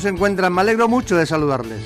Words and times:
Se 0.00 0.08
encuentran? 0.08 0.52
Me 0.52 0.62
alegro 0.62 0.88
mucho 0.88 1.16
de 1.16 1.26
saludarles. 1.26 1.84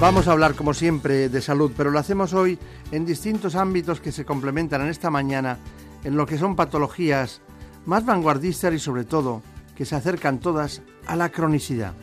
Vamos 0.00 0.28
a 0.28 0.32
hablar, 0.32 0.54
como 0.54 0.74
siempre, 0.74 1.28
de 1.28 1.40
salud, 1.40 1.72
pero 1.76 1.90
lo 1.90 1.98
hacemos 1.98 2.32
hoy 2.32 2.58
en 2.92 3.04
distintos 3.04 3.56
ámbitos 3.56 4.00
que 4.00 4.12
se 4.12 4.24
complementan 4.24 4.80
en 4.82 4.88
esta 4.88 5.10
mañana, 5.10 5.58
en 6.04 6.16
lo 6.16 6.24
que 6.24 6.38
son 6.38 6.56
patologías 6.56 7.40
más 7.84 8.06
vanguardistas 8.06 8.72
y, 8.74 8.78
sobre 8.78 9.04
todo, 9.04 9.42
que 9.76 9.84
se 9.84 9.96
acercan 9.96 10.38
todas 10.38 10.82
a 11.06 11.16
la 11.16 11.30
cronicidad. 11.30 11.94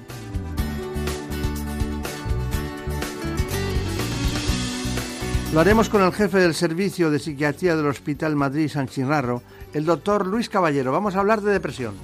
Lo 5.53 5.61
haremos 5.61 5.87
con 5.87 6.03
el 6.03 6.11
jefe 6.11 6.39
del 6.39 6.53
servicio 6.53 7.09
de 7.09 7.19
psiquiatría 7.19 7.77
del 7.77 7.87
Hospital 7.87 8.35
Madrid 8.35 8.67
San 8.67 8.89
Chinrarro, 8.89 9.41
el 9.73 9.85
doctor 9.85 10.27
Luis 10.27 10.49
Caballero. 10.49 10.91
Vamos 10.91 11.15
a 11.15 11.21
hablar 11.21 11.41
de 11.41 11.53
depresión. 11.53 11.95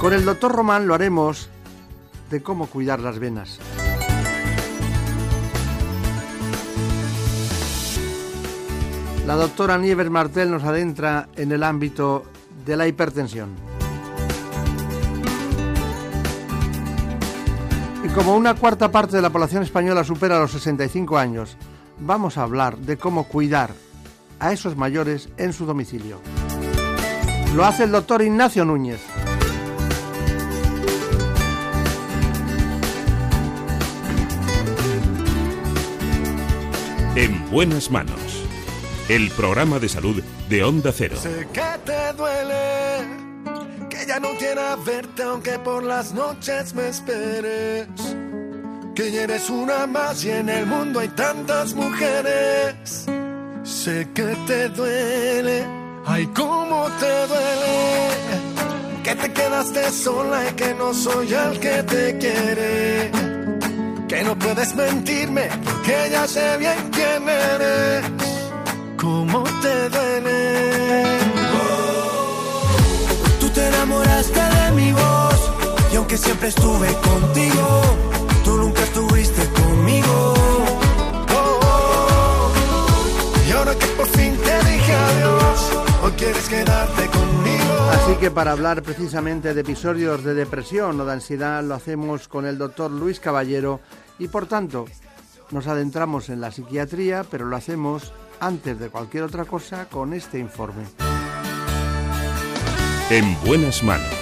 Con 0.00 0.14
el 0.14 0.24
doctor 0.24 0.52
Román 0.52 0.86
lo 0.86 0.94
haremos 0.94 1.50
de 2.30 2.42
cómo 2.42 2.68
cuidar 2.68 3.00
las 3.00 3.18
venas. 3.18 3.58
La 9.26 9.34
doctora 9.34 9.76
Nieves 9.76 10.08
Martel 10.08 10.50
nos 10.50 10.64
adentra 10.64 11.28
en 11.36 11.52
el 11.52 11.62
ámbito 11.62 12.24
de 12.64 12.78
la 12.78 12.88
hipertensión. 12.88 13.50
Y 18.02 18.08
como 18.08 18.34
una 18.34 18.54
cuarta 18.54 18.90
parte 18.90 19.16
de 19.16 19.22
la 19.22 19.28
población 19.28 19.62
española 19.62 20.02
supera 20.02 20.38
los 20.38 20.52
65 20.52 21.18
años, 21.18 21.58
vamos 21.98 22.38
a 22.38 22.42
hablar 22.44 22.78
de 22.78 22.96
cómo 22.96 23.24
cuidar 23.24 23.74
a 24.38 24.50
esos 24.50 24.78
mayores 24.78 25.28
en 25.36 25.52
su 25.52 25.66
domicilio. 25.66 26.20
Lo 27.54 27.66
hace 27.66 27.84
el 27.84 27.92
doctor 27.92 28.22
Ignacio 28.22 28.64
Núñez. 28.64 29.19
En 37.20 37.50
buenas 37.50 37.90
manos. 37.90 38.16
El 39.10 39.30
programa 39.32 39.78
de 39.78 39.90
salud 39.90 40.22
de 40.48 40.64
Onda 40.64 40.90
Cero. 40.90 41.16
Sé 41.20 41.46
que 41.52 41.70
te 41.84 42.14
duele, 42.14 43.04
que 43.90 44.06
ya 44.06 44.18
no 44.18 44.30
quiera 44.38 44.74
verte 44.76 45.24
aunque 45.24 45.58
por 45.58 45.82
las 45.82 46.14
noches 46.14 46.72
me 46.72 46.88
esperes. 46.88 47.88
Que 48.94 49.12
ya 49.12 49.24
eres 49.24 49.50
una 49.50 49.86
más 49.86 50.24
y 50.24 50.30
en 50.30 50.48
el 50.48 50.64
mundo 50.64 51.00
hay 51.00 51.08
tantas 51.08 51.74
mujeres. 51.74 53.04
Sé 53.64 54.08
que 54.14 54.34
te 54.46 54.70
duele, 54.70 55.66
ay 56.06 56.26
cómo 56.34 56.88
te 56.98 57.26
duele. 57.26 59.02
Que 59.04 59.14
te 59.14 59.30
quedaste 59.30 59.90
sola 59.90 60.48
y 60.48 60.54
que 60.54 60.72
no 60.72 60.94
soy 60.94 61.34
el 61.34 61.60
que 61.60 61.82
te 61.82 62.16
quiere 62.16 63.29
que 64.10 64.24
no 64.24 64.36
puedes 64.36 64.74
mentirme, 64.74 65.48
porque 65.64 66.08
ya 66.10 66.26
sé 66.26 66.56
bien 66.58 66.90
quién 66.90 67.28
eres, 67.28 68.04
cómo 68.96 69.44
te 69.62 69.88
duele. 69.88 71.04
Tú 73.38 73.48
te 73.50 73.68
enamoraste 73.68 74.40
de 74.40 74.70
mi 74.72 74.92
voz, 74.92 75.40
y 75.92 75.96
aunque 75.96 76.18
siempre 76.18 76.48
estuve 76.48 76.88
contigo, 76.94 77.82
tú 78.44 78.56
nunca 78.56 78.82
estuviste 78.82 79.42
conmigo. 79.60 80.59
Quieres 86.20 86.48
quedarte 86.50 87.06
conmigo. 87.06 87.74
Así 87.92 88.14
que 88.20 88.30
para 88.30 88.52
hablar 88.52 88.82
precisamente 88.82 89.54
de 89.54 89.60
episodios 89.62 90.22
de 90.22 90.34
depresión 90.34 91.00
o 91.00 91.04
de 91.06 91.12
ansiedad 91.14 91.64
lo 91.64 91.74
hacemos 91.74 92.28
con 92.28 92.44
el 92.44 92.58
doctor 92.58 92.90
Luis 92.90 93.20
Caballero 93.20 93.80
y 94.18 94.28
por 94.28 94.46
tanto 94.46 94.84
nos 95.50 95.66
adentramos 95.66 96.28
en 96.28 96.42
la 96.42 96.50
psiquiatría, 96.50 97.24
pero 97.28 97.46
lo 97.46 97.56
hacemos 97.56 98.12
antes 98.38 98.78
de 98.78 98.90
cualquier 98.90 99.24
otra 99.24 99.46
cosa 99.46 99.86
con 99.86 100.12
este 100.12 100.38
informe. 100.38 100.84
En 103.08 103.40
buenas 103.42 103.82
manos. 103.82 104.14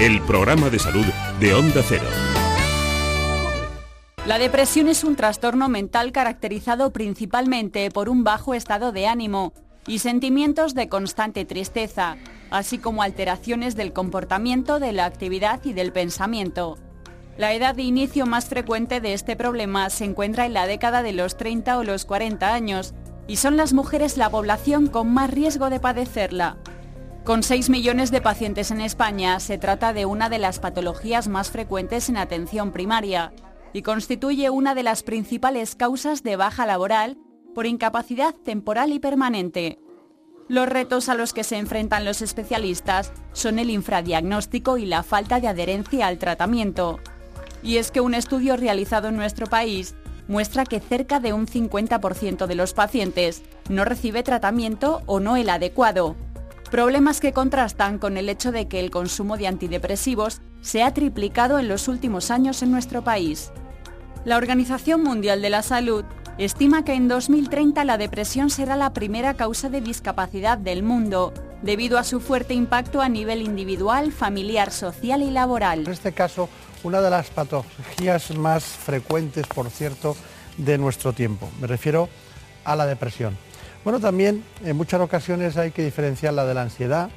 El 0.00 0.22
programa 0.22 0.70
de 0.70 0.78
salud 0.78 1.04
de 1.38 1.54
Onda 1.54 1.82
Cero. 1.86 2.08
La 4.26 4.38
depresión 4.38 4.88
es 4.88 5.04
un 5.04 5.16
trastorno 5.16 5.68
mental 5.68 6.12
caracterizado 6.12 6.92
principalmente 6.92 7.90
por 7.90 8.08
un 8.08 8.24
bajo 8.24 8.54
estado 8.54 8.90
de 8.90 9.06
ánimo 9.06 9.52
y 9.86 10.00
sentimientos 10.00 10.74
de 10.74 10.88
constante 10.88 11.44
tristeza, 11.44 12.16
así 12.50 12.78
como 12.78 13.02
alteraciones 13.02 13.76
del 13.76 13.92
comportamiento, 13.92 14.80
de 14.80 14.92
la 14.92 15.04
actividad 15.04 15.64
y 15.64 15.72
del 15.72 15.92
pensamiento. 15.92 16.78
La 17.36 17.52
edad 17.52 17.74
de 17.76 17.82
inicio 17.82 18.26
más 18.26 18.46
frecuente 18.46 19.00
de 19.00 19.12
este 19.12 19.36
problema 19.36 19.90
se 19.90 20.04
encuentra 20.04 20.44
en 20.44 20.54
la 20.54 20.66
década 20.66 21.02
de 21.02 21.12
los 21.12 21.36
30 21.36 21.78
o 21.78 21.84
los 21.84 22.04
40 22.04 22.52
años 22.52 22.94
y 23.28 23.36
son 23.36 23.56
las 23.56 23.74
mujeres 23.74 24.16
la 24.16 24.28
población 24.28 24.88
con 24.88 25.12
más 25.12 25.30
riesgo 25.30 25.70
de 25.70 25.78
padecerla. 25.78 26.56
Con 27.24 27.42
6 27.42 27.70
millones 27.70 28.10
de 28.10 28.22
pacientes 28.22 28.70
en 28.70 28.80
España, 28.80 29.38
se 29.38 29.58
trata 29.58 29.92
de 29.92 30.06
una 30.06 30.30
de 30.30 30.38
las 30.38 30.58
patologías 30.58 31.28
más 31.28 31.50
frecuentes 31.50 32.08
en 32.08 32.16
atención 32.16 32.72
primaria 32.72 33.32
y 33.72 33.82
constituye 33.82 34.50
una 34.50 34.74
de 34.74 34.82
las 34.82 35.02
principales 35.02 35.76
causas 35.76 36.22
de 36.22 36.36
baja 36.36 36.66
laboral 36.66 37.18
por 37.58 37.66
incapacidad 37.66 38.36
temporal 38.36 38.92
y 38.92 39.00
permanente. 39.00 39.80
Los 40.46 40.68
retos 40.68 41.08
a 41.08 41.16
los 41.16 41.32
que 41.32 41.42
se 41.42 41.56
enfrentan 41.56 42.04
los 42.04 42.22
especialistas 42.22 43.10
son 43.32 43.58
el 43.58 43.68
infradiagnóstico 43.70 44.78
y 44.78 44.86
la 44.86 45.02
falta 45.02 45.40
de 45.40 45.48
adherencia 45.48 46.06
al 46.06 46.18
tratamiento. 46.18 47.00
Y 47.60 47.78
es 47.78 47.90
que 47.90 48.00
un 48.00 48.14
estudio 48.14 48.56
realizado 48.56 49.08
en 49.08 49.16
nuestro 49.16 49.48
país 49.48 49.96
muestra 50.28 50.66
que 50.66 50.78
cerca 50.78 51.18
de 51.18 51.32
un 51.32 51.48
50% 51.48 52.46
de 52.46 52.54
los 52.54 52.74
pacientes 52.74 53.42
no 53.68 53.84
recibe 53.84 54.22
tratamiento 54.22 55.02
o 55.06 55.18
no 55.18 55.34
el 55.34 55.50
adecuado. 55.50 56.14
Problemas 56.70 57.18
que 57.18 57.32
contrastan 57.32 57.98
con 57.98 58.16
el 58.16 58.28
hecho 58.28 58.52
de 58.52 58.68
que 58.68 58.78
el 58.78 58.92
consumo 58.92 59.36
de 59.36 59.48
antidepresivos 59.48 60.42
se 60.60 60.84
ha 60.84 60.94
triplicado 60.94 61.58
en 61.58 61.66
los 61.66 61.88
últimos 61.88 62.30
años 62.30 62.62
en 62.62 62.70
nuestro 62.70 63.02
país. 63.02 63.50
La 64.24 64.36
Organización 64.36 65.02
Mundial 65.02 65.42
de 65.42 65.50
la 65.50 65.62
Salud 65.62 66.04
estima 66.38 66.84
que 66.84 66.94
en 66.94 67.08
2030 67.08 67.82
la 67.84 67.98
depresión 67.98 68.48
será 68.48 68.76
la 68.76 68.92
primera 68.92 69.34
causa 69.34 69.68
de 69.68 69.80
discapacidad 69.80 70.56
del 70.56 70.84
mundo, 70.84 71.32
debido 71.62 71.98
a 71.98 72.04
su 72.04 72.20
fuerte 72.20 72.54
impacto 72.54 73.00
a 73.00 73.08
nivel 73.08 73.42
individual, 73.42 74.12
familiar, 74.12 74.70
social 74.70 75.22
y 75.22 75.30
laboral. 75.32 75.80
En 75.80 75.92
este 75.92 76.12
caso, 76.12 76.48
una 76.84 77.00
de 77.00 77.10
las 77.10 77.28
patologías 77.30 78.36
más 78.36 78.62
frecuentes, 78.64 79.46
por 79.48 79.68
cierto, 79.70 80.16
de 80.56 80.78
nuestro 80.78 81.12
tiempo. 81.12 81.48
Me 81.60 81.66
refiero 81.66 82.08
a 82.64 82.76
la 82.76 82.86
depresión. 82.86 83.36
Bueno, 83.82 83.98
también 83.98 84.44
en 84.64 84.76
muchas 84.76 85.00
ocasiones 85.00 85.56
hay 85.56 85.72
que 85.72 85.84
diferenciarla 85.84 86.44
de 86.44 86.54
la 86.54 86.62
ansiedad, 86.62 87.10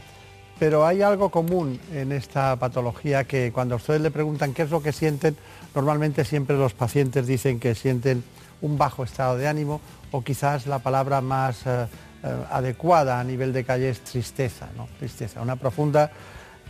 pero 0.58 0.86
hay 0.86 1.02
algo 1.04 1.30
común 1.30 1.80
en 1.94 2.12
esta 2.12 2.56
patología 2.56 3.24
que 3.24 3.52
cuando 3.52 3.76
ustedes 3.76 4.02
le 4.02 4.10
preguntan 4.10 4.54
qué 4.54 4.64
es 4.64 4.72
lo 4.72 4.82
que 4.82 4.92
sienten, 4.92 5.36
normalmente 5.76 6.26
siempre 6.26 6.56
los 6.56 6.74
pacientes 6.74 7.28
dicen 7.28 7.60
que 7.60 7.76
sienten 7.76 8.24
un 8.62 8.78
bajo 8.78 9.04
estado 9.04 9.38
de 9.38 9.48
ánimo 9.48 9.82
o 10.12 10.22
quizás 10.24 10.68
la 10.68 10.80
palabra 10.80 11.22
más 11.22 11.66
eh, 11.66 11.88
eh, 12.24 12.36
adecuada 12.52 13.20
a 13.20 13.24
nivel 13.24 13.54
de 13.54 13.64
calle 13.64 13.90
es 13.90 14.02
tristeza, 14.02 14.70
¿no? 14.78 14.88
Tristeza, 15.00 15.42
una 15.42 15.56
profunda 15.56 16.12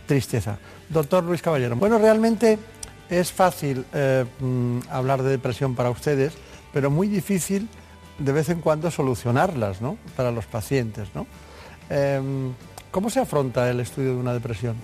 tristeza. 0.06 0.58
Doctor 0.88 1.24
Luis 1.24 1.42
Caballero, 1.42 1.76
bueno, 1.76 1.98
realmente 1.98 2.58
es 3.10 3.32
fácil 3.32 3.84
eh, 3.92 4.24
mm, 4.40 4.78
hablar 4.90 5.22
de 5.22 5.30
depresión 5.30 5.74
para 5.74 5.90
ustedes, 5.90 6.32
pero 6.72 6.90
muy 6.90 7.08
difícil 7.08 7.68
de 8.18 8.32
vez 8.32 8.48
en 8.48 8.60
cuando 8.60 8.90
solucionarlas, 8.90 9.80
¿no? 9.80 9.98
Para 10.16 10.30
los 10.30 10.46
pacientes. 10.46 11.08
Em, 11.90 12.52
¿Cómo 12.90 13.10
se 13.10 13.20
afronta 13.20 13.68
el 13.68 13.80
estudio 13.80 14.10
de 14.10 14.16
una 14.16 14.32
depresión? 14.32 14.76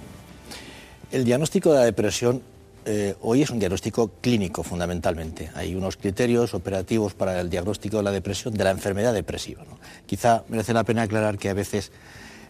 El 1.11 1.25
diagnóstico 1.25 1.73
de 1.73 1.79
la 1.79 1.85
depresión 1.85 2.43
eh, 2.89 3.17
hoy 3.21 3.43
es 3.43 3.51
un 3.51 3.59
diagnóstico 3.59 4.13
clínico 4.23 4.63
fundamentalmente. 4.63 5.51
Hay 5.55 5.75
unos 5.75 5.99
criterios 5.99 6.55
operativos 6.55 7.13
para 7.13 7.39
el 7.39 7.51
diagnóstico 7.51 7.99
de 7.99 8.03
la 8.03 8.11
depresión, 8.11 8.55
de 8.55 8.65
la 8.65 8.71
enfermedad 8.71 9.13
depresiva. 9.13 9.63
Quizá 10.07 10.45
merece 10.49 10.73
la 10.73 10.85
pena 10.85 11.03
aclarar 11.03 11.37
que 11.37 11.51
a 11.51 11.55
veces 11.55 11.93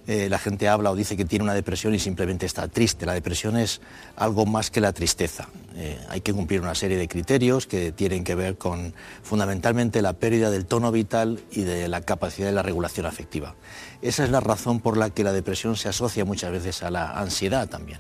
eh, 0.07 0.29
la 0.31 0.39
gente 0.39 0.69
habla 0.69 0.93
o 0.93 0.97
dice 0.97 1.17
que 1.17 1.25
tiene 1.25 1.43
una 1.43 1.55
depresión 1.55 1.93
y 1.93 1.99
simplemente 1.99 2.47
está 2.47 2.69
triste. 2.69 3.05
La 3.05 3.15
depresión 3.15 3.57
es 3.57 3.81
algo 4.15 4.47
más 4.47 4.71
que 4.71 4.81
la 4.81 4.93
tristeza. 4.93 5.49
Eh, 5.75 5.99
hay 6.09 6.21
que 6.21 6.33
cumplir 6.33 6.61
una 6.61 6.77
serie 6.77 6.97
de 6.97 7.09
criterios 7.09 7.67
que 7.67 7.91
tienen 7.91 8.23
que 8.23 8.37
ver 8.37 8.57
con 8.57 8.95
fundamentalmente 9.25 10.03
la 10.03 10.13
pérdida 10.13 10.51
del 10.51 10.67
tono 10.67 10.93
vital 10.93 11.41
y 11.51 11.63
de 11.63 11.89
la 11.89 12.03
capacidad 12.03 12.47
de 12.47 12.55
la 12.55 12.63
regulación 12.63 13.07
afectiva. 13.07 13.57
Esa 14.03 14.23
es 14.23 14.31
la 14.31 14.39
razón 14.39 14.79
por 14.79 14.97
la 14.97 15.11
que 15.11 15.25
la 15.25 15.33
depresión 15.33 15.77
se 15.77 15.89
asocia 15.89 16.25
muchas 16.25 16.53
veces 16.53 16.85
a 16.85 16.93
la 16.93 17.19
ansiedad 17.19 17.69
también. 17.69 17.99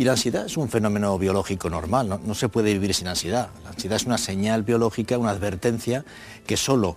Y 0.00 0.04
la 0.04 0.12
ansiedad 0.12 0.46
es 0.46 0.56
un 0.56 0.70
fenómeno 0.70 1.18
biológico 1.18 1.68
normal, 1.68 2.20
no, 2.24 2.34
se 2.34 2.48
puede 2.48 2.72
vivir 2.72 2.94
sin 2.94 3.06
ansiedad. 3.06 3.50
La 3.64 3.68
ansiedad 3.68 3.96
es 3.96 4.06
una 4.06 4.16
señal 4.16 4.62
biológica, 4.62 5.18
una 5.18 5.28
advertencia 5.28 6.06
que 6.46 6.56
solo 6.56 6.96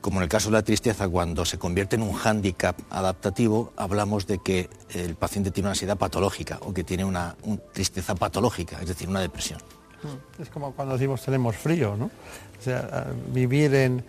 como 0.00 0.20
en 0.20 0.22
el 0.22 0.28
caso 0.30 0.48
de 0.48 0.54
la 0.54 0.62
tristeza, 0.62 1.06
cuando 1.10 1.44
se 1.44 1.58
convierte 1.58 1.96
en 1.96 2.02
un 2.02 2.14
hándicap 2.14 2.74
adaptativo, 2.88 3.74
hablamos 3.76 4.26
de 4.26 4.38
que 4.38 4.70
el 4.94 5.14
paciente 5.14 5.50
tiene 5.50 5.66
una 5.66 5.72
ansiedad 5.72 5.98
patológica 5.98 6.58
o 6.62 6.72
que 6.72 6.84
tiene 6.84 7.04
una, 7.04 7.36
tristeza 7.74 8.14
patológica, 8.14 8.80
es 8.80 8.88
decir, 8.88 9.10
una 9.10 9.20
depresión. 9.20 9.60
Mm, 10.02 10.40
es 10.40 10.48
como 10.48 10.72
cuando 10.72 10.94
decimos 10.94 11.20
tenemos 11.20 11.54
frío, 11.54 11.96
¿no? 11.98 12.10
O 12.58 12.62
sea, 12.62 13.06
vivir 13.32 13.72
en 13.74 14.04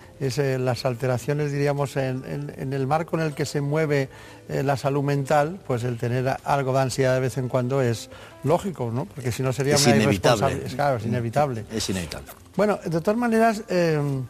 las 0.66 0.84
alteraciones, 0.86 1.52
diríamos, 1.52 1.96
en, 1.98 2.74
el 2.74 2.88
marco 2.88 3.16
en 3.16 3.24
el 3.24 3.36
que 3.36 3.46
se 3.46 3.62
mueve 3.62 4.10
eh, 4.48 4.64
la 4.64 4.76
salud 4.76 5.04
mental, 5.04 5.60
pues 5.68 5.84
el 5.84 5.98
tener 5.98 6.36
algo 6.44 6.74
de 6.74 6.80
ansiedad 6.80 7.14
de 7.14 7.20
vez 7.20 7.38
en 7.38 7.48
cuando 7.48 7.82
es 7.82 8.10
lógico, 8.44 8.92
¿no? 8.92 9.06
Porque 9.06 9.32
si 9.32 9.44
no 9.44 9.54
sería 9.54 9.78
una 9.78 9.96
inevitable. 9.96 10.62
Claro, 10.76 10.98
es 10.98 11.06
inevitable. 11.06 11.66
Es 11.72 11.90
inevitable. 11.90 12.32
Bueno, 12.56 12.80
de 12.84 13.02
todas 13.02 13.18
maneras... 13.18 13.64
Eh, 13.70 14.22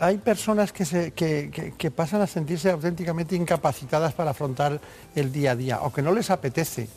hay 0.00 0.18
personas 0.18 0.72
que, 0.72 0.84
se, 0.84 1.12
que, 1.12 1.90
pasan 1.90 2.20
a 2.20 2.26
sentirse 2.26 2.70
auténticamente 2.70 3.34
incapacitadas 3.34 4.12
para 4.12 4.30
afrontar 4.30 4.80
el 5.14 5.32
día 5.32 5.52
a 5.52 5.56
día 5.56 5.80
o 5.82 5.92
que 5.92 6.02
no 6.02 6.12
les 6.12 6.30
apetece. 6.30 6.88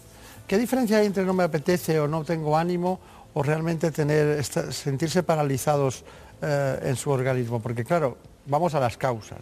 ¿Qué 0.48 0.58
diferencia 0.58 0.98
hay 0.98 1.08
entre 1.08 1.26
no 1.26 1.34
me 1.34 1.44
apetece 1.44 2.00
o 2.00 2.08
no 2.08 2.24
tengo 2.24 2.58
ánimo 2.58 3.00
o 3.34 3.42
realmente 3.42 3.92
tener, 3.92 4.44
sentirse 4.44 5.24
paralizados 5.24 6.04
eh, 6.42 6.80
en 6.84 6.96
su 6.96 7.10
organismo? 7.10 7.60
Porque 7.60 7.84
claro, 7.84 8.18
vamos 8.46 8.76
a 8.76 8.80
las 8.80 8.98
causas. 8.98 9.40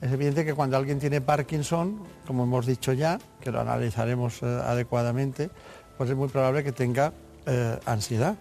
Es 0.00 0.12
evidente 0.12 0.44
que 0.44 0.54
cuando 0.54 0.76
alguien 0.76 0.98
tiene 0.98 1.20
Parkinson, 1.20 2.00
como 2.26 2.44
hemos 2.44 2.66
dicho 2.66 2.92
ya, 2.92 3.18
que 3.40 3.50
lo 3.50 3.60
analizaremos 3.60 4.42
eh, 4.42 4.46
adecuadamente, 4.46 5.50
pues 5.98 6.08
es 6.10 6.16
muy 6.16 6.28
probable 6.28 6.62
que 6.62 6.70
tenga 6.70 7.12
eh, 7.44 7.78
ansiedad 7.84 8.36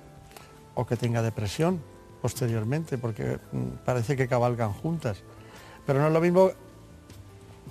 o 0.76 0.86
que 0.86 0.96
tenga 0.96 1.24
depresión 1.24 1.82
posteriormente, 2.22 3.00
porque 3.00 3.40
mm, 3.52 3.84
parece 3.84 4.16
que 4.16 4.28
cabalgan 4.28 4.74
juntas. 4.74 5.18
Pero 5.86 6.00
no 6.00 6.08
es 6.08 6.14
lo 6.14 6.22
mismo 6.22 6.52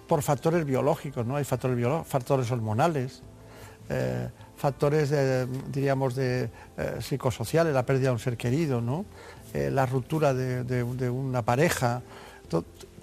por 0.09 0.23
factores 0.23 0.65
biológicos, 0.65 1.25
¿no? 1.25 1.37
Hay 1.37 1.45
factores 1.45 1.79
factores 2.07 2.51
hormonales, 2.51 3.23
eh, 3.89 4.29
factores, 4.57 5.15
diríamos, 5.71 6.17
de 6.17 6.51
eh, 6.77 6.97
psicosociales, 7.01 7.73
la 7.73 7.87
pérdida 7.87 8.09
de 8.09 8.15
un 8.15 8.19
ser 8.19 8.37
querido, 8.37 8.81
¿no? 8.81 9.05
La 9.55 9.87
ruptura 9.87 10.35
de, 10.35 11.11
una 11.11 11.41
pareja. 11.41 12.03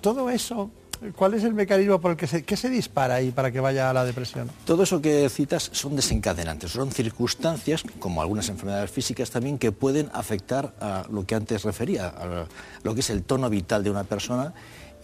todo 0.02 0.30
eso 0.30 0.70
¿Cuál 1.16 1.34
es 1.34 1.44
el 1.44 1.54
mecanismo 1.54 2.00
por 2.00 2.12
el 2.12 2.18
que 2.18 2.28
se, 2.28 2.44
se 2.56 2.70
dispara 2.70 3.16
ahí 3.16 3.32
para 3.32 3.52
que 3.52 3.60
vaya 3.60 3.90
a 3.90 3.94
la 3.94 4.06
depresión? 4.06 4.50
Todo 4.66 4.84
eso 4.84 5.02
que 5.02 5.28
citas 5.30 5.70
son 5.74 5.96
desencadenantes, 5.96 6.72
son 6.72 6.92
circunstancias, 6.92 7.84
como 8.00 8.22
algunas 8.22 8.50
enfermedades 8.50 8.90
físicas 8.90 9.30
también, 9.30 9.58
que 9.58 9.72
pueden 9.72 10.10
afectar 10.14 10.74
a 10.80 11.06
lo 11.12 11.26
que 11.26 11.36
antes 11.36 11.64
refería, 11.64 12.08
a 12.08 12.48
lo 12.84 12.94
que 12.94 13.02
es 13.02 13.10
el 13.10 13.24
tono 13.24 13.50
vital 13.50 13.84
de 13.84 13.90
una 13.90 14.04
persona 14.06 14.54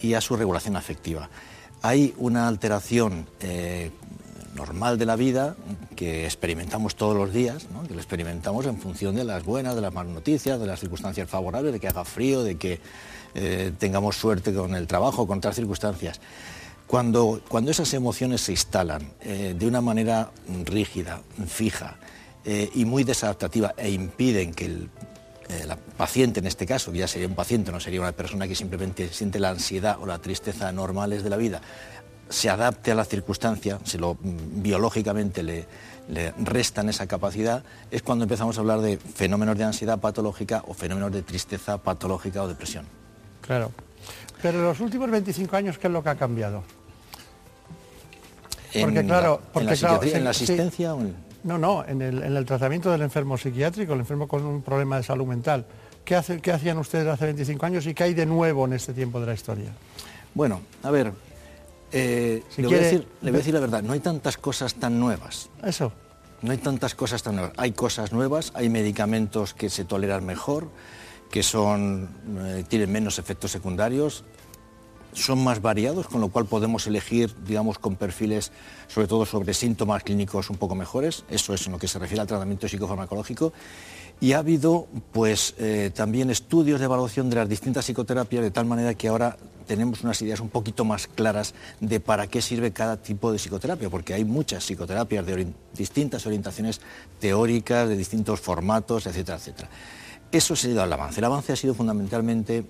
y 0.00 0.14
a 0.14 0.20
su 0.20 0.36
regulación 0.36 0.76
afectiva. 0.76 1.28
Hay 1.82 2.14
una 2.18 2.48
alteración 2.48 3.26
eh, 3.40 3.90
normal 4.54 4.98
de 4.98 5.06
la 5.06 5.16
vida 5.16 5.56
que 5.96 6.24
experimentamos 6.24 6.96
todos 6.96 7.16
los 7.16 7.32
días, 7.32 7.66
que 7.86 7.94
lo 7.94 8.00
experimentamos 8.00 8.66
en 8.66 8.78
función 8.78 9.14
de 9.14 9.24
las 9.24 9.44
buenas, 9.44 9.74
de 9.74 9.80
las 9.80 9.92
malas 9.92 10.12
noticias, 10.12 10.58
de 10.58 10.66
las 10.66 10.80
circunstancias 10.80 11.28
favorables, 11.28 11.72
de 11.72 11.80
que 11.80 11.88
haga 11.88 12.04
frío, 12.04 12.42
de 12.42 12.56
que 12.56 12.80
eh, 13.34 13.72
tengamos 13.78 14.16
suerte 14.16 14.52
con 14.52 14.74
el 14.74 14.86
trabajo, 14.86 15.26
con 15.26 15.38
otras 15.38 15.56
circunstancias. 15.56 16.20
Cuando, 16.86 17.40
cuando 17.48 17.70
esas 17.70 17.92
emociones 17.94 18.40
se 18.40 18.52
instalan 18.52 19.12
eh, 19.20 19.54
de 19.56 19.66
una 19.66 19.80
manera 19.80 20.30
rígida, 20.64 21.22
fija 21.46 21.96
eh, 22.44 22.68
y 22.74 22.84
muy 22.84 23.04
desadaptativa 23.04 23.74
e 23.76 23.90
impiden 23.90 24.52
que 24.52 24.66
el 24.66 24.90
la 25.66 25.74
paciente 25.74 26.38
en 26.38 26.46
este 26.46 26.64
caso, 26.64 26.92
que 26.92 26.98
ya 26.98 27.08
sería 27.08 27.26
un 27.26 27.34
paciente, 27.34 27.72
no 27.72 27.80
sería 27.80 28.00
una 28.00 28.12
persona 28.12 28.46
que 28.46 28.54
simplemente 28.54 29.12
siente 29.12 29.40
la 29.40 29.50
ansiedad 29.50 29.98
o 30.00 30.06
la 30.06 30.20
tristeza 30.20 30.70
normales 30.70 31.24
de 31.24 31.30
la 31.30 31.36
vida, 31.36 31.60
se 32.28 32.48
adapte 32.48 32.92
a 32.92 32.94
la 32.94 33.04
circunstancia, 33.04 33.80
se 33.82 33.98
lo 33.98 34.14
mm, 34.14 34.62
biológicamente 34.62 35.42
le, 35.42 35.66
le 36.08 36.32
restan 36.38 36.88
esa 36.88 37.06
capacidad, 37.06 37.64
es 37.90 38.02
cuando 38.02 38.24
empezamos 38.24 38.56
a 38.56 38.60
hablar 38.60 38.80
de 38.80 38.98
fenómenos 38.98 39.58
de 39.58 39.64
ansiedad 39.64 39.98
patológica 39.98 40.62
o 40.66 40.74
fenómenos 40.74 41.12
de 41.12 41.22
tristeza 41.22 41.78
patológica 41.78 42.42
o 42.42 42.48
depresión. 42.48 42.99
Claro. 43.50 43.72
Pero 44.40 44.58
en 44.60 44.64
los 44.64 44.78
últimos 44.78 45.10
25 45.10 45.56
años, 45.56 45.76
¿qué 45.76 45.88
es 45.88 45.92
lo 45.92 46.04
que 46.04 46.08
ha 46.08 46.14
cambiado? 46.14 46.62
Porque, 48.80 49.04
claro, 49.04 49.42
porque, 49.52 49.74
¿En 50.12 50.22
la, 50.22 50.30
asistencia 50.30 50.94
o 50.94 51.00
No, 51.42 51.58
no, 51.58 51.84
en 51.84 52.00
el, 52.00 52.46
tratamiento 52.46 52.92
del 52.92 53.02
enfermo 53.02 53.36
psiquiátrico, 53.36 53.94
el 53.94 53.98
enfermo 53.98 54.28
con 54.28 54.46
un 54.46 54.62
problema 54.62 54.98
de 54.98 55.02
salud 55.02 55.26
mental. 55.26 55.66
¿Qué, 56.04 56.14
hace, 56.14 56.40
¿Qué 56.40 56.52
hacían 56.52 56.78
ustedes 56.78 57.08
hace 57.08 57.24
25 57.24 57.66
años 57.66 57.86
y 57.88 57.92
qué 57.92 58.04
hay 58.04 58.14
de 58.14 58.24
nuevo 58.24 58.66
en 58.66 58.74
este 58.74 58.92
tiempo 58.92 59.18
de 59.18 59.26
la 59.26 59.34
historia? 59.34 59.72
Bueno, 60.32 60.60
a 60.84 60.90
ver, 60.92 61.12
eh, 61.90 62.44
le, 62.56 62.66
voy 62.68 62.76
a 62.76 62.78
decir, 62.78 63.08
le 63.20 63.30
voy 63.32 63.38
a 63.38 63.38
decir 63.38 63.54
la 63.54 63.60
verdad, 63.60 63.82
no 63.82 63.94
hay 63.94 64.00
tantas 64.00 64.36
cosas 64.36 64.74
tan 64.74 65.00
nuevas. 65.00 65.50
Eso. 65.64 65.92
No 66.42 66.52
hay 66.52 66.58
tantas 66.58 66.94
cosas 66.94 67.24
tan 67.24 67.34
nuevas. 67.34 67.52
Hay 67.56 67.72
cosas 67.72 68.12
nuevas, 68.12 68.52
hay 68.54 68.68
medicamentos 68.68 69.54
que 69.54 69.70
se 69.70 69.84
toleran 69.84 70.24
mejor, 70.24 70.68
que 71.30 71.42
son, 71.42 72.08
eh, 72.40 72.64
tienen 72.68 72.90
menos 72.90 73.18
efectos 73.18 73.52
secundarios, 73.52 74.24
son 75.12 75.42
más 75.42 75.60
variados, 75.60 76.06
con 76.06 76.20
lo 76.20 76.28
cual 76.28 76.46
podemos 76.46 76.86
elegir, 76.86 77.34
digamos, 77.44 77.78
con 77.78 77.96
perfiles, 77.96 78.52
sobre 78.88 79.08
todo 79.08 79.26
sobre 79.26 79.54
síntomas 79.54 80.02
clínicos 80.02 80.50
un 80.50 80.56
poco 80.56 80.74
mejores. 80.74 81.24
Eso 81.30 81.54
es 81.54 81.66
en 81.66 81.72
lo 81.72 81.78
que 81.78 81.88
se 81.88 81.98
refiere 81.98 82.20
al 82.20 82.26
tratamiento 82.26 82.68
psicofarmacológico. 82.68 83.52
Y 84.20 84.34
ha 84.34 84.38
habido, 84.38 84.86
pues, 85.12 85.54
eh, 85.58 85.90
también 85.94 86.30
estudios 86.30 86.78
de 86.78 86.84
evaluación 86.84 87.30
de 87.30 87.36
las 87.36 87.48
distintas 87.48 87.86
psicoterapias, 87.86 88.42
de 88.42 88.50
tal 88.50 88.66
manera 88.66 88.94
que 88.94 89.08
ahora 89.08 89.36
tenemos 89.66 90.02
unas 90.02 90.20
ideas 90.20 90.40
un 90.40 90.48
poquito 90.48 90.84
más 90.84 91.06
claras 91.06 91.54
de 91.80 92.00
para 92.00 92.26
qué 92.26 92.42
sirve 92.42 92.72
cada 92.72 92.98
tipo 92.98 93.32
de 93.32 93.38
psicoterapia, 93.38 93.88
porque 93.88 94.12
hay 94.12 94.24
muchas 94.24 94.64
psicoterapias 94.64 95.24
de 95.24 95.46
distintas 95.74 96.26
orientaciones 96.26 96.80
teóricas, 97.18 97.88
de 97.88 97.96
distintos 97.96 98.40
formatos, 98.40 99.06
etcétera, 99.06 99.38
etcétera. 99.38 99.70
Eso 100.32 100.54
ha 100.54 100.56
sido 100.56 100.84
el 100.84 100.92
avance. 100.92 101.20
El 101.20 101.24
avance 101.24 101.52
ha 101.52 101.56
sido 101.56 101.74
fundamentalmente 101.74 102.64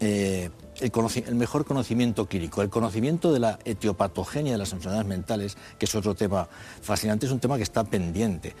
eh, 0.00 0.50
el, 0.80 1.34
mejor 1.34 1.64
conocimiento 1.64 2.26
clínico, 2.26 2.60
el 2.60 2.68
conocimiento 2.68 3.32
de 3.32 3.40
la 3.40 3.58
etiopatogenia 3.64 4.52
de 4.52 4.58
las 4.58 4.72
enfermedades 4.72 5.06
mentales, 5.06 5.56
que 5.78 5.86
es 5.86 5.94
otro 5.94 6.14
tema 6.14 6.48
fascinante, 6.82 7.26
es 7.26 7.32
un 7.32 7.40
tema 7.40 7.56
que 7.56 7.62
está 7.62 7.84
pendiente. 7.84 8.54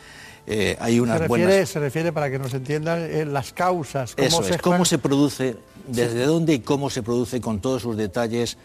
Eh, 0.46 0.76
hay 0.80 1.00
unas 1.00 1.18
se, 1.18 1.28
refiere, 1.28 1.66
se 1.66 1.80
refiere, 1.80 2.12
para 2.12 2.30
que 2.30 2.38
nos 2.38 2.54
entiendan, 2.54 3.00
eh, 3.00 3.24
las 3.24 3.52
causas. 3.52 4.14
Cómo 4.14 4.28
Eso 4.28 4.42
es, 4.42 4.62
cómo 4.62 4.84
se 4.84 4.98
produce, 4.98 5.56
desde 5.88 6.24
dónde 6.24 6.54
y 6.54 6.60
cómo 6.60 6.88
se 6.88 7.02
produce 7.02 7.40
con 7.40 7.60
todos 7.60 7.82
sus 7.82 7.96
detalles 7.96 8.58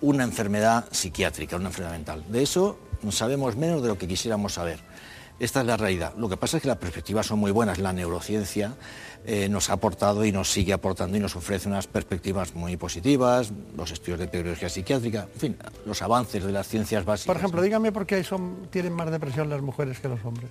una 0.00 0.24
enfermedad 0.24 0.86
psiquiátrica, 0.90 1.54
una 1.54 1.68
enfermedad 1.68 1.92
mental. 1.92 2.24
De 2.28 2.42
eso 2.42 2.76
sabemos 3.10 3.56
menos 3.56 3.82
de 3.82 3.88
lo 3.88 3.96
que 3.96 4.08
quisiéramos 4.08 4.54
saber. 4.54 4.80
Esta 5.40 5.62
es 5.62 5.66
la 5.66 5.78
realidad. 5.78 6.12
Lo 6.18 6.28
que 6.28 6.36
pasa 6.36 6.58
es 6.58 6.62
que 6.62 6.68
las 6.68 6.76
perspectivas 6.76 7.26
son 7.26 7.38
muy 7.38 7.50
buenas. 7.50 7.78
La 7.78 7.94
neurociencia 7.94 8.74
eh, 9.24 9.48
nos 9.48 9.70
ha 9.70 9.72
aportado 9.72 10.22
y 10.26 10.32
nos 10.32 10.52
sigue 10.52 10.74
aportando 10.74 11.16
y 11.16 11.20
nos 11.20 11.34
ofrece 11.34 11.66
unas 11.66 11.86
perspectivas 11.86 12.54
muy 12.54 12.76
positivas, 12.76 13.50
los 13.74 13.90
estudios 13.90 14.18
de 14.18 14.26
epidemiología 14.26 14.68
psiquiátrica, 14.68 15.26
en 15.32 15.40
fin, 15.40 15.56
los 15.86 16.02
avances 16.02 16.44
de 16.44 16.52
las 16.52 16.68
ciencias 16.68 17.06
básicas. 17.06 17.26
Por 17.26 17.36
ejemplo, 17.38 17.62
dígame 17.62 17.90
por 17.90 18.04
qué 18.04 18.22
son, 18.22 18.68
tienen 18.70 18.92
más 18.92 19.10
depresión 19.10 19.48
las 19.48 19.62
mujeres 19.62 19.98
que 19.98 20.08
los 20.08 20.22
hombres. 20.26 20.50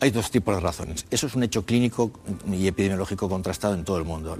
Hay 0.00 0.10
dos 0.10 0.30
tipos 0.30 0.54
de 0.54 0.60
razones. 0.60 1.06
Eso 1.10 1.26
es 1.26 1.34
un 1.34 1.42
hecho 1.42 1.64
clínico 1.64 2.10
y 2.50 2.66
epidemiológico 2.66 3.26
contrastado 3.28 3.74
en 3.74 3.84
todo 3.84 3.96
el 3.96 4.04
mundo. 4.04 4.36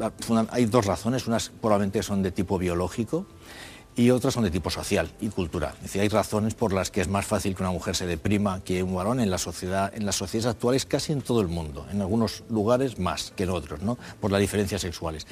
hay 0.51 0.67
dos 0.67 0.85
razones. 0.85 1.27
Unas 1.27 1.51
probablemente 1.51 2.03
son 2.03 2.23
de 2.23 2.33
tipo 2.33 2.59
biológico 2.59 3.27
y 3.96 4.11
otras 4.11 4.34
son 4.34 4.44
de 4.44 4.50
tipo 4.50 4.70
social 4.70 5.11
y 5.20 5.28
cultural. 5.28 5.75
Hay 5.94 6.08
razones 6.08 6.54
por 6.54 6.72
las 6.72 6.90
que 6.90 7.00
es 7.00 7.08
más 7.08 7.26
fácil 7.26 7.54
que 7.54 7.62
una 7.62 7.72
mujer 7.72 7.94
se 7.94 8.06
deprima 8.06 8.62
que 8.64 8.82
un 8.82 8.94
varón 8.94 9.20
en 9.20 9.30
la 9.30 9.38
sociedad, 9.38 9.92
en 9.94 10.06
las 10.06 10.16
sociedades 10.16 10.54
actuales 10.54 10.87
casi 10.87 11.12
en 11.12 11.20
todo 11.20 11.40
el 11.40 11.49
mundo, 11.49 11.87
en 11.90 12.00
algunos 12.00 12.44
lugares 12.49 12.99
más 12.99 13.32
que 13.37 13.44
en 13.44 13.50
otros, 13.50 13.82
¿no? 13.82 13.99
por 14.20 14.30
las 14.30 14.40
diferencias 14.40 14.80
sexuales. 14.80 15.26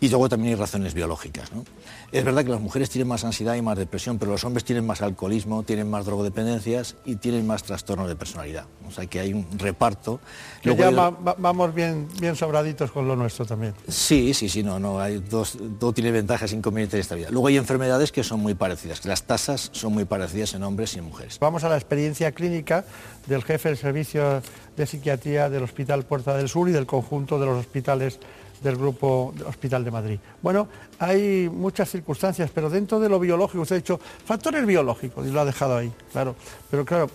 Y 0.00 0.08
luego 0.08 0.28
también 0.28 0.54
hay 0.54 0.60
razones 0.60 0.94
biológicas. 0.94 1.52
¿no? 1.52 1.64
Es 2.12 2.24
verdad 2.24 2.44
que 2.44 2.50
las 2.50 2.60
mujeres 2.60 2.90
tienen 2.90 3.08
más 3.08 3.24
ansiedad 3.24 3.54
y 3.54 3.62
más 3.62 3.78
depresión, 3.78 4.18
pero 4.18 4.32
los 4.32 4.44
hombres 4.44 4.64
tienen 4.64 4.86
más 4.86 5.02
alcoholismo, 5.02 5.62
tienen 5.62 5.88
más 5.90 6.06
drogodependencias 6.06 6.96
y 7.04 7.16
tienen 7.16 7.46
más 7.46 7.62
trastornos 7.62 8.08
de 8.08 8.16
personalidad. 8.16 8.66
O 8.86 8.90
sea 8.90 9.06
que 9.06 9.20
hay 9.20 9.32
un 9.32 9.46
reparto. 9.58 10.20
Que 10.62 10.76
ya 10.76 10.90
vamos 10.90 11.74
bien, 11.74 12.08
bien 12.20 12.36
sobraditos 12.36 12.90
con 12.90 13.08
lo 13.08 13.16
nuestro 13.16 13.46
también. 13.46 13.74
Sí, 13.88 14.34
sí, 14.34 14.48
sí, 14.48 14.62
no, 14.62 14.78
no, 14.78 15.00
hay 15.00 15.18
dos, 15.18 15.58
todo 15.78 15.92
tiene 15.92 16.10
ventajas 16.10 16.52
e 16.52 16.56
inconvenientes 16.56 16.98
de 16.98 17.00
esta 17.00 17.14
vida. 17.14 17.28
Luego 17.30 17.48
hay 17.48 17.56
enfermedades 17.56 18.12
que 18.12 18.22
son 18.22 18.40
muy 18.40 18.54
parecidas, 18.54 19.00
que 19.00 19.08
las 19.08 19.24
tasas 19.24 19.70
son 19.72 19.92
muy 19.92 20.04
parecidas 20.04 20.54
en 20.54 20.62
hombres 20.62 20.94
y 20.94 20.98
en 20.98 21.06
mujeres. 21.06 21.38
Vamos 21.38 21.64
a 21.64 21.68
la 21.68 21.76
experiencia 21.76 22.32
clínica 22.32 22.84
del 23.26 23.42
jefe 23.42 23.70
del 23.70 23.78
servicio 23.78 24.42
de 24.76 24.86
psiquiatría 24.86 25.48
del 25.48 25.62
Hospital 25.62 26.04
Puerta 26.04 26.36
del 26.36 26.48
Sur 26.48 26.68
y 26.68 26.72
del 26.72 26.86
conjunto 26.86 27.38
de 27.38 27.46
los 27.46 27.58
hospitales 27.58 28.18
del 28.64 28.76
Grupo 28.76 29.34
Hospital 29.46 29.84
de 29.84 29.90
Madrid. 29.90 30.18
Bueno, 30.42 30.66
hay 30.98 31.50
muchas 31.52 31.90
circunstancias, 31.90 32.50
pero 32.52 32.70
dentro 32.70 32.98
de 32.98 33.10
lo 33.10 33.20
biológico, 33.20 33.60
usted 33.60 33.76
ha 33.76 33.78
dicho 33.78 34.00
factores 34.24 34.64
biológicos 34.66 35.26
y 35.26 35.30
lo 35.30 35.40
ha 35.40 35.44
dejado 35.44 35.76
ahí, 35.76 35.92
claro. 36.10 36.34
Pero 36.70 36.84
claro, 36.84 37.10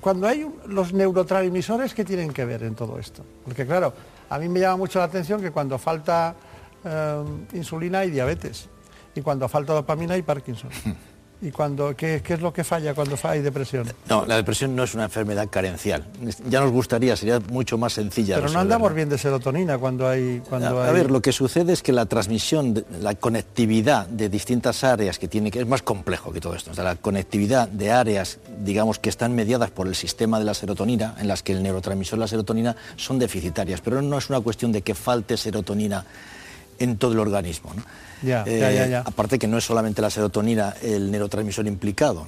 cuando 0.00 0.28
hay 0.28 0.48
los 0.68 0.92
neurotransmisores, 0.92 1.92
¿qué 1.94 2.04
tienen 2.04 2.32
que 2.32 2.44
ver 2.44 2.62
en 2.62 2.76
todo 2.76 2.98
esto? 2.98 3.24
Porque 3.44 3.66
claro, 3.66 3.92
a 4.30 4.38
mí 4.38 4.48
me 4.48 4.60
llama 4.60 4.76
mucho 4.76 5.00
la 5.00 5.06
atención 5.06 5.40
que 5.42 5.50
cuando 5.50 5.78
falta 5.78 6.36
eh, 6.84 7.24
insulina 7.54 7.98
hay 7.98 8.10
diabetes 8.10 8.68
y 9.16 9.20
cuando 9.20 9.48
falta 9.48 9.74
dopamina 9.74 10.14
hay 10.14 10.22
Parkinson. 10.22 10.70
¿Y 11.40 11.52
cuando, 11.52 11.94
qué, 11.94 12.20
es 12.26 12.40
lo 12.40 12.52
que 12.52 12.64
falla 12.64 12.94
cuando 12.94 13.16
hay 13.22 13.40
depresión? 13.40 13.86
No, 14.08 14.26
la 14.26 14.36
depresión 14.36 14.74
no 14.74 14.82
es 14.82 14.94
una 14.94 15.04
enfermedad 15.04 15.48
carencial. 15.48 16.04
Ya 16.48 16.60
nos 16.60 16.72
gustaría, 16.72 17.14
sería 17.14 17.38
mucho 17.38 17.78
más 17.78 17.92
sencilla. 17.92 18.36
Pero 18.36 18.50
no 18.50 18.58
andamos 18.58 18.92
bien 18.92 19.08
de 19.08 19.18
serotonina 19.18 19.78
cuando 19.78 20.08
hay... 20.08 20.42
Cuando 20.48 20.82
a, 20.82 20.90
ver, 20.90 21.12
lo 21.12 21.22
que 21.22 21.30
sucede 21.30 21.72
es 21.72 21.82
que 21.82 21.92
la 21.92 22.06
transmisión, 22.06 22.84
la 23.00 23.14
conectividad 23.14 24.08
de 24.08 24.28
distintas 24.28 24.82
áreas 24.82 25.20
que 25.20 25.28
tiene 25.28 25.52
que... 25.52 25.60
Es 25.60 25.66
más 25.68 25.82
complejo 25.82 26.32
que 26.32 26.40
todo 26.40 26.56
esto. 26.56 26.72
O 26.72 26.74
sea, 26.74 26.82
la 26.82 26.96
conectividad 26.96 27.68
de 27.68 27.92
áreas, 27.92 28.38
digamos, 28.64 28.98
que 28.98 29.08
están 29.08 29.36
mediadas 29.36 29.70
por 29.70 29.86
el 29.86 29.94
sistema 29.94 30.40
de 30.40 30.44
la 30.44 30.54
serotonina, 30.54 31.14
en 31.20 31.28
las 31.28 31.44
que 31.44 31.52
el 31.52 31.62
neurotransmisor 31.62 32.18
de 32.18 32.24
la 32.24 32.28
serotonina 32.28 32.74
son 32.96 33.20
deficitarias. 33.20 33.80
Pero 33.80 34.02
no 34.02 34.18
es 34.18 34.28
una 34.28 34.40
cuestión 34.40 34.72
de 34.72 34.82
que 34.82 34.96
falte 34.96 35.36
serotonina 35.36 36.04
en 36.78 36.96
todo 36.98 37.12
el 37.12 37.18
organismo. 37.18 37.72
¿no? 37.74 37.82
Eh, 38.22 39.02
aparte 39.04 39.38
que 39.38 39.46
no 39.46 39.58
es 39.58 39.64
solamente 39.64 40.02
la 40.02 40.10
serotonina 40.10 40.74
el 40.82 41.10
neurotransmisor 41.10 41.66
implicado, 41.66 42.26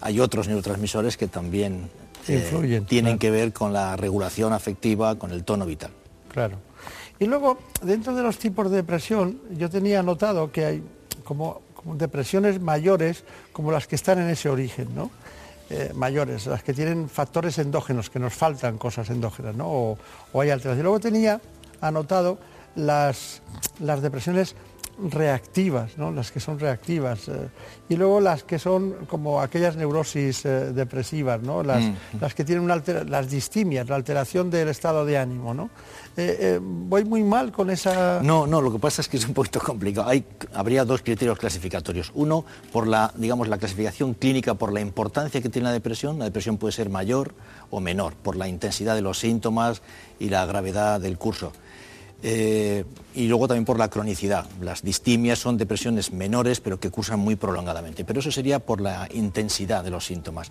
hay 0.00 0.20
otros 0.20 0.46
neurotransmisores 0.48 1.16
que 1.16 1.28
también 1.28 1.90
eh, 2.28 2.82
tienen 2.86 3.18
que 3.18 3.30
ver 3.30 3.52
con 3.52 3.72
la 3.72 3.96
regulación 3.96 4.52
afectiva, 4.52 5.16
con 5.16 5.32
el 5.32 5.44
tono 5.44 5.66
vital. 5.66 5.90
Claro. 6.28 6.58
Y 7.18 7.26
luego, 7.26 7.58
dentro 7.82 8.14
de 8.14 8.22
los 8.22 8.38
tipos 8.38 8.70
de 8.70 8.76
depresión, 8.76 9.40
yo 9.56 9.68
tenía 9.70 10.02
notado 10.02 10.50
que 10.50 10.64
hay 10.64 10.82
como, 11.24 11.62
depresiones 11.94 12.60
mayores 12.60 13.24
como 13.52 13.72
las 13.72 13.86
que 13.86 13.96
están 13.96 14.20
en 14.20 14.28
ese 14.28 14.48
origen, 14.48 14.88
¿no? 14.94 15.10
Eh, 15.70 15.90
mayores, 15.94 16.46
las 16.46 16.62
que 16.62 16.74
tienen 16.74 17.08
factores 17.08 17.58
endógenos, 17.58 18.10
que 18.10 18.18
nos 18.18 18.34
faltan 18.34 18.76
cosas 18.76 19.08
endógenas, 19.10 19.54
¿no? 19.56 19.66
O, 19.68 19.98
o 20.32 20.40
hay 20.40 20.50
alteración. 20.50 20.84
Luego 20.84 21.00
tenía 21.00 21.40
anotado 21.80 22.38
las, 22.74 23.42
las 23.80 24.02
depresiones 24.02 24.54
reactivas, 24.98 25.96
¿no? 25.96 26.10
las 26.12 26.30
que 26.30 26.40
son 26.40 26.58
reactivas, 26.58 27.28
eh, 27.28 27.48
y 27.88 27.96
luego 27.96 28.20
las 28.20 28.44
que 28.44 28.58
son 28.58 29.06
como 29.08 29.40
aquellas 29.40 29.76
neurosis 29.76 30.44
eh, 30.44 30.72
depresivas, 30.72 31.42
¿no? 31.42 31.62
las, 31.62 31.82
mm. 31.82 31.94
las, 32.20 32.34
que 32.34 32.44
tienen 32.44 32.64
una 32.64 32.82
las 33.06 33.30
distimias, 33.30 33.88
la 33.88 33.96
alteración 33.96 34.50
del 34.50 34.68
estado 34.68 35.04
de 35.04 35.18
ánimo. 35.18 35.54
¿no? 35.54 35.70
Eh, 36.16 36.60
voy 36.62 37.04
muy 37.04 37.22
mal 37.22 37.52
con 37.52 37.70
esa... 37.70 38.20
No, 38.22 38.46
no, 38.46 38.60
lo 38.60 38.72
que 38.72 38.78
pasa 38.78 39.00
es 39.00 39.08
que 39.08 39.16
es 39.16 39.26
un 39.26 39.34
poquito 39.34 39.60
complicado. 39.60 40.08
Hay, 40.08 40.24
habría 40.52 40.84
dos 40.84 41.02
criterios 41.02 41.38
clasificatorios. 41.38 42.12
Uno, 42.14 42.44
por 42.70 42.86
la, 42.86 43.12
digamos, 43.16 43.48
la 43.48 43.58
clasificación 43.58 44.14
clínica, 44.14 44.54
por 44.54 44.72
la 44.72 44.80
importancia 44.80 45.40
que 45.40 45.48
tiene 45.48 45.68
la 45.68 45.72
depresión. 45.72 46.18
La 46.18 46.26
depresión 46.26 46.58
puede 46.58 46.72
ser 46.72 46.90
mayor 46.90 47.34
o 47.70 47.80
menor, 47.80 48.14
por 48.14 48.36
la 48.36 48.46
intensidad 48.46 48.94
de 48.94 49.02
los 49.02 49.18
síntomas 49.18 49.82
y 50.20 50.28
la 50.28 50.44
gravedad 50.44 51.00
del 51.00 51.18
curso. 51.18 51.52
Eh, 52.22 52.84
y 53.14 53.26
luego 53.26 53.48
también 53.48 53.64
por 53.64 53.78
la 53.78 53.90
cronicidad. 53.90 54.46
Las 54.60 54.82
distimias 54.82 55.40
son 55.40 55.56
depresiones 55.56 56.12
menores 56.12 56.60
pero 56.60 56.78
que 56.78 56.90
cursan 56.90 57.18
muy 57.18 57.36
prolongadamente, 57.36 58.04
pero 58.04 58.20
eso 58.20 58.30
sería 58.30 58.60
por 58.60 58.80
la 58.80 59.08
intensidad 59.12 59.82
de 59.82 59.90
los 59.90 60.06
síntomas. 60.06 60.50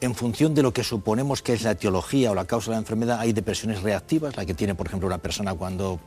En 0.00 0.14
función 0.14 0.54
de 0.54 0.62
lo 0.62 0.72
que 0.72 0.84
suponemos 0.84 1.42
que 1.42 1.52
es 1.52 1.62
la 1.62 1.72
etiología 1.72 2.30
o 2.30 2.34
la 2.34 2.46
causa 2.46 2.70
de 2.70 2.76
la 2.76 2.80
enfermedad, 2.80 3.18
hay 3.20 3.32
depresiones 3.32 3.82
reactivas, 3.82 4.36
la 4.36 4.46
que 4.46 4.54
tiene, 4.54 4.74
por 4.74 4.86
ejemplo, 4.86 5.06
una 5.06 5.18
persona 5.18 5.52
cuando 5.54 6.00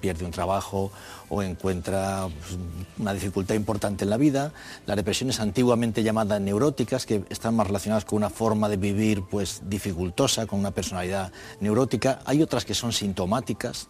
pierde 0.00 0.24
un 0.24 0.30
trabajo 0.30 0.90
o 1.28 1.42
encuentra 1.42 2.28
pues, 2.28 2.58
una 2.98 3.12
dificultad 3.12 3.54
importante 3.54 4.04
en 4.04 4.10
la 4.10 4.16
vida, 4.16 4.52
las 4.86 4.96
depresiones 4.96 5.40
antiguamente 5.40 6.02
llamadas 6.02 6.40
neuróticas, 6.40 7.06
que 7.06 7.24
están 7.28 7.56
más 7.56 7.66
relacionadas 7.66 8.04
con 8.04 8.18
una 8.18 8.30
forma 8.30 8.68
de 8.68 8.76
vivir 8.76 9.22
pues, 9.30 9.62
dificultosa, 9.64 10.46
con 10.46 10.60
una 10.60 10.70
personalidad 10.70 11.32
neurótica, 11.60 12.20
hay 12.24 12.42
otras 12.42 12.64
que 12.64 12.74
son 12.74 12.92
sintomáticas, 12.92 13.88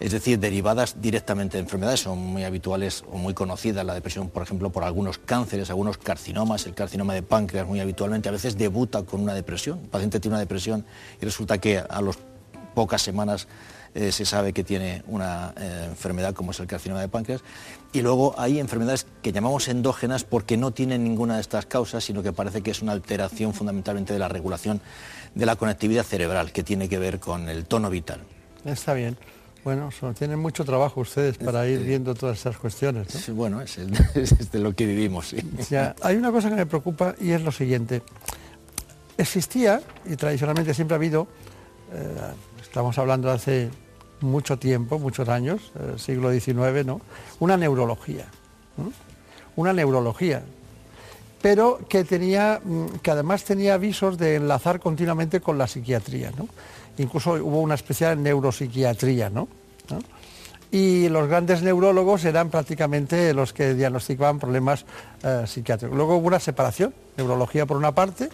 es 0.00 0.12
decir, 0.12 0.38
derivadas 0.38 1.00
directamente 1.00 1.56
de 1.56 1.62
enfermedades. 1.62 2.00
Son 2.00 2.18
muy 2.18 2.44
habituales 2.44 3.04
o 3.10 3.18
muy 3.18 3.34
conocidas 3.34 3.84
la 3.84 3.94
depresión, 3.94 4.28
por 4.28 4.42
ejemplo, 4.42 4.70
por 4.70 4.84
algunos 4.84 5.18
cánceres, 5.18 5.70
algunos 5.70 5.98
carcinomas. 5.98 6.66
El 6.66 6.74
carcinoma 6.74 7.14
de 7.14 7.22
páncreas 7.22 7.66
muy 7.66 7.80
habitualmente 7.80 8.28
a 8.28 8.32
veces 8.32 8.56
debuta 8.56 9.02
con 9.02 9.20
una 9.20 9.34
depresión. 9.34 9.80
El 9.84 9.88
paciente 9.88 10.20
tiene 10.20 10.34
una 10.34 10.40
depresión 10.40 10.84
y 11.20 11.24
resulta 11.24 11.58
que 11.58 11.78
a 11.78 12.02
las 12.02 12.18
pocas 12.74 13.02
semanas 13.02 13.48
eh, 13.94 14.12
se 14.12 14.24
sabe 14.24 14.52
que 14.52 14.62
tiene 14.62 15.02
una 15.06 15.52
eh, 15.56 15.86
enfermedad 15.88 16.34
como 16.34 16.52
es 16.52 16.60
el 16.60 16.66
carcinoma 16.66 17.00
de 17.00 17.08
páncreas. 17.08 17.42
Y 17.92 18.02
luego 18.02 18.34
hay 18.38 18.60
enfermedades 18.60 19.06
que 19.22 19.32
llamamos 19.32 19.66
endógenas 19.66 20.24
porque 20.24 20.56
no 20.56 20.72
tienen 20.72 21.02
ninguna 21.02 21.36
de 21.36 21.40
estas 21.40 21.66
causas, 21.66 22.04
sino 22.04 22.22
que 22.22 22.32
parece 22.32 22.62
que 22.62 22.70
es 22.70 22.82
una 22.82 22.92
alteración 22.92 23.54
fundamentalmente 23.54 24.12
de 24.12 24.18
la 24.18 24.28
regulación 24.28 24.80
de 25.34 25.46
la 25.46 25.56
conectividad 25.56 26.04
cerebral, 26.04 26.52
que 26.52 26.62
tiene 26.62 26.88
que 26.88 26.98
ver 26.98 27.18
con 27.18 27.48
el 27.48 27.64
tono 27.64 27.90
vital. 27.90 28.20
Está 28.64 28.92
bien. 28.92 29.16
Bueno, 29.64 29.90
tienen 30.16 30.38
mucho 30.38 30.64
trabajo 30.64 31.00
ustedes 31.00 31.36
para 31.36 31.66
ir 31.66 31.80
viendo 31.80 32.14
todas 32.14 32.38
esas 32.38 32.56
cuestiones. 32.56 33.08
Sí, 33.08 33.32
bueno, 33.32 33.60
es, 33.60 33.76
de 33.76 34.58
lo 34.60 34.74
que 34.74 34.86
vivimos. 34.86 35.34
hay 36.02 36.16
una 36.16 36.32
cosa 36.32 36.48
que 36.48 36.54
me 36.54 36.66
preocupa 36.66 37.14
y 37.20 37.32
es 37.32 37.42
lo 37.42 37.52
siguiente. 37.52 38.02
Existía, 39.16 39.82
y 40.06 40.16
tradicionalmente 40.16 40.72
siempre 40.74 40.94
ha 40.94 40.96
habido, 40.96 41.26
eh, 41.92 42.16
estamos 42.62 42.96
hablando 42.98 43.28
de 43.28 43.34
hace 43.34 43.70
mucho 44.20 44.58
tiempo, 44.58 44.98
muchos 44.98 45.28
años, 45.28 45.72
eh, 45.78 45.94
siglo 45.98 46.32
XIX, 46.32 46.86
¿no? 46.86 47.00
una 47.40 47.56
neurología. 47.56 48.26
Una 49.56 49.72
neurología 49.72 50.42
pero 51.40 51.78
que 51.88 52.04
tenía, 52.04 52.60
mm, 52.62 52.98
que 53.02 53.10
además 53.10 53.44
tenía 53.44 53.74
avisos 53.74 54.18
de 54.18 54.36
enlazar 54.36 54.80
continuamente 54.80 55.40
con 55.40 55.58
la 55.58 55.66
psiquiatría, 55.66 56.32
¿no? 56.36 56.48
Incluso 56.98 57.32
hubo 57.32 57.60
una 57.60 57.74
especial 57.74 58.22
neuropsiquiatría, 58.22 59.30
¿no? 59.30 59.48
Y 60.70 61.08
los 61.08 61.28
grandes 61.28 61.62
neurólogos 61.62 62.24
eran 62.24 62.50
prácticamente 62.50 63.32
los 63.32 63.52
que 63.52 63.74
diagnosticaban 63.74 64.38
problemas 64.38 64.84
eh, 65.22 65.44
psiquiátricos. 65.46 65.96
Luego 65.96 66.16
hubo 66.16 66.26
una 66.26 66.40
separación, 66.40 66.92
neurología 67.16 67.64
por 67.64 67.78
una 67.78 67.92
parte 67.92 68.28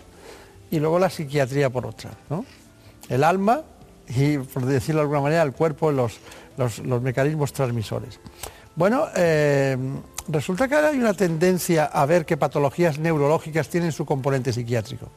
y 0.70 0.80
luego 0.80 0.98
la 0.98 1.10
psiquiatría 1.10 1.70
por 1.70 1.86
otra. 1.86 2.10
El 3.08 3.22
alma 3.22 3.62
y, 4.08 4.38
por 4.38 4.66
decirlo 4.66 5.00
de 5.00 5.02
alguna 5.02 5.20
manera, 5.20 5.42
el 5.42 5.52
cuerpo, 5.52 5.92
los, 5.92 6.18
los, 6.56 7.02
mecanismos 7.02 7.52
transmisores. 7.52 8.18
Bueno, 8.74 9.06
eh, 9.14 9.76
resulta 10.28 10.66
que 10.66 10.74
ahora 10.74 10.88
hay 10.88 10.98
una 10.98 11.14
tendencia 11.14 11.84
a 11.84 12.04
ver 12.06 12.26
que 12.26 12.36
patologías 12.36 12.98
neurológicas 12.98 13.68
tienen 13.68 13.92
su 13.92 14.04
componente 14.04 14.52
psiquiátrico. 14.52 15.08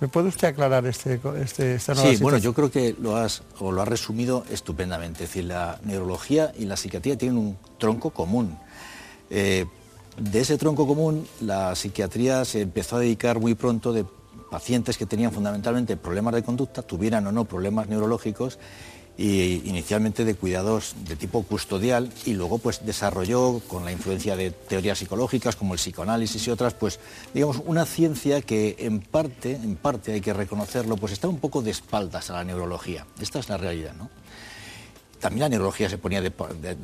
¿Me 0.00 0.08
puede 0.08 0.28
usted 0.28 0.48
aclarar 0.48 0.86
este, 0.86 1.20
este 1.40 1.74
esta 1.76 1.94
nueva 1.94 2.10
Sí, 2.10 2.22
bueno, 2.22 2.38
yo 2.38 2.52
creo 2.52 2.70
que 2.70 2.94
lo 3.00 3.16
has, 3.16 3.42
o 3.60 3.72
lo 3.72 3.80
has 3.80 3.88
resumido 3.88 4.44
estupendamente. 4.50 5.24
Es 5.24 5.30
decir, 5.30 5.44
la 5.44 5.80
neurología 5.84 6.52
y 6.58 6.66
la 6.66 6.76
psiquiatría 6.76 7.16
tienen 7.16 7.38
un 7.38 7.56
tronco 7.78 8.10
común. 8.10 8.58
Eh, 9.30 9.64
de 10.18 10.40
ese 10.40 10.58
tronco 10.58 10.86
común, 10.86 11.26
la 11.40 11.74
psiquiatría 11.74 12.44
se 12.44 12.62
empezó 12.62 12.96
a 12.96 13.00
dedicar 13.00 13.38
muy 13.38 13.54
pronto 13.54 13.92
de 13.92 14.04
pacientes 14.50 14.96
que 14.98 15.06
tenían 15.06 15.32
fundamentalmente 15.32 15.96
problemas 15.96 16.34
de 16.34 16.42
conducta, 16.42 16.82
tuvieran 16.82 17.26
o 17.26 17.32
no 17.32 17.44
problemas 17.44 17.88
neurológicos, 17.88 18.58
y 19.18 19.62
inicialmente 19.64 20.24
de 20.24 20.34
cuidados 20.34 20.94
de 21.06 21.16
tipo 21.16 21.42
custodial 21.42 22.12
y 22.26 22.34
luego 22.34 22.58
pues 22.58 22.84
desarrolló 22.84 23.60
con 23.66 23.84
la 23.84 23.92
influencia 23.92 24.36
de 24.36 24.50
teorías 24.50 24.98
psicológicas 24.98 25.56
como 25.56 25.72
el 25.72 25.80
psicoanálisis 25.80 26.46
y 26.46 26.50
otras 26.50 26.74
pues 26.74 27.00
digamos 27.32 27.62
una 27.64 27.86
ciencia 27.86 28.42
que 28.42 28.76
en 28.78 29.00
parte 29.00 29.52
en 29.52 29.76
parte 29.76 30.12
hay 30.12 30.20
que 30.20 30.34
reconocerlo 30.34 30.96
pues 30.96 31.12
está 31.12 31.28
un 31.28 31.38
poco 31.38 31.62
de 31.62 31.70
espaldas 31.70 32.28
a 32.28 32.34
la 32.34 32.44
neurología 32.44 33.06
esta 33.18 33.38
es 33.38 33.48
la 33.48 33.56
realidad 33.56 33.94
¿no? 33.94 34.10
también 35.20 35.42
la 35.42 35.48
neurología 35.48 35.88
se 35.88 35.98
ponía 35.98 36.20
de, 36.20 36.32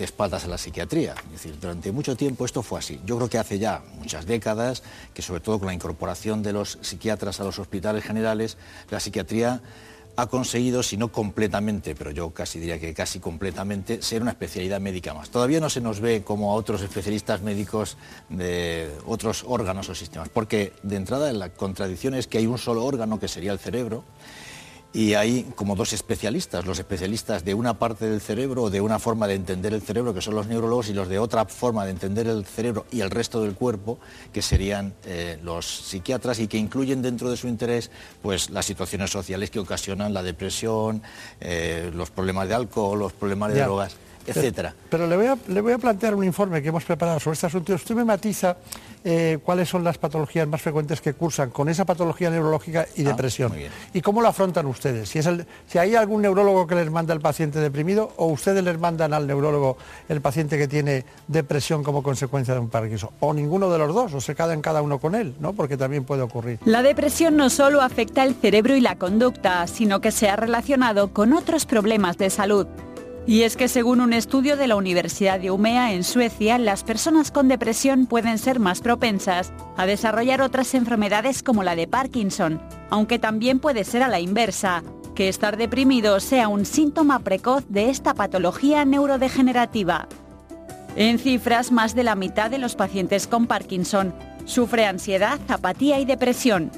espaldas 0.01 0.45
a 0.45 0.49
la 0.49 0.59
psiquiatría. 0.59 1.15
Es 1.27 1.33
decir, 1.33 1.59
durante 1.61 1.93
mucho 1.93 2.17
tiempo 2.17 2.45
esto 2.45 2.63
fue 2.63 2.79
así. 2.79 3.01
Yo 3.05 3.17
creo 3.17 3.29
que 3.29 3.39
hace 3.39 3.59
ya 3.59 3.83
muchas 3.99 4.27
décadas 4.27 4.83
que 5.15 5.23
sobre 5.23 5.41
todo 5.41 5.59
con 5.59 5.69
la 5.69 5.75
incorporación 5.75 6.43
de 6.43 6.53
los 6.53 6.79
psiquiatras 6.81 7.41
a 7.41 7.45
los 7.45 7.59
hospitales 7.59 8.05
generales, 8.05 8.57
la 8.91 9.01
psiquiatría 9.01 9.61
ha 10.17 10.27
conseguido, 10.27 10.83
si 10.83 10.97
no 10.97 11.09
completamente, 11.11 11.95
pero 11.95 12.11
yo 12.11 12.31
casi 12.31 12.61
diría 12.61 12.79
que 12.79 12.95
casi 12.95 13.19
completamente, 13.19 14.03
ser 14.03 14.23
una 14.23 14.33
especialidad 14.33 14.81
médica 14.81 15.15
más. 15.15 15.31
Todavía 15.31 15.61
no 15.61 15.71
se 15.71 15.81
nos 15.81 16.01
ve 16.01 16.23
como 16.23 16.53
a 16.53 16.55
otros 16.55 16.83
especialistas 16.83 17.43
médicos 17.43 17.97
de 18.29 18.91
otros 19.07 19.45
órganos 19.47 19.89
o 19.89 19.95
sistemas, 19.95 20.29
porque 20.29 20.73
de 20.83 20.97
entrada 20.97 21.33
la 21.33 21.51
contradicción 21.51 22.15
es 22.15 22.27
que 22.27 22.39
hay 22.39 22.47
un 22.47 22.59
solo 22.59 22.85
órgano 22.85 23.19
que 23.19 23.29
sería 23.29 23.53
el 23.53 23.59
cerebro 23.59 24.05
y 24.93 25.15
hay 25.15 25.45
como 25.55 25.75
dos 25.75 25.93
especialistas, 25.93 26.67
los 26.67 26.79
especialistas 26.79 27.45
de 27.45 27.55
una 27.55 27.79
parte 27.79 28.09
del 28.09 28.21
cerebro 28.21 28.65
o 28.65 28.71
de 28.71 28.81
una 28.81 28.99
forma 28.99 29.27
de 29.27 29.35
entender 29.35 29.73
el 29.73 29.81
cerebro, 29.81 30.13
que 30.13 30.21
son 30.21 30.35
los 30.35 30.47
neurólogos, 30.47 30.89
y 30.89 30.93
los 30.93 31.09
de 31.09 31.19
otra 31.19 31.47
forma 31.47 31.85
de 31.85 31.93
entender 31.93 32.27
el 32.27 32.45
cerebro 32.45 32.85
y 32.91 33.01
el 33.01 33.11
resto 33.11 33.43
del 33.43 33.55
cuerpo, 33.55 33.99
que 34.33 34.43
serían 34.43 34.93
eh, 35.07 35.39
los 35.43 35.67
psiquiatras 35.67 36.39
y 36.41 36.49
que 36.49 36.59
incluyen 36.59 37.01
dentro 37.01 37.31
de 37.31 37.37
su 37.37 37.49
interés 37.49 37.91
pues, 38.21 38.51
las 38.51 38.67
situaciones 38.67 39.11
sociales 39.11 39.51
que 39.51 39.61
ocasionan 39.61 40.13
la 40.13 40.23
depresión, 40.23 41.03
eh, 41.41 41.91
los 41.95 42.11
problemas 42.11 42.49
de 42.49 42.55
alcohol, 42.55 42.99
los 42.99 43.13
problemas 43.13 43.55
de 43.55 43.63
drogas 43.63 43.97
etcétera. 44.27 44.75
Pero, 44.89 45.07
le, 45.07 45.17
voy 45.17 45.27
a, 45.27 45.37
le 45.49 45.61
voy 45.61 45.73
a 45.73 45.79
plantear 45.79 46.15
un 46.15 46.25
informe 46.25 46.63
que 46.63 46.69
hemos 46.69 46.85
preparado 46.85 47.21
sobre 47.21 47.35
este 47.35 47.47
asunto. 47.47 47.75
Usted 47.75 47.95
me 47.95 48.05
matiza 48.05 48.57
eh, 49.05 49.39
cuáles 49.43 49.69
son 49.69 49.83
las 49.83 49.99
patologías 49.99 50.47
más 50.47 50.63
frecuentes 50.63 51.01
que 51.01 51.15
cursan 51.15 51.51
con 51.51 51.69
esa 51.69 51.85
patología 51.85 52.31
neurológica 52.31 52.87
y 52.97 53.05
ah, 53.05 53.09
depresión. 53.09 53.53
¿Y 53.93 54.01
cómo 54.01 54.23
lo 54.23 54.29
afrontan 54.29 54.67
ustedes? 54.67 55.09
Si, 55.09 55.19
es 55.19 55.27
el, 55.27 55.47
si 55.67 55.79
hay 55.79 55.95
algún 55.95 56.23
neurólogo 56.23 56.67
que 56.67 56.75
les 56.75 56.91
manda 56.91 57.13
el 57.13 57.21
paciente 57.21 57.59
deprimido 57.59 58.13
o 58.17 58.27
ustedes 58.27 58.63
les 58.63 58.79
mandan 58.79 59.13
al 59.13 59.27
neurólogo 59.27 59.77
el 60.09 60.21
paciente 60.21 60.57
que 60.57 60.69
tiene 60.69 61.05
depresión 61.27 61.83
como 61.83 62.03
consecuencia 62.03 62.55
de 62.55 62.61
un 62.61 62.69
Parkinson. 62.69 63.11
O 63.21 63.35
ninguno 63.35 63.71
de 63.71 63.79
los 63.79 63.95
dos, 63.95 64.15
o 64.15 64.21
se 64.21 64.35
quedan 64.35 64.61
cada 64.61 64.83
uno 64.83 64.99
con 64.99 65.15
él, 65.15 65.35
¿no? 65.41 65.53
Porque 65.53 65.77
también 65.77 66.05
puede 66.05 66.23
ocurrir. 66.23 66.59
La 66.65 66.83
depresión 66.83 67.37
no 67.37 67.51
solo 67.51 67.83
afecta 67.83 68.25
el 68.25 68.35
cerebro 68.35 68.77
y 68.77 68.81
la 68.81 68.97
conducta, 68.97 69.67
sino 69.67 70.01
que 70.01 70.13
se 70.13 70.29
ha 70.29 70.37
relacionado 70.37 71.13
con 71.13 71.33
otros 71.33 71.67
problemas 71.67 72.19
de 72.19 72.31
salud. 72.31 72.67
Y 73.27 73.43
es 73.43 73.57
que 73.57 73.69
según 73.69 74.01
un 74.01 74.13
estudio 74.13 74.57
de 74.57 74.67
la 74.67 74.75
Universidad 74.75 75.39
de 75.39 75.53
Umea 75.53 75.93
en 75.93 76.03
Suecia, 76.03 76.59
las 76.59 76.83
personas 76.83 77.31
con 77.31 77.47
depresión 77.47 78.07
pueden 78.07 78.37
ser 78.37 78.59
más 78.59 78.81
propensas 78.81 79.53
a 79.77 79.87
desarrollar 79.87 80.43
otras 80.43 80.75
enfermedades 80.75 81.45
como 81.45 81.63
la 81.63 81.77
de 81.77 81.87
Parkinson, 81.87 82.61
aunque 82.91 83.21
también 83.21 83.61
puede 83.61 83.85
ser 83.85 84.03
a 84.03 84.09
la 84.09 84.19
inversa, 84.19 84.83
que 85.15 85.29
estar 85.29 85.57
deprimido 85.57 86.19
sea 86.19 86.49
un 86.49 86.65
síntoma 86.65 87.21
precoz 87.21 87.65
de 87.69 87.91
esta 87.91 88.15
patología 88.15 88.85
neurodegenerativa. 88.85 90.09
En 90.97 91.19
cifras, 91.19 91.71
más 91.71 91.95
de 91.95 92.03
la 92.03 92.17
mitad 92.17 92.51
de 92.51 92.59
los 92.59 92.75
pacientes 92.75 93.27
con 93.27 93.47
Parkinson 93.47 94.13
sufre 94.45 94.85
ansiedad, 94.85 95.39
apatía 95.49 96.01
y 96.01 96.05
depresión. 96.05 96.71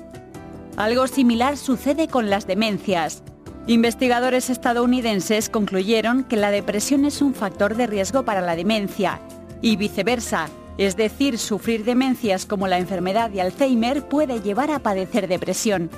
Algo 0.76 1.06
similar 1.06 1.56
sucede 1.56 2.08
con 2.08 2.28
las 2.28 2.46
demencias. 2.46 3.22
Investigadores 3.66 4.50
estadounidenses 4.50 5.48
concluyeron 5.48 6.24
que 6.24 6.36
la 6.36 6.50
depresión 6.50 7.06
es 7.06 7.22
un 7.22 7.32
factor 7.32 7.76
de 7.76 7.86
riesgo 7.86 8.22
para 8.22 8.42
la 8.42 8.56
demencia 8.56 9.20
y 9.62 9.76
viceversa, 9.76 10.48
es 10.76 10.96
decir, 10.96 11.38
sufrir 11.38 11.82
demencias 11.84 12.44
como 12.44 12.68
la 12.68 12.78
enfermedad 12.78 13.30
de 13.30 13.40
Alzheimer 13.40 14.06
puede 14.06 14.42
llevar 14.42 14.70
a 14.70 14.80
padecer 14.80 15.28
depresión. 15.28 15.88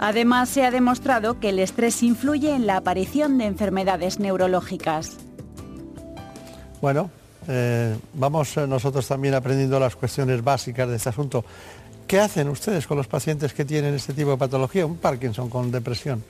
Además, 0.00 0.48
se 0.48 0.64
ha 0.64 0.72
demostrado 0.72 1.38
que 1.38 1.50
el 1.50 1.60
estrés 1.60 2.02
influye 2.02 2.52
en 2.52 2.66
la 2.66 2.78
aparición 2.78 3.38
de 3.38 3.44
enfermedades 3.44 4.18
neurológicas. 4.18 5.16
Bueno, 6.82 7.08
eh, 7.46 7.96
vamos 8.14 8.56
eh, 8.56 8.66
nosotros 8.66 9.06
también 9.06 9.34
aprendiendo 9.34 9.78
las 9.78 9.94
cuestiones 9.94 10.42
básicas 10.42 10.88
de 10.88 10.96
este 10.96 11.10
asunto. 11.10 11.44
¿Qué 12.08 12.18
hacen 12.18 12.48
ustedes 12.48 12.84
con 12.88 12.96
los 12.96 13.06
pacientes 13.06 13.54
que 13.54 13.64
tienen 13.64 13.94
este 13.94 14.12
tipo 14.12 14.32
de 14.32 14.36
patología, 14.36 14.84
un 14.84 14.96
Parkinson 14.96 15.48
con 15.48 15.70
depresión? 15.70 16.24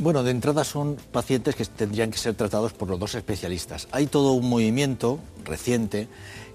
Bueno, 0.00 0.24
de 0.24 0.32
entrada 0.32 0.64
son 0.64 0.96
pacientes 1.12 1.54
que 1.54 1.64
tendrían 1.64 2.10
que 2.10 2.18
ser 2.18 2.34
tratados 2.34 2.72
por 2.72 2.90
los 2.90 2.98
dos 2.98 3.14
especialistas. 3.14 3.86
Hay 3.92 4.08
todo 4.08 4.32
un 4.32 4.48
movimiento 4.48 5.20
reciente 5.44 6.08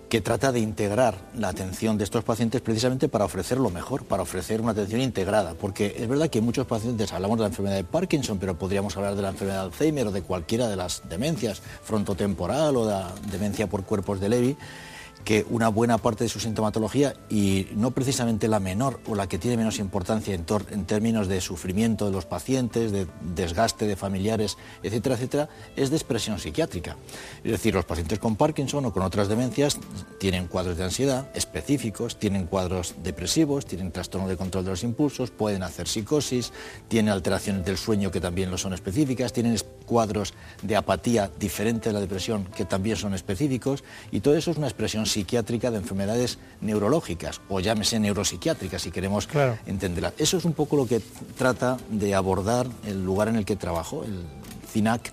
que 0.09 0.19
trata 0.19 0.51
de 0.51 0.59
integrar 0.59 1.15
la 1.37 1.47
atención 1.47 1.97
de 1.97 2.03
estos 2.03 2.23
pacientes 2.25 2.59
precisamente 2.59 3.07
para 3.07 3.23
ofrecer 3.23 3.57
lo 3.57 3.69
mejor, 3.69 4.03
para 4.03 4.23
ofrecer 4.23 4.59
una 4.59 4.71
atención 4.71 4.99
integrada, 4.99 5.53
porque 5.53 5.95
es 5.97 6.07
verdad 6.09 6.29
que 6.29 6.41
muchos 6.41 6.65
pacientes 6.67 7.13
hablamos 7.13 7.37
de 7.37 7.43
la 7.43 7.47
enfermedad 7.47 7.75
de 7.77 7.83
Parkinson, 7.85 8.39
pero 8.39 8.57
podríamos 8.57 8.97
hablar 8.97 9.15
de 9.15 9.21
la 9.21 9.29
enfermedad 9.29 9.61
de 9.61 9.65
Alzheimer 9.67 10.07
o 10.07 10.11
de 10.11 10.23
cualquiera 10.23 10.67
de 10.67 10.75
las 10.75 11.03
demencias, 11.07 11.61
frontotemporal 11.83 12.75
o 12.75 12.85
de 12.87 12.91
la 12.91 13.13
demencia 13.31 13.67
por 13.67 13.83
cuerpos 13.83 14.19
de 14.19 14.29
Levy 14.29 14.57
que 15.29 15.45
una 15.51 15.67
buena 15.67 15.99
parte 15.99 16.23
de 16.23 16.27
su 16.27 16.39
sintomatología, 16.39 17.13
y 17.29 17.67
no 17.75 17.91
precisamente 17.91 18.47
la 18.47 18.59
menor 18.59 18.99
o 19.05 19.13
la 19.13 19.29
que 19.29 19.37
tiene 19.37 19.57
menos 19.57 19.77
importancia 19.77 20.33
en, 20.33 20.43
en, 20.71 20.85
términos 20.85 21.27
de 21.27 21.39
sufrimiento 21.39 22.07
de 22.07 22.11
los 22.11 22.25
pacientes, 22.25 22.91
de 22.91 23.05
desgaste 23.35 23.85
de 23.85 23.95
familiares, 23.95 24.57
etcétera, 24.81 25.13
etcétera, 25.13 25.49
es 25.75 25.91
de 25.91 25.97
expresión 25.97 26.39
psiquiátrica. 26.39 26.97
Es 27.43 27.51
decir, 27.51 27.75
los 27.75 27.85
pacientes 27.85 28.17
con 28.17 28.37
Parkinson 28.37 28.87
o 28.87 28.91
con 28.91 29.03
otras 29.03 29.27
demencias 29.27 29.77
tienen 30.17 30.47
cuadros 30.47 30.77
de 30.77 30.85
ansiedad 30.85 31.29
específicos, 31.35 32.17
tienen 32.17 32.47
cuadros 32.47 32.95
depresivos, 33.03 33.67
tienen 33.67 33.91
trastorno 33.91 34.27
de 34.27 34.35
control 34.35 34.63
de 34.63 34.71
los 34.71 34.83
impulsos, 34.83 35.29
pueden 35.29 35.61
hacer 35.61 35.87
psicosis, 35.87 36.51
tienen 36.87 37.13
alteraciones 37.13 37.63
del 37.63 37.77
sueño 37.77 38.09
que 38.09 38.19
también 38.19 38.49
lo 38.49 38.57
son 38.57 38.73
específicas, 38.73 39.31
tienen 39.31 39.53
cuadros 39.89 40.35
de 40.61 40.75
apatía 40.75 41.31
diferente 41.39 41.89
de 41.89 41.93
la 41.93 41.99
depresión 41.99 42.45
que 42.55 42.63
también 42.63 42.95
son 42.95 43.15
específicos, 43.15 43.83
y 44.11 44.19
todo 44.19 44.37
eso 44.37 44.51
es 44.51 44.57
una 44.57 44.67
expresión 44.67 45.07
psiquiátrica 45.07 45.71
de 45.71 45.77
enfermedades 45.77 46.37
neurológicas 46.61 47.41
o 47.49 47.59
llámese 47.59 47.99
neuropsiquiátricas 47.99 48.83
si 48.83 48.91
queremos 48.91 49.27
entenderla. 49.65 50.13
Eso 50.17 50.37
es 50.37 50.45
un 50.45 50.53
poco 50.53 50.77
lo 50.77 50.85
que 50.85 51.01
trata 51.37 51.77
de 51.89 52.13
abordar 52.13 52.67
el 52.85 53.03
lugar 53.03 53.27
en 53.29 53.35
el 53.35 53.45
que 53.45 53.55
trabajo, 53.55 54.03
el 54.03 54.23
CINAC, 54.71 55.11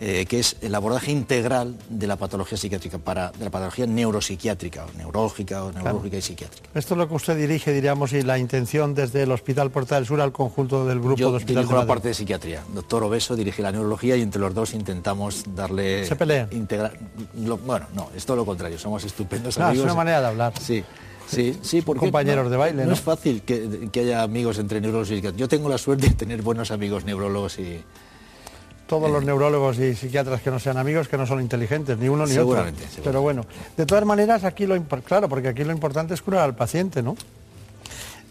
eh, 0.00 0.26
que 0.26 0.38
es 0.38 0.56
el 0.60 0.72
abordaje 0.76 1.10
integral 1.10 1.74
de 1.88 2.06
la 2.06 2.14
patología 2.14 2.56
psiquiátrica, 2.56 2.98
para, 2.98 3.32
de 3.32 3.44
la 3.44 3.50
patología 3.50 3.84
neuropsiquiátrica, 3.84 4.86
o 4.86 4.96
neurológica 4.96 5.64
o 5.64 5.72
neurológica 5.72 6.18
y 6.18 6.22
psiquiátrica. 6.22 6.68
Esto 6.72 6.94
es 6.94 6.98
lo 6.98 7.08
que 7.08 7.14
usted 7.14 7.36
dirige, 7.36 7.72
diríamos, 7.72 8.12
y 8.12 8.22
la 8.22 8.38
intención 8.38 8.94
desde 8.94 9.24
el 9.24 9.32
Hospital 9.32 9.72
Puerta 9.72 9.96
del 9.96 10.06
Sur 10.06 10.20
al 10.20 10.30
conjunto 10.30 10.86
del 10.86 11.00
grupo 11.00 11.16
Yo 11.16 11.30
de 11.32 11.38
Hospital 11.38 11.64
dirijo 11.64 11.80
la 11.80 11.86
parte 11.86 12.08
de 12.08 12.14
psiquiatría. 12.14 12.62
Doctor 12.72 13.02
Obeso 13.02 13.34
dirige 13.34 13.60
la 13.60 13.72
neurología 13.72 14.16
y 14.16 14.22
entre 14.22 14.40
los 14.40 14.54
dos 14.54 14.72
intentamos 14.72 15.42
darle... 15.56 16.06
¿Se 16.06 16.14
pelea? 16.14 16.48
bueno, 17.66 17.86
no, 17.92 18.10
es 18.14 18.24
todo 18.24 18.36
lo 18.36 18.46
contrario, 18.46 18.78
somos 18.78 19.02
estupendos 19.02 19.58
amigos. 19.58 19.78
Es 19.78 19.84
una 19.84 19.94
manera 19.94 20.20
de 20.20 20.26
hablar. 20.28 20.52
Sí. 20.60 20.84
Sí, 21.26 21.58
sí, 21.60 21.82
porque 21.82 22.06
compañeros 22.06 22.50
de 22.50 22.56
baile. 22.56 22.86
No, 22.86 22.92
es 22.92 23.00
fácil 23.00 23.42
que, 23.42 23.90
que, 23.92 24.00
haya 24.00 24.22
amigos 24.22 24.58
entre 24.58 24.80
neurólogos 24.80 25.10
y 25.10 25.16
psiquiatras. 25.16 25.38
Yo 25.38 25.46
tengo 25.46 25.68
la 25.68 25.76
suerte 25.76 26.08
de 26.08 26.14
tener 26.14 26.40
buenos 26.40 26.70
amigos 26.70 27.04
neurólogos 27.04 27.58
y, 27.58 27.82
todos 28.88 29.10
los 29.10 29.22
neurólogos 29.22 29.78
y 29.78 29.94
psiquiatras 29.94 30.40
que 30.40 30.50
no 30.50 30.58
sean 30.58 30.78
amigos, 30.78 31.06
que 31.08 31.18
no 31.18 31.26
son 31.26 31.40
inteligentes, 31.40 31.98
ni 31.98 32.08
uno 32.08 32.26
ni 32.26 32.36
otro. 32.38 32.64
Pero 33.04 33.22
bueno, 33.22 33.44
de 33.76 33.86
todas 33.86 34.04
maneras, 34.04 34.42
aquí 34.42 34.66
lo 34.66 34.82
claro, 35.04 35.28
porque 35.28 35.48
aquí 35.48 35.62
lo 35.62 35.72
importante 35.72 36.14
es 36.14 36.22
curar 36.22 36.42
al 36.42 36.56
paciente, 36.56 37.02
¿no? 37.02 37.14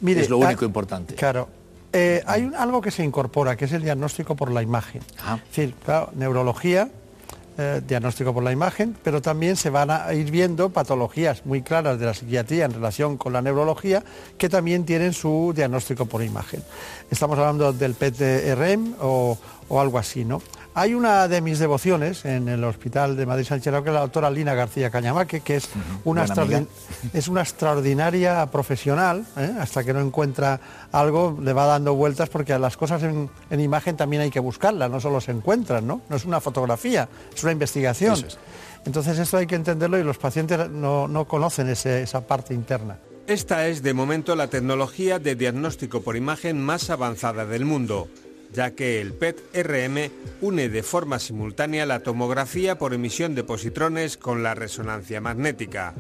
Mire, 0.02 0.22
es 0.22 0.30
lo 0.30 0.40
único 0.40 0.66
importante. 0.66 1.16
Claro. 1.16 1.48
Eh, 1.94 2.22
hay 2.26 2.52
algo 2.58 2.82
que 2.82 2.92
se 2.92 3.04
incorpora, 3.04 3.56
que 3.56 3.66
es 3.66 3.72
el 3.72 3.84
diagnóstico 3.84 4.36
por 4.36 4.52
la 4.52 4.62
imagen. 4.62 5.02
Ah. 5.24 5.40
Es 5.42 5.56
decir, 5.56 5.76
claro, 5.86 6.12
neurología, 6.16 6.90
eh, 7.58 7.82
diagnóstico 7.86 8.34
por 8.34 8.44
la 8.44 8.52
imagen, 8.52 8.96
pero 9.04 9.22
también 9.22 9.56
se 9.56 9.70
van 9.70 9.90
a 9.90 10.14
ir 10.14 10.30
viendo 10.30 10.70
patologías 10.70 11.46
muy 11.46 11.62
claras 11.64 12.00
de 12.00 12.06
la 12.06 12.14
psiquiatría 12.14 12.66
en 12.66 12.74
relación 12.74 13.18
con 13.18 13.34
la 13.34 13.42
neurología 13.42 14.04
que 14.38 14.48
también 14.48 14.86
tienen 14.86 15.14
su 15.14 15.54
diagnóstico 15.56 16.06
por 16.06 16.24
imagen. 16.24 16.62
Estamos 17.10 17.40
hablando 17.40 17.74
del 17.74 17.96
PTRM 17.96 18.96
o, 19.02 19.38
o 19.70 19.82
algo 19.82 19.98
así, 19.98 20.24
¿no? 20.24 20.42
Hay 20.78 20.94
una 20.94 21.28
de 21.28 21.42
mis 21.42 21.58
devociones 21.58 22.24
en 22.24 22.48
el 22.48 22.64
Hospital 22.64 23.18
de 23.18 23.26
Madrid 23.26 23.46
Sánchez 23.46 23.74
que 23.82 23.90
es 23.90 23.94
la 23.96 24.02
doctora 24.02 24.30
Lina 24.30 24.54
García 24.54 24.92
Cañamaque, 24.92 25.40
que 25.40 25.56
es, 25.56 25.70
una, 26.04 26.24
es 27.14 27.28
una 27.28 27.42
extraordinaria 27.42 28.46
profesional, 28.46 29.26
¿eh? 29.38 29.56
hasta 29.60 29.84
que 29.84 29.92
no 29.92 30.02
encuentra 30.02 30.62
algo 30.92 31.36
le 31.42 31.52
va 31.52 31.66
dando 31.66 31.96
vueltas 31.96 32.30
porque 32.30 32.60
las 32.60 32.78
cosas 32.78 33.02
en, 33.02 33.60
imagen 33.60 33.98
también 33.98 34.22
hay 34.22 34.30
que 34.30 34.40
buscarlas, 34.40 34.92
no 34.92 35.00
solo 35.00 35.20
se 35.20 35.32
encuentran, 35.32 35.88
¿no? 35.88 36.02
No 36.10 36.16
es 36.16 36.26
una 36.26 36.40
fotografía, 36.40 37.10
es 37.36 37.42
una 37.42 37.54
investigación. 37.54 38.24
Entonces 38.86 39.18
esto 39.18 39.38
hay 39.38 39.48
que 39.48 39.56
entenderlo 39.56 39.98
y 39.98 40.04
los 40.04 40.20
pacientes 40.20 40.70
no, 40.70 41.26
conocen 41.28 41.70
esa 41.70 42.22
parte 42.28 42.54
interna. 42.54 43.00
Esta 43.26 43.68
es 43.68 43.82
de 43.82 43.96
momento 43.96 44.36
la 44.36 44.48
tecnología 44.48 45.18
de 45.18 45.34
diagnóstico 45.34 46.02
por 46.02 46.16
imagen 46.16 46.62
más 46.62 46.92
avanzada 46.92 47.48
del 47.48 47.66
mundo 47.66 48.08
ya 48.54 48.72
que 48.72 49.02
el 49.02 49.14
PET-RM 49.14 50.12
une 50.42 50.70
de 50.70 50.84
forma 50.84 51.20
simultánea 51.20 51.86
la 51.86 52.00
tomografía 52.00 52.78
por 52.78 52.94
emisión 52.94 53.36
de 53.36 53.44
positrones 53.44 54.18
con 54.18 54.44
la 54.44 54.56
resonancia 54.56 55.22
magnética. 55.22 55.94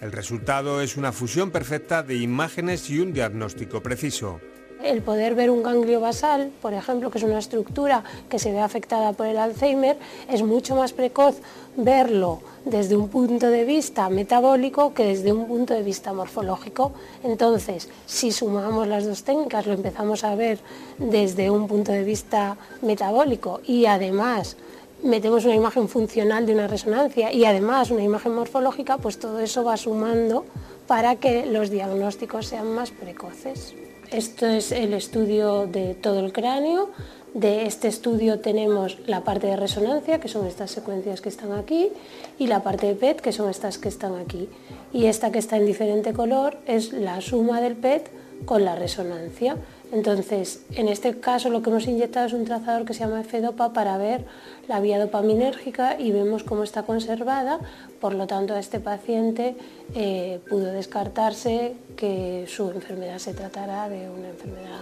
El 0.00 0.12
resultado 0.12 0.80
es 0.80 0.96
una 0.96 1.12
fusión 1.12 1.50
perfecta 1.50 2.02
de 2.02 2.16
imágenes 2.16 2.88
y 2.90 3.00
un 3.00 3.12
diagnóstico 3.12 3.82
preciso. 3.82 4.40
El 4.82 5.02
poder 5.02 5.34
ver 5.34 5.50
un 5.50 5.64
ganglio 5.64 5.98
basal, 5.98 6.52
por 6.62 6.72
ejemplo, 6.72 7.10
que 7.10 7.18
es 7.18 7.24
una 7.24 7.40
estructura 7.40 8.04
que 8.28 8.38
se 8.38 8.52
ve 8.52 8.60
afectada 8.60 9.12
por 9.12 9.26
el 9.26 9.36
Alzheimer, 9.36 9.98
es 10.30 10.42
mucho 10.42 10.76
más 10.76 10.92
precoz 10.92 11.36
verlo 11.76 12.40
desde 12.64 12.96
un 12.96 13.08
punto 13.08 13.48
de 13.48 13.64
vista 13.64 14.08
metabólico 14.08 14.94
que 14.94 15.04
desde 15.04 15.32
un 15.32 15.46
punto 15.46 15.74
de 15.74 15.82
vista 15.82 16.12
morfológico. 16.12 16.92
Entonces, 17.24 17.88
si 18.06 18.30
sumamos 18.30 18.86
las 18.86 19.04
dos 19.04 19.24
técnicas, 19.24 19.66
lo 19.66 19.72
empezamos 19.72 20.22
a 20.22 20.36
ver 20.36 20.60
desde 20.98 21.50
un 21.50 21.66
punto 21.66 21.90
de 21.90 22.04
vista 22.04 22.56
metabólico 22.80 23.60
y 23.66 23.86
además 23.86 24.56
metemos 25.02 25.44
una 25.44 25.56
imagen 25.56 25.88
funcional 25.88 26.46
de 26.46 26.54
una 26.54 26.68
resonancia 26.68 27.32
y 27.32 27.44
además 27.44 27.90
una 27.90 28.04
imagen 28.04 28.34
morfológica, 28.34 28.98
pues 28.98 29.18
todo 29.18 29.40
eso 29.40 29.64
va 29.64 29.76
sumando 29.76 30.44
para 30.86 31.16
que 31.16 31.46
los 31.46 31.68
diagnósticos 31.68 32.46
sean 32.46 32.72
más 32.74 32.92
precoces. 32.92 33.74
Esto 34.10 34.46
es 34.46 34.72
el 34.72 34.94
estudio 34.94 35.66
de 35.66 35.94
todo 35.94 36.20
el 36.20 36.32
cráneo. 36.32 36.88
De 37.34 37.66
este 37.66 37.88
estudio 37.88 38.40
tenemos 38.40 38.98
la 39.06 39.22
parte 39.22 39.48
de 39.48 39.56
resonancia, 39.56 40.18
que 40.18 40.28
son 40.28 40.46
estas 40.46 40.70
secuencias 40.70 41.20
que 41.20 41.28
están 41.28 41.52
aquí, 41.52 41.90
y 42.38 42.46
la 42.46 42.62
parte 42.62 42.86
de 42.86 42.94
PET, 42.94 43.20
que 43.20 43.32
son 43.32 43.50
estas 43.50 43.76
que 43.76 43.90
están 43.90 44.14
aquí. 44.16 44.48
Y 44.94 45.06
esta 45.06 45.30
que 45.30 45.38
está 45.38 45.58
en 45.58 45.66
diferente 45.66 46.14
color 46.14 46.56
es 46.66 46.94
la 46.94 47.20
suma 47.20 47.60
del 47.60 47.76
PET 47.76 48.10
con 48.46 48.64
la 48.64 48.76
resonancia. 48.76 49.56
Entonces, 49.90 50.60
en 50.72 50.88
este 50.88 51.18
caso 51.18 51.48
lo 51.48 51.62
que 51.62 51.70
hemos 51.70 51.86
inyectado 51.86 52.26
es 52.26 52.34
un 52.34 52.44
trazador 52.44 52.84
que 52.84 52.92
se 52.92 53.00
llama 53.00 53.22
FDOPA 53.22 53.72
para 53.72 53.96
ver 53.96 54.24
la 54.68 54.80
vía 54.80 54.98
dopaminérgica 54.98 55.98
y 55.98 56.12
vemos 56.12 56.42
cómo 56.42 56.62
está 56.62 56.82
conservada, 56.82 57.58
por 58.00 58.14
lo 58.14 58.26
tanto 58.26 58.54
a 58.54 58.60
este 58.60 58.80
paciente 58.80 59.56
eh, 59.94 60.40
pudo 60.48 60.66
descartarse 60.72 61.72
que 61.96 62.44
su 62.48 62.70
enfermedad 62.70 63.18
se 63.18 63.32
tratara 63.32 63.88
de 63.88 64.10
una 64.10 64.28
enfermedad 64.28 64.80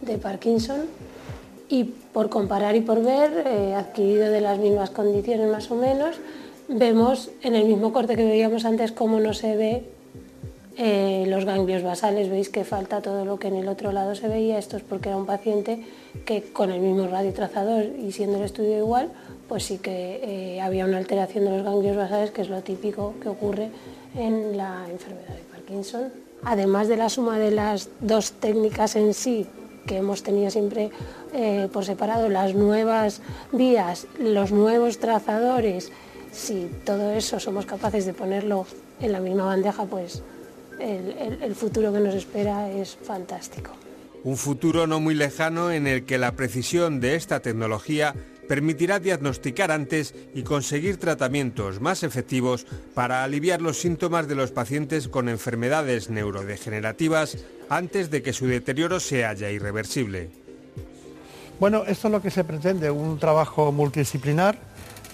de 0.00 0.18
Parkinson. 0.18 0.86
Y 1.68 1.84
por 1.84 2.28
comparar 2.28 2.74
y 2.76 2.80
por 2.80 3.02
ver, 3.02 3.44
eh, 3.46 3.74
adquirido 3.74 4.30
de 4.30 4.40
las 4.40 4.58
mismas 4.58 4.90
condiciones 4.90 5.50
más 5.50 5.70
o 5.70 5.76
menos, 5.76 6.16
vemos 6.68 7.30
en 7.42 7.54
el 7.54 7.64
mismo 7.64 7.92
corte 7.92 8.16
que 8.16 8.24
veíamos 8.24 8.64
antes 8.64 8.92
cómo 8.92 9.20
no 9.20 9.32
se 9.34 9.56
ve 9.56 9.84
eh, 10.76 11.24
los 11.28 11.44
ganglios 11.44 11.82
basales, 11.82 12.30
veis 12.30 12.48
que 12.48 12.64
falta 12.64 13.02
todo 13.02 13.24
lo 13.24 13.38
que 13.38 13.48
en 13.48 13.56
el 13.56 13.68
otro 13.68 13.92
lado 13.92 14.14
se 14.14 14.28
veía, 14.28 14.58
esto 14.58 14.76
es 14.76 14.82
porque 14.82 15.10
era 15.10 15.18
un 15.18 15.26
paciente 15.26 15.84
que 16.24 16.42
con 16.42 16.70
el 16.70 16.80
mismo 16.80 17.06
radiotrazador 17.06 17.84
y 17.84 18.12
siendo 18.12 18.38
el 18.38 18.44
estudio 18.44 18.78
igual, 18.78 19.10
pues 19.48 19.64
sí 19.64 19.78
que 19.78 20.20
eh, 20.22 20.60
había 20.62 20.86
una 20.86 20.96
alteración 20.96 21.44
de 21.44 21.50
los 21.50 21.62
ganglios 21.62 21.96
basales, 21.96 22.30
que 22.30 22.40
es 22.40 22.48
lo 22.48 22.62
típico 22.62 23.14
que 23.20 23.28
ocurre 23.28 23.70
en 24.16 24.56
la 24.56 24.86
enfermedad 24.90 25.34
de 25.34 25.42
Parkinson. 25.50 26.12
Además 26.44 26.88
de 26.88 26.96
la 26.96 27.08
suma 27.08 27.38
de 27.38 27.50
las 27.50 27.90
dos 28.00 28.32
técnicas 28.32 28.96
en 28.96 29.12
sí, 29.12 29.46
que 29.86 29.98
hemos 29.98 30.22
tenido 30.22 30.50
siempre 30.50 30.90
eh, 31.34 31.68
por 31.72 31.84
separado, 31.84 32.28
las 32.28 32.54
nuevas 32.54 33.20
vías, 33.52 34.06
los 34.18 34.52
nuevos 34.52 34.98
trazadores, 34.98 35.92
si 36.32 36.70
todo 36.86 37.10
eso 37.10 37.38
somos 37.40 37.66
capaces 37.66 38.06
de 38.06 38.14
ponerlo 38.14 38.64
en 39.00 39.12
la 39.12 39.20
misma 39.20 39.44
bandeja, 39.44 39.84
pues 39.84 40.22
el, 40.82 41.54
futuro 41.54 41.92
que 41.92 42.00
nos 42.00 42.14
espera 42.14 42.70
es 42.70 42.96
fantástico. 43.02 43.72
Un 44.24 44.36
futuro 44.36 44.86
no 44.86 45.00
muy 45.00 45.14
lejano 45.14 45.72
en 45.72 45.86
el 45.86 46.04
que 46.04 46.18
la 46.18 46.32
precisión 46.32 47.00
de 47.00 47.16
esta 47.16 47.40
tecnología 47.40 48.14
permitirá 48.48 48.98
diagnosticar 48.98 49.70
antes 49.70 50.14
y 50.34 50.42
conseguir 50.42 50.98
tratamientos 50.98 51.80
más 51.80 52.02
efectivos 52.02 52.66
para 52.94 53.24
aliviar 53.24 53.62
los 53.62 53.80
síntomas 53.80 54.28
de 54.28 54.34
los 54.34 54.52
pacientes 54.52 55.08
con 55.08 55.28
enfermedades 55.28 56.10
neurodegenerativas 56.10 57.38
antes 57.68 58.10
de 58.10 58.22
que 58.22 58.32
su 58.32 58.46
deterioro 58.46 59.00
sea 59.00 59.32
ya 59.32 59.50
irreversible. 59.50 60.30
Bueno, 61.58 61.84
esto 61.86 62.08
es 62.08 62.12
lo 62.12 62.20
que 62.20 62.30
se 62.30 62.44
pretende, 62.44 62.90
un 62.90 63.18
trabajo 63.18 63.70
multidisciplinar 63.70 64.58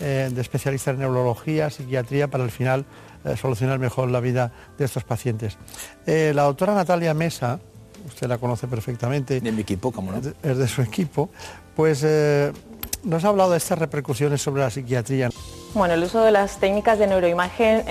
eh, 0.01 0.31
de 0.33 0.41
especialistas 0.41 0.95
en 0.95 1.01
neurología, 1.01 1.71
psiquiatría, 1.71 2.29
para 2.29 2.45
al 2.45 2.51
final 2.51 2.87
eh, 3.25 3.37
solucionar 3.37 3.79
mejor 3.79 4.11
la 4.11 4.21
vida 4.21 4.53
de 4.77 4.85
estos 4.85 5.05
pacientes. 5.05 5.57
Eh, 6.07 6.33
la 6.35 6.45
doctora 6.45 6.75
Natalia 6.75 7.15
Mesa, 7.15 7.59
usted 8.07 8.29
la 8.29 8.39
conoce 8.39 8.69
perfectamente. 8.69 9.41
De 9.41 9.53
mi 9.53 9.63
equipo, 9.63 9.91
¿cómo 9.91 10.13
no? 10.13 10.21
Es 10.43 10.57
de 10.57 10.69
su 10.69 10.83
equipo. 10.83 11.29
Pues 11.75 12.03
eh, 12.05 12.53
nos 13.03 13.25
ha 13.25 13.29
hablado 13.29 13.51
de 13.51 13.59
estas 13.59 13.79
repercusiones 13.79 14.41
sobre 14.41 14.63
la 14.63 14.71
psiquiatría. 14.71 15.31
Bueno, 15.75 15.95
el 15.95 16.03
uso 16.03 16.23
de 16.23 16.31
las 16.31 16.59
técnicas 16.59 16.99
de 16.99 17.07
neuroimagen 17.07 17.85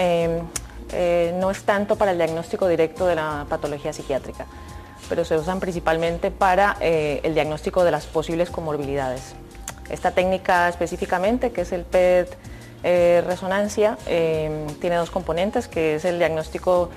no 1.39 1.51
es 1.51 1.63
tanto 1.63 1.95
para 1.97 2.11
el 2.11 2.17
diagnóstico 2.17 2.67
directo 2.67 3.05
de 3.05 3.15
la 3.15 3.45
patología 3.49 3.93
psiquiátrica, 3.93 4.45
pero 5.09 5.25
se 5.25 5.37
usan 5.37 5.59
principalmente 5.59 6.31
para 6.31 6.77
el 6.81 7.33
diagnóstico 7.33 7.83
de 7.83 7.91
las 7.91 8.05
posibles 8.05 8.49
comorbilidades. 8.49 9.35
Esta 9.89 10.11
técnica 10.11 10.67
específicamente, 10.67 11.51
que 11.51 11.61
es 11.61 11.71
el 11.71 11.83
PET 11.83 12.37
eh, 12.89 13.21
resonancia 13.27 13.97
eh, 14.05 14.65
tiene 14.79 14.95
dos 14.95 15.11
componentes, 15.11 15.67
que 15.67 15.95
es 15.95 16.05
el 16.05 16.19
diagnóstico 16.19 16.89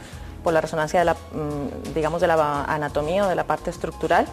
por 0.44 0.52
la 0.52 0.60
resonancia 0.60 1.00
de 1.00 1.04
la, 1.04 1.14
mm, 1.14 1.94
digamos, 1.96 2.20
de 2.20 2.28
la 2.28 2.62
anatomía 2.62 3.26
o 3.26 3.28
de 3.28 3.34
la 3.34 3.42
parte 3.42 3.70
estructural 3.70 4.24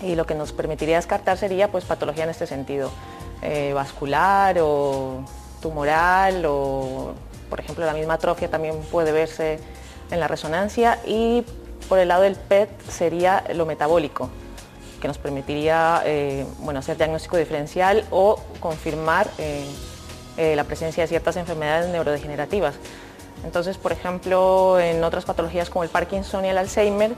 y 0.00 0.14
lo 0.14 0.26
que 0.26 0.36
nos 0.36 0.52
permitiría 0.52 0.94
descartar 0.94 1.38
sería 1.38 1.72
pues, 1.72 1.84
patología 1.86 2.22
en 2.22 2.30
este 2.30 2.46
sentido, 2.46 2.92
eh, 3.42 3.72
vascular 3.74 4.58
o 4.60 5.24
tumoral 5.60 6.44
o, 6.46 7.14
por 7.50 7.58
ejemplo, 7.58 7.84
la 7.84 7.92
misma 7.92 8.14
atrofia 8.14 8.48
también 8.48 8.80
puede 8.92 9.10
verse 9.10 9.58
en 10.12 10.20
la 10.20 10.28
resonancia 10.28 11.00
y 11.04 11.44
por 11.88 11.98
el 11.98 12.06
lado 12.06 12.22
del 12.22 12.36
PET 12.36 12.70
sería 12.88 13.42
lo 13.54 13.66
metabólico, 13.66 14.30
que 15.00 15.08
nos 15.08 15.18
permitiría 15.18 16.04
bueno, 16.60 16.78
hacer 16.78 16.96
diagnóstico 16.96 17.38
diferencial 17.38 18.04
o 18.12 18.40
confirmar 18.60 19.26
eh, 19.38 19.66
la 20.56 20.64
presencia 20.64 21.04
de 21.04 21.08
ciertas 21.08 21.36
enfermedades 21.36 21.88
neurodegenerativas. 21.88 22.74
Entonces, 23.44 23.78
por 23.78 23.92
ejemplo, 23.92 24.78
en 24.78 25.02
otras 25.02 25.24
patologías 25.24 25.70
como 25.70 25.82
el 25.82 25.88
Parkinson 25.88 26.44
y 26.44 26.48
el 26.48 26.58
Alzheimer, 26.58 27.14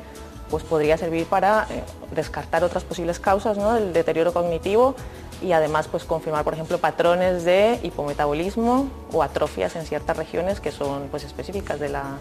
pues 0.50 0.64
podría 0.64 0.98
servir 0.98 1.26
para 1.26 1.66
eh, 1.70 1.82
descartar 2.14 2.62
otras 2.62 2.84
posibles 2.84 3.18
causas 3.18 3.56
del 3.56 3.92
deterioro 3.92 4.32
cognitivo 4.32 4.94
y 5.40 5.52
además 5.52 5.88
pues 5.88 6.04
confirmar, 6.04 6.44
por 6.44 6.52
ejemplo, 6.52 6.78
patrones 6.78 7.44
de 7.44 7.80
hipometabolismo 7.82 8.88
o 9.12 9.22
atrofias 9.22 9.74
en 9.76 9.86
ciertas 9.86 10.16
regiones 10.16 10.60
que 10.60 10.70
son 10.70 11.08
pues, 11.10 11.24
específicas 11.24 11.80
de 11.80 11.88
la, 11.88 12.18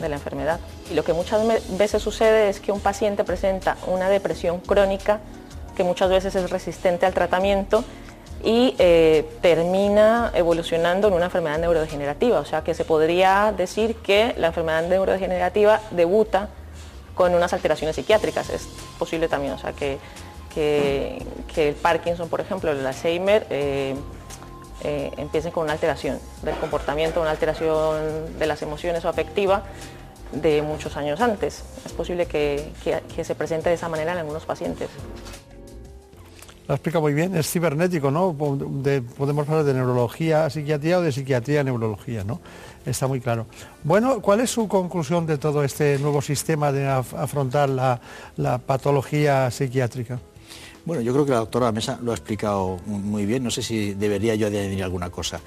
de 0.00 0.08
la 0.08 0.16
enfermedad. 0.16 0.58
Y 0.90 0.94
lo 0.94 1.04
que 1.04 1.12
muchas 1.12 1.40
veces 1.78 2.02
sucede 2.02 2.48
es 2.48 2.58
que 2.60 2.72
un 2.72 2.80
paciente 2.80 3.22
presenta 3.22 3.76
una 3.86 4.08
depresión 4.08 4.58
crónica 4.58 5.20
que 5.76 5.84
muchas 5.84 6.10
veces 6.10 6.34
es 6.34 6.50
resistente 6.50 7.06
al 7.06 7.14
tratamiento 7.14 7.84
y 8.42 8.74
eh, 8.78 9.28
termina 9.40 10.30
evolucionando 10.34 11.08
en 11.08 11.14
una 11.14 11.26
enfermedad 11.26 11.58
neurodegenerativa. 11.58 12.40
O 12.40 12.44
sea 12.44 12.62
que 12.62 12.74
se 12.74 12.84
podría 12.84 13.52
decir 13.56 13.96
que 13.96 14.34
la 14.36 14.48
enfermedad 14.48 14.86
neurodegenerativa 14.86 15.80
debuta 15.90 16.48
con 17.14 17.34
unas 17.34 17.52
alteraciones 17.52 17.96
psiquiátricas. 17.96 18.50
Es 18.50 18.68
posible 18.98 19.28
también, 19.28 19.54
o 19.54 19.58
sea 19.58 19.72
que, 19.72 19.98
que, 20.54 21.68
el 21.68 21.74
Parkinson, 21.74 22.28
por 22.28 22.40
ejemplo, 22.40 22.70
el 22.70 22.86
Alzheimer, 22.86 23.46
eh, 23.50 23.96
eh, 24.84 25.10
empiecen 25.16 25.50
con 25.50 25.64
una 25.64 25.72
alteración 25.72 26.20
del 26.42 26.54
comportamiento, 26.56 27.20
una 27.20 27.30
alteración 27.30 28.38
de 28.38 28.46
las 28.46 28.62
emociones 28.62 29.04
o 29.04 29.08
afectiva 29.08 29.64
de 30.30 30.62
muchos 30.62 30.96
años 30.96 31.20
antes. 31.20 31.64
Es 31.84 31.92
posible 31.92 32.26
que 32.26 32.72
se 33.22 33.34
presente 33.34 33.68
de 33.70 33.74
esa 33.74 33.88
manera 33.88 34.12
en 34.12 34.18
algunos 34.18 34.46
pacientes. 34.46 34.88
Lo 36.68 36.74
explica 36.74 37.00
muy 37.00 37.14
bien, 37.14 37.34
es 37.34 37.50
cibernético, 37.50 38.10
¿no? 38.10 38.36
podemos 38.36 39.48
hablar 39.48 39.64
de 39.64 39.72
neurología, 39.72 40.50
psiquiatría 40.50 40.98
o 40.98 41.00
de 41.00 41.12
psiquiatría, 41.12 41.64
neurología, 41.64 42.24
¿no? 42.24 42.42
Está 42.84 43.06
muy 43.06 43.22
claro. 43.22 43.46
Bueno, 43.84 44.20
¿cuál 44.20 44.40
es 44.40 44.50
su 44.50 44.68
conclusión 44.68 45.26
de 45.26 45.38
todo 45.38 45.64
este 45.64 45.98
nuevo 45.98 46.20
sistema 46.20 46.70
de 46.70 46.86
afrontar 46.86 47.70
la, 47.70 48.58
patología 48.58 49.50
psiquiátrica? 49.50 50.20
Bueno, 50.84 51.00
yo 51.00 51.14
creo 51.14 51.24
que 51.24 51.32
la 51.32 51.38
doctora 51.38 51.72
Mesa 51.72 51.98
lo 52.02 52.10
ha 52.10 52.14
explicado 52.14 52.76
muy 52.84 53.24
bien, 53.24 53.44
no 53.44 53.50
sé 53.50 53.62
si 53.62 53.94
debería 53.94 54.34
yo 54.34 54.46
añadir 54.46 54.84
alguna 54.84 55.08
cosa. 55.08 55.40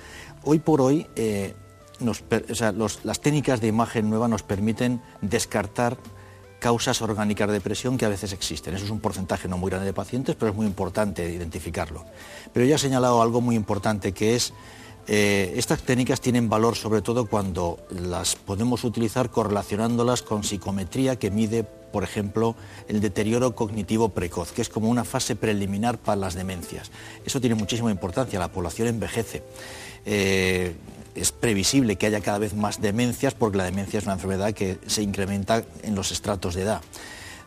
Hoy 0.44 0.58
por 0.58 0.82
hoy, 0.82 1.06
eh, 1.16 1.54
las 2.00 3.22
técnicas 3.22 3.62
de 3.62 3.68
imagen 3.68 4.10
nueva 4.10 4.28
nos 4.28 4.42
permiten 4.42 5.00
descartar 5.22 5.98
causas 6.62 7.02
orgánicas 7.02 7.48
de 7.48 7.56
depresión 7.56 7.98
que 7.98 8.06
a 8.06 8.10
veces 8.10 8.34
existen. 8.34 8.76
Eso 8.76 8.86
es 8.86 8.92
un 8.92 9.00
porcentaje 9.00 9.48
no 9.48 9.58
muy 9.58 9.72
grande 9.72 9.88
de 9.88 9.94
pacientes, 9.94 10.36
pero 10.36 10.52
es 10.52 10.56
muy 10.56 10.68
importante 10.68 11.28
identificarlo. 11.28 12.06
Pero 12.54 12.68
ya 12.68 12.76
he 12.76 12.78
señalado 12.78 13.20
algo 13.20 13.42
muy 13.42 13.56
importante 13.56 14.12
que 14.12 14.36
es 14.36 14.54
eh, 15.08 15.56
estas 15.58 15.82
técnicas 15.82 16.22
tienen 16.22 16.48
valor 16.48 16.76
sobre 16.76 17.02
todo 17.02 17.26
cuando 17.26 17.80
las 17.90 18.36
podemos 18.36 18.84
utilizar 18.84 19.32
correlacionándolas 19.32 20.22
con 20.22 20.44
psicometría 20.44 21.18
que 21.18 21.32
mide, 21.32 21.64
por 21.64 22.04
ejemplo, 22.04 22.56
el 22.88 23.02
deterioro 23.02 23.56
cognitivo 23.56 24.10
precoz, 24.10 24.52
que 24.52 24.62
es 24.62 24.70
como 24.70 24.88
una 24.88 25.04
fase 25.04 25.36
preliminar 25.36 25.98
para 25.98 26.18
las 26.18 26.36
demencias. 26.36 26.92
Eso 27.26 27.42
tiene 27.42 27.56
muchísima 27.56 27.90
importancia, 27.90 28.38
la 28.38 28.52
población 28.52 28.88
envejece. 28.88 29.42
Eh, 30.06 30.76
es 31.16 31.32
previsible 31.32 31.98
que 31.98 32.08
haya 32.08 32.22
cada 32.22 32.38
vez 32.38 32.54
más 32.54 32.82
demencias 32.82 33.34
porque 33.34 33.58
la 33.58 33.66
demencia 33.66 34.00
es 34.00 34.06
una 34.06 34.14
enfermedad 34.14 34.54
que 34.54 34.80
se 34.88 35.02
incrementa 35.02 35.64
en 35.84 35.96
los 35.96 36.12
estratos 36.12 36.56
de 36.56 36.64
edad. 36.64 36.82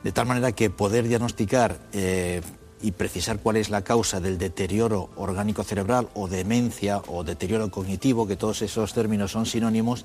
de 0.03 0.12
tal 0.12 0.27
manera 0.27 0.53
que 0.53 0.68
poder 0.68 1.09
diagnosticar 1.09 1.79
eh, 1.94 2.42
y 2.83 2.92
precisar 2.92 3.38
cuál 3.38 3.57
es 3.57 3.70
la 3.70 3.83
causa 3.83 4.20
del 4.20 4.37
deterioro 4.37 5.09
orgánico 5.16 5.64
cerebral 5.64 6.11
o 6.12 6.29
demencia 6.29 6.98
o 7.07 7.24
deterioro 7.24 7.70
cognitivo, 7.70 8.27
que 8.27 8.37
todos 8.37 8.61
esos 8.61 8.92
términos 8.92 9.33
son 9.33 9.46
sinónimos, 9.46 10.05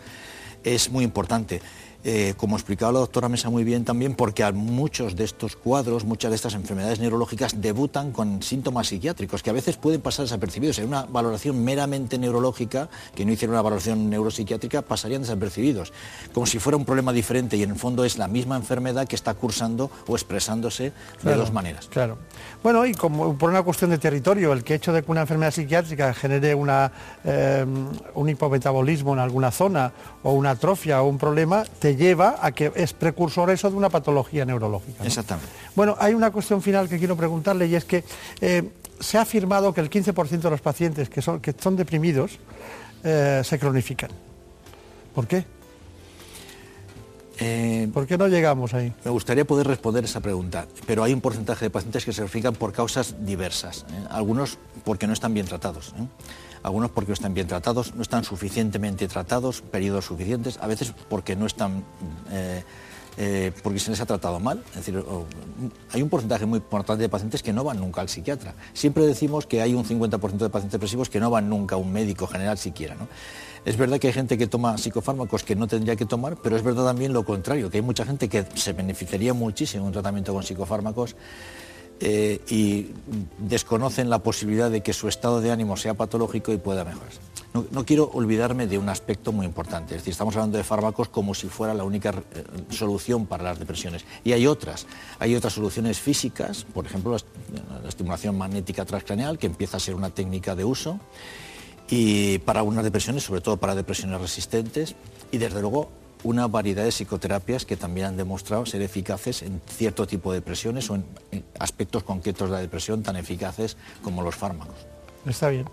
es 0.63 0.89
muy 0.89 1.03
importante. 1.03 1.61
Eh, 2.05 2.33
como 2.37 2.55
explicaba 2.55 2.93
la 2.93 2.99
doctora 2.99 3.27
Mesa 3.27 3.49
muy 3.49 3.65
bien 3.65 3.83
también, 3.83 4.15
porque 4.15 4.45
a 4.45 4.53
muchos 4.53 5.17
de 5.17 5.25
estos 5.25 5.57
cuadros, 5.57 6.05
muchas 6.05 6.31
de 6.31 6.35
estas 6.35 6.53
enfermedades 6.53 6.99
neurológicas 6.99 7.59
debutan 7.59 8.13
con 8.13 8.41
síntomas 8.41 8.87
psiquiátricos 8.87 9.43
que 9.43 9.49
a 9.49 9.53
veces 9.53 9.75
pueden 9.75 9.99
pasar 9.99 10.23
desapercibidos. 10.23 10.79
En 10.79 10.87
una 10.87 11.03
valoración 11.03 11.61
meramente 11.61 12.17
neurológica, 12.17 12.87
que 13.13 13.25
no 13.25 13.33
hiciera 13.33 13.51
una 13.51 13.61
valoración 13.61 14.09
neuropsiquiátrica, 14.09 14.81
pasarían 14.81 15.23
desapercibidos, 15.23 15.91
como 16.33 16.45
si 16.45 16.59
fuera 16.59 16.77
un 16.77 16.85
problema 16.85 17.11
diferente 17.11 17.57
y 17.57 17.63
en 17.63 17.71
el 17.71 17.75
fondo 17.75 18.05
es 18.05 18.17
la 18.17 18.29
misma 18.29 18.55
enfermedad 18.55 19.05
que 19.05 19.17
está 19.17 19.33
cursando 19.33 19.91
o 20.07 20.15
expresándose 20.15 20.93
de 21.21 21.35
dos 21.35 21.51
maneras. 21.51 21.87
Claro. 21.87 22.17
Bueno, 22.63 22.85
y 22.85 22.93
como 22.93 23.37
por 23.37 23.49
una 23.49 23.63
cuestión 23.63 23.89
de 23.89 23.97
territorio, 23.97 24.53
el 24.53 24.63
que 24.63 24.75
hecho 24.75 24.93
de 24.93 25.03
que 25.03 25.11
una 25.11 25.21
enfermedad 25.21 25.51
psiquiátrica 25.51 26.13
genere 26.13 26.55
una, 26.55 26.91
eh, 27.25 27.65
un 28.15 28.29
hipometabolismo 28.29 29.13
en 29.13 29.19
alguna 29.19 29.51
zona 29.51 29.91
o 30.23 30.31
una 30.31 30.51
atrofia 30.51 31.01
o 31.01 31.07
un 31.07 31.17
problema, 31.17 31.63
lleva 31.95 32.37
a 32.41 32.51
que 32.51 32.71
es 32.75 32.93
precursor 32.93 33.49
eso 33.49 33.69
de 33.69 33.75
una 33.75 33.89
patología 33.89 34.45
neurológica. 34.45 35.03
Exactamente. 35.03 35.49
Bueno, 35.75 35.95
hay 35.99 36.13
una 36.13 36.31
cuestión 36.31 36.61
final 36.61 36.89
que 36.89 36.97
quiero 36.97 37.15
preguntarle 37.15 37.67
y 37.67 37.75
es 37.75 37.85
que 37.85 38.03
eh, 38.41 38.69
se 38.99 39.17
ha 39.17 39.21
afirmado 39.21 39.73
que 39.73 39.81
el 39.81 39.89
15% 39.89 40.41
de 40.41 40.49
los 40.49 40.61
pacientes 40.61 41.09
que 41.09 41.21
son, 41.21 41.39
que 41.39 41.53
son 41.57 41.75
deprimidos 41.75 42.39
eh, 43.03 43.41
se 43.43 43.59
cronifican. 43.59 44.11
¿Por 45.13 45.27
qué? 45.27 45.45
Eh, 47.41 47.87
¿Por 47.93 48.05
qué 48.05 48.17
no 48.17 48.27
llegamos 48.27 48.73
ahí? 48.73 48.93
Me 49.05 49.11
gustaría 49.11 49.45
poder 49.45 49.65
responder 49.65 50.03
esa 50.03 50.19
pregunta, 50.19 50.67
pero 50.85 51.03
hay 51.03 51.13
un 51.13 51.21
porcentaje 51.21 51.65
de 51.65 51.69
pacientes 51.69 52.03
que 52.03 52.11
se 52.11 52.17
cronifican 52.17 52.53
por 52.53 52.73
causas 52.73 53.15
diversas. 53.25 53.85
Algunos 54.09 54.57
porque 54.83 55.07
no 55.07 55.13
están 55.13 55.33
bien 55.33 55.45
tratados 55.45 55.93
algunos 56.63 56.91
porque 56.91 57.09
no 57.09 57.13
están 57.13 57.33
bien 57.33 57.47
tratados, 57.47 57.95
no 57.95 58.01
están 58.01 58.23
suficientemente 58.23 59.07
tratados, 59.07 59.61
periodos 59.61 60.05
suficientes, 60.05 60.57
a 60.61 60.67
veces 60.67 60.93
porque 61.09 61.35
no 61.35 61.45
están... 61.45 61.83
Eh, 62.31 62.63
eh, 63.21 63.51
porque 63.63 63.79
se 63.79 63.91
les 63.91 63.99
ha 63.99 64.05
tratado 64.05 64.39
mal. 64.39 64.63
Es 64.69 64.75
decir, 64.75 65.03
hay 65.91 66.01
un 66.01 66.07
porcentaje 66.07 66.45
muy 66.45 66.59
importante 66.59 67.01
de 67.01 67.09
pacientes 67.09 67.43
que 67.43 67.51
no 67.51 67.65
van 67.65 67.77
nunca 67.77 67.99
al 67.99 68.07
psiquiatra. 68.07 68.53
Siempre 68.71 69.05
decimos 69.05 69.45
que 69.45 69.61
hay 69.61 69.73
un 69.73 69.83
50% 69.83 70.37
de 70.37 70.49
pacientes 70.49 70.71
depresivos 70.71 71.09
que 71.09 71.19
no 71.19 71.29
van 71.29 71.49
nunca 71.49 71.75
a 71.75 71.77
un 71.77 71.91
médico 71.91 72.27
general 72.27 72.57
siquiera. 72.57 72.95
Es 73.65 73.75
verdad 73.75 73.99
que 73.99 74.07
hay 74.07 74.13
gente 74.13 74.37
que 74.37 74.47
toma 74.47 74.77
psicofármacos 74.77 75.43
que 75.43 75.55
no 75.55 75.67
tendría 75.67 75.97
que 75.97 76.05
tomar, 76.05 76.37
pero 76.37 76.55
es 76.55 76.63
verdad 76.63 76.85
también 76.85 77.11
lo 77.11 77.25
contrario, 77.25 77.69
que 77.69 77.77
hay 77.77 77.83
mucha 77.83 78.05
gente 78.05 78.29
que 78.29 78.45
se 78.55 78.71
beneficiaría 78.71 79.33
muchísimo 79.33 79.83
de 79.83 79.87
un 79.87 79.93
tratamiento 79.93 80.33
con 80.33 80.43
psicofármacos 80.43 81.17
eh, 82.01 82.39
y 82.49 82.91
desconocen 83.37 84.09
la 84.09 84.19
posibilidad 84.19 84.71
de 84.71 84.81
que 84.81 84.93
su 84.93 85.07
estado 85.07 85.41
de 85.41 85.51
ánimo 85.51 85.75
sea 85.75 85.95
patológico 85.95 86.53
y 86.53 86.57
pueda 86.57 86.85
mejorarse. 86.85 87.19
No, 87.51 87.83
quiero 87.83 88.11
olvidarme 88.13 88.67
de 88.67 88.77
un 88.77 88.89
aspecto 88.89 89.31
muy 89.31 89.45
importante, 89.45 89.95
es 89.95 90.01
decir, 90.01 90.11
estamos 90.11 90.35
hablando 90.35 90.57
de 90.57 90.63
fármacos 90.63 91.09
como 91.09 91.33
si 91.33 91.47
fuera 91.47 91.73
la 91.73 91.83
única 91.83 92.11
eh, 92.11 92.43
solución 92.69 93.25
para 93.25 93.43
las 93.43 93.57
depresiones. 93.57 94.05
Y 94.23 94.33
hay 94.33 94.45
otras, 94.45 94.85
hay 95.17 95.35
otras 95.35 95.53
soluciones 95.53 95.99
físicas, 95.99 96.65
por 96.71 96.85
ejemplo, 96.85 97.11
la, 97.11 97.89
estimulación 97.89 98.37
magnética 98.37 98.85
transcraneal, 98.85 99.39
que 99.39 99.47
empieza 99.47 99.77
a 99.77 99.79
ser 99.79 99.95
una 99.95 100.11
técnica 100.11 100.55
de 100.55 100.63
uso, 100.63 100.99
y 101.89 102.37
para 102.39 102.59
algunas 102.59 102.83
depresiones, 102.83 103.23
sobre 103.23 103.41
todo 103.41 103.57
para 103.57 103.73
depresiones 103.73 104.21
resistentes, 104.21 104.95
y 105.31 105.39
desde 105.39 105.59
luego 105.59 105.89
una 106.23 106.47
variedad 106.47 106.83
de 106.83 106.91
psicoterapias 106.91 107.65
que 107.65 107.77
también 107.77 108.07
han 108.07 108.17
demostrado 108.17 108.65
ser 108.65 108.81
eficaces 108.81 109.41
en 109.41 109.61
cierto 109.67 110.05
tipo 110.07 110.31
de 110.31 110.39
depresiones 110.39 110.89
o 110.89 110.95
en, 110.95 111.05
aspectos 111.59 112.03
concretos 112.03 112.49
de 112.49 112.55
la 112.55 112.61
depresión 112.61 113.03
tan 113.03 113.15
eficaces 113.15 113.77
como 114.03 114.21
los 114.21 114.35
fármacos. 114.35 114.75
Está 115.25 115.49
bien. 115.49 115.65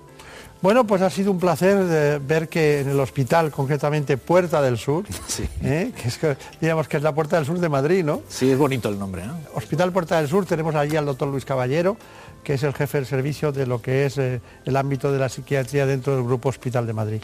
Bueno, 0.63 0.87
pues 0.87 1.03
ha 1.03 1.11
sido 1.11 1.31
un 1.31 1.39
placer 1.39 2.19
ver 2.21 2.49
que 2.49 2.81
en 2.81 2.89
el 2.89 2.99
hospital, 2.99 3.51
concretamente 3.51 4.17
Puerta 4.17 4.63
del 4.63 4.79
Sur, 4.79 5.05
¿eh? 5.63 5.93
que 5.95 6.09
es 6.09 6.19
digamos 6.61 6.89
que 6.89 6.97
es 6.97 7.03
la 7.03 7.15
Puerta 7.15 7.37
del 7.37 7.45
Sur 7.45 7.59
de 7.59 7.69
Madrid, 7.69 8.03
¿no? 8.03 8.23
Sí, 8.29 8.51
es 8.51 8.59
bonito 8.59 8.89
el 8.89 8.99
nombre. 8.99 9.23
Hospital 9.55 9.93
Puerta 9.93 10.17
del 10.17 10.29
Sur, 10.29 10.47
tenemos 10.47 10.75
allí 10.75 10.97
al 10.97 11.05
doctor 11.05 11.29
Luis 11.29 11.45
Caballero, 11.45 11.99
que 12.43 12.55
es 12.55 12.63
el 12.63 12.73
jefe 12.73 12.99
del 12.99 13.07
servicio 13.07 13.53
de 13.53 13.67
lo 13.67 13.83
que 13.83 14.07
es 14.07 14.17
eh, 14.19 14.41
el 14.65 14.77
ámbito 14.77 15.13
de 15.13 15.19
la 15.19 15.29
psiquiatría 15.29 15.85
dentro 15.85 16.15
del 16.15 16.25
Grupo 16.25 16.49
Hospital 16.49 16.87
de 16.87 16.93
Madrid. 16.95 17.23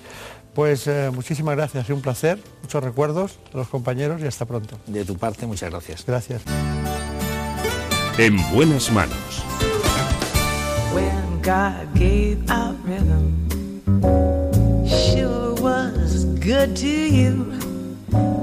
Pues 0.54 0.86
eh, 0.86 1.10
muchísimas 1.12 1.56
gracias, 1.56 1.82
ha 1.82 1.86
sido 1.86 1.96
un 1.96 2.02
placer, 2.02 2.38
muchos 2.60 2.84
recuerdos 2.84 3.38
de 3.52 3.58
los 3.58 3.68
compañeros 3.68 4.20
y 4.20 4.26
hasta 4.26 4.44
pronto. 4.44 4.78
De 4.86 5.04
tu 5.04 5.16
parte, 5.16 5.46
muchas 5.46 5.70
gracias. 5.70 6.04
Gracias. 6.06 6.42
En 8.18 8.36
buenas 8.52 8.92
manos. 8.92 9.42
When 10.92 11.40
God 11.40 11.94
gave 11.94 12.38
out 12.50 12.76
rhythm, 12.84 13.48
sure 14.86 15.54
was 15.54 16.26
good 16.40 16.76
to 16.76 16.86
you. 16.86 17.46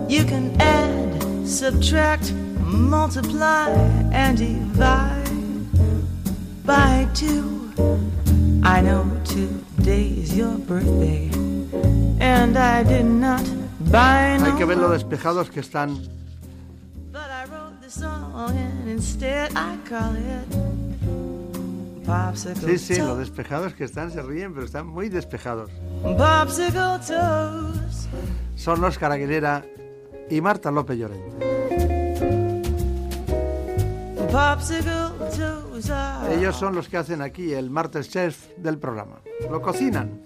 You 0.10 0.26
can 0.26 0.60
add, 0.60 1.48
subtract, 1.48 2.34
multiply, 2.66 3.70
and 4.12 4.36
divide 4.36 5.30
by 6.66 7.08
two. 7.14 7.72
I 8.64 8.82
know 8.82 9.06
today's 9.24 10.36
your 10.36 10.58
birthday. 10.58 11.30
Hay 14.44 14.54
que 14.54 14.66
ver 14.66 14.78
lo 14.78 14.90
despejados 14.90 15.50
que 15.50 15.60
están. 15.60 15.98
Sí, 22.56 22.78
sí, 22.78 22.98
lo 22.98 23.16
despejados 23.18 23.74
que 23.74 23.84
están, 23.84 24.12
se 24.12 24.22
ríen, 24.22 24.54
pero 24.54 24.66
están 24.66 24.88
muy 24.88 25.10
despejados. 25.10 25.70
Son 28.56 28.84
Oscar 28.84 29.12
Aguilera 29.12 29.66
y 30.30 30.42
Marta 30.42 30.72
López 30.72 30.98
Llorente. 30.98 31.46
Ellos 36.32 36.56
son 36.56 36.76
los 36.76 36.88
que 36.88 36.98
hacen 36.98 37.22
aquí 37.22 37.54
el 37.54 37.70
martes 37.70 38.10
chef 38.10 38.50
del 38.58 38.78
programa. 38.78 39.22
Lo 39.50 39.62
cocinan. 39.62 40.22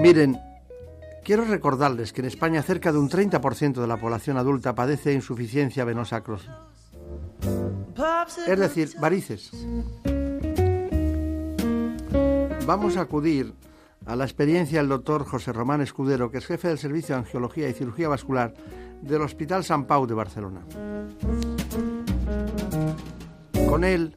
Miren, 0.00 0.38
quiero 1.24 1.44
recordarles 1.44 2.12
que 2.12 2.20
en 2.20 2.26
España 2.26 2.62
cerca 2.62 2.92
de 2.92 2.98
un 2.98 3.08
30% 3.08 3.80
de 3.80 3.86
la 3.86 3.96
población 3.96 4.36
adulta 4.36 4.74
padece 4.74 5.12
insuficiencia 5.12 5.84
venosa 5.84 6.22
crosa. 6.22 6.60
Es 8.46 8.58
decir, 8.58 8.90
varices. 9.00 9.50
Vamos 12.66 12.96
a 12.96 13.02
acudir 13.02 13.54
a 14.06 14.16
la 14.16 14.24
experiencia 14.24 14.78
del 14.78 14.88
doctor 14.88 15.24
José 15.24 15.52
Román 15.52 15.80
Escudero, 15.80 16.30
que 16.30 16.38
es 16.38 16.46
jefe 16.46 16.68
del 16.68 16.78
Servicio 16.78 17.14
de 17.14 17.22
Angiología 17.22 17.68
y 17.68 17.72
Cirugía 17.72 18.08
Vascular 18.08 18.54
del 19.02 19.22
Hospital 19.22 19.64
San 19.64 19.86
Pau 19.86 20.06
de 20.06 20.14
Barcelona. 20.14 20.60
Con 23.68 23.84
él 23.84 24.16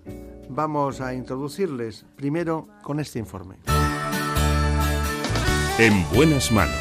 vamos 0.49 0.99
a 0.99 1.13
introducirles 1.13 2.05
primero 2.15 2.67
con 2.81 2.99
este 2.99 3.19
informe. 3.19 3.55
En 5.77 6.05
buenas 6.13 6.51
manos. 6.51 6.75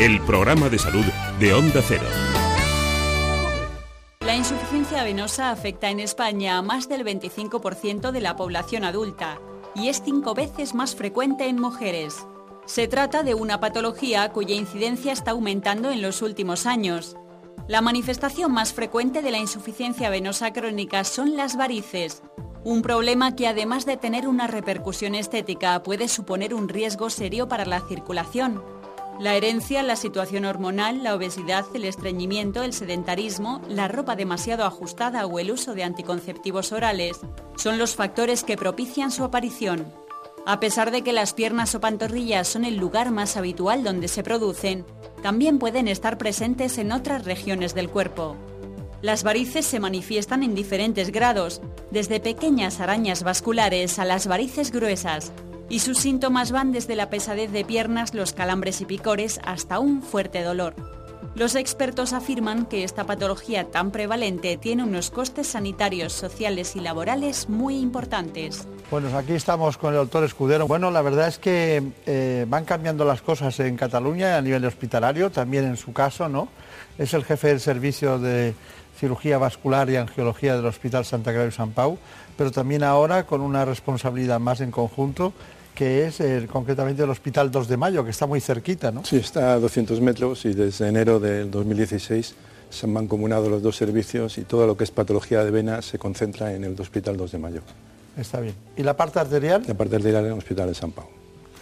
El 0.00 0.20
programa 0.22 0.68
de 0.68 0.78
salud 0.78 1.04
de 1.38 1.54
Onda 1.54 1.80
Cero. 1.86 2.06
La 4.20 4.34
insuficiencia 4.34 5.04
venosa 5.04 5.50
afecta 5.50 5.90
en 5.90 6.00
España 6.00 6.58
a 6.58 6.62
más 6.62 6.88
del 6.88 7.04
25% 7.04 8.10
de 8.10 8.20
la 8.20 8.36
población 8.36 8.84
adulta 8.84 9.38
y 9.74 9.88
es 9.88 10.02
cinco 10.04 10.34
veces 10.34 10.74
más 10.74 10.96
frecuente 10.96 11.46
en 11.48 11.60
mujeres. 11.60 12.26
Se 12.66 12.88
trata 12.88 13.22
de 13.22 13.34
una 13.34 13.60
patología 13.60 14.30
cuya 14.32 14.54
incidencia 14.54 15.12
está 15.12 15.30
aumentando 15.30 15.90
en 15.90 16.02
los 16.02 16.20
últimos 16.20 16.66
años. 16.66 17.16
La 17.66 17.80
manifestación 17.80 18.52
más 18.52 18.72
frecuente 18.72 19.22
de 19.22 19.30
la 19.30 19.38
insuficiencia 19.38 20.10
venosa 20.10 20.52
crónica 20.52 21.04
son 21.04 21.36
las 21.36 21.56
varices, 21.56 22.22
un 22.64 22.82
problema 22.82 23.36
que 23.36 23.46
además 23.46 23.86
de 23.86 23.96
tener 23.96 24.26
una 24.26 24.46
repercusión 24.46 25.14
estética 25.14 25.82
puede 25.82 26.08
suponer 26.08 26.52
un 26.54 26.68
riesgo 26.68 27.08
serio 27.08 27.48
para 27.48 27.64
la 27.64 27.80
circulación. 27.80 28.62
La 29.20 29.34
herencia, 29.34 29.82
la 29.82 29.96
situación 29.96 30.44
hormonal, 30.44 31.02
la 31.02 31.14
obesidad, 31.14 31.64
el 31.74 31.84
estreñimiento, 31.84 32.62
el 32.62 32.72
sedentarismo, 32.72 33.62
la 33.68 33.88
ropa 33.88 34.16
demasiado 34.16 34.64
ajustada 34.64 35.24
o 35.26 35.38
el 35.38 35.50
uso 35.50 35.74
de 35.74 35.84
anticonceptivos 35.84 36.72
orales 36.72 37.20
son 37.56 37.78
los 37.78 37.96
factores 37.96 38.44
que 38.44 38.56
propician 38.56 39.10
su 39.10 39.24
aparición. 39.24 39.92
A 40.44 40.60
pesar 40.60 40.90
de 40.90 41.02
que 41.02 41.12
las 41.12 41.34
piernas 41.34 41.74
o 41.74 41.80
pantorrillas 41.80 42.48
son 42.48 42.64
el 42.64 42.76
lugar 42.76 43.10
más 43.10 43.36
habitual 43.36 43.82
donde 43.82 44.08
se 44.08 44.22
producen, 44.22 44.84
también 45.22 45.58
pueden 45.58 45.88
estar 45.88 46.18
presentes 46.18 46.78
en 46.78 46.92
otras 46.92 47.24
regiones 47.24 47.74
del 47.74 47.88
cuerpo. 47.88 48.36
Las 49.00 49.22
varices 49.22 49.64
se 49.64 49.78
manifiestan 49.78 50.42
en 50.42 50.54
diferentes 50.54 51.12
grados, 51.12 51.60
desde 51.90 52.20
pequeñas 52.20 52.80
arañas 52.80 53.22
vasculares 53.22 53.98
a 53.98 54.04
las 54.04 54.26
varices 54.26 54.72
gruesas. 54.72 55.32
y 55.70 55.80
sus 55.80 55.98
síntomas 55.98 56.50
van 56.50 56.72
desde 56.72 56.96
la 56.96 57.10
pesadez 57.10 57.52
de 57.52 57.62
piernas, 57.62 58.14
los 58.14 58.32
calambres 58.32 58.80
y 58.80 58.86
picores 58.86 59.38
hasta 59.44 59.78
un 59.78 60.00
fuerte 60.00 60.42
dolor. 60.42 60.97
Los 61.38 61.54
expertos 61.54 62.14
afirman 62.14 62.66
que 62.66 62.82
esta 62.82 63.04
patología 63.04 63.70
tan 63.70 63.92
prevalente 63.92 64.56
tiene 64.56 64.82
unos 64.82 65.12
costes 65.12 65.46
sanitarios, 65.46 66.12
sociales 66.12 66.74
y 66.74 66.80
laborales 66.80 67.48
muy 67.48 67.78
importantes. 67.78 68.66
Bueno, 68.90 69.16
aquí 69.16 69.34
estamos 69.34 69.78
con 69.78 69.94
el 69.94 70.00
doctor 70.00 70.24
Escudero. 70.24 70.66
Bueno, 70.66 70.90
la 70.90 71.00
verdad 71.00 71.28
es 71.28 71.38
que 71.38 71.92
eh, 72.06 72.44
van 72.48 72.64
cambiando 72.64 73.04
las 73.04 73.22
cosas 73.22 73.60
en 73.60 73.76
Cataluña 73.76 74.36
a 74.36 74.42
nivel 74.42 74.64
hospitalario, 74.64 75.30
también 75.30 75.64
en 75.64 75.76
su 75.76 75.92
caso, 75.92 76.28
¿no? 76.28 76.48
Es 76.98 77.14
el 77.14 77.24
jefe 77.24 77.46
del 77.48 77.60
servicio 77.60 78.18
de 78.18 78.54
cirugía 78.98 79.38
vascular 79.38 79.88
y 79.90 79.96
angiología 79.96 80.56
del 80.56 80.66
Hospital 80.66 81.04
Santa 81.04 81.30
Cruz 81.30 81.44
de 81.44 81.52
San 81.52 81.70
Pau, 81.70 81.98
pero 82.36 82.50
también 82.50 82.82
ahora 82.82 83.26
con 83.26 83.42
una 83.42 83.64
responsabilidad 83.64 84.40
más 84.40 84.60
en 84.60 84.72
conjunto 84.72 85.32
que 85.78 86.08
es 86.08 86.20
concretamente 86.50 87.04
el 87.04 87.10
Hospital 87.10 87.52
2 87.52 87.68
de 87.68 87.76
Mayo, 87.76 88.02
que 88.02 88.10
está 88.10 88.26
muy 88.26 88.40
cerquita, 88.40 88.90
¿no? 88.90 89.04
Sí, 89.04 89.14
está 89.14 89.52
a 89.52 89.60
200 89.60 90.00
metros 90.00 90.44
y 90.44 90.52
desde 90.52 90.88
enero 90.88 91.20
del 91.20 91.52
2016 91.52 92.34
se 92.68 92.86
han 92.86 92.92
mancomunado 92.92 93.48
los 93.48 93.62
dos 93.62 93.76
servicios 93.76 94.38
y 94.38 94.42
todo 94.42 94.66
lo 94.66 94.76
que 94.76 94.82
es 94.82 94.90
patología 94.90 95.44
de 95.44 95.52
venas 95.52 95.84
se 95.84 95.96
concentra 95.96 96.52
en 96.52 96.64
el 96.64 96.80
Hospital 96.80 97.16
2 97.16 97.30
de 97.30 97.38
Mayo. 97.38 97.60
Está 98.16 98.40
bien. 98.40 98.56
¿Y 98.76 98.82
la 98.82 98.96
parte 98.96 99.20
arterial? 99.20 99.62
La 99.68 99.74
parte 99.74 99.94
arterial 99.94 100.24
en 100.24 100.32
el 100.32 100.38
Hospital 100.38 100.66
de 100.66 100.74
San 100.74 100.90
Pau. 100.90 101.06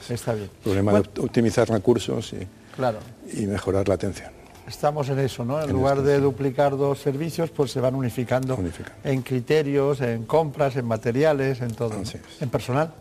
Está 0.09 0.33
bien. 0.33 0.45
El 0.45 0.63
problema 0.63 0.95
de 0.95 1.21
optimizar 1.21 1.69
recursos 1.69 2.33
y, 2.33 2.39
claro. 2.75 3.01
y 3.35 3.45
mejorar 3.47 3.87
la 3.87 3.97
atención. 3.97 4.31
Estamos 4.67 5.11
en 5.11 5.19
eso, 5.19 5.45
¿no? 5.45 5.61
En, 5.61 5.71
lugar 5.71 6.01
de 6.01 6.19
duplicar 6.21 6.75
dos 6.75 7.01
servicios, 7.01 7.51
pues 7.51 7.71
se 7.71 7.81
van 7.81 7.95
unificando, 7.95 8.59
en 9.05 9.21
criterios, 9.21 10.01
en 10.01 10.25
compras, 10.25 10.75
en 10.77 10.87
materiales, 10.87 11.61
en 11.61 11.75
todo. 11.75 11.93
En 12.41 12.49
personal. 12.49 12.95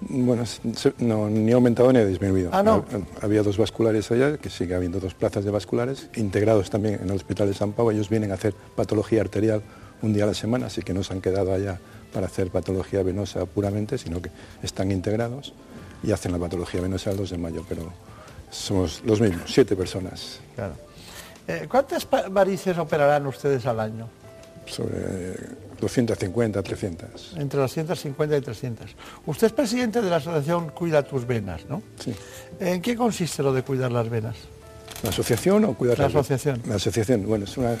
Bueno, 0.00 0.44
no, 0.98 1.28
ni 1.28 1.52
ha 1.52 1.54
aumentado 1.54 1.92
ni 1.92 1.98
ha 1.98 2.04
disminuido. 2.06 2.50
Ah, 2.52 2.62
no. 2.62 2.84
Había 3.20 3.42
dos 3.42 3.58
vasculares 3.58 4.10
allá, 4.10 4.38
que 4.38 4.48
sigue 4.48 4.74
habiendo 4.74 4.98
dos 4.98 5.14
plazas 5.14 5.44
de 5.44 5.50
vasculares, 5.50 6.08
integrados 6.16 6.70
también 6.70 7.00
en 7.02 7.10
el 7.10 7.16
Hospital 7.16 7.48
de 7.48 7.54
San 7.54 7.72
Pau. 7.72 7.90
Ellos 7.90 8.08
vienen 8.08 8.30
a 8.30 8.34
hacer 8.34 8.54
patología 8.74 9.20
arterial 9.20 9.62
un 10.02 10.14
día 10.14 10.24
a 10.24 10.28
la 10.28 10.34
semana, 10.34 10.66
así 10.66 10.82
que 10.82 10.94
no 10.94 11.02
se 11.04 11.12
han 11.12 11.20
quedado 11.20 11.52
allá 11.52 11.78
para 12.12 12.26
hacer 12.26 12.50
patología 12.50 13.02
venosa 13.02 13.44
puramente, 13.44 13.98
sino 13.98 14.22
que 14.22 14.30
están 14.62 14.90
integrados 14.90 15.52
y 16.02 16.12
hacen 16.12 16.32
la 16.32 16.38
patología 16.38 16.80
venosa 16.80 17.10
el 17.10 17.18
2 17.18 17.30
de 17.30 17.38
mayo, 17.38 17.64
pero 17.68 17.92
somos 18.50 19.02
los 19.04 19.20
mismos, 19.20 19.42
siete 19.46 19.76
personas. 19.76 20.40
Claro. 20.54 20.74
Eh, 21.46 21.66
¿Cuántas 21.68 22.06
varices 22.30 22.78
operarán 22.78 23.26
ustedes 23.26 23.66
al 23.66 23.80
año? 23.80 24.08
Sobre 24.66 25.34
250, 25.80 26.62
300. 26.62 27.34
Entre 27.38 27.60
250 27.60 28.36
y 28.36 28.40
300. 28.40 28.96
Usted 29.26 29.46
es 29.46 29.52
presidente 29.52 30.00
de 30.00 30.10
la 30.10 30.16
asociación 30.16 30.70
Cuida 30.70 31.02
tus 31.02 31.26
venas, 31.26 31.62
¿no? 31.68 31.82
Sí. 31.98 32.14
¿En 32.60 32.82
qué 32.82 32.96
consiste 32.96 33.42
lo 33.42 33.52
de 33.52 33.62
cuidar 33.62 33.90
las 33.90 34.08
venas? 34.08 34.36
¿La 35.02 35.10
asociación 35.10 35.64
o 35.64 35.74
cuidar 35.74 35.98
la 35.98 36.06
asociación? 36.06 36.62
La 36.66 36.74
asociación, 36.76 37.26
bueno, 37.26 37.44
es 37.44 37.56
una, 37.56 37.76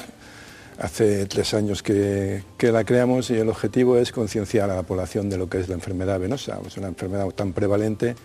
hace 0.78 1.26
tres 1.26 1.52
años 1.54 1.82
que, 1.82 2.42
que, 2.56 2.72
la 2.72 2.84
creamos 2.84 3.30
y 3.30 3.34
el 3.34 3.48
objetivo 3.48 3.98
es 3.98 4.10
concienciar 4.10 4.70
a 4.70 4.74
la 4.74 4.82
población 4.82 5.28
de 5.28 5.36
lo 5.36 5.48
que 5.48 5.58
es 5.58 5.68
la 5.68 5.74
enfermedad 5.74 6.18
venosa. 6.18 6.58
Es 6.66 6.76
una 6.78 6.88
enfermedad 6.88 7.28
tan 7.30 7.52
prevalente 7.52 8.16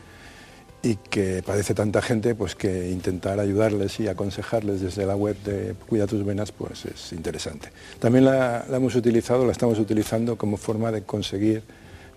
y 0.86 0.98
que 0.98 1.42
padece 1.44 1.74
tanta 1.74 2.00
gente, 2.00 2.36
pues 2.36 2.54
que 2.54 2.92
intentar 2.92 3.40
ayudarles 3.40 4.00
y 4.00 4.08
aconsejarles 4.08 4.82
desde 4.82 5.08
la 5.08 5.16
web 5.16 5.36
de 5.44 5.74
Cuida 5.90 6.06
tus 6.06 6.24
venas, 6.24 6.52
pues 6.52 6.86
es 6.86 7.12
interesante. 7.12 7.70
También 7.98 8.26
la, 8.26 8.66
hemos 8.72 8.94
utilizado, 8.94 9.48
la 9.48 9.52
estamos 9.52 9.80
utilizando 9.80 10.38
como 10.38 10.58
forma 10.58 10.92
de 10.92 11.02
conseguir 11.02 11.64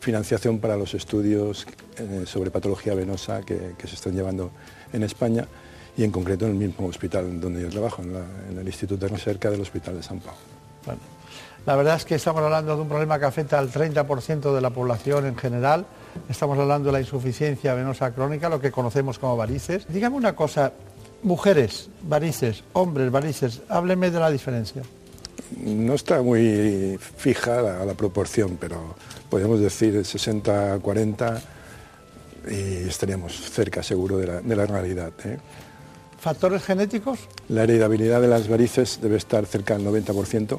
financiación 0.00 0.59
para 0.59 0.76
los 0.76 0.92
estudios 0.92 1.66
eh, 1.96 2.24
sobre 2.26 2.50
patología 2.50 2.94
venosa 2.94 3.40
que, 3.40 3.74
se 3.83 3.94
están 3.94 4.14
llevando 4.14 4.50
en 4.92 5.02
España 5.02 5.48
y 5.96 6.04
en 6.04 6.11
concreto 6.11 6.44
en 6.44 6.50
el 6.50 6.59
mismo 6.59 6.88
hospital 6.88 7.40
donde 7.40 7.62
yo 7.62 7.70
trabajo, 7.70 8.02
en, 8.02 8.59
el 8.59 8.66
Instituto 8.66 9.07
de 9.07 9.12
Recerca 9.12 9.50
del 9.50 9.62
Hospital 9.62 9.96
de 9.96 10.02
San 10.02 10.20
Pablo. 10.20 11.17
La 11.68 11.76
verdad 11.76 11.96
es 11.96 12.04
que 12.04 12.16
estamos 12.16 12.42
hablando 12.42 12.74
de 12.74 12.83
un 12.83 12.88
problema 12.88 13.18
que 13.20 13.26
afecta 13.26 13.59
al 13.59 13.70
30% 13.70 14.54
de 14.54 14.61
la 14.61 14.70
población 14.70 15.26
en 15.26 15.37
general 15.37 15.87
Estamos 16.28 16.59
hablando 16.59 16.88
de 16.88 16.92
la 16.92 17.00
insuficiencia 17.00 17.74
venosa 17.74 18.11
crónica, 18.12 18.48
lo 18.48 18.61
que 18.61 18.70
conocemos 18.70 19.18
como 19.18 19.37
varices. 19.37 19.87
Dígame 19.88 20.16
una 20.16 20.35
cosa, 20.35 20.72
mujeres, 21.22 21.88
varices, 22.02 22.64
hombres, 22.72 23.11
varices, 23.11 23.61
hábleme 23.68 24.11
de 24.11 24.20
la 24.20 24.31
diferencia. 24.31 24.83
No 25.57 25.94
está 25.94 26.20
muy 26.20 26.98
fija 27.16 27.62
la, 27.62 27.94
proporción, 27.94 28.59
pero 28.61 28.94
podemos 29.31 29.61
decir 29.61 29.94
60-40 29.94 31.40
y 32.50 32.88
estaríamos 32.88 33.50
cerca 33.50 33.83
seguro 33.83 34.18
de 34.18 34.57
la, 34.57 34.66
realidad. 34.66 35.12
¿eh? 35.24 35.38
¿Factores 36.20 36.62
genéticos? 36.62 37.20
La 37.48 37.62
heredabilidad 37.62 38.20
de 38.20 38.28
las 38.28 38.48
varices 38.48 38.98
debe 39.00 39.16
estar 39.16 39.46
cerca 39.46 39.78
del 39.78 39.87
90% 39.87 40.59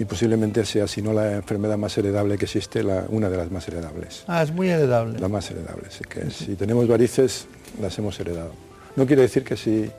y 0.00 0.06
posiblemente 0.06 0.64
sea, 0.64 0.88
si 0.88 1.02
no 1.02 1.12
la 1.12 1.34
enfermedad 1.36 1.76
más 1.76 1.96
heredable 1.98 2.38
que 2.38 2.46
existe, 2.46 2.82
una 3.10 3.28
de 3.28 3.36
las 3.36 3.50
más 3.50 3.68
heredables. 3.68 4.24
Ah, 4.26 4.42
es 4.42 4.50
muy 4.50 4.70
heredable. 4.70 5.18
La 5.18 5.28
más 5.28 5.50
heredable, 5.50 5.88
así 5.88 6.04
que 6.04 6.30
si 6.30 6.54
tenemos 6.54 6.88
varices, 6.88 7.46
las 7.78 7.98
hemos 7.98 8.18
heredado. 8.18 8.52
No 8.96 9.04
quiere 9.06 9.20
decir 9.20 9.44
que 9.44 9.58
si 9.58 9.90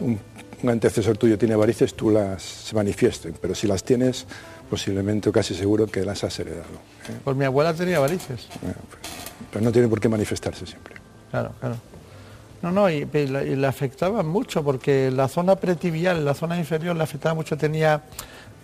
un, 0.00 0.20
antecesor 0.68 1.16
tuyo 1.16 1.38
tiene 1.38 1.56
varices, 1.56 1.94
tú 1.94 2.10
las 2.10 2.42
se 2.42 2.74
manifiesten, 2.74 3.34
pero 3.40 3.54
si 3.54 3.66
las 3.66 3.82
tienes, 3.82 4.26
posiblemente 4.68 5.30
o 5.30 5.32
casi 5.32 5.54
seguro 5.54 5.86
que 5.86 6.04
las 6.04 6.22
has 6.22 6.38
heredado. 6.38 6.76
¿eh? 7.08 7.16
Pues 7.24 7.34
mi 7.34 7.46
abuela 7.46 7.72
tenía 7.72 7.98
varices. 7.98 8.48
pero 9.50 9.64
no 9.64 9.72
tiene 9.72 9.88
por 9.88 10.00
qué 10.00 10.10
manifestarse 10.10 10.66
siempre. 10.66 10.96
Claro, 11.30 11.52
claro. 11.60 11.76
No, 12.60 12.72
no, 12.72 12.90
y, 12.90 13.06
le 13.06 13.66
afectaba 13.66 14.22
mucho 14.22 14.62
porque 14.62 15.10
la 15.10 15.28
zona 15.28 15.56
pretibial, 15.56 16.26
la 16.26 16.34
zona 16.34 16.58
inferior 16.58 16.94
le 16.94 17.02
afectaba 17.02 17.34
mucho, 17.34 17.56
tenía 17.56 18.02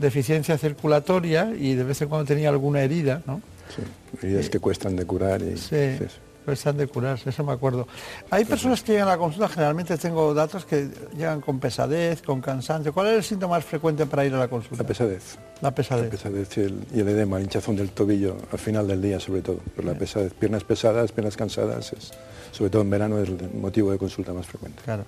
deficiencia 0.02 0.58
circulatoria 0.58 1.52
y 1.58 1.74
de 1.74 1.84
vez 1.84 2.02
en 2.02 2.08
cuando 2.08 2.26
tenía 2.26 2.50
alguna 2.50 2.82
herida, 2.82 3.22
¿no? 3.26 3.40
Sí, 3.74 3.82
heridas 4.20 4.50
que 4.50 4.58
cuestan 4.58 4.96
de 4.96 5.06
curar 5.06 5.40
y... 5.40 5.56
Sí, 5.56 5.98
cuestan 6.44 6.76
de 6.76 6.88
curarse, 6.88 7.30
eso 7.30 7.44
me 7.44 7.52
acuerdo. 7.52 7.86
Hay 8.30 8.44
personas 8.44 8.82
que 8.82 8.92
llegan 8.92 9.08
a 9.08 9.12
la 9.12 9.18
consulta, 9.18 9.48
generalmente 9.48 9.96
tengo 9.96 10.34
datos 10.34 10.64
que 10.64 10.88
llegan 11.16 11.40
con 11.40 11.60
pesadez, 11.60 12.20
con 12.20 12.40
cansancio. 12.40 12.92
¿Cuál 12.92 13.08
es 13.08 13.12
el 13.14 13.22
síntoma 13.22 13.56
más 13.56 13.64
frecuente 13.64 14.06
para 14.06 14.24
ir 14.24 14.34
a 14.34 14.38
la 14.38 14.48
consulta? 14.48 14.82
La 14.82 14.86
pesadez. 14.86 15.38
La 15.60 15.72
pesadez. 15.72 16.04
La 16.06 16.10
pesadez 16.10 16.58
y 16.58 16.98
el, 16.98 17.08
edema, 17.08 17.38
el 17.38 17.44
hinchazón 17.44 17.76
del 17.76 17.90
tobillo 17.90 18.36
al 18.50 18.58
final 18.58 18.88
del 18.88 19.00
día 19.00 19.20
sobre 19.20 19.40
todo. 19.40 19.60
Pero 19.76 19.88
la 19.88 19.96
pesadez, 19.96 20.34
piernas 20.34 20.64
pesadas, 20.64 21.12
piernas 21.12 21.36
cansadas, 21.36 21.92
es, 21.92 22.10
sobre 22.50 22.70
todo 22.70 22.82
en 22.82 22.90
verano 22.90 23.18
es 23.20 23.28
el 23.28 23.50
motivo 23.54 23.92
de 23.92 23.98
consulta 23.98 24.32
más 24.32 24.46
frecuente. 24.46 24.82
Claro. 24.84 25.04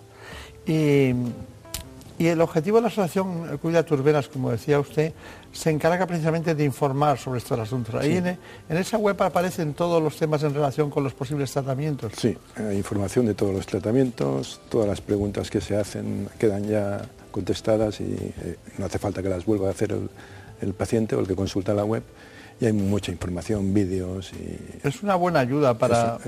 Y 0.66 1.12
y 2.18 2.27
el 2.29 2.40
objetivo 2.40 2.79
de 2.79 2.83
la 2.83 2.88
Asociación 2.88 3.59
Cuida 3.59 3.83
tus 3.83 4.03
venas, 4.03 4.29
como 4.29 4.50
decía 4.50 4.79
usted, 4.79 5.12
se 5.53 5.70
encarga 5.70 6.07
precisamente 6.07 6.55
de 6.55 6.64
informar 6.64 7.18
sobre 7.18 7.38
estos 7.38 7.59
asuntos. 7.59 7.94
Ahí 7.94 8.16
en, 8.16 8.38
esa 8.68 8.98
web 8.98 9.20
aparecen 9.22 9.74
todos 9.74 10.03
los 10.03 10.16
temas 10.16 10.42
en 10.42 10.55
relación 10.55 10.90
con 10.90 11.03
los 11.03 11.14
posibles 11.14 11.50
tratamientos. 11.53 12.12
Sí, 12.16 12.37
información 12.72 13.27
de 13.27 13.35
todos 13.35 13.55
los 13.55 13.66
tratamientos, 13.66 14.61
todas 14.68 14.88
las 14.88 15.00
preguntas 15.00 15.50
que 15.50 15.61
se 15.61 15.77
hacen 15.77 16.29
quedan 16.38 16.64
ya 16.64 17.03
contestadas 17.31 18.00
y 18.00 18.05
eh, 18.05 18.57
no 18.79 18.87
hace 18.87 18.98
falta 18.98 19.22
que 19.22 19.29
las 19.29 19.44
vuelva 19.44 19.68
a 19.68 19.70
hacer 19.70 19.96
el 20.61 20.72
paciente 20.74 21.16
o 21.16 21.20
el 21.20 21.27
que 21.27 21.35
consulta 21.35 21.74
la 21.74 21.85
web 21.85 22.05
y 22.61 22.67
hay 22.67 22.73
mucha 22.73 23.11
información, 23.11 23.75
vídeos 23.75 24.33
y... 24.33 24.87
Es 24.87 25.03
una 25.03 25.17
buena 25.17 25.40
ayuda 25.40 25.77
para, 25.77 26.19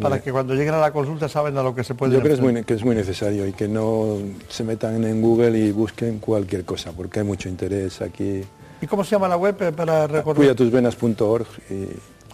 para 0.00 0.20
que 0.20 0.32
cuando 0.32 0.54
lleguen 0.54 0.74
a 0.74 0.78
la 0.78 0.92
consulta 0.92 1.28
saben 1.28 1.56
a 1.56 1.62
lo 1.62 1.74
que 1.74 1.84
se 1.84 1.94
puede 1.94 2.12
Yo 2.12 2.18
creo 2.20 2.30
que 2.64 2.74
es, 2.74 2.84
muy, 2.84 2.94
necesario 2.94 3.46
y 3.46 3.52
que 3.52 3.68
no 3.68 4.18
se 4.48 4.64
metan 4.64 5.04
en 5.04 5.22
Google 5.22 5.58
y 5.58 5.70
busquen 5.70 6.18
cualquier 6.18 6.64
cosa, 6.64 6.92
porque 6.92 7.20
hay 7.20 7.26
mucho 7.26 7.48
interés 7.48 8.00
aquí. 8.00 8.42
¿Y 8.80 8.86
cómo 8.86 9.04
se 9.04 9.12
llama 9.12 9.28
la 9.28 9.36
web 9.36 9.56
eh, 9.60 9.72
para 9.72 10.06
recordar? 10.06 10.36
Cuidatusvenas.org 10.36 11.46
y... 11.70 11.86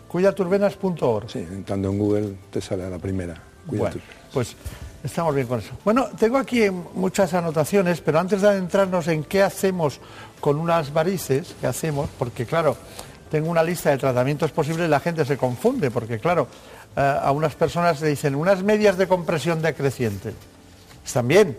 Cuidatusvenas.org. 0.09 1.31
Sí, 1.31 1.39
entrando 1.39 1.91
en 1.91 1.99
Google 1.99 2.35
te 2.51 2.61
sale 2.61 2.85
a 2.85 2.91
la 2.91 2.99
primera. 2.99 3.43
Bueno, 3.67 3.97
pues 4.33 4.57
estamos 5.05 5.35
bien 5.35 5.47
con 5.47 5.59
eso. 5.61 5.73
Bueno, 5.85 6.09
tengo 6.19 6.39
aquí 6.39 6.71
muchas 6.71 7.35
anotaciones, 7.35 8.01
pero 8.01 8.19
antes 8.19 8.43
de 8.43 8.49
adentrarnos 8.49 9.09
en 9.09 9.25
qué 9.25 9.43
hacemos 9.43 10.01
con 10.41 10.59
unas 10.59 10.93
varices, 10.93 11.55
qué 11.61 11.67
hacemos, 11.67 12.11
porque 12.19 12.47
claro, 12.47 12.77
tengo 13.33 13.51
una 13.51 13.63
lista 13.63 13.89
de 13.89 13.97
tratamientos 13.97 14.53
posibles 14.53 14.87
y 14.87 14.91
la 14.91 15.01
gente 15.01 15.25
se 15.25 15.39
confunde, 15.39 15.91
porque 15.91 16.19
claro, 16.19 16.49
eh, 16.95 17.01
a 17.01 17.33
unas 17.33 17.55
personas 17.55 17.99
le 18.03 18.09
dicen 18.09 18.35
unas 18.35 18.63
medias 18.63 18.99
de 18.99 19.09
compresión 19.09 19.63
decreciente. 19.63 20.35
Están 21.03 21.27
bien, 21.27 21.57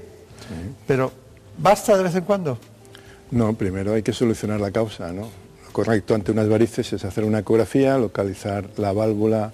pero 0.86 1.12
¿basta 1.58 1.98
de 1.98 2.04
vez 2.04 2.14
en 2.14 2.26
cuando? 2.26 2.60
No, 3.32 3.54
primero 3.54 3.96
hay 3.96 4.04
que 4.04 4.14
solucionar 4.14 4.62
la 4.62 4.70
causa, 4.70 5.12
¿no? 5.12 5.24
Lo 5.66 5.72
correcto 5.72 6.14
ante 6.14 6.32
unas 6.32 6.48
varices 6.48 6.94
es 6.94 7.04
hacer 7.06 7.24
una 7.24 7.40
ecografía, 7.40 7.98
localizar 7.98 8.70
la 8.78 8.94
válvula 8.94 9.52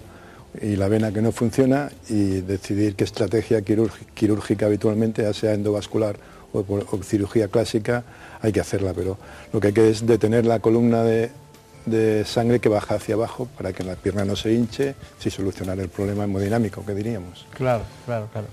y 0.60 0.76
la 0.76 0.88
vena 0.88 1.12
que 1.12 1.22
no 1.22 1.32
funciona 1.32 1.90
y 2.10 2.42
decidir 2.42 2.96
qué 2.96 3.04
estrategia 3.04 3.62
quirúrgica 3.62 4.66
habitualmente, 4.66 5.22
ya 5.22 5.32
sea 5.32 5.54
endovascular 5.54 6.16
o, 6.52 6.58
o 6.68 7.02
cirugía 7.02 7.48
clásica, 7.48 8.04
hay 8.42 8.52
que 8.52 8.60
hacerla, 8.60 8.92
pero 8.92 9.16
lo 9.54 9.60
que 9.60 9.68
hay 9.68 9.72
que 9.72 9.88
es 9.88 10.06
detener 10.06 10.44
la 10.44 10.58
columna 10.58 11.02
de, 11.02 11.30
de 11.86 12.24
sangre 12.24 12.60
que 12.60 12.68
baja 12.68 12.96
hacia 12.96 13.14
abajo 13.14 13.48
para 13.56 13.72
que 13.72 13.82
la 13.84 13.96
pierna 13.96 14.24
no 14.24 14.36
se 14.36 14.52
hinche, 14.52 14.94
y 15.24 15.30
solucionar 15.30 15.78
el 15.78 15.88
problema 15.88 16.24
hemodinámico 16.24 16.84
que 16.84 16.94
diríamos. 16.94 17.46
Claro, 17.54 17.84
claro, 18.06 18.28
claro. 18.32 18.46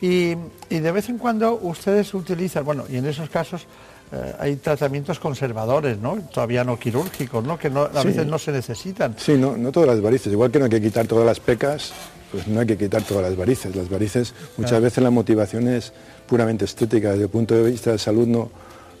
Y, 0.00 0.34
de 0.70 0.92
vez 0.92 1.08
en 1.08 1.18
cuando 1.18 1.54
ustedes 1.62 2.12
utilizan, 2.14 2.64
bueno, 2.64 2.84
y 2.88 2.96
en 2.96 3.06
esos 3.06 3.28
casos 3.28 3.66
eh, 4.12 4.34
hay 4.38 4.56
tratamientos 4.56 5.18
conservadores, 5.18 5.98
¿no? 5.98 6.16
Todavía 6.32 6.64
no 6.64 6.78
quirúrgicos, 6.78 7.44
¿no? 7.44 7.58
Que 7.58 7.68
a 7.68 8.02
veces 8.02 8.26
no 8.26 8.38
se 8.38 8.52
necesitan. 8.52 9.14
Sí, 9.18 9.36
no, 9.36 9.56
no 9.56 9.70
todas 9.72 9.88
las 9.88 10.00
varices. 10.00 10.32
Igual 10.32 10.50
que 10.50 10.58
no 10.58 10.64
hay 10.66 10.70
que 10.70 10.80
quitar 10.80 11.06
todas 11.06 11.26
las 11.26 11.40
pecas, 11.40 11.92
pues 12.30 12.46
no 12.46 12.60
hay 12.60 12.66
que 12.66 12.76
quitar 12.76 13.02
todas 13.02 13.24
las 13.24 13.36
varices. 13.36 13.74
Las 13.74 13.88
varices, 13.88 14.34
muchas 14.56 14.80
veces 14.80 15.02
la 15.02 15.10
motivación 15.10 15.68
es 15.68 15.92
puramente 16.26 16.64
estética. 16.64 17.10
Desde 17.10 17.24
el 17.24 17.30
punto 17.30 17.54
de 17.54 17.70
vista 17.70 17.92
de 17.92 17.98
salud 17.98 18.26
no, 18.26 18.50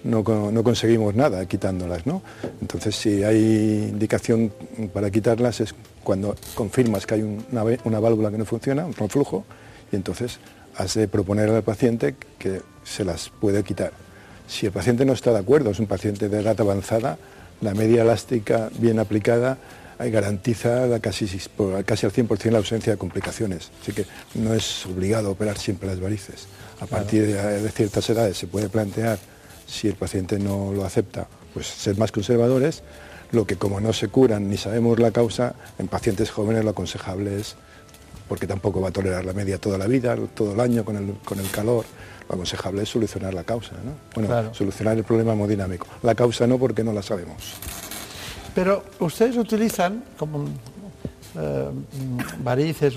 no, 0.04 0.24
conseguimos 0.62 1.14
nada 1.14 1.46
quitándolas. 1.46 2.06
¿no? 2.06 2.22
Entonces, 2.60 2.96
si 2.96 3.22
hay 3.22 3.88
indicación 3.90 4.52
para 4.92 5.10
quitarlas 5.10 5.60
es 5.60 5.74
cuando 6.02 6.34
confirmas 6.54 7.06
que 7.06 7.14
hay 7.14 7.22
una, 7.22 7.64
una 7.84 8.00
válvula 8.00 8.30
que 8.30 8.38
no 8.38 8.44
funciona, 8.44 8.86
un 8.86 8.94
flujo, 8.94 9.44
y 9.92 9.96
entonces 9.96 10.38
has 10.76 10.94
de 10.94 11.08
proponer 11.08 11.50
al 11.50 11.62
paciente 11.62 12.14
que 12.38 12.62
se 12.84 13.04
las 13.04 13.28
puede 13.28 13.62
quitar. 13.62 13.92
Si 14.48 14.66
el 14.66 14.72
paciente 14.72 15.04
no 15.04 15.12
está 15.12 15.32
de 15.32 15.38
acuerdo, 15.38 15.70
es 15.70 15.78
un 15.78 15.86
paciente 15.86 16.28
de 16.28 16.40
edad 16.40 16.60
avanzada, 16.60 17.18
la 17.60 17.74
media 17.74 18.02
elástica 18.02 18.70
bien 18.78 18.98
aplicada 18.98 19.58
garantiza 20.08 20.98
casi, 21.00 21.26
casi 21.84 22.06
al 22.06 22.12
100% 22.12 22.50
la 22.50 22.58
ausencia 22.58 22.92
de 22.92 22.98
complicaciones. 22.98 23.70
Así 23.82 23.92
que 23.92 24.06
no 24.34 24.54
es 24.54 24.86
obligado 24.86 25.30
operar 25.30 25.58
siempre 25.58 25.88
las 25.88 26.00
varices. 26.00 26.46
A 26.80 26.86
partir 26.86 27.26
de, 27.26 27.60
de 27.60 27.70
ciertas 27.70 28.08
edades 28.08 28.38
se 28.38 28.46
puede 28.46 28.70
plantear 28.70 29.18
si 29.70 29.88
el 29.88 29.94
paciente 29.94 30.38
no 30.38 30.72
lo 30.72 30.84
acepta, 30.84 31.28
pues 31.54 31.66
ser 31.66 31.96
más 31.96 32.10
conservadores, 32.10 32.82
lo 33.30 33.46
que 33.46 33.56
como 33.56 33.80
no 33.80 33.92
se 33.92 34.08
curan 34.08 34.48
ni 34.48 34.56
sabemos 34.56 34.98
la 34.98 35.12
causa, 35.12 35.54
en 35.78 35.86
pacientes 35.86 36.30
jóvenes 36.30 36.64
lo 36.64 36.70
aconsejable 36.70 37.38
es, 37.38 37.54
porque 38.28 38.46
tampoco 38.46 38.80
va 38.80 38.88
a 38.88 38.92
tolerar 38.92 39.24
la 39.24 39.32
media 39.32 39.58
toda 39.58 39.78
la 39.78 39.86
vida, 39.86 40.16
todo 40.34 40.54
el 40.54 40.60
año 40.60 40.84
con 40.84 40.96
el, 40.96 41.14
con 41.24 41.38
el 41.38 41.48
calor, 41.50 41.84
lo 42.28 42.34
aconsejable 42.34 42.82
es 42.82 42.88
solucionar 42.88 43.32
la 43.32 43.44
causa, 43.44 43.72
¿no? 43.84 43.92
Bueno, 44.14 44.52
solucionar 44.52 44.96
el 44.96 45.04
problema 45.04 45.32
hemodinámico. 45.32 45.86
La 46.02 46.14
causa 46.14 46.46
no 46.46 46.58
porque 46.58 46.82
no 46.82 46.92
la 46.92 47.02
sabemos. 47.02 47.54
Pero 48.54 48.84
ustedes 48.98 49.36
utilizan 49.36 50.02
como 50.18 50.46
eh, 51.38 51.70
varices, 52.42 52.94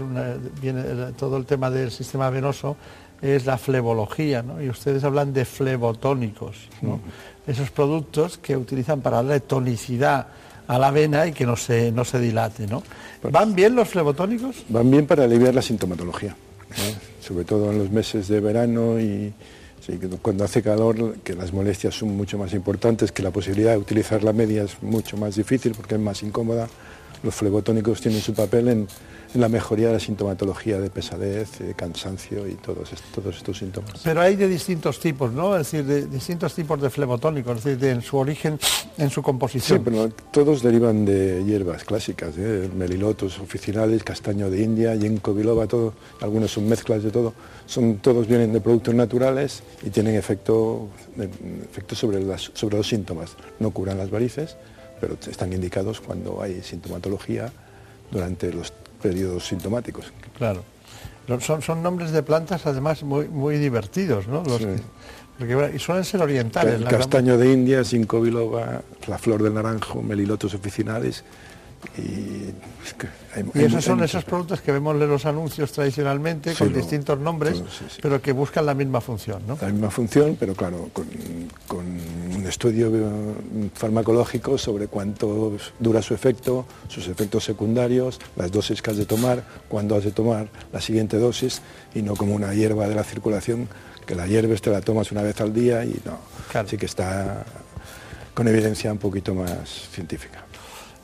viene 0.59 0.84
todo 1.17 1.38
el 1.38 1.45
tema 1.45 1.69
del 1.69 1.91
sistema 1.91 2.32
venoso, 2.32 2.76
es 3.24 3.45
la 3.45 3.57
flebología, 3.57 4.43
¿no? 4.43 4.61
y 4.61 4.69
ustedes 4.69 5.03
hablan 5.03 5.34
de 5.34 5.45
flebotónicos, 5.45 6.67
¿no? 6.82 6.99
esos 7.47 7.71
productos 7.71 8.38
que 8.38 8.57
utilizan 8.57 9.01
para 9.01 9.17
darle 9.17 9.39
tonicidad 9.39 10.28
a 10.67 10.78
la 10.78 10.91
vena 10.91 11.26
y 11.26 11.32
que 11.32 11.45
no 11.45 11.55
se, 11.55 11.91
no 11.91 12.03
se 12.03 12.19
dilate. 12.19 12.67
¿no? 12.67 12.84
¿Van 13.32 13.55
bien 13.55 13.76
los 13.76 13.88
flebotónicos? 13.88 14.65
Van 14.67 14.91
bien 14.91 15.07
para 15.07 15.24
aliviar 15.24 15.55
la 15.55 15.61
sintomatología, 15.61 16.36
sobre 17.21 17.45
todo 17.45 17.71
en 17.71 17.80
los 17.80 17.89
meses 17.89 18.28
de 18.28 18.41
verano 18.41 18.99
y 18.99 19.34
cuando 20.21 20.43
hace 20.45 20.61
calor, 20.61 21.17
que 21.24 21.34
las 21.34 21.51
molestias 21.51 21.95
son 21.95 22.15
mucho 22.15 22.38
más 22.38 22.53
importantes, 22.53 23.11
que 23.11 23.21
la 23.21 23.32
posibilidad 23.32 23.71
de 23.71 23.78
utilizar 23.78 24.24
la 24.24 24.32
media 24.32 24.63
es 24.63 24.82
mucho 24.82 25.17
más 25.17 25.36
difícil 25.36 25.74
porque 25.76 25.95
es 25.95 26.01
más 26.01 26.24
incómoda. 26.24 26.69
Los 27.21 27.36
flebotónicos 27.36 27.99
tienen 27.99 28.21
su 28.21 28.34
papel 28.34 28.67
en 28.69 28.88
en 29.34 29.42
la 29.42 29.50
mejoría 29.50 29.88
de 29.88 29.94
la 29.94 30.00
sintomatología 30.00 30.80
de 30.80 30.90
pesadez, 30.90 31.60
de 31.60 31.74
cansancio 31.74 32.48
y 32.48 32.54
todos, 32.54 32.92
todos 33.14 33.36
estos 33.38 33.58
síntomas. 33.58 34.02
Pero 34.04 34.22
hay 34.22 34.36
de 34.36 34.48
distintos 34.48 35.00
tipos, 35.00 35.32
¿no? 35.32 35.56
Es 35.58 35.72
decir, 35.72 35.86
de 35.86 36.06
distintos 36.06 36.54
tipos 36.54 36.80
de 36.80 36.90
flebotónicos, 36.90 37.58
es 37.58 37.64
decir, 37.64 37.86
en 37.86 38.02
su 38.02 38.18
origen, 38.18 38.60
en 38.98 39.10
su 39.10 39.24
composición. 39.24 39.80
Sí, 39.80 39.84
pero 39.84 40.10
todos 40.32 40.62
derivan 40.62 41.06
de 41.06 41.44
hierbas 41.46 41.84
clásicas, 41.84 42.36
¿eh? 42.38 42.70
melilotos 42.76 43.40
oficinales, 43.40 44.04
castaño 44.04 44.50
de 44.50 44.62
India, 44.62 44.96
ginkgo 44.96 45.34
biloba, 45.34 45.66
todo, 45.68 45.94
algunos 46.22 46.52
son 46.52 46.68
mezclas 46.68 47.02
de 47.04 47.10
todo. 47.10 47.34
Son, 47.66 47.98
todos 47.98 48.28
vienen 48.28 48.54
de 48.54 48.62
productos 48.62 48.94
naturales 48.94 49.64
y 49.84 49.90
tienen 49.90 50.16
efecto, 50.16 50.90
efecto 51.18 51.96
sobre, 51.96 52.22
las, 52.22 52.52
sobre 52.54 52.78
los 52.78 52.88
síntomas. 52.88 53.36
No 53.60 53.72
curan 53.72 53.98
las 53.98 54.12
varices, 54.12 54.58
pero 55.00 55.18
están 55.28 55.54
indicados 55.54 56.02
cuando 56.02 56.42
hay 56.42 56.62
sintomatología 56.62 57.52
durante 58.12 58.54
los 58.54 58.72
periodos 59.04 59.45
sintomáticos. 59.45 60.12
Claro. 60.38 60.64
Son, 61.39 61.62
son 61.62 61.84
nombres 61.84 62.12
de 62.12 62.24
plantas 62.24 62.66
además 62.66 63.04
muy, 63.04 63.28
muy 63.28 63.58
divertidos, 63.58 64.28
¿no? 64.28 64.43
Los 64.43 64.62
porque, 65.38 65.72
y 65.76 65.80
suelen 65.80 66.04
ser 66.04 66.22
orientales. 66.22 66.76
El 66.76 66.86
castaño 66.86 67.38
de 67.38 67.51
India, 67.51 67.84
cinco 67.84 68.22
biloba, 68.22 68.82
la 69.08 69.18
flor 69.18 69.41
del 69.41 69.54
naranjo, 69.54 70.01
melilotos 70.01 70.54
oficinales 70.54 71.24
y, 71.98 72.54
esos 73.54 73.84
son 73.84 74.04
esos 74.04 74.24
productos 74.24 74.62
que 74.62 74.72
vemos 74.72 74.96
en 75.02 75.08
los 75.08 75.26
anuncios 75.26 75.72
tradicionalmente 75.72 76.54
con 76.54 76.72
distintos 76.72 77.18
nombres, 77.20 77.64
pero 78.02 78.22
que 78.22 78.32
buscan 78.32 78.66
la 78.66 78.74
misma 78.74 79.02
función, 79.02 79.42
¿no? 79.48 79.58
La 79.60 79.70
misma 79.70 79.90
función, 79.90 80.38
pero 80.40 80.54
claro, 80.54 80.90
con, 80.94 81.08
un 81.78 82.46
estudio 82.48 82.92
farmacológico 83.74 84.58
sobre 84.58 84.88
cuánto 84.88 85.58
dura 85.80 86.02
su 86.02 86.14
efecto, 86.14 86.66
sus 86.88 87.08
efectos 87.08 87.44
secundarios, 87.44 88.20
las 88.36 88.52
dosis 88.52 88.82
que 88.82 88.92
has 88.92 88.98
de 88.98 89.06
tomar, 89.06 89.44
cuándo 89.68 89.96
has 89.96 90.04
de 90.04 90.12
tomar 90.12 90.50
la 90.72 90.82
siguiente 90.82 91.18
dosis, 91.18 91.62
y 91.96 92.02
no 92.02 92.16
como 92.16 92.36
una 92.36 92.54
hierba 92.54 92.88
de 92.88 92.96
la 92.96 93.04
circulación, 93.04 93.68
que 94.06 94.16
la 94.16 94.28
hierba 94.28 94.56
te 94.56 94.70
la 94.70 94.82
tomas 94.82 95.12
una 95.12 95.22
vez 95.22 95.40
al 95.42 95.54
día 95.54 95.84
y 95.86 96.00
no. 96.06 96.18
Así 96.54 96.78
que 96.78 96.86
está 96.86 97.46
con 98.34 98.48
evidencia 98.48 98.92
un 98.92 98.98
poquito 98.98 99.34
más 99.34 99.88
científica. 99.92 100.43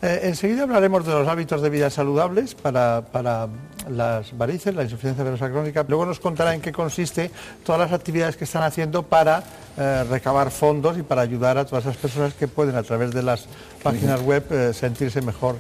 Eh, 0.02 0.22
enseguida 0.24 0.64
hablaremos 0.64 1.06
de 1.06 1.12
los 1.12 1.28
hábitos 1.28 1.62
de 1.62 1.70
vida 1.70 1.90
saludables 1.90 2.56
para, 2.56 3.02
para 3.12 3.48
las 3.90 4.38
varices, 4.38 4.76
la 4.76 4.84
insuficiencia 4.84 5.24
venosa 5.24 5.50
crónica. 5.50 5.86
Luego 5.88 6.06
nos 6.06 6.20
contará 6.20 6.54
en 6.54 6.62
qué 6.62 6.72
consiste 6.72 7.32
todas 7.64 7.80
las 7.80 7.92
actividades 7.92 8.38
que 8.38 8.46
están 8.46 8.64
haciendo 8.64 9.04
para 9.04 9.44
eh, 9.78 10.04
recabar 10.10 10.52
fondos 10.52 10.98
y 10.98 11.04
para 11.04 11.22
ayudar 11.22 11.58
a 11.58 11.66
todas 11.66 11.86
esas 11.86 11.98
personas 11.98 12.34
que 12.34 12.48
pueden 12.48 12.76
a 12.76 12.84
través 12.84 13.12
de 13.12 13.24
las 13.24 13.48
páginas 13.82 14.22
web 14.22 14.44
eh, 14.50 14.74
sentirse 14.74 15.22
mejor 15.22 15.58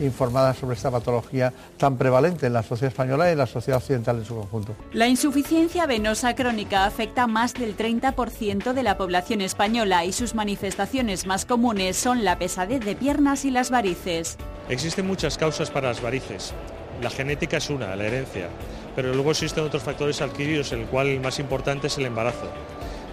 informadas 0.00 0.58
sobre 0.58 0.74
esta 0.74 0.90
patología 0.90 1.52
tan 1.76 1.96
prevalente 1.96 2.46
en 2.46 2.52
la 2.52 2.62
sociedad 2.62 2.90
española 2.90 3.28
y 3.28 3.32
en 3.32 3.38
la 3.38 3.46
sociedad 3.46 3.78
occidental 3.78 4.18
en 4.18 4.24
su 4.24 4.34
conjunto. 4.34 4.74
La 4.92 5.06
insuficiencia 5.06 5.86
venosa 5.86 6.34
crónica 6.34 6.84
afecta 6.84 7.22
a 7.22 7.26
más 7.26 7.54
del 7.54 7.76
30% 7.76 8.72
de 8.72 8.82
la 8.82 8.98
población 8.98 9.40
española 9.40 10.04
y 10.04 10.12
sus 10.12 10.34
manifestaciones 10.34 11.26
más 11.26 11.44
comunes 11.44 11.96
son 11.96 12.24
la 12.24 12.38
pesadez 12.38 12.84
de 12.84 12.96
piernas 12.96 13.44
y 13.44 13.50
las 13.50 13.70
varices. 13.70 14.36
Existen 14.68 15.06
muchas 15.06 15.38
causas 15.38 15.70
para 15.70 15.88
las 15.88 16.02
varices. 16.02 16.52
La 17.00 17.10
genética 17.10 17.56
es 17.56 17.70
una, 17.70 17.96
la 17.96 18.06
herencia, 18.06 18.48
pero 18.94 19.14
luego 19.14 19.30
existen 19.30 19.64
otros 19.64 19.82
factores 19.82 20.20
adquiridos, 20.20 20.72
el 20.72 20.84
cual 20.84 21.08
el 21.08 21.20
más 21.20 21.38
importante 21.38 21.86
es 21.86 21.96
el 21.96 22.06
embarazo. 22.06 22.50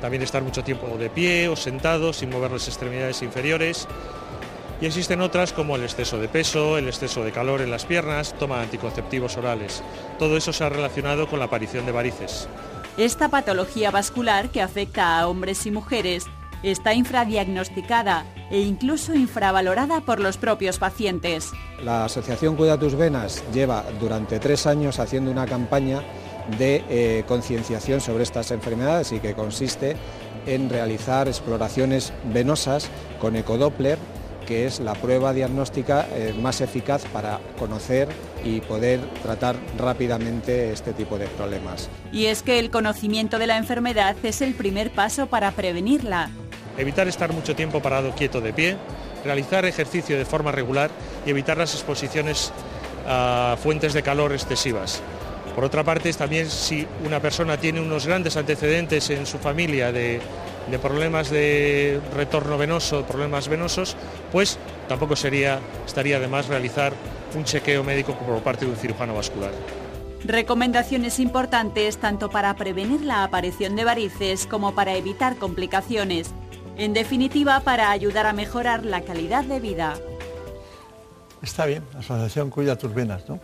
También 0.01 0.21
estar 0.21 0.43
mucho 0.43 0.63
tiempo 0.63 0.87
de 0.97 1.09
pie 1.09 1.47
o 1.47 1.55
sentado 1.55 2.11
sin 2.13 2.29
mover 2.29 2.51
las 2.51 2.67
extremidades 2.67 3.21
inferiores. 3.21 3.87
Y 4.79 4.85
existen 4.85 5.21
otras 5.21 5.53
como 5.53 5.75
el 5.75 5.83
exceso 5.83 6.19
de 6.19 6.27
peso, 6.27 6.77
el 6.77 6.87
exceso 6.87 7.23
de 7.23 7.31
calor 7.31 7.61
en 7.61 7.71
las 7.71 7.85
piernas, 7.85 8.35
toma 8.37 8.57
de 8.57 8.63
anticonceptivos 8.63 9.37
orales. 9.37 9.81
Todo 10.19 10.37
eso 10.37 10.53
se 10.53 10.63
ha 10.63 10.69
relacionado 10.69 11.27
con 11.27 11.39
la 11.39 11.45
aparición 11.45 11.85
de 11.85 11.93
varices. 11.93 12.47
Esta 12.97 13.29
patología 13.29 13.89
vascular 13.89 14.49
que 14.49 14.61
afecta 14.61 15.19
a 15.19 15.27
hombres 15.27 15.65
y 15.65 15.71
mujeres 15.71 16.25
está 16.63 16.93
infradiagnosticada 16.93 18.25
e 18.49 18.61
incluso 18.61 19.13
infravalorada 19.13 20.01
por 20.01 20.19
los 20.19 20.37
propios 20.37 20.77
pacientes. 20.77 21.51
La 21.83 22.05
Asociación 22.05 22.55
Cuida 22.55 22.79
tus 22.79 22.95
Venas 22.95 23.43
lleva 23.53 23.83
durante 23.99 24.39
tres 24.39 24.65
años 24.65 24.99
haciendo 24.99 25.31
una 25.31 25.45
campaña 25.45 26.01
de 26.57 26.83
eh, 26.89 27.23
concienciación 27.27 27.99
sobre 27.99 28.23
estas 28.23 28.51
enfermedades 28.51 29.11
y 29.11 29.19
que 29.19 29.33
consiste 29.33 29.95
en 30.45 30.69
realizar 30.69 31.27
exploraciones 31.27 32.13
venosas 32.33 32.89
con 33.19 33.35
ecodoppler 33.35 33.97
que 34.47 34.65
es 34.65 34.79
la 34.79 34.93
prueba 34.93 35.33
diagnóstica 35.33 36.07
eh, 36.13 36.33
más 36.41 36.61
eficaz 36.61 37.03
para 37.11 37.39
conocer 37.59 38.07
y 38.43 38.61
poder 38.61 39.01
tratar 39.21 39.57
rápidamente 39.77 40.71
este 40.71 40.93
tipo 40.93 41.17
de 41.19 41.27
problemas. 41.27 41.89
Y 42.13 42.27
es 42.27 42.41
que 42.41 42.57
el 42.57 42.71
conocimiento 42.71 43.39
de 43.39 43.47
la 43.47 43.57
enfermedad 43.57 44.15
es 44.23 44.41
el 44.41 44.53
primer 44.55 44.89
paso 44.91 45.27
para 45.27 45.51
prevenirla 45.51 46.29
evitar 46.77 47.07
estar 47.07 47.33
mucho 47.33 47.55
tiempo 47.55 47.81
parado 47.81 48.11
quieto 48.11 48.41
de 48.41 48.53
pie, 48.53 48.77
realizar 49.23 49.65
ejercicio 49.65 50.17
de 50.17 50.25
forma 50.25 50.51
regular 50.51 50.89
y 51.25 51.29
evitar 51.31 51.57
las 51.57 51.73
exposiciones 51.73 52.51
a 53.07 53.57
fuentes 53.61 53.93
de 53.93 54.03
calor 54.03 54.33
excesivas. 54.33 55.01
Por 55.55 55.63
otra 55.63 55.83
parte, 55.83 56.13
también 56.13 56.49
si 56.49 56.85
una 57.03 57.19
persona 57.19 57.57
tiene 57.57 57.81
unos 57.81 58.05
grandes 58.05 58.37
antecedentes 58.37 59.09
en 59.09 59.25
su 59.25 59.39
familia 59.39 59.91
de, 59.91 60.21
problemas 60.81 61.31
de 61.31 61.99
retorno 62.15 62.59
venoso, 62.59 63.03
problemas 63.05 63.47
venosos, 63.47 63.95
pues 64.31 64.59
tampoco 64.87 65.15
sería, 65.15 65.59
estaría 65.85 66.19
de 66.19 66.27
más 66.27 66.47
realizar 66.47 66.93
un 67.35 67.43
chequeo 67.43 67.83
médico 67.83 68.13
por 68.13 68.39
parte 68.43 68.65
de 68.65 68.71
un 68.71 68.77
cirujano 68.77 69.15
vascular. 69.15 69.51
Recomendaciones 70.23 71.19
importantes 71.19 71.97
tanto 71.97 72.29
para 72.29 72.53
prevenir 72.55 73.01
la 73.01 73.23
aparición 73.23 73.75
de 73.75 73.83
varices 73.83 74.45
como 74.45 74.75
para 74.75 74.95
evitar 74.95 75.37
complicaciones 75.37 76.33
en 76.77 76.93
definitiva 76.93 77.59
para 77.61 77.91
ayudar 77.91 78.25
a 78.25 78.33
mejorar 78.33 78.85
la 78.85 79.01
calidad 79.01 79.43
de 79.43 79.59
vida. 79.59 79.95
Está 81.41 81.65
bien, 81.65 81.83
la 81.93 81.99
asociación 81.99 82.49
Cuida 82.49 82.75
tus 82.75 82.93
venas, 82.93 83.23
¿no? 83.27 83.39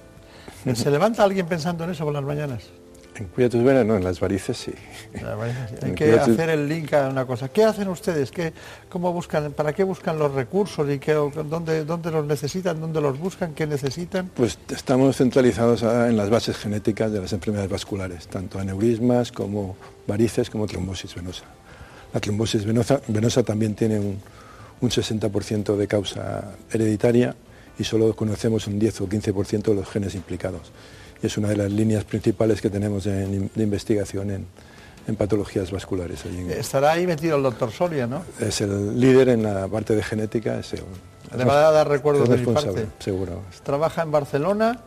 ¿Se 0.76 0.90
levanta 0.90 1.24
alguien 1.24 1.46
pensando 1.46 1.84
en 1.84 1.92
eso 1.92 2.04
por 2.06 2.14
las 2.14 2.24
mañanas? 2.24 2.64
En 3.16 3.28
Cuida 3.28 3.50
tus 3.50 3.64
venas, 3.64 3.86
no, 3.86 3.96
en 3.96 4.04
las 4.04 4.20
varices 4.20 4.58
sí. 4.58 4.74
Hay 5.84 5.94
que 5.94 6.14
hacer 6.14 6.50
el 6.50 6.68
link 6.68 6.94
a 6.94 7.10
una 7.10 7.26
cosa. 7.26 7.50
¿Qué 7.50 7.64
hacen 7.64 7.88
ustedes? 7.88 8.32
¿Qué, 8.32 8.54
cómo 8.90 9.14
buscan, 9.14 9.52
¿Para 9.52 9.74
qué 9.74 9.84
buscan 9.84 10.18
los 10.18 10.34
recursos 10.34 10.90
y 10.90 10.98
qué, 10.98 11.14
dónde, 11.14 11.86
dónde 11.86 12.12
los 12.12 12.26
necesitan? 12.26 12.80
¿Dónde 12.80 13.02
los 13.02 13.20
buscan? 13.20 13.54
¿Qué 13.54 13.68
necesitan? 13.68 14.32
Pues 14.34 14.58
estamos 14.70 15.18
centralizados 15.18 15.84
en 15.84 16.18
las 16.18 16.30
bases 16.30 16.58
genéticas 16.58 17.12
de 17.12 17.22
las 17.22 17.34
enfermedades 17.34 17.70
vasculares, 17.70 18.28
tanto 18.28 18.60
aneurismas 18.60 19.32
como 19.32 19.76
varices 20.08 20.50
como 20.50 20.66
trombosis 20.66 21.14
venosa. 21.14 21.46
La 22.14 22.20
trombosis 22.20 22.66
venosa, 22.66 23.02
venosa 23.08 23.44
también 23.44 23.76
tiene 23.76 24.00
un, 24.00 24.20
un 24.82 24.90
60% 24.90 25.76
de 25.76 25.88
causa 25.88 26.56
hereditaria 26.72 27.36
y 27.80 27.84
solo 27.84 28.16
conocemos 28.16 28.68
un 28.68 28.78
10 28.80 29.02
o 29.02 29.08
15% 29.08 29.64
de 29.64 29.76
los 29.76 29.90
genes 29.90 30.14
implicados. 30.16 30.72
Y 31.22 31.28
es 31.28 31.38
una 31.38 31.50
de 31.50 31.58
las 31.58 31.72
líneas 31.72 32.04
principales 32.04 32.62
que 32.62 32.70
tenemos 32.70 33.06
de, 33.06 33.50
investigación 33.56 34.32
en, 34.32 35.16
patologías 35.16 35.72
vasculares. 35.72 36.24
Estará 36.26 36.94
ahí 36.94 37.06
metido 37.06 37.36
el 37.36 37.44
doctor 37.44 37.72
Soria, 37.72 38.08
¿no? 38.08 38.24
Es 38.40 38.62
el 38.62 39.00
líder 39.00 39.30
en 39.30 39.44
la 39.44 39.68
parte 39.68 39.96
de 39.96 40.04
genética, 40.04 40.60
es 40.60 40.74
el, 40.74 40.84
le 41.38 41.46
va 41.46 41.68
a 41.68 41.72
dar 41.72 41.88
recuerdos 41.88 42.30
de 42.30 42.38
mi 42.38 42.46
parte. 42.46 42.88
Seguro. 43.00 43.42
Trabaja 43.64 44.02
en 44.04 44.12
Barcelona, 44.12 44.80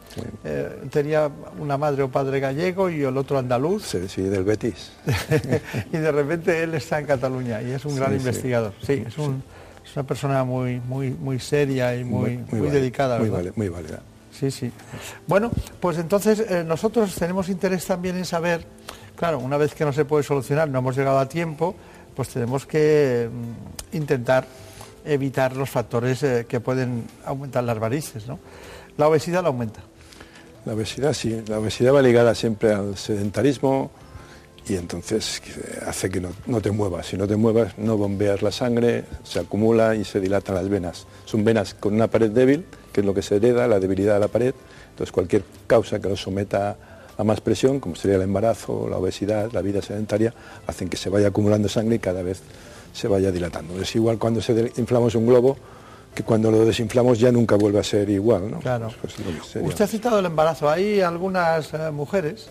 eh, 0.45 0.87
tenía 0.91 1.31
una 1.59 1.77
madre 1.77 2.03
o 2.03 2.09
padre 2.11 2.41
gallego 2.41 2.91
y 2.91 3.03
el 3.03 3.17
otro 3.17 3.39
andaluz. 3.39 3.85
Sí, 3.87 4.09
sí 4.09 4.23
del 4.23 4.45
Betis. 4.45 4.93
y 5.93 5.97
de 5.97 6.13
repente 6.13 6.63
él 6.63 6.75
está 6.75 6.99
en 6.99 7.07
Cataluña 7.07 7.63
y 7.63 7.71
es 7.71 7.85
un 7.85 7.97
gran 7.97 8.15
investigador. 8.15 8.73
Sí, 8.83 9.05
es 9.07 9.19
un 9.19 9.43
es 9.87 9.97
una 9.97 10.07
persona 10.07 10.45
muy, 10.45 10.81
muy, 10.81 11.11
muy 11.11 11.39
seria 11.39 11.95
y 11.95 12.05
muy, 12.05 12.39
muy, 12.51 12.71
dedicada. 12.71 13.19
Muy, 13.19 13.53
muy 13.55 13.69
válida. 13.69 14.01
Sí, 14.33 14.51
sí. 14.51 14.71
Bueno, 15.27 15.51
pues 15.81 15.99
entonces 15.99 16.41
eh, 16.41 16.65
nosotros 16.65 17.15
tenemos 17.15 17.49
interés 17.49 17.87
también 17.87 18.17
en 18.17 18.25
saber, 18.25 18.67
claro, 19.15 19.39
una 19.39 19.57
vez 19.57 19.75
que 19.75 19.85
no 19.85 19.93
se 19.93 20.05
puede 20.05 20.25
solucionar, 20.25 20.69
no 20.69 20.81
hemos 20.81 20.97
llegado 20.97 21.19
a 21.19 21.29
tiempo, 21.29 21.77
pues 22.15 22.31
tenemos 22.31 22.67
que 22.67 23.31
mm, 23.31 23.97
intentar 23.97 24.47
evitar 25.07 25.57
los 25.57 25.71
factores 25.71 26.23
eh, 26.23 26.47
que 26.49 26.61
pueden 26.61 27.05
aumentar 27.25 27.65
las 27.65 27.79
varices, 27.79 28.27
¿no? 28.27 28.39
La 28.97 29.09
obesidad 29.09 29.43
la 29.43 29.49
aumenta. 29.49 29.81
La 30.65 30.75
obesidad 30.75 31.13
sí, 31.13 31.43
la 31.47 31.59
obesidad 31.59 31.95
va 31.95 32.03
ligada 32.03 32.35
siempre 32.35 32.73
al 32.73 32.97
sedentarismo, 32.97 33.91
y 34.69 34.75
entonces 34.75 35.41
hace 35.87 36.11
que 36.11 36.21
no, 36.21 36.61
te 36.61 36.71
muevas. 36.73 37.07
Si 37.07 37.17
no 37.17 37.29
te 37.29 37.37
muevas, 37.37 37.79
no 37.79 37.97
bombeas 37.97 38.43
la 38.43 38.51
sangre, 38.51 39.05
se 39.23 39.39
acumula 39.39 39.95
y 39.95 40.05
se 40.05 40.19
dilatan 40.19 40.57
las 40.57 40.69
venas. 40.69 41.07
Son 41.25 41.45
venas 41.45 41.75
con 41.75 41.95
una 41.95 42.09
pared 42.09 42.31
débil, 42.31 42.67
que 42.93 43.01
es 43.01 43.07
lo 43.07 43.15
que 43.15 43.23
se 43.23 43.37
hereda, 43.37 43.69
la 43.69 43.79
debilidad 43.79 44.15
de 44.15 44.21
la 44.21 44.29
pared. 44.29 44.55
Entonces 44.91 45.13
cualquier 45.13 45.45
causa 45.69 46.01
que 46.01 46.09
lo 46.09 46.17
someta 46.17 46.77
a 47.17 47.25
más 47.25 47.41
presión, 47.41 47.79
como 47.79 47.95
sería 47.95 48.17
el 48.17 48.23
embarazo, 48.23 48.89
la 48.89 48.99
obesidad, 48.99 49.53
la 49.53 49.63
vida 49.63 49.81
sedentaria, 49.83 50.35
hacen 50.67 50.89
que 50.89 50.97
se 50.97 51.11
vaya 51.11 51.29
acumulando 51.29 51.69
sangre 51.69 51.97
y 51.97 51.99
cada 52.01 52.23
vez 52.23 52.43
se 52.97 53.09
vaya 53.09 53.31
dilatando. 53.31 53.81
Es 53.81 53.95
igual 53.95 54.19
cuando 54.19 54.41
se 54.41 54.73
inflamos 54.77 55.15
un 55.15 55.27
globo, 55.27 55.57
que 56.15 56.23
cuando 56.23 56.51
lo 56.51 56.65
desinflamos 56.65 57.19
ya 57.19 57.31
nunca 57.31 57.57
vuelve 57.57 57.79
a 57.79 57.85
ser 57.85 58.09
igual. 58.09 58.51
¿no? 58.51 58.61
Claro. 58.61 58.91
Pues, 59.01 59.15
pues, 59.53 59.65
Usted 59.65 59.85
ha 59.85 59.89
citado 59.89 60.19
el 60.19 60.27
embarazo. 60.27 60.69
Hay 60.69 61.01
algunas 61.03 61.75
eh, 61.75 61.91
mujeres 61.91 62.49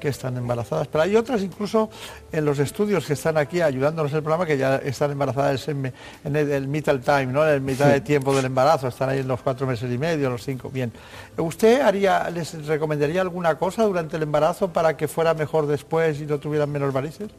que 0.00 0.08
están 0.08 0.36
embarazadas, 0.36 0.86
pero 0.88 1.02
hay 1.02 1.16
otras 1.16 1.40
incluso 1.42 1.88
en 2.30 2.44
los 2.44 2.58
estudios 2.58 3.06
que 3.06 3.14
están 3.14 3.38
aquí 3.38 3.62
ayudándonos 3.62 4.12
el 4.12 4.20
programa 4.20 4.44
que 4.44 4.58
ya 4.58 4.76
están 4.76 5.12
embarazadas 5.12 5.66
en, 5.68 5.94
el, 6.24 6.68
middle 6.68 6.98
time, 6.98 7.26
¿no? 7.26 7.42
en 7.42 7.54
el 7.54 7.60
mitad 7.62 7.88
de 7.88 8.02
tiempo 8.02 8.36
del 8.36 8.44
embarazo, 8.44 8.88
están 8.88 9.08
ahí 9.08 9.20
en 9.20 9.28
los 9.28 9.40
cuatro 9.40 9.66
meses 9.66 9.90
y 9.90 9.96
medio, 9.96 10.28
los 10.28 10.44
cinco, 10.44 10.68
bien. 10.68 10.92
¿Usted 11.38 11.80
haría, 11.80 12.28
les 12.28 12.66
recomendaría 12.66 13.22
alguna 13.22 13.54
cosa 13.54 13.84
durante 13.84 14.16
el 14.16 14.24
embarazo 14.24 14.70
para 14.74 14.94
que 14.94 15.08
fuera 15.08 15.32
mejor 15.32 15.66
después 15.66 16.20
y 16.20 16.26
no 16.26 16.38
tuvieran 16.38 16.70
menos 16.70 16.92
varices? 16.92 17.30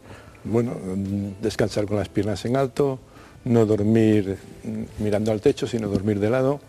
Bueno, 0.46 0.74
descansar 1.42 1.86
con 1.86 1.98
las 1.98 2.08
piernas 2.08 2.46
en 2.46 2.56
alto, 2.56 3.00
no 3.46 3.66
dormir 3.66 4.38
mirando 5.00 5.32
al 5.32 5.42
techo, 5.42 5.66
sino 5.66 5.88
dormir 5.88 6.20
de 6.20 6.30
lado, 6.30 6.60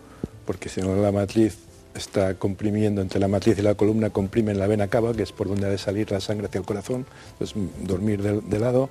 porque 0.45 0.67
si 0.67 0.81
no 0.81 0.95
la 0.95 1.11
matriz 1.11 1.57
está 1.93 2.35
comprimiendo 2.35 3.01
entre 3.01 3.19
la 3.19 3.27
matriz 3.27 3.57
y 3.59 3.61
la 3.61 3.75
columna, 3.75 4.09
comprime 4.09 4.51
en 4.51 4.59
la 4.59 4.67
vena 4.67 4.87
cava, 4.87 5.13
que 5.13 5.23
es 5.23 5.31
por 5.31 5.47
donde 5.47 5.67
ha 5.67 5.69
de 5.69 5.77
salir 5.77 6.11
la 6.11 6.21
sangre 6.21 6.47
hacia 6.47 6.59
el 6.59 6.65
corazón, 6.65 7.05
entonces 7.33 7.55
dormir 7.81 8.21
de, 8.21 8.59
lado, 8.59 8.89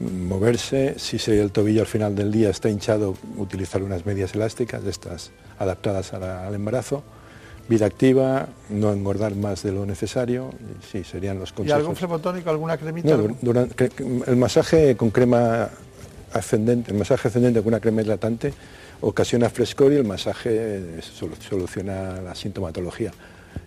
moverse, 0.00 0.98
si 0.98 1.18
el 1.30 1.50
tobillo 1.50 1.82
al 1.82 1.86
final 1.86 2.14
del 2.14 2.32
día 2.32 2.50
está 2.50 2.70
hinchado, 2.70 3.14
utilizar 3.36 3.82
unas 3.82 4.06
medias 4.06 4.34
elásticas, 4.34 4.84
estas 4.84 5.32
adaptadas 5.58 6.12
al 6.14 6.54
embarazo, 6.54 7.02
vida 7.68 7.86
activa, 7.86 8.48
no 8.70 8.92
engordar 8.92 9.34
más 9.34 9.62
de 9.62 9.72
lo 9.72 9.84
necesario, 9.84 10.50
sí, 10.90 11.04
serían 11.04 11.38
los 11.38 11.52
consejos. 11.52 11.78
¿Y 11.78 11.80
algún 11.80 11.96
flebotónico, 11.96 12.50
alguna 12.50 12.76
cremita? 12.76 13.18
el 14.26 14.36
masaje 14.36 14.96
con 14.96 15.10
crema 15.10 15.68
ascendente, 16.32 16.90
el 16.90 16.98
masaje 16.98 17.28
ascendente 17.28 17.60
con 17.60 17.68
una 17.68 17.80
crema 17.80 18.02
hidratante 18.02 18.52
ocasiona 19.00 19.48
frescor 19.50 19.92
y 19.92 19.96
el 19.96 20.04
masaje 20.04 21.00
soluciona 21.02 22.20
la 22.20 22.34
sintomatología. 22.34 23.12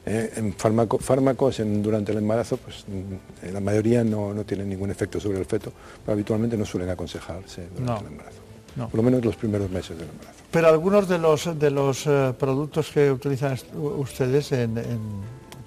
Eh, 0.06 0.34
en 0.38 0.54
fármacos 0.54 1.62
durante 1.64 2.12
el 2.12 2.18
embarazo, 2.18 2.58
pues 2.58 2.86
mm, 2.88 3.54
la 3.54 3.60
mayoría 3.60 4.04
no, 4.04 4.34
tienen 4.46 4.70
ningún 4.70 4.90
efecto 4.90 5.20
sobre 5.20 5.40
el 5.40 5.46
feto, 5.46 5.72
pero 6.04 6.14
habitualmente 6.14 6.58
no 6.58 6.66
suelen 6.66 6.90
aconsejarse 6.90 7.68
durante 7.78 8.06
el 8.06 8.12
embarazo. 8.12 8.41
Por 8.76 8.96
lo 8.96 9.04
menos 9.04 9.24
los 9.24 9.36
primeros 9.36 9.70
meses 9.70 9.98
del 9.98 10.10
embarazo. 10.10 10.40
Pero 10.52 10.68
algunos 10.68 11.08
de 11.08 11.18
los, 11.18 11.60
de 11.60 11.72
los 11.72 12.08
eh, 12.08 12.34
productos 12.38 12.90
que 12.90 13.12
utilizan 13.12 13.58
ustedes 13.76 14.54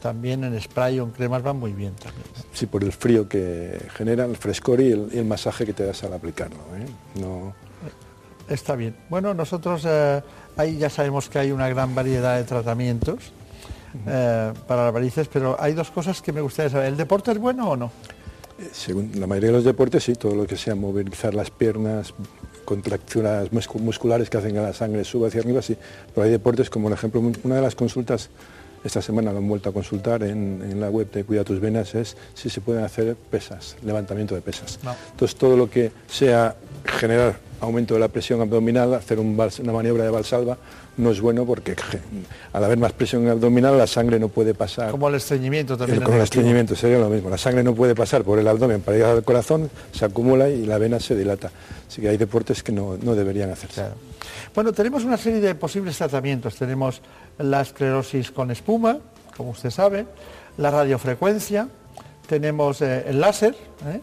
también 0.01 0.45
en 0.45 0.61
spray 0.61 1.01
o 1.01 1.05
en 1.05 1.11
cremas 1.11 1.43
van 1.43 1.59
muy 1.59 1.73
bien 1.73 1.95
también. 1.95 2.25
Sí, 2.53 2.67
por 2.67 2.85
el 2.85 2.93
frío 2.93 3.29
que 3.29 3.79
genera, 3.95 4.25
el 4.25 4.37
frescor 4.37 4.81
y 4.81 4.93
el, 4.93 5.25
masaje 5.25 5.65
que 5.65 5.73
te 5.73 5.85
das 5.85 6.05
al 6.05 6.13
aplicarlo. 6.13 6.59
¿eh? 6.77 7.21
No, 7.21 7.55
Está 8.49 8.77
bien. 8.77 8.95
Bueno, 9.09 9.33
nosotros 9.33 9.85
eh, 9.87 10.23
ahí 10.57 10.77
ya 10.77 10.91
sabemos 10.91 11.31
que 11.31 11.39
hay 11.39 11.53
una 11.53 11.69
gran 11.69 11.95
variedad 11.95 12.37
de 12.37 12.45
tratamientos 12.45 13.33
para 14.67 14.87
las 14.87 14.93
varices, 14.93 15.29
pero 15.29 15.57
hay 15.59 15.73
dos 15.73 15.91
cosas 15.91 16.21
que 16.21 16.33
me 16.33 16.41
gustaría 16.41 16.69
saber. 16.69 16.89
¿El 16.89 16.97
deporte 16.97 17.31
es 17.31 17.39
bueno 17.39 17.71
o 17.71 17.77
no? 17.77 17.93
Según 18.73 19.13
la 19.15 19.27
mayoría 19.27 19.51
de 19.51 19.57
los 19.57 19.65
deportes, 19.65 20.05
sí, 20.05 20.15
todo 20.15 20.35
lo 20.35 20.47
que 20.47 20.57
sea 20.57 20.75
movilizar 20.75 21.35
las 21.35 21.51
piernas, 21.51 22.15
contracturas 22.65 23.49
musculares 23.53 24.31
que 24.31 24.39
hacen 24.39 24.53
que 24.53 24.61
la 24.61 24.73
sangre 24.73 25.05
suba 25.05 25.29
hacia 25.29 25.41
arriba, 25.41 25.63
sí. 25.63 25.77
Pero 26.15 26.25
hay 26.25 26.31
deportes 26.31 26.71
como, 26.71 26.89
por 26.89 26.97
ejemplo, 26.97 27.23
una 27.43 27.57
de 27.57 27.63
las 27.63 27.75
consultas 27.75 28.31
esta 28.85 29.01
semana 29.01 29.33
lo 29.33 29.39
han 29.39 29.49
vuelto 29.49 29.71
a 29.71 29.73
consultar 29.73 30.23
en, 30.23 30.79
la 30.79 30.91
web 30.91 31.11
de 31.11 31.25
Cuida 31.25 31.43
tus 31.43 31.59
Venas, 31.59 31.95
es 31.95 32.17
si 32.35 32.51
se 32.51 32.61
pueden 32.61 32.85
hacer 32.85 33.17
pesas, 33.17 33.77
levantamiento 33.83 34.35
de 34.35 34.43
pesas. 34.43 34.79
Entonces 35.13 35.37
todo 35.37 35.57
lo 35.57 35.71
que 35.71 35.91
sea 36.07 36.55
generar 36.85 37.39
aumento 37.65 37.95
de 37.95 38.01
la 38.01 38.09
presión 38.09 38.41
abdominal, 38.41 38.95
hacer 38.95 39.19
una 39.19 39.73
maniobra 39.73 40.05
de 40.05 40.11
valsalva, 40.11 40.57
no 40.97 41.11
es 41.11 41.21
bueno 41.21 41.45
porque 41.45 41.75
al 42.53 42.65
haber 42.65 42.79
más 42.79 42.93
presión 42.93 43.29
abdominal 43.29 43.77
la 43.77 43.87
sangre 43.87 44.19
no 44.19 44.29
puede 44.29 44.55
pasar. 44.55 44.91
Como 44.91 45.09
el 45.09 45.17
estreñimiento 45.17 45.77
también. 45.77 46.03
Con 46.03 46.15
el 46.15 46.23
estreñimiento 46.23 46.77
sería 46.77 46.99
lo 46.99 47.09
mismo. 47.09 47.31
La 47.31 47.39
sangre 47.39 47.63
no 47.63 47.75
puede 47.75 47.95
pasar 47.95 48.23
por 48.23 48.39
el 48.39 48.47
abdomen 48.47 48.81
para 48.81 48.97
llegar 48.97 49.17
al 49.17 49.25
corazón, 49.25 49.71
se 49.93 50.05
acumula 50.05 50.49
y 50.49 50.67
la 50.67 50.79
vena 50.79 51.01
se 51.01 51.17
dilata. 51.17 51.51
Así 51.89 52.01
que 52.01 52.09
hay 52.09 52.17
deportes 52.17 52.63
que 52.63 52.73
no, 52.73 52.97
deberían 52.97 53.51
hacerse. 53.51 53.83
Bueno, 54.55 54.73
tenemos 54.73 55.05
una 55.05 55.17
serie 55.17 55.41
de 55.41 55.55
posibles 55.55 55.97
tratamientos. 55.99 56.55
Tenemos 56.57 57.01
la 57.39 57.61
esclerosis 57.61 58.31
con 58.31 58.51
espuma, 58.51 58.99
como 59.37 59.51
usted 59.51 59.71
sabe, 59.71 60.07
la 60.57 60.71
radiofrecuencia, 60.71 61.69
tenemos 62.29 62.81
eh, 62.81 63.05
el 63.09 63.21
láser, 63.21 63.55
¿eh? 63.87 64.01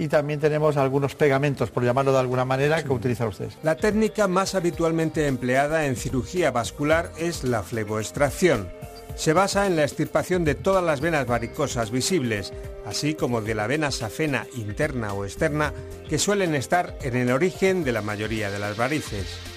Y 0.00 0.08
también 0.08 0.40
tenemos 0.40 0.78
algunos 0.78 1.14
pegamentos, 1.14 1.70
por 1.70 1.84
llamarlo 1.84 2.12
de 2.12 2.20
alguna 2.20 2.46
manera, 2.46 2.82
que 2.82 2.90
utilizan 2.90 3.28
ustedes. 3.28 3.58
La 3.62 3.76
técnica 3.76 4.28
más 4.28 4.54
habitualmente 4.54 5.26
empleada 5.26 5.84
en 5.84 5.94
cirugía 5.94 6.50
vascular 6.50 7.12
es 7.18 7.44
la 7.44 7.62
fleboextracción. 7.62 8.72
Se 9.14 9.34
basa 9.34 9.66
en 9.66 9.76
la 9.76 9.82
extirpación 9.82 10.42
de 10.42 10.54
todas 10.54 10.82
las 10.82 11.02
venas 11.02 11.26
varicosas 11.26 11.90
visibles, 11.90 12.54
así 12.86 13.12
como 13.12 13.42
de 13.42 13.54
la 13.54 13.66
vena 13.66 13.90
safena 13.90 14.46
interna 14.56 15.12
o 15.12 15.26
externa, 15.26 15.74
que 16.08 16.18
suelen 16.18 16.54
estar 16.54 16.96
en 17.02 17.16
el 17.16 17.30
origen 17.30 17.84
de 17.84 17.92
la 17.92 18.00
mayoría 18.00 18.50
de 18.50 18.58
las 18.58 18.78
varices. 18.78 19.49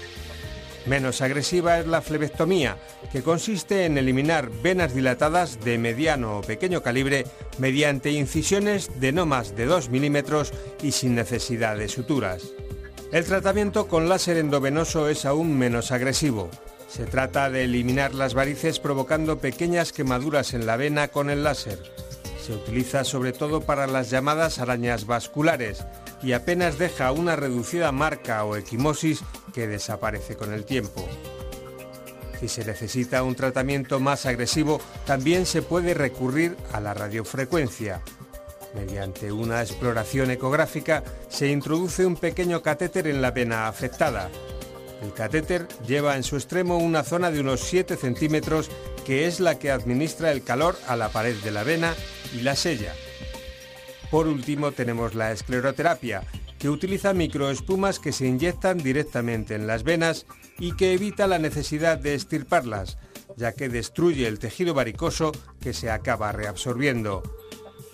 Menos 0.85 1.21
agresiva 1.21 1.79
es 1.79 1.87
la 1.87 2.01
flebectomía, 2.01 2.77
que 3.11 3.23
consiste 3.23 3.85
en 3.85 3.97
eliminar 3.97 4.49
venas 4.61 4.93
dilatadas 4.93 5.59
de 5.63 5.77
mediano 5.77 6.39
o 6.39 6.41
pequeño 6.41 6.83
calibre 6.83 7.25
mediante 7.57 8.11
incisiones 8.11 8.89
de 8.99 9.13
no 9.13 9.25
más 9.25 9.55
de 9.55 9.65
2 9.65 9.89
milímetros 9.89 10.51
y 10.81 10.91
sin 10.91 11.15
necesidad 11.15 11.77
de 11.77 11.87
suturas. 11.87 12.51
El 13.13 13.23
tratamiento 13.23 13.87
con 13.87 14.09
láser 14.09 14.37
endovenoso 14.37 15.07
es 15.07 15.23
aún 15.25 15.57
menos 15.57 15.91
agresivo. 15.91 16.49
Se 16.89 17.05
trata 17.05 17.49
de 17.49 17.63
eliminar 17.63 18.13
las 18.13 18.33
varices 18.33 18.79
provocando 18.79 19.37
pequeñas 19.37 19.93
quemaduras 19.93 20.53
en 20.53 20.65
la 20.65 20.77
vena 20.77 21.07
con 21.07 21.29
el 21.29 21.43
láser. 21.43 21.79
Se 22.43 22.51
utiliza 22.51 23.05
sobre 23.05 23.31
todo 23.31 23.61
para 23.61 23.87
las 23.87 24.09
llamadas 24.09 24.59
arañas 24.59 25.05
vasculares 25.05 25.85
y 26.21 26.33
apenas 26.33 26.77
deja 26.77 27.13
una 27.13 27.37
reducida 27.37 27.93
marca 27.93 28.43
o 28.43 28.57
equimosis 28.57 29.21
que 29.53 29.65
desaparece 29.65 30.35
con 30.35 30.51
el 30.51 30.65
tiempo. 30.65 31.07
Si 32.41 32.49
se 32.49 32.65
necesita 32.65 33.23
un 33.23 33.35
tratamiento 33.35 34.01
más 34.01 34.25
agresivo, 34.25 34.81
también 35.05 35.45
se 35.45 35.61
puede 35.61 35.93
recurrir 35.93 36.57
a 36.73 36.81
la 36.81 36.93
radiofrecuencia. 36.93 38.01
Mediante 38.75 39.31
una 39.31 39.61
exploración 39.61 40.29
ecográfica 40.29 41.01
se 41.29 41.47
introduce 41.47 42.05
un 42.05 42.17
pequeño 42.17 42.61
catéter 42.61 43.07
en 43.07 43.21
la 43.21 43.31
vena 43.31 43.69
afectada. 43.69 44.29
El 45.03 45.13
catéter 45.13 45.67
lleva 45.85 46.15
en 46.15 46.23
su 46.23 46.37
extremo 46.37 46.77
una 46.77 47.03
zona 47.03 47.29
de 47.29 47.41
unos 47.41 47.59
7 47.59 47.97
centímetros 47.97 48.71
que 49.05 49.27
es 49.27 49.41
la 49.41 49.59
que 49.59 49.69
administra 49.69 50.31
el 50.31 50.43
calor 50.43 50.77
a 50.87 50.95
la 50.95 51.09
pared 51.09 51.35
de 51.43 51.51
la 51.51 51.63
vena 51.63 51.93
y 52.33 52.39
la 52.39 52.55
sella. 52.55 52.93
Por 54.09 54.27
último 54.27 54.71
tenemos 54.71 55.13
la 55.13 55.33
escleroterapia, 55.33 56.23
que 56.57 56.69
utiliza 56.69 57.13
microespumas 57.13 57.99
que 57.99 58.13
se 58.13 58.27
inyectan 58.27 58.77
directamente 58.77 59.55
en 59.55 59.67
las 59.67 59.83
venas 59.83 60.25
y 60.57 60.73
que 60.77 60.93
evita 60.93 61.27
la 61.27 61.37
necesidad 61.37 61.97
de 61.97 62.15
estirparlas, 62.15 62.97
ya 63.35 63.51
que 63.51 63.67
destruye 63.67 64.25
el 64.27 64.39
tejido 64.39 64.73
varicoso 64.73 65.33
que 65.59 65.73
se 65.73 65.91
acaba 65.91 66.31
reabsorbiendo. 66.31 67.23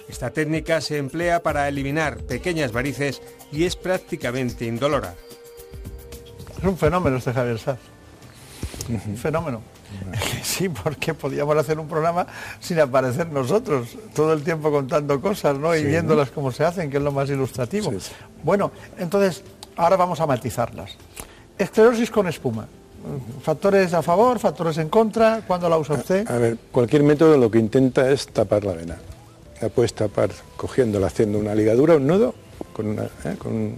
Esta 0.07 0.29
técnica 0.29 0.81
se 0.81 0.97
emplea 0.97 1.41
para 1.41 1.67
eliminar 1.67 2.23
pequeñas 2.27 2.71
varices 2.71 3.23
y 3.51 3.63
es 3.63 3.75
prácticamente 3.75 4.65
indolora. 4.65 5.15
Es 6.59 6.65
un 6.65 6.77
fenómeno 6.77 7.17
este 7.17 7.31
Javier. 7.31 7.59
Un 8.89 9.17
fenómeno. 9.17 9.61
Sí, 10.43 10.69
porque 10.69 11.13
podíamos 11.13 11.57
hacer 11.57 11.79
un 11.79 11.87
programa 11.87 12.27
sin 12.59 12.79
aparecer 12.79 13.27
nosotros, 13.31 13.89
todo 14.13 14.33
el 14.33 14.43
tiempo 14.43 14.71
contando 14.71 15.19
cosas, 15.19 15.57
¿no? 15.57 15.75
Y 15.75 15.83
viéndolas 15.83 16.29
como 16.29 16.51
se 16.51 16.63
hacen, 16.63 16.91
que 16.91 16.97
es 16.97 17.03
lo 17.03 17.11
más 17.11 17.29
ilustrativo. 17.29 17.91
Bueno, 18.43 18.71
entonces, 18.97 19.43
ahora 19.75 19.95
vamos 19.95 20.19
a 20.19 20.27
matizarlas. 20.27 20.91
Esclerosis 21.57 22.11
con 22.11 22.27
espuma. 22.27 22.67
Factores 23.41 23.93
a 23.93 24.03
favor, 24.03 24.37
factores 24.37 24.77
en 24.77 24.89
contra, 24.89 25.41
¿cuándo 25.47 25.69
la 25.69 25.77
usa 25.77 25.95
usted? 25.95 26.29
A, 26.29 26.37
ver, 26.37 26.57
cualquier 26.71 27.01
método 27.03 27.37
lo 27.37 27.49
que 27.49 27.57
intenta 27.57 28.11
es 28.11 28.27
tapar 28.27 28.63
la 28.65 28.73
vena. 28.73 28.97
La 29.61 29.69
puedes 29.69 29.93
tapar 29.93 30.29
cogiéndola, 30.55 31.07
haciendo 31.07 31.39
una 31.39 31.55
ligadura, 31.55 31.95
un 31.95 32.05
nudo, 32.05 32.35
con, 32.73 32.99
¿eh? 32.99 33.07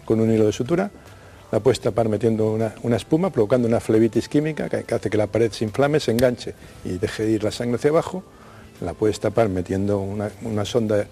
con 0.06 0.20
un 0.20 0.34
hilo 0.34 0.46
de 0.46 0.52
sutura, 0.52 0.92
la 1.52 1.60
puedes 1.60 1.82
tapar 1.82 2.08
metiendo 2.08 2.52
una, 2.52 2.96
espuma, 2.96 3.30
provocando 3.30 3.68
una 3.68 3.80
flebitis 3.80 4.30
química 4.30 4.70
que, 4.70 4.96
hace 4.96 5.10
que 5.10 5.18
la 5.18 5.28
pared 5.28 5.52
se 5.52 5.66
inflame, 5.66 6.00
se 6.00 6.12
enganche 6.12 6.54
y 6.86 6.98
deje 6.98 7.26
de 7.26 7.32
ir 7.32 7.44
la 7.44 7.52
sangre 7.52 7.76
hacia 7.76 7.90
abajo. 7.90 8.24
La 8.80 8.94
puedes 8.94 9.20
tapar 9.20 9.50
metiendo 9.50 10.00
una, 10.00 10.66
sonda 10.66 11.06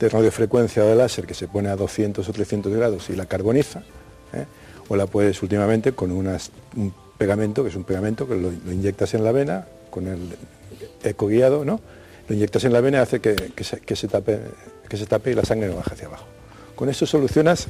de 0.00 0.08
radiofrecuencia 0.08 0.82
de 0.82 0.96
láser 0.96 1.26
que 1.26 1.34
se 1.34 1.46
pone 1.46 1.68
a 1.68 1.76
200 1.76 2.26
o 2.26 2.32
300 2.32 2.72
grados 2.74 3.10
y 3.10 3.16
la 3.16 3.26
carboniza. 3.26 3.80
¿eh? 4.32 4.46
O 4.88 4.96
la 4.96 5.06
puedes 5.06 5.42
últimamente 5.42 5.92
con 5.92 6.10
un 6.10 6.38
pegamento, 7.18 7.62
que 7.62 7.68
es 7.68 7.76
un 7.76 7.84
pegamento 7.84 8.26
que 8.26 8.34
lo, 8.34 8.50
inyectas 8.72 9.12
en 9.14 9.24
la 9.24 9.30
vena 9.30 9.66
con 9.90 10.08
el 10.08 10.36
eco 11.04 11.26
guiado, 11.26 11.64
¿no? 11.64 11.80
Lo 12.28 12.34
inyectas 12.34 12.64
en 12.64 12.72
la 12.72 12.80
vena 12.80 12.98
y 12.98 13.00
hace 13.02 13.20
que, 13.20 13.34
se, 13.62 14.08
tape, 14.08 14.40
que 14.88 14.96
se 14.96 15.06
tape 15.06 15.32
y 15.32 15.34
la 15.34 15.44
sangre 15.44 15.68
no 15.68 15.76
baje 15.76 15.94
hacia 15.94 16.06
abajo. 16.06 16.24
Con 16.74 16.88
eso 16.88 17.04
solucionas 17.04 17.68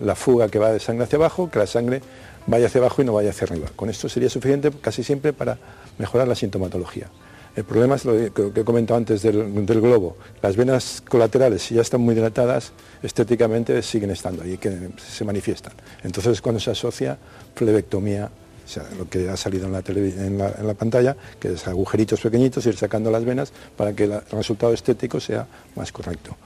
la 0.00 0.14
fuga 0.14 0.48
que 0.48 0.58
va 0.58 0.72
de 0.72 0.80
sangre 0.80 1.04
hacia 1.04 1.16
abajo, 1.16 1.50
que 1.50 1.58
la 1.58 1.66
sangre 1.66 2.00
vaya 2.46 2.66
hacia 2.66 2.80
abajo 2.80 3.02
y 3.02 3.04
no 3.04 3.12
vaya 3.12 3.30
hacia 3.30 3.46
arriba. 3.46 3.68
Con 3.76 3.90
esto 3.90 4.08
sería 4.08 4.28
suficiente 4.28 4.70
casi 4.80 5.02
siempre 5.02 5.32
para 5.32 5.58
mejorar 5.98 6.26
la 6.28 6.34
sintomatología. 6.34 7.08
El 7.56 7.64
problema 7.64 7.96
es 7.96 8.04
lo 8.04 8.12
que 8.32 8.60
he 8.60 8.64
comentado 8.64 8.96
antes 8.96 9.22
del, 9.22 9.52
globo. 9.66 10.16
Las 10.40 10.56
venas 10.56 11.02
colaterales, 11.08 11.62
si 11.62 11.74
ya 11.74 11.82
están 11.82 12.00
muy 12.00 12.14
dilatadas, 12.14 12.72
estéticamente 13.02 13.82
siguen 13.82 14.10
estando 14.10 14.44
ahí, 14.44 14.56
que 14.56 14.90
se 14.96 15.24
manifiestan. 15.24 15.72
Entonces, 16.04 16.40
cuando 16.40 16.60
se 16.60 16.70
asocia 16.70 17.18
flebectomía, 17.56 18.30
o 18.64 18.68
sea, 18.68 18.84
lo 18.96 19.08
que 19.08 19.28
ha 19.28 19.36
salido 19.36 19.66
en 19.66 20.38
la, 20.38 20.74
pantalla, 20.74 21.16
que 21.40 21.54
es 21.54 21.66
agujeritos 21.66 22.20
pequeñitos, 22.20 22.64
ir 22.66 22.76
sacando 22.76 23.10
las 23.10 23.24
venas 23.24 23.52
para 23.76 23.94
que 23.94 24.04
el 24.04 24.20
resultado 24.30 24.72
estético 24.72 25.18
sea 25.18 25.48
más 25.74 25.90
correcto. 25.90 26.36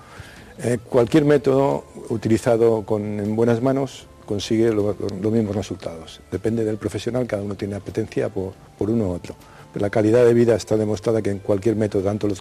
Eh, 0.63 0.79
cualquier 0.89 1.25
método 1.25 1.85
utilizado 2.11 2.85
en 2.89 3.35
buenas 3.35 3.61
manos 3.61 4.07
consigue 4.25 4.73
los 4.73 5.33
mismos 5.33 5.55
resultados. 5.55 6.21
Depende 6.31 6.65
del 6.65 6.77
profesional, 6.77 7.27
cada 7.27 7.43
uno 7.43 7.57
tiene 7.57 7.75
apetencia 7.75 8.29
por, 8.29 8.55
uno 8.79 9.09
u 9.09 9.13
otro. 9.13 9.35
Pero 9.73 9.85
la 9.85 9.91
calidad 9.91 10.25
de 10.25 10.33
vida 10.33 10.55
está 10.55 10.77
demostrada 10.77 11.21
que 11.21 11.31
en 11.31 11.41
cualquier 11.41 11.75
método, 11.75 12.05
tanto 12.05 12.29
la 12.29 12.37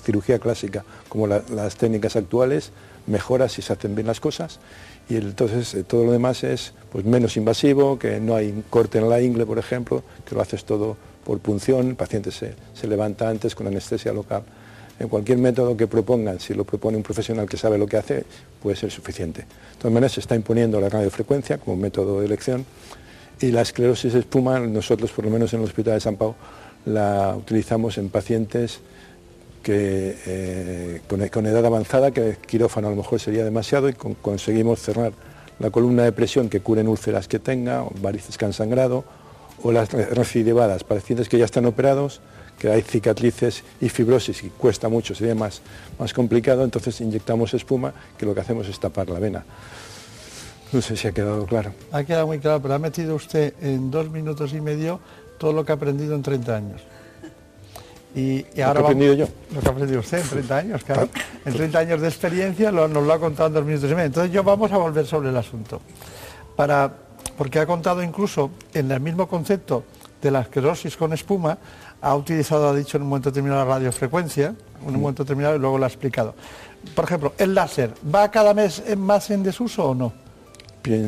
cirugía 0.00 0.38
clásica 0.38 0.84
como 1.08 1.26
las 1.26 1.76
técnicas 1.76 2.14
actuales, 2.14 2.70
mejora 3.08 3.48
si 3.48 3.62
se 3.62 3.72
hacen 3.72 3.94
bien 3.94 4.06
las 4.06 4.20
cosas 4.20 4.60
y 5.08 5.16
entonces 5.16 5.74
eh, 5.74 5.82
todo 5.82 6.04
lo 6.04 6.12
demás 6.12 6.44
es 6.44 6.74
pues, 6.92 7.04
menos 7.04 7.36
invasivo, 7.36 7.98
que 7.98 8.20
no 8.20 8.36
hay 8.36 8.62
corte 8.70 8.98
en 8.98 9.08
la 9.08 9.20
ingle, 9.20 9.46
por 9.46 9.58
ejemplo, 9.58 10.04
que 10.24 10.34
lo 10.34 10.42
haces 10.42 10.64
todo 10.64 10.96
por 11.24 11.40
punción, 11.40 11.88
el 11.88 11.96
paciente 11.96 12.30
se 12.30 12.54
levanta 12.86 13.28
antes 13.28 13.54
con 13.54 13.66
anestesia 13.66 14.12
local 14.12 14.44
en 14.98 15.08
cualquier 15.08 15.38
método 15.38 15.76
que 15.76 15.86
propongan, 15.86 16.40
si 16.40 16.54
lo 16.54 16.64
propone 16.64 16.96
un 16.96 17.02
profesional 17.02 17.48
que 17.48 17.56
sabe 17.56 17.78
lo 17.78 17.86
que 17.86 17.96
hace, 17.96 18.24
puede 18.62 18.76
ser 18.76 18.90
suficiente. 18.90 19.42
De 19.42 19.78
todas 19.78 19.92
maneras, 19.92 20.12
se 20.12 20.20
está 20.20 20.34
imponiendo 20.34 20.80
la 20.80 20.88
radiofrecuencia 20.88 21.58
como 21.58 21.76
método 21.76 22.20
de 22.20 22.26
elección 22.26 22.66
y 23.40 23.52
la 23.52 23.62
esclerosis 23.62 24.14
espuma, 24.14 24.58
nosotros 24.58 25.12
por 25.12 25.24
lo 25.24 25.30
menos 25.30 25.52
en 25.52 25.60
el 25.60 25.66
Hospital 25.66 25.94
de 25.94 26.00
San 26.00 26.16
Pau, 26.16 26.34
la 26.84 27.36
utilizamos 27.36 27.98
en 27.98 28.08
pacientes 28.08 28.80
que, 29.62 30.16
eh, 30.26 31.00
con, 31.30 31.46
edad 31.46 31.64
avanzada, 31.64 32.10
que 32.10 32.36
quirófano 32.46 32.88
a 32.88 32.90
lo 32.90 32.96
mejor 32.96 33.20
sería 33.20 33.44
demasiado 33.44 33.88
y 33.88 33.92
conseguimos 33.92 34.80
cerrar 34.80 35.12
la 35.58 35.70
columna 35.70 36.04
de 36.04 36.12
presión 36.12 36.48
que 36.48 36.60
curen 36.60 36.88
úlceras 36.88 37.28
que 37.28 37.38
tenga, 37.38 37.84
varices 38.00 38.38
que 38.38 38.44
han 38.44 38.52
sangrado, 38.52 39.04
o 39.62 39.72
las 39.72 39.92
recidivadas, 39.92 40.84
pacientes 40.84 41.28
que 41.28 41.38
ya 41.38 41.44
están 41.44 41.66
operados, 41.66 42.20
que 42.58 42.68
hay 42.68 42.82
cicatrices 42.82 43.62
y 43.80 43.88
fibrosis 43.88 44.42
y 44.42 44.50
cuesta 44.50 44.88
mucho, 44.88 45.14
sería 45.14 45.34
más, 45.34 45.62
más 45.98 46.12
complicado, 46.12 46.64
entonces 46.64 47.00
inyectamos 47.00 47.54
espuma 47.54 47.92
que 48.18 48.26
lo 48.26 48.34
que 48.34 48.40
hacemos 48.40 48.68
es 48.68 48.78
tapar 48.80 49.08
la 49.08 49.18
vena. 49.18 49.44
No 50.72 50.82
sé 50.82 50.96
si 50.96 51.08
ha 51.08 51.12
quedado 51.12 51.46
claro. 51.46 51.72
Ha 51.92 52.04
quedado 52.04 52.26
muy 52.26 52.40
claro, 52.40 52.60
pero 52.60 52.74
ha 52.74 52.78
metido 52.78 53.14
usted 53.14 53.54
en 53.62 53.90
dos 53.90 54.10
minutos 54.10 54.52
y 54.52 54.60
medio 54.60 55.00
todo 55.38 55.52
lo 55.52 55.64
que 55.64 55.72
ha 55.72 55.76
aprendido 55.76 56.14
en 56.14 56.22
30 56.22 56.56
años. 56.56 56.82
Y, 58.14 58.44
ahora 58.60 58.80
¿Lo 58.80 58.86
que 58.86 58.92
he 58.92 58.94
aprendido 58.94 59.14
yo? 59.14 59.28
Lo 59.54 59.60
que 59.60 59.68
ha 59.68 59.70
aprendido 59.70 60.00
usted 60.00 60.18
en 60.18 60.28
30 60.28 60.56
años, 60.56 60.84
claro. 60.84 61.08
En 61.44 61.54
30 61.54 61.78
años 61.78 62.00
de 62.00 62.08
experiencia 62.08 62.72
nos 62.72 62.90
lo 62.90 63.12
ha 63.12 63.18
contado 63.18 63.48
en 63.48 63.54
dos 63.54 63.64
minutos 63.64 63.90
y 63.90 63.94
medio. 63.94 64.06
Entonces 64.06 64.32
yo 64.32 64.42
vamos 64.42 64.72
a 64.72 64.76
volver 64.76 65.06
sobre 65.06 65.30
el 65.30 65.36
asunto. 65.36 65.80
Para, 66.56 66.92
porque 67.36 67.60
ha 67.60 67.66
contado 67.66 68.02
incluso 68.02 68.50
en 68.74 68.90
el 68.90 69.00
mismo 69.00 69.28
concepto 69.28 69.84
de 70.20 70.30
la 70.30 70.40
esclerosis 70.40 70.96
con 70.96 71.12
espuma, 71.12 71.58
ha 72.00 72.14
utilizado, 72.14 72.68
ha 72.68 72.74
dicho 72.74 72.96
en 72.96 73.02
un 73.02 73.08
momento 73.08 73.30
determinado 73.30 73.64
la 73.64 73.74
radiofrecuencia, 73.74 74.54
en 74.86 74.94
un 74.94 75.00
momento 75.00 75.24
determinado 75.24 75.56
y 75.56 75.58
luego 75.58 75.78
lo 75.78 75.84
ha 75.84 75.88
explicado. 75.88 76.34
Por 76.94 77.04
ejemplo, 77.04 77.32
el 77.38 77.54
láser, 77.54 77.92
¿va 78.14 78.30
cada 78.30 78.54
mes 78.54 78.82
más 78.96 79.30
en 79.30 79.42
desuso 79.42 79.84
o 79.90 79.94
no? 79.94 80.12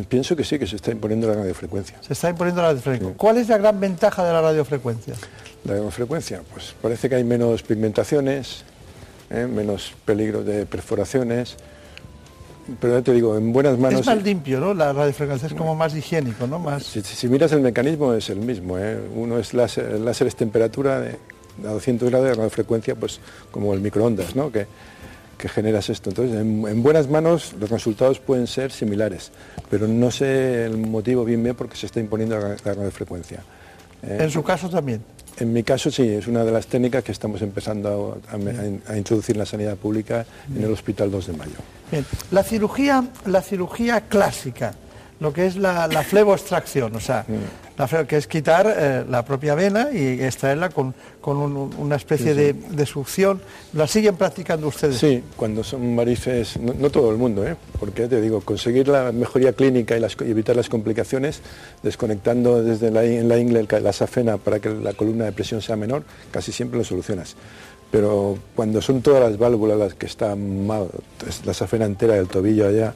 Pienso 0.09 0.37
que 0.37 0.45
sí, 0.45 0.59
que 0.59 0.67
se 0.67 0.77
está 0.77 0.91
imponiendo 0.91 1.27
la 1.29 1.35
radiofrecuencia. 1.35 1.97
Se 2.03 2.13
está 2.13 2.29
imponiendo 2.29 2.61
la 2.61 2.69
radiofrecuencia. 2.69 3.17
¿Cuál 3.17 3.39
es 3.39 3.49
la 3.49 3.57
gran 3.57 3.81
ventaja 3.81 4.25
de 4.25 4.33
la 4.33 4.43
radiofrecuencia? 4.43 5.15
La 5.65 5.75
radiofrecuencia, 5.75 6.43
pues 6.53 6.75
parece 6.83 7.09
que 7.09 7.15
hay 7.15 7.25
menos 7.25 7.63
pigmentaciones, 7.63 8.65
¿eh? 9.31 9.47
menos 9.47 9.95
peligro 10.05 10.43
de 10.43 10.67
perforaciones, 10.67 11.57
pero 12.79 12.99
ya 12.99 13.03
te 13.03 13.13
digo, 13.13 13.37
en 13.37 13.53
buenas 13.53 13.79
manos... 13.79 14.01
Es 14.01 14.07
más 14.07 14.23
limpio, 14.23 14.61
¿no? 14.61 14.75
La 14.75 14.93
radiofrecuencia 14.93 15.49
es 15.49 15.55
como 15.55 15.75
más 15.75 15.95
higiénico, 15.95 16.47
¿no? 16.47 16.59
Más... 16.59 16.85
Si, 16.85 17.29
miras 17.29 17.53
el 17.53 17.61
mecanismo 17.61 18.15
es 18.15 18.31
el 18.31 18.39
mismo, 18.39 18.79
¿eh? 18.79 18.99
Uno 19.15 19.39
es 19.39 19.55
láser, 19.55 19.87
el 19.87 20.05
láser 20.05 20.27
es 20.27 20.37
temperatura 20.37 21.01
de, 21.01 21.17
a 21.67 21.73
200 21.73 22.11
grados 22.11 22.29
de 22.29 22.35
radiofrecuencia, 22.35 22.95
pues 22.95 23.21
como 23.51 23.75
el 23.75 23.81
microondas, 23.81 24.37
¿no? 24.37 24.53
Que, 24.53 24.67
que 25.41 25.49
generas 25.49 25.89
esto. 25.89 26.11
Entonces, 26.11 26.37
en, 26.39 26.83
buenas 26.83 27.09
manos 27.09 27.55
los 27.59 27.71
resultados 27.71 28.21
pueden 28.21 28.47
ser 28.47 28.71
similares, 28.71 29.33
pero 29.71 29.89
no 29.89 30.11
sé 30.11 30.67
el 30.67 30.77
motivo 30.77 31.25
bien 31.25 31.43
bien 31.43 31.57
porque 31.57 31.77
se 31.77 31.87
está 31.87 31.99
imponiendo 31.99 32.39
la, 32.39 32.57
radiofrecuencia. 32.57 33.43
¿eh? 34.03 34.19
En 34.21 34.31
su 34.31 34.43
caso 34.43 34.69
también. 34.69 35.03
En 35.39 35.53
mi 35.53 35.63
caso 35.63 35.91
sí, 35.91 36.07
es 36.07 36.27
una 36.27 36.45
de 36.45 36.53
las 36.53 36.67
técnicas 36.67 37.03
que 37.03 37.13
estamos 37.13 37.41
empezando 37.41 38.21
a, 38.31 38.97
introducir 38.97 39.37
en 39.37 39.39
la 39.39 39.47
sanidad 39.47 39.77
pública 39.77 40.27
en 40.55 40.63
el 40.63 40.71
Hospital 40.71 41.11
2 41.11 41.29
de 41.29 41.33
Mayo. 41.33 41.80
Bien, 41.91 42.05
la 42.31 42.43
cirugía, 42.43 43.05
la 43.27 43.43
cirugía 43.43 44.03
clásica, 44.03 44.75
lo 45.19 45.33
que 45.33 45.47
es 45.47 45.57
la, 45.57 45.87
la 45.87 46.03
fleboextracción, 46.03 46.95
o 46.95 47.01
sea, 47.01 47.25
la 47.81 48.07
que 48.07 48.17
es 48.17 48.27
quitar 48.27 48.75
eh, 48.77 49.05
la 49.09 49.25
propia 49.25 49.55
vena 49.55 49.89
y 49.93 50.23
extraerla 50.23 50.69
con, 50.69 50.95
una 51.23 51.97
especie 51.97 52.35
De, 52.35 52.87
succión. 52.87 53.41
¿La 53.73 53.87
siguen 53.87 54.17
practicando 54.17 54.69
ustedes? 54.69 54.99
Sí, 54.99 55.23
cuando 55.37 55.65
son 55.65 55.97
varices, 55.97 56.59
no, 56.59 56.91
todo 56.91 57.11
el 57.11 57.17
mundo, 57.17 57.47
¿eh? 57.47 57.57
porque 57.79 58.07
te 58.07 58.21
digo, 58.21 58.41
conseguir 58.41 58.89
la 58.89 59.13
mejoría 59.13 59.53
clínica 59.53 59.97
y, 59.97 60.05
evitar 60.31 60.57
las 60.57 60.69
complicaciones, 60.69 61.41
desconectando 61.83 62.63
desde 62.63 62.91
la, 62.91 63.05
en 63.05 63.29
la 63.29 63.39
ingle 63.39 63.67
la 63.81 63.93
safena 63.93 64.37
para 64.37 64.59
que 64.59 64.69
la 64.71 64.93
columna 64.93 65.25
de 65.25 65.33
presión 65.33 65.63
sea 65.63 65.77
menor, 65.77 66.03
casi 66.31 66.53
siempre 66.53 66.79
lo 66.79 66.85
solucionas 66.85 67.37
pero 67.91 68.39
cuando 68.55 68.81
son 68.81 69.03
todas 69.03 69.21
las 69.29 69.39
válvulas 69.39 69.79
las 69.79 69.95
que 69.95 70.07
están 70.07 70.67
mal, 70.67 70.89
la 71.45 71.55
safena 71.55 71.85
entera 71.87 72.15
del 72.15 72.29
tobillo 72.29 72.69
allá, 72.69 72.95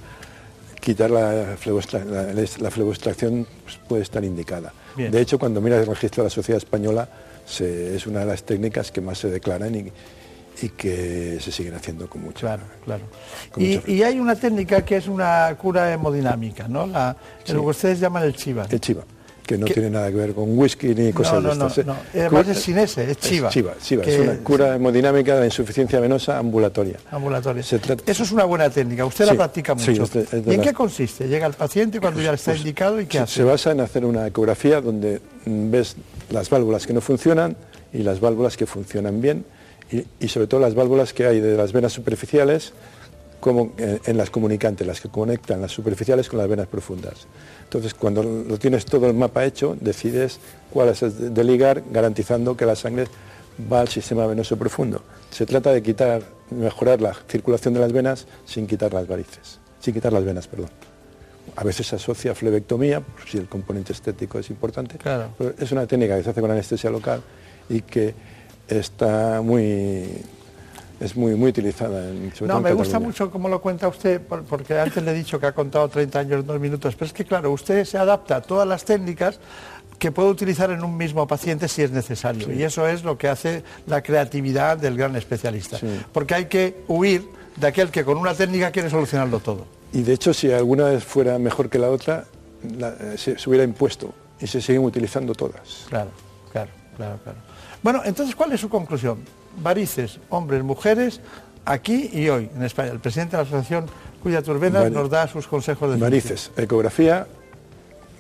quitar 0.80 1.11
la, 1.11 1.57
fleboextra- 1.57 2.05
la, 2.05 2.24
la 2.32 2.70
fleboextracción 2.70 3.47
pues, 3.64 3.78
puede 3.88 4.03
estar 4.03 4.22
indicada. 4.24 4.72
Bien. 4.97 5.11
De 5.11 5.20
hecho, 5.20 5.38
cuando 5.38 5.61
miras 5.61 5.80
el 5.80 5.86
registro 5.86 6.22
de 6.22 6.26
la 6.28 6.30
sociedad 6.30 6.59
española, 6.59 7.09
se- 7.47 7.97
es 7.97 8.07
una 8.07 8.20
de 8.20 8.26
las 8.26 8.45
técnicas 8.45 8.92
que 8.92 9.01
más 9.01 9.18
se 9.18 9.28
declaran 9.30 9.74
y, 9.74 9.90
y 10.62 10.68
que 10.68 11.38
se 11.40 11.51
siguen 11.51 11.74
haciendo 11.74 12.09
con 12.09 12.22
mucho. 12.22 12.40
Claro, 12.40 12.62
claro. 12.84 13.03
Y, 13.57 14.03
hay 14.03 14.20
una 14.20 14.36
técnica 14.36 14.84
que 14.84 14.97
es 14.99 15.09
una 15.09 15.57
cura 15.61 15.92
hemodinámica, 15.92 16.68
¿no? 16.68 16.86
La, 16.86 17.16
Sí. 17.45 17.53
Lo 17.53 17.62
que 17.62 17.66
ustedes 17.68 17.99
llaman 18.01 18.22
el 18.22 18.34
chiva. 18.36 18.66
El 18.70 18.80
chiva, 18.80 19.03
que 19.47 19.59
no 19.59 19.66
tiene 19.66 19.90
nada 19.90 20.09
que 20.09 20.16
ver 20.16 20.32
con 20.34 20.59
whisky 20.59 20.95
ni 20.95 21.12
cosas 21.12 21.42
no, 21.42 21.51
de 21.51 21.57
no, 21.57 21.66
estas. 21.66 21.86
no, 21.86 21.92
¿eh? 21.92 21.97
no. 22.14 22.20
Además 22.20 22.49
es 22.49 22.59
sin 22.62 22.78
ese, 22.78 23.11
es 23.11 23.18
chiva. 23.18 23.49
chiva, 23.51 23.74
chiva. 23.82 24.03
Es 24.05 24.18
una 24.18 24.36
cura 24.38 24.74
hemodinámica 24.76 25.34
de 25.34 25.40
la 25.40 25.47
insuficiencia 25.47 26.01
venosa 26.01 26.38
ambulatoria. 26.38 26.97
ambulatoria. 27.11 27.62
Trata- 27.62 28.03
Eso 28.11 28.22
es 28.22 28.32
una 28.32 28.45
buena 28.45 28.70
técnica, 28.70 29.05
usted 29.05 29.26
la 29.26 29.32
Sí, 29.32 29.36
practica 29.36 29.78
sí, 29.78 29.90
mucho. 29.90 30.05
es 30.05 30.16
es 30.32 30.45
de 30.45 30.53
¿Y 30.53 30.55
en 30.55 30.62
qué 30.62 30.72
consiste? 30.72 31.28
Llega 31.28 31.47
el 31.47 31.53
paciente 31.55 32.01
cuando 32.01 32.20
ya 32.22 32.32
está 32.32 32.57
indicado 32.57 33.01
y 33.01 33.07
qué 33.07 33.18
Se, 33.18 33.22
hace? 33.24 33.34
se 33.34 33.45
basa 33.45 33.70
en 33.72 33.80
hacer 33.80 34.05
una 34.05 34.26
ecografía 34.26 34.80
donde 34.80 35.20
mm, 35.45 35.70
ves 35.70 35.97
las 36.30 36.49
válvulas 36.49 36.86
que 36.86 36.92
no 36.95 37.01
funcionan 37.01 37.57
y 37.92 37.99
las 37.99 38.20
válvulas 38.20 38.57
que 38.57 38.66
funcionan 38.66 39.20
bien 39.20 39.45
y, 39.92 40.05
y 40.20 40.28
sobre 40.28 40.47
todo 40.47 40.61
las 40.61 40.74
válvulas 40.74 41.12
que 41.12 41.26
hay 41.26 41.40
de 41.40 41.57
las 41.57 41.72
venas 41.72 41.92
superficiales 41.92 42.72
como 43.45 43.72
en, 43.76 44.16
las 44.16 44.30
comunicantes, 44.30 44.86
las 44.86 45.03
que 45.03 45.11
conectan 45.11 45.61
las 45.61 45.70
superficiales 45.70 46.30
con 46.30 46.38
las 46.38 46.49
venas 46.49 46.66
profundas. 46.66 47.26
Entonces, 47.64 47.92
cuando 47.92 48.22
lo 48.22 48.59
tienes 48.59 48.86
todo 48.86 49.07
el 49.07 49.12
mapa 49.12 49.45
hecho, 49.45 49.76
decides 49.78 50.38
cuál 50.70 50.88
es 50.88 51.03
el 51.03 51.34
de- 51.34 51.45
ligar, 51.45 51.82
garantizando 51.92 52.57
que 52.57 52.64
la 52.64 52.74
sangre 52.74 53.05
va 53.70 53.80
al 53.80 53.88
sistema 53.88 54.26
venoso 54.26 54.57
profundo. 54.57 55.03
Se 55.30 55.45
trata 55.45 55.72
de 55.74 55.82
quitar, 55.82 56.22
mejorar 56.53 57.03
la 57.03 57.12
circulación 57.28 57.74
de 57.74 57.80
las 57.80 57.92
venas 57.92 58.26
sin 58.47 58.66
quitar 58.66 58.95
las 58.95 59.07
varices, 59.07 59.61
sin 59.78 59.92
quitar 59.92 60.11
las 60.14 60.24
venas, 60.24 60.49
perdón. 60.49 60.70
A 61.55 61.64
veces 61.64 61.86
se 61.86 61.97
asocia 61.97 62.34
flebectomía, 62.34 63.01
por 63.03 63.28
si 63.28 63.36
el 63.36 63.47
componente 63.47 63.92
estético 63.92 64.38
es 64.38 64.49
importante. 64.49 64.97
Claro. 64.97 65.28
Pero 65.36 65.53
es 65.59 65.70
una 65.70 65.86
técnica 65.86 66.16
que 66.16 66.22
se 66.22 66.30
hace 66.30 66.40
con 66.40 66.51
anestesia 66.51 66.88
local 66.88 67.20
y 67.68 67.82
que 67.82 68.14
está 68.68 69.42
muy 69.42 70.07
es 71.01 71.16
muy 71.16 71.34
muy 71.34 71.51
utilizada 71.51 72.09
en 72.09 72.32
sobre 72.34 72.49
No, 72.49 72.55
todo 72.55 72.59
en 72.59 72.62
me 72.64 72.72
gusta 72.72 72.99
mucho 73.01 73.30
cómo 73.30 73.49
lo 73.49 73.61
cuenta 73.61 73.88
usted, 73.88 74.20
por- 74.20 74.45
porque 74.45 74.78
antes 74.78 75.03
le 75.03 75.11
he 75.11 75.14
dicho 75.14 75.38
que 75.40 75.47
ha 75.47 75.53
contado 75.53 75.88
30 75.88 76.18
años 76.20 76.40
en 76.40 76.47
dos 76.47 76.61
minutos, 76.61 76.95
pero 76.95 77.07
es 77.07 77.12
que 77.12 77.24
claro, 77.24 77.51
usted 77.53 77.84
se 77.84 77.99
adapta 77.99 78.36
a 78.36 78.40
todas 78.42 78.66
las 78.66 78.84
técnicas 78.84 79.38
que 79.99 80.11
puede 80.12 80.28
utilizar 80.28 80.70
en 80.70 80.82
un 80.84 80.97
mismo 80.97 81.26
paciente 81.26 81.68
si 81.68 81.82
es 81.82 81.90
necesario. 81.90 82.53
Y 82.53 82.62
eso 82.62 82.86
es 82.88 83.05
lo 83.05 83.16
que 83.16 83.28
hace 83.28 83.62
la 83.86 84.03
creatividad 84.03 84.76
del 84.76 84.97
gran 84.97 85.14
especialista. 85.16 85.78
Sí. 85.78 85.86
Porque 86.12 86.34
hay 86.34 86.45
que 86.47 86.82
huir 86.88 87.28
de 87.57 87.66
aquel 87.68 87.90
que 87.90 88.05
con 88.05 88.18
una 88.18 88.34
técnica 88.34 88.70
quiere 88.70 88.90
solucionarlo 88.90 89.38
todo. 89.40 89.66
Y 89.92 90.03
de 90.03 90.12
hecho, 90.12 90.34
si 90.34 90.51
alguna 90.53 90.86
vez 90.86 91.05
fuera 91.05 91.38
mejor 91.38 91.70
que 91.70 91.78
la 91.78 91.90
otra, 91.90 92.24
la- 92.76 92.88
eh, 93.01 93.14
se, 93.16 93.38
se 93.38 93.49
hubiera 93.49 93.64
impuesto 93.64 94.12
y 94.40 94.47
se 94.49 94.61
siguen 94.61 94.82
utilizando 94.82 95.32
todas. 95.34 95.86
Claro, 95.88 96.11
claro, 96.53 96.70
claro, 96.97 97.18
claro. 97.22 97.38
Bueno, 97.82 98.03
entonces, 98.05 98.34
¿cuál 98.34 98.53
es 98.53 98.61
su 98.61 98.68
conclusión? 98.68 99.18
Varices, 99.63 100.19
hombres, 100.31 100.63
mujeres, 100.63 101.21
aquí 101.65 102.11
y 102.13 102.29
hoy, 102.29 102.51
en 102.55 102.63
España. 102.63 102.91
El 102.93 103.01
presidente 103.01 103.37
de 103.37 103.43
la 103.43 103.49
Asociación 103.49 103.87
Cuida 104.23 104.41
tus 104.41 104.59
venas 104.59 104.85
Vari- 104.87 104.93
nos 104.93 105.11
da 105.11 105.29
sus 105.29 105.47
consejos 105.47 105.93
de 105.93 105.99
Varices, 105.99 106.51
ecografía, 106.57 107.27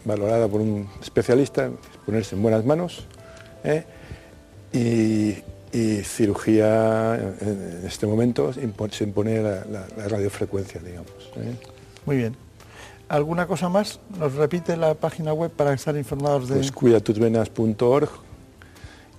valorada 0.04 0.46
por 0.48 0.60
un 0.60 0.86
especialista, 1.02 1.70
ponerse 2.04 2.36
en 2.36 2.42
buenas 2.42 2.62
manos, 2.64 3.06
¿eh? 3.64 3.84
y, 4.70 5.38
y 5.76 6.02
cirugía, 6.02 7.14
en, 7.40 7.78
en 7.80 7.86
este 7.86 8.06
momento, 8.06 8.52
se 8.52 9.04
impone 9.04 9.40
la, 9.42 9.64
la- 9.64 9.86
la 9.96 10.08
radiofrecuencia, 10.08 10.78
digamos. 10.80 11.10
¿eh? 11.36 11.56
Muy 12.04 12.16
bien. 12.18 12.36
¿Alguna 13.08 13.46
cosa 13.46 13.68
más? 13.70 13.98
¿Nos 14.18 14.34
repite 14.34 14.76
la 14.76 14.94
página 14.94 15.32
web 15.32 15.50
para 15.50 15.72
estar 15.72 15.96
informados 15.96 16.48
de...? 16.48 16.56
Pues 16.56 18.23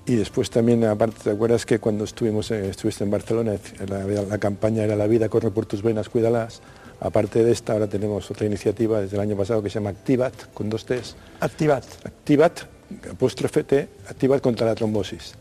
y 0.06 0.16
después 0.16 0.50
también, 0.50 0.84
aparte, 0.86 1.18
¿te 1.24 1.30
acuerdas 1.32 1.66
que 1.66 1.80
cuando 1.80 2.04
estuvimos, 2.04 2.52
eh, 2.52 2.70
estuviste 2.70 3.04
en 3.04 3.12
Barcelona, 3.12 3.56
la, 3.88 4.06
la 4.06 4.38
campaña 4.38 4.84
era 4.84 4.96
La 4.96 5.08
vida 5.08 5.30
corre 5.30 5.52
por 5.52 5.66
tus 5.66 5.82
venas, 5.82 6.10
cuídalas? 6.10 6.62
Aparte 7.00 7.44
de 7.44 7.52
esta, 7.52 7.74
ahora 7.74 7.88
tenemos 7.88 8.30
otra 8.32 8.46
iniciativa 8.46 9.02
desde 9.02 9.18
el 9.18 9.22
año 9.22 9.36
pasado 9.36 9.62
que 9.62 9.70
se 9.70 9.76
llama 9.76 9.90
Activat, 9.90 10.34
con 10.54 10.70
dos 10.70 10.86
T's. 10.86 11.16
Activat. 11.42 11.84
Activat, 12.06 12.62
apóstrofe 13.12 13.64
T, 13.64 13.90
Activat 14.08 14.42
contra 14.42 14.66
la 14.66 14.76
trombosis. 14.76 15.34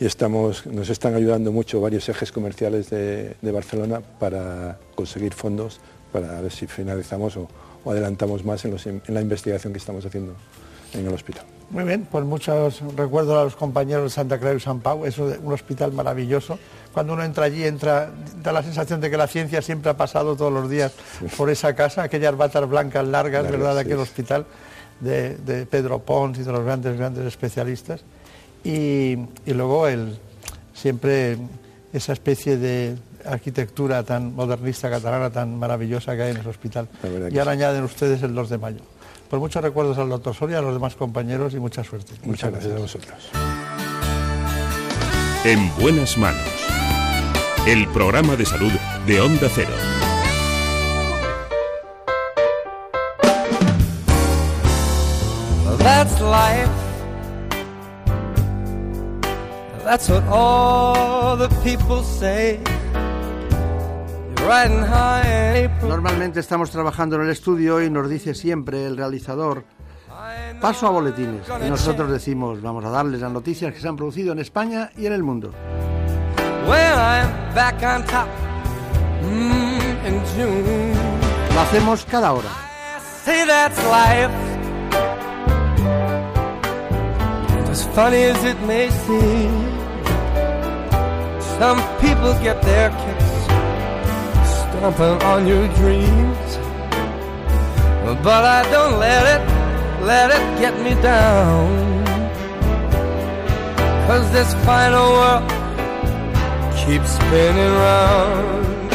Y 0.00 0.06
estamos, 0.06 0.64
nos 0.66 0.88
están 0.88 1.14
ayudando 1.14 1.52
mucho 1.52 1.80
varios 1.80 2.08
ejes 2.08 2.32
comerciales 2.32 2.90
de, 2.90 3.36
de 3.40 3.52
Barcelona 3.52 4.00
para 4.18 4.78
conseguir 4.94 5.34
fondos 5.34 5.78
para 6.12 6.40
ver 6.40 6.50
si 6.52 6.66
finalizamos 6.66 7.36
o, 7.36 7.48
o 7.84 7.90
adelantamos 7.90 8.44
más 8.44 8.64
en, 8.64 8.70
los- 8.72 8.86
en 8.86 9.02
la 9.08 9.20
investigación 9.20 9.72
que 9.72 9.78
estamos 9.78 10.04
haciendo 10.06 10.34
en 10.94 11.06
el 11.06 11.12
hospital. 11.12 11.44
Muy 11.74 11.82
bien, 11.82 12.06
pues 12.08 12.24
muchos 12.24 12.80
recuerdos 12.94 13.36
a 13.36 13.42
los 13.42 13.56
compañeros 13.56 14.04
de 14.04 14.10
Santa 14.10 14.38
Creu 14.38 14.56
y 14.56 14.60
San 14.60 14.78
Pau, 14.78 15.04
eso 15.04 15.26
de 15.26 15.38
un 15.38 15.52
hospital 15.52 15.92
maravilloso. 15.92 16.56
Cuando 16.92 17.14
uno 17.14 17.24
entra 17.24 17.46
allí, 17.46 17.64
entra, 17.64 18.12
da 18.40 18.52
la 18.52 18.62
sensación 18.62 19.00
de 19.00 19.10
que 19.10 19.16
la 19.16 19.26
ciencia 19.26 19.60
siempre 19.60 19.90
ha 19.90 19.96
pasado 19.96 20.36
todos 20.36 20.52
los 20.52 20.70
días 20.70 20.92
por 21.36 21.50
esa 21.50 21.74
casa, 21.74 22.04
aquellas 22.04 22.36
batas 22.36 22.68
blancas 22.68 23.04
largas, 23.08 23.50
¿verdad?, 23.50 23.74
de 23.74 23.82
sí, 23.82 23.86
aquel 23.88 23.98
hospital 23.98 24.46
de, 25.00 25.36
de 25.38 25.66
Pedro 25.66 25.98
Pons 25.98 26.38
y 26.38 26.44
de 26.44 26.52
los 26.52 26.64
grandes, 26.64 26.96
grandes 26.96 27.26
especialistas. 27.26 28.04
Y, 28.62 29.18
y 29.44 29.52
luego 29.52 29.88
el, 29.88 30.16
siempre 30.74 31.38
esa 31.92 32.12
especie 32.12 32.56
de 32.56 32.94
arquitectura 33.24 34.04
tan 34.04 34.32
modernista 34.32 34.88
catalana, 34.88 35.30
tan 35.30 35.58
maravillosa 35.58 36.14
que 36.14 36.22
hay 36.22 36.30
en 36.30 36.36
el 36.36 36.46
hospital. 36.46 36.86
Y 37.02 37.36
ahora 37.38 37.50
sí. 37.52 37.58
añaden 37.58 37.82
ustedes 37.82 38.22
el 38.22 38.32
2 38.32 38.50
de 38.50 38.58
mayo. 38.58 38.80
Pues 39.28 39.40
muchos 39.40 39.62
recuerdos 39.62 39.98
al 39.98 40.08
doctor 40.08 40.34
Soria, 40.34 40.58
a 40.58 40.62
los 40.62 40.74
demás 40.74 40.94
compañeros 40.94 41.54
y 41.54 41.58
mucha 41.58 41.82
suerte. 41.82 42.14
Muchas 42.24 42.50
gracias 42.50 42.74
a 42.74 42.78
vosotros. 42.78 43.30
En 45.44 45.74
buenas 45.76 46.16
manos. 46.16 46.42
El 47.66 47.88
programa 47.88 48.36
de 48.36 48.46
salud 48.46 48.72
de 49.06 49.20
Onda 49.20 49.48
Cero. 49.54 49.72
That's 55.78 56.20
life. 56.20 56.70
That's 59.84 60.08
what 60.08 60.24
all 60.28 61.36
the 61.36 61.48
people 61.62 62.02
say. 62.02 62.58
Normalmente 65.82 66.40
estamos 66.40 66.70
trabajando 66.70 67.16
en 67.16 67.22
el 67.22 67.30
estudio 67.30 67.82
y 67.82 67.88
nos 67.88 68.10
dice 68.10 68.34
siempre 68.34 68.84
el 68.84 68.96
realizador, 68.96 69.64
paso 70.60 70.86
a 70.86 70.90
boletines. 70.90 71.46
Y 71.64 71.70
nosotros 71.70 72.10
decimos, 72.10 72.60
vamos 72.60 72.84
a 72.84 72.90
darles 72.90 73.20
las 73.20 73.32
noticias 73.32 73.72
que 73.72 73.80
se 73.80 73.88
han 73.88 73.96
producido 73.96 74.32
en 74.32 74.40
España 74.40 74.90
y 74.96 75.06
en 75.06 75.14
el 75.14 75.22
mundo. 75.22 75.50
Mm. 79.22 79.84
Lo 81.54 81.60
hacemos 81.60 82.04
cada 82.04 82.32
hora. 82.32 82.50
Some 91.58 91.80
people 92.00 92.34
get 92.42 92.60
their 92.62 92.90
kicks 92.90 93.33
stomping 94.92 95.26
on 95.26 95.46
your 95.46 95.66
dreams. 95.80 96.58
But 98.22 98.44
I 98.44 98.60
don't 98.70 98.98
let 98.98 99.24
it, 99.34 99.42
let 100.04 100.30
it 100.30 100.44
get 100.60 100.74
me 100.84 100.92
down. 101.00 102.04
Cause 104.06 104.30
this 104.32 104.52
final 104.66 105.08
world 105.18 105.48
keeps 106.76 107.10
spinning 107.12 107.74
round. 107.86 108.92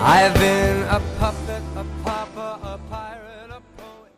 I've 0.00 0.34
been 0.34 0.82
a 0.88 1.00
puppet, 1.18 1.62
a 1.76 1.84
pauper, 2.02 2.58
a 2.62 2.78
pirate, 2.90 3.50
a 3.50 3.60
poet. 3.76 4.12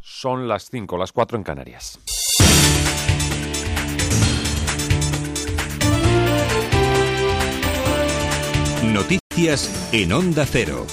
Son 0.00 0.48
las 0.48 0.70
5, 0.70 0.96
las 0.96 1.12
4 1.12 1.36
en 1.36 1.44
Canarias. 1.44 2.15
En 9.92 10.12
Onda 10.14 10.46
Cero. 10.46 10.86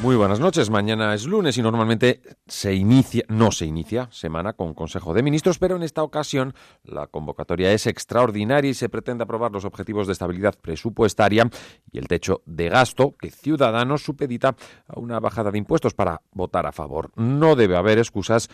Muy 0.00 0.14
buenas 0.14 0.38
noches. 0.38 0.70
Mañana 0.70 1.12
es 1.14 1.26
lunes 1.26 1.58
y 1.58 1.62
normalmente 1.62 2.22
se 2.46 2.72
inicia, 2.74 3.24
no 3.26 3.50
se 3.50 3.66
inicia 3.66 4.08
semana 4.12 4.52
con 4.52 4.72
Consejo 4.72 5.12
de 5.14 5.24
Ministros, 5.24 5.58
pero 5.58 5.74
en 5.74 5.82
esta 5.82 6.04
ocasión 6.04 6.54
la 6.84 7.08
convocatoria 7.08 7.72
es 7.72 7.88
extraordinaria 7.88 8.70
y 8.70 8.74
se 8.74 8.88
pretende 8.88 9.24
aprobar 9.24 9.50
los 9.50 9.64
objetivos 9.64 10.06
de 10.06 10.12
estabilidad 10.12 10.54
presupuestaria 10.62 11.50
y 11.90 11.98
el 11.98 12.06
techo 12.06 12.42
de 12.46 12.68
gasto 12.68 13.16
que 13.18 13.32
Ciudadanos 13.32 14.04
supedita 14.04 14.54
a 14.86 15.00
una 15.00 15.18
bajada 15.18 15.50
de 15.50 15.58
impuestos 15.58 15.94
para 15.94 16.22
votar 16.30 16.66
a 16.66 16.72
favor. 16.72 17.10
No 17.16 17.56
debe 17.56 17.76
haber 17.76 17.98
excusas 17.98 18.48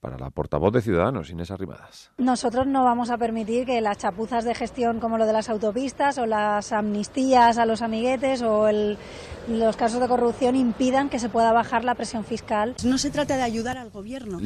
para 0.00 0.16
la 0.16 0.30
portavoz 0.30 0.72
de 0.72 0.80
Ciudadanos, 0.80 1.30
Inés 1.30 1.50
Arrimadas. 1.50 2.10
Nosotros 2.18 2.66
no 2.66 2.84
vamos 2.84 3.10
a 3.10 3.18
permitir 3.18 3.66
que 3.66 3.80
las 3.80 3.98
chapuzas 3.98 4.44
de 4.44 4.54
gestión 4.54 5.00
como 5.00 5.18
lo 5.18 5.26
de 5.26 5.32
las 5.32 5.48
autopistas 5.48 6.18
o 6.18 6.26
las 6.26 6.72
amnistías 6.72 7.58
a 7.58 7.66
los 7.66 7.82
amiguetes 7.82 8.42
o 8.42 8.68
los 9.48 9.76
casos 9.76 10.00
de 10.00 10.08
corrupción 10.08 10.54
impidan 10.56 11.08
que 11.08 11.18
se 11.18 11.28
pueda 11.28 11.52
bajar 11.52 11.84
la 11.84 11.94
presión 11.94 12.24
fiscal. 12.24 12.76
No 12.84 12.98
se 12.98 13.10
trata 13.10 13.36
de 13.36 13.42
ayudar 13.42 13.76
al 13.76 13.90
gobierno. 13.90 14.38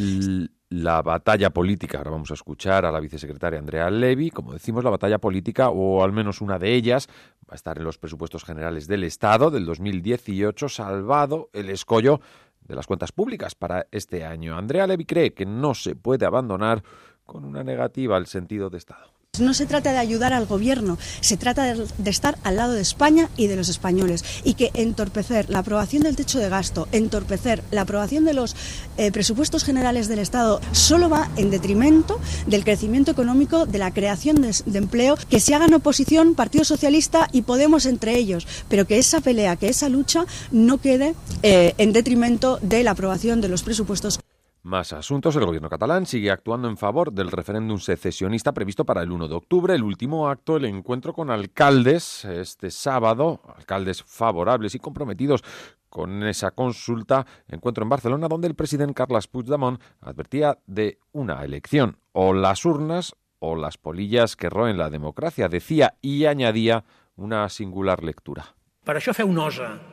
la 0.70 1.02
batalla 1.02 1.50
política, 1.50 1.98
ahora 1.98 2.12
vamos 2.12 2.30
a 2.30 2.34
escuchar 2.34 2.86
a 2.86 2.92
la 2.92 3.00
vicesecretaria 3.00 3.58
Andrea 3.58 3.90
Levy, 3.90 4.30
como 4.30 4.54
decimos, 4.54 4.84
la 4.84 4.90
batalla 4.90 5.18
política, 5.18 5.68
o 5.68 6.02
al 6.02 6.12
menos 6.12 6.40
una 6.40 6.58
de 6.58 6.74
ellas, 6.74 7.08
va 7.42 7.52
a 7.52 7.56
estar 7.56 7.76
en 7.76 7.84
los 7.84 7.98
presupuestos 7.98 8.44
generales 8.44 8.86
del 8.86 9.04
Estado 9.04 9.50
del 9.50 9.66
2018, 9.66 10.70
salvado 10.70 11.50
el 11.52 11.68
escollo 11.68 12.20
de 12.64 12.74
las 12.74 12.86
cuentas 12.86 13.12
públicas 13.12 13.54
para 13.54 13.86
este 13.90 14.24
año. 14.24 14.56
Andrea 14.56 14.86
Levy 14.86 15.04
cree 15.04 15.34
que 15.34 15.46
no 15.46 15.74
se 15.74 15.96
puede 15.96 16.26
abandonar 16.26 16.82
con 17.24 17.44
una 17.44 17.64
negativa 17.64 18.16
al 18.16 18.26
sentido 18.26 18.70
de 18.70 18.78
Estado. 18.78 19.11
No 19.40 19.54
se 19.54 19.64
trata 19.64 19.92
de 19.92 19.98
ayudar 19.98 20.34
al 20.34 20.44
gobierno, 20.44 20.98
se 21.22 21.38
trata 21.38 21.72
de, 21.72 22.10
estar 22.10 22.36
al 22.42 22.56
lado 22.56 22.74
de 22.74 22.82
España 22.82 23.30
y 23.34 23.46
de 23.46 23.56
los 23.56 23.70
españoles. 23.70 24.22
Y 24.44 24.52
que 24.52 24.70
entorpecer 24.74 25.48
la 25.48 25.60
aprobación 25.60 26.02
del 26.02 26.16
techo 26.16 26.38
de 26.38 26.50
gasto, 26.50 26.86
entorpecer 26.92 27.64
la 27.70 27.80
aprobación 27.80 28.26
de 28.26 28.34
los 28.34 28.54
eh, 28.98 29.10
presupuestos 29.10 29.64
generales 29.64 30.06
del 30.08 30.18
Estado, 30.18 30.60
solo 30.72 31.08
va 31.08 31.30
en 31.36 31.50
detrimento 31.50 32.20
del 32.46 32.62
crecimiento 32.62 33.10
económico, 33.10 33.64
de 33.64 33.78
la 33.78 33.94
creación 33.94 34.42
de, 34.42 34.78
empleo, 34.78 35.16
que 35.30 35.40
se 35.40 35.54
hagan 35.54 35.72
oposición 35.72 36.34
Partido 36.34 36.66
Socialista 36.66 37.30
y 37.32 37.40
Podemos 37.40 37.86
entre 37.86 38.18
ellos, 38.18 38.46
pero 38.68 38.86
que 38.86 38.98
esa 38.98 39.22
pelea, 39.22 39.56
que 39.56 39.70
esa 39.70 39.88
lucha 39.88 40.26
no 40.50 40.76
quede 40.76 41.14
eh, 41.42 41.72
en 41.78 41.94
detrimento 41.94 42.58
de 42.60 42.82
la 42.82 42.90
aprobación 42.90 43.40
de 43.40 43.48
los 43.48 43.62
presupuestos. 43.62 44.20
Más 44.62 44.92
asuntos. 44.92 45.34
El 45.34 45.44
gobierno 45.44 45.68
catalán 45.68 46.06
sigue 46.06 46.30
actuando 46.30 46.68
en 46.68 46.76
favor 46.76 47.12
del 47.12 47.32
referéndum 47.32 47.78
secesionista 47.78 48.52
previsto 48.52 48.84
para 48.84 49.02
el 49.02 49.10
1 49.10 49.26
de 49.26 49.34
octubre. 49.34 49.74
El 49.74 49.82
último 49.82 50.28
acto, 50.28 50.56
el 50.56 50.66
encuentro 50.66 51.12
con 51.12 51.30
alcaldes 51.30 52.24
este 52.24 52.70
sábado, 52.70 53.40
alcaldes 53.56 54.04
favorables 54.04 54.76
y 54.76 54.78
comprometidos 54.78 55.42
con 55.88 56.22
esa 56.22 56.52
consulta, 56.52 57.26
encuentro 57.48 57.82
en 57.82 57.88
Barcelona, 57.88 58.28
donde 58.28 58.46
el 58.46 58.54
presidente 58.54 58.94
Carles 58.94 59.26
Puigdemont 59.26 59.80
advertía 60.00 60.56
de 60.66 61.00
una 61.10 61.44
elección, 61.44 61.98
o 62.12 62.32
las 62.32 62.64
urnas 62.64 63.16
o 63.40 63.56
las 63.56 63.78
polillas 63.78 64.36
que 64.36 64.48
roen 64.48 64.78
la 64.78 64.90
democracia, 64.90 65.48
decía 65.48 65.98
y 66.00 66.26
añadía 66.26 66.84
una 67.16 67.48
singular 67.48 68.04
lectura. 68.04 68.54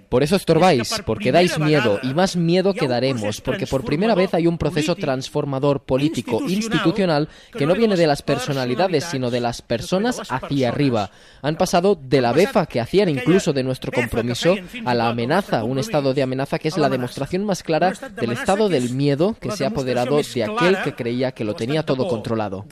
Por 0.10 0.24
eso 0.24 0.36
estorbáis, 0.36 1.04
porque 1.06 1.32
dais 1.32 1.60
miedo 1.60 2.00
y 2.02 2.16
más 2.16 2.36
miedo 2.36 2.74
que 2.74 2.88
daremos, 2.88 3.40
porque 3.42 3.68
por 3.68 3.86
primera 3.86 4.16
vez 4.16 4.34
hay 4.34 4.48
un 4.48 4.58
proceso 4.58 4.96
transformador 4.96 5.84
político, 5.84 6.42
institucional, 6.48 7.30
que 7.52 7.68
no 7.68 7.76
viene 7.76 7.96
de 7.96 8.08
las 8.08 8.24
personalidades, 8.24 9.04
sino 9.06 9.30
de 9.30 9.42
las 9.42 9.62
personas 9.62 10.20
hacia 10.28 10.70
arriba. 10.70 11.12
Han 11.44 11.56
pasado 11.56 12.00
de 12.02 12.22
la 12.22 12.34
befa 12.34 12.66
que 12.66 12.80
hacían 12.80 13.10
incluso 13.10 13.54
de 13.54 13.62
nuestro 13.62 13.92
compromiso 13.92 14.56
a 14.84 14.96
la 14.96 15.10
amenaza, 15.10 15.64
un 15.64 15.78
estado 15.78 16.16
de 16.16 16.24
amenaza 16.24 16.58
que 16.58 16.70
es 16.70 16.78
la 16.80 16.90
demostración 16.90 17.46
más 17.46 17.62
clara 17.62 17.94
del 18.20 18.32
estado 18.32 18.70
del 18.70 18.90
miedo 18.90 19.36
que 19.40 19.52
se 19.52 19.66
ha 19.66 19.68
apoderado 19.68 20.20
de 20.20 20.44
aquel 20.44 20.82
que 20.84 20.96
creía 20.96 21.32
que 21.32 21.44
lo 21.44 21.54
tenía 21.54 21.84
todo 21.84 22.08
controlado. 22.08 22.66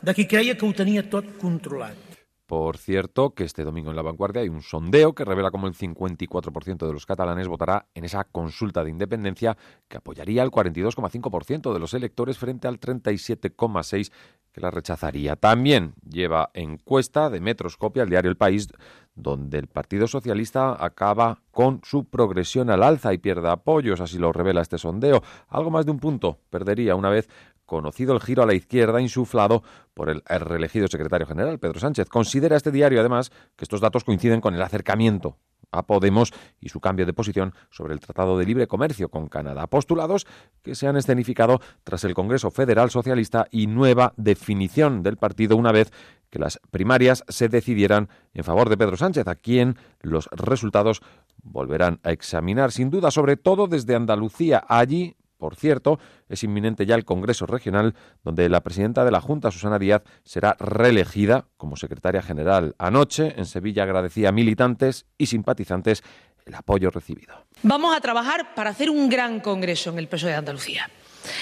Por 2.48 2.78
cierto, 2.78 3.32
que 3.32 3.43
este 3.43 3.66
domingo 3.66 3.89
en 3.89 3.98
La 3.98 4.02
Vanguardia 4.02 4.41
hay 4.41 4.48
un 4.48 4.62
sondeo 4.62 5.14
que 5.14 5.26
revela 5.26 5.52
cómo 5.52 5.68
el 5.68 5.74
54% 5.74 6.88
de 6.88 6.93
los 6.93 7.06
catalanes 7.06 7.50
votará 7.50 7.88
en 7.93 8.06
esa 8.06 8.24
consulta 8.24 8.86
de 8.86 8.89
independencia 8.89 9.58
que 9.89 9.98
apoyaría 9.98 10.43
al 10.43 10.50
42,5% 10.50 11.74
de 11.74 11.80
los 11.80 11.93
electores 11.93 12.38
frente 12.38 12.70
al 12.70 12.80
37,6% 12.80 14.12
que 14.54 14.62
la 14.62 14.72
rechazaría. 14.72 15.36
También 15.36 15.93
lleva 16.10 16.50
encuesta 16.54 17.30
de 17.30 17.41
Metroscopia 17.41 18.04
el 18.04 18.10
diario 18.10 18.32
El 18.32 18.38
País, 18.38 18.70
donde 19.14 19.58
el 19.58 19.68
Partido 19.68 20.08
Socialista 20.08 20.84
acaba 20.84 21.41
con 21.52 21.82
su 21.84 22.06
progresión 22.06 22.70
al 22.70 22.82
alza 22.82 23.14
y 23.14 23.18
pierde 23.18 23.50
apoyos, 23.50 24.00
así 24.00 24.18
lo 24.18 24.32
revela 24.32 24.62
este 24.62 24.78
sondeo. 24.78 25.22
Algo 25.50 25.70
más 25.70 25.86
de 25.86 25.91
un 25.91 26.00
punto 26.00 26.39
perdería 26.50 26.95
una 26.95 27.10
vez 27.10 27.28
conocido 27.68 28.15
el 28.15 28.22
giro 28.22 28.41
a 28.41 28.47
la 28.47 28.55
izquierda 28.55 28.99
insuflado 28.99 29.61
por 29.93 30.09
el 30.09 30.24
reelegido 30.26 30.88
secretario 30.88 31.28
general, 31.28 31.59
Pedro 31.59 31.80
Sánchez. 31.80 32.09
Considera 32.09 32.57
este 32.57 32.72
diario, 32.72 32.99
además, 32.99 33.30
que 33.55 33.65
estos 33.65 33.82
datos 33.82 34.03
coinciden 34.03 34.41
con 34.41 34.55
el 34.55 34.61
acercamiento 34.63 35.38
a 35.72 35.86
Podemos 35.86 36.34
y 36.59 36.70
su 36.70 36.80
cambio 36.80 37.05
de 37.05 37.13
posición 37.13 37.53
sobre 37.70 37.93
el 37.93 37.99
Tratado 37.99 38.38
de 38.38 38.45
Libre 38.45 38.68
Comercio 38.68 39.09
con 39.09 39.28
Canadá. 39.28 39.68
Postulados 39.68 40.26
que 40.61 40.76
se 40.76 40.88
han 40.88 40.95
escenificado 40.95 41.59
tras 41.84 42.03
el 42.05 42.13
Congreso 42.13 42.51
Federal 42.51 42.89
Socialista 42.89 43.47
y 43.51 43.68
nueva 43.68 44.13
definición 44.15 45.03
del 45.03 45.18
partido 45.18 45.57
una 45.57 45.74
vez 45.74 45.91
que 46.30 46.39
las 46.39 46.59
primarias 46.72 47.24
se 47.28 47.49
decidieran 47.49 48.07
en 48.34 48.43
favor 48.43 48.70
de 48.70 48.78
Pedro 48.78 48.95
Sánchez, 48.95 49.28
a 49.28 49.36
quien 49.36 49.78
los 50.01 50.30
resultados 50.32 51.01
volverán 51.43 51.99
a 52.03 52.11
examinar, 52.11 52.72
sin 52.72 52.89
duda, 52.89 53.11
sobre 53.11 53.36
todo 53.38 53.68
desde 53.68 53.95
Andalucía. 53.95 54.63
Allí 54.68 55.16
por 55.38 55.56
cierto, 55.56 56.00
es 56.30 56.44
inminente 56.44 56.86
ya 56.86 56.96
el 56.96 57.06
Congreso 57.06 57.46
Regional, 57.46 57.96
donde 58.24 58.50
la 58.50 58.62
presidenta 58.62 59.06
de 59.06 59.12
la 59.12 59.22
Junta, 59.22 59.52
Susana 59.52 59.80
Díaz, 59.80 60.04
será 60.24 60.56
reelegida 60.60 61.46
como 61.58 61.76
secretaria 61.76 62.22
general. 62.22 62.76
Anoche, 62.78 63.34
en 63.38 63.46
Sevilla, 63.46 63.84
agradecía 63.84 64.30
a 64.30 64.32
militantes 64.32 65.06
y 65.18 65.28
simpatizantes 65.28 66.04
el 66.46 66.56
apoyo 66.56 66.90
recibido. 66.90 67.46
Vamos 67.64 67.96
a 67.96 68.02
trabajar 68.02 68.56
para 68.56 68.72
hacer 68.72 68.90
un 68.90 69.10
gran 69.10 69.40
Congreso 69.40 69.92
en 69.92 70.00
el 70.00 70.08
peso 70.08 70.28
de 70.28 70.36
Andalucía. 70.36 70.90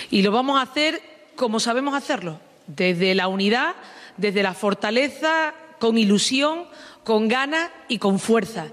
Y 0.10 0.22
lo 0.22 0.32
vamos 0.32 0.58
a 0.58 0.64
hacer 0.64 1.02
como 1.36 1.60
sabemos 1.60 1.94
hacerlo, 1.94 2.40
desde 2.68 3.14
la 3.14 3.28
unidad, 3.28 3.76
desde 4.18 4.44
la 4.44 4.54
fortaleza, 4.54 5.54
con 5.80 5.98
ilusión, 5.98 6.66
con 7.04 7.28
ganas 7.28 7.70
y 7.88 8.00
con 8.00 8.20
fuerza. 8.20 8.68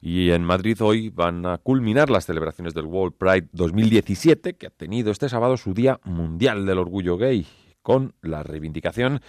Y 0.00 0.30
en 0.30 0.44
Madrid 0.44 0.80
hoy 0.80 1.10
van 1.10 1.44
a 1.44 1.58
culminar 1.58 2.08
las 2.08 2.24
celebraciones 2.24 2.72
del 2.72 2.86
World 2.86 3.14
Pride 3.18 3.48
2017, 3.52 4.54
que 4.54 4.66
ha 4.66 4.70
tenido 4.70 5.10
este 5.10 5.28
sábado 5.28 5.58
su 5.58 5.74
Día 5.74 6.00
Mundial 6.04 6.64
del 6.64 6.78
Orgullo 6.78 7.18
Gay, 7.18 7.46
con 7.82 8.14
la 8.22 8.42
reivindicación 8.42 9.20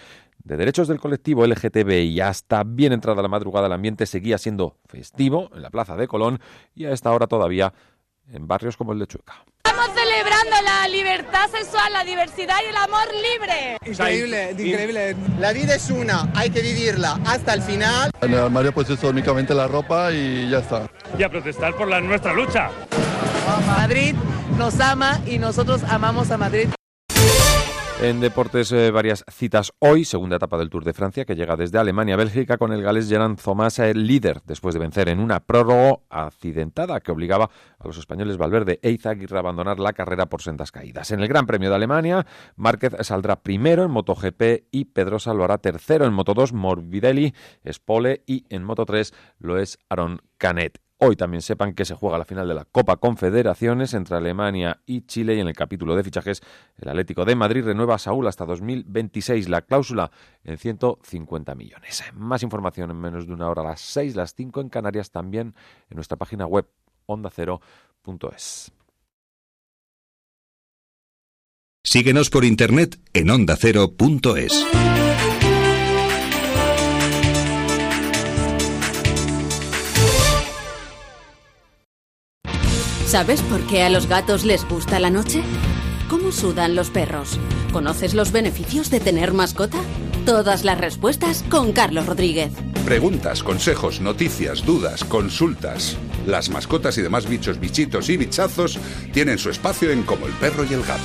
de 0.44 0.56
derechos 0.56 0.88
del 0.88 0.98
colectivo 0.98 1.46
LGTB 1.46 1.90
y 2.04 2.20
hasta 2.20 2.64
bien 2.64 2.92
entrada 2.92 3.22
la 3.22 3.28
madrugada 3.28 3.66
el 3.66 3.72
ambiente 3.72 4.06
seguía 4.06 4.38
siendo 4.38 4.76
festivo 4.86 5.50
en 5.54 5.62
la 5.62 5.70
Plaza 5.70 5.94
de 5.96 6.08
Colón 6.08 6.40
y 6.74 6.86
a 6.86 6.92
esta 6.92 7.12
hora 7.12 7.26
todavía 7.26 7.72
en 8.30 8.46
barrios 8.46 8.76
como 8.76 8.92
el 8.92 8.98
de 8.98 9.06
Chueca. 9.06 9.44
Estamos 9.64 9.90
celebrando 9.94 10.56
la 10.64 10.88
libertad 10.88 11.48
sexual, 11.50 11.92
la 11.92 12.04
diversidad 12.04 12.56
y 12.64 12.68
el 12.68 12.76
amor 12.76 13.08
libre. 13.14 13.78
Increíble, 13.86 14.50
increíble. 14.52 15.16
La 15.38 15.52
vida 15.52 15.74
es 15.74 15.90
una, 15.90 16.30
hay 16.34 16.50
que 16.50 16.60
vivirla 16.60 17.18
hasta 17.26 17.54
el 17.54 17.62
final. 17.62 18.10
En 18.20 18.32
el 18.32 18.38
armario 18.38 18.72
pues 18.72 18.90
es 18.90 19.02
únicamente 19.02 19.54
la 19.54 19.66
ropa 19.68 20.12
y 20.12 20.50
ya 20.50 20.58
está. 20.58 20.90
Y 21.18 21.22
a 21.22 21.30
protestar 21.30 21.74
por 21.74 21.88
la, 21.88 22.00
nuestra 22.00 22.32
lucha. 22.32 22.70
Madrid 23.66 24.14
nos 24.56 24.78
ama 24.80 25.20
y 25.26 25.38
nosotros 25.38 25.82
amamos 25.84 26.30
a 26.30 26.38
Madrid. 26.38 26.68
En 28.02 28.18
deportes, 28.18 28.72
eh, 28.72 28.90
varias 28.90 29.24
citas 29.30 29.72
hoy, 29.78 30.04
segunda 30.04 30.34
etapa 30.34 30.58
del 30.58 30.70
Tour 30.70 30.82
de 30.82 30.92
Francia, 30.92 31.24
que 31.24 31.36
llega 31.36 31.54
desde 31.54 31.78
Alemania 31.78 32.14
a 32.14 32.16
Bélgica 32.16 32.58
con 32.58 32.72
el 32.72 32.82
galés 32.82 33.08
Gerard 33.08 33.36
Thomas, 33.36 33.78
el 33.78 34.08
líder, 34.08 34.42
después 34.44 34.74
de 34.74 34.80
vencer 34.80 35.08
en 35.08 35.20
una 35.20 35.38
prórroga 35.38 36.00
accidentada 36.10 36.98
que 36.98 37.12
obligaba 37.12 37.48
a 37.78 37.86
los 37.86 37.98
españoles 37.98 38.38
Valverde 38.38 38.80
e 38.82 38.90
Izaguirre 38.90 39.36
a 39.36 39.38
abandonar 39.38 39.78
la 39.78 39.92
carrera 39.92 40.26
por 40.26 40.42
sendas 40.42 40.72
caídas. 40.72 41.12
En 41.12 41.20
el 41.20 41.28
Gran 41.28 41.46
Premio 41.46 41.70
de 41.70 41.76
Alemania, 41.76 42.26
Márquez 42.56 42.92
saldrá 43.02 43.36
primero 43.36 43.84
en 43.84 43.92
MotoGP 43.92 44.64
y 44.72 44.86
Pedrosa 44.86 45.32
lo 45.32 45.44
hará 45.44 45.58
tercero 45.58 46.04
en 46.04 46.12
Moto2, 46.12 46.52
Morbidelli, 46.54 47.32
Spole 47.70 48.24
y 48.26 48.46
en 48.48 48.66
Moto3 48.66 49.14
lo 49.38 49.60
es 49.60 49.78
Aaron 49.88 50.22
Canet. 50.38 50.80
Hoy 51.04 51.16
también 51.16 51.42
sepan 51.42 51.74
que 51.74 51.84
se 51.84 51.96
juega 51.96 52.16
la 52.16 52.24
final 52.24 52.46
de 52.46 52.54
la 52.54 52.64
Copa 52.64 52.96
Confederaciones 52.96 53.92
entre 53.92 54.16
Alemania 54.16 54.82
y 54.86 55.00
Chile 55.00 55.34
y 55.34 55.40
en 55.40 55.48
el 55.48 55.54
capítulo 55.56 55.96
de 55.96 56.04
fichajes 56.04 56.42
el 56.78 56.88
Atlético 56.88 57.24
de 57.24 57.34
Madrid 57.34 57.64
renueva 57.64 57.96
a 57.96 57.98
Saúl 57.98 58.28
hasta 58.28 58.44
2026 58.44 59.48
la 59.48 59.62
cláusula 59.62 60.12
en 60.44 60.58
150 60.58 61.56
millones. 61.56 62.04
Más 62.14 62.44
información 62.44 62.92
en 62.92 63.00
menos 63.00 63.26
de 63.26 63.32
una 63.32 63.48
hora 63.48 63.62
a 63.62 63.70
las 63.70 63.80
6, 63.80 64.14
las 64.14 64.34
5 64.36 64.60
en 64.60 64.68
Canarias 64.68 65.10
también 65.10 65.56
en 65.90 65.96
nuestra 65.96 66.16
página 66.16 66.46
web 66.46 66.68
ondacero.es. 67.06 68.70
Síguenos 71.82 72.30
por 72.30 72.44
internet 72.44 73.00
en 73.12 73.28
ondacero.es. 73.28 74.66
¿Sabes 83.12 83.42
por 83.42 83.60
qué 83.66 83.82
a 83.82 83.90
los 83.90 84.06
gatos 84.06 84.42
les 84.42 84.66
gusta 84.66 84.98
la 84.98 85.10
noche? 85.10 85.42
¿Cómo 86.08 86.32
sudan 86.32 86.74
los 86.74 86.88
perros? 86.88 87.38
¿Conoces 87.70 88.14
los 88.14 88.32
beneficios 88.32 88.88
de 88.88 89.00
tener 89.00 89.34
mascota? 89.34 89.76
Todas 90.24 90.64
las 90.64 90.78
respuestas 90.78 91.44
con 91.50 91.74
Carlos 91.74 92.06
Rodríguez. 92.06 92.52
Preguntas, 92.86 93.42
consejos, 93.42 94.00
noticias, 94.00 94.64
dudas, 94.64 95.04
consultas. 95.04 95.98
Las 96.26 96.48
mascotas 96.48 96.96
y 96.96 97.02
demás 97.02 97.28
bichos, 97.28 97.60
bichitos 97.60 98.08
y 98.08 98.16
bichazos 98.16 98.78
tienen 99.12 99.36
su 99.36 99.50
espacio 99.50 99.90
en 99.90 100.04
Como 100.04 100.26
el 100.26 100.32
perro 100.32 100.64
y 100.64 100.72
el 100.72 100.82
gato. 100.82 101.02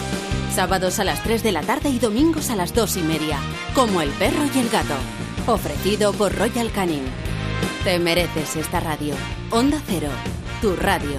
Sábados 0.56 1.00
a 1.00 1.04
las 1.04 1.22
3 1.24 1.44
de 1.44 1.52
la 1.52 1.64
tarde 1.64 1.90
y 1.90 2.00
domingos 2.00 2.50
a 2.52 2.56
las 2.56 2.74
2 2.74 2.96
y 2.96 3.02
media. 3.02 3.38
Como 3.76 4.02
el 4.02 4.12
perro 4.12 4.46
y 4.56 4.60
el 4.60 4.70
gato. 4.70 4.96
Ofrecido 5.46 6.14
por 6.14 6.34
Royal 6.34 6.72
Canin. 6.72 7.04
Te 7.84 8.00
mereces 8.00 8.56
esta 8.56 8.80
radio. 8.80 9.14
Onda 9.52 9.82
Cero, 9.86 10.12
tu 10.62 10.74
radio. 10.78 11.18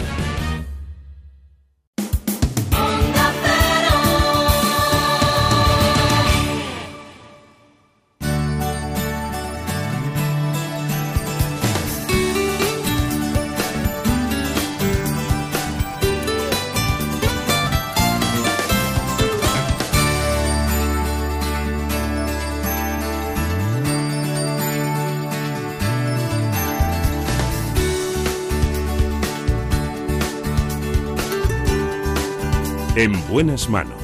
En 32.99 33.13
buenas 33.29 33.71
manos. 33.71 33.95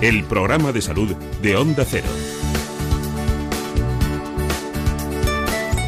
El 0.00 0.22
programa 0.26 0.70
de 0.70 0.80
salud 0.80 1.12
de 1.42 1.56
Onda 1.56 1.84
Cero. 1.84 2.06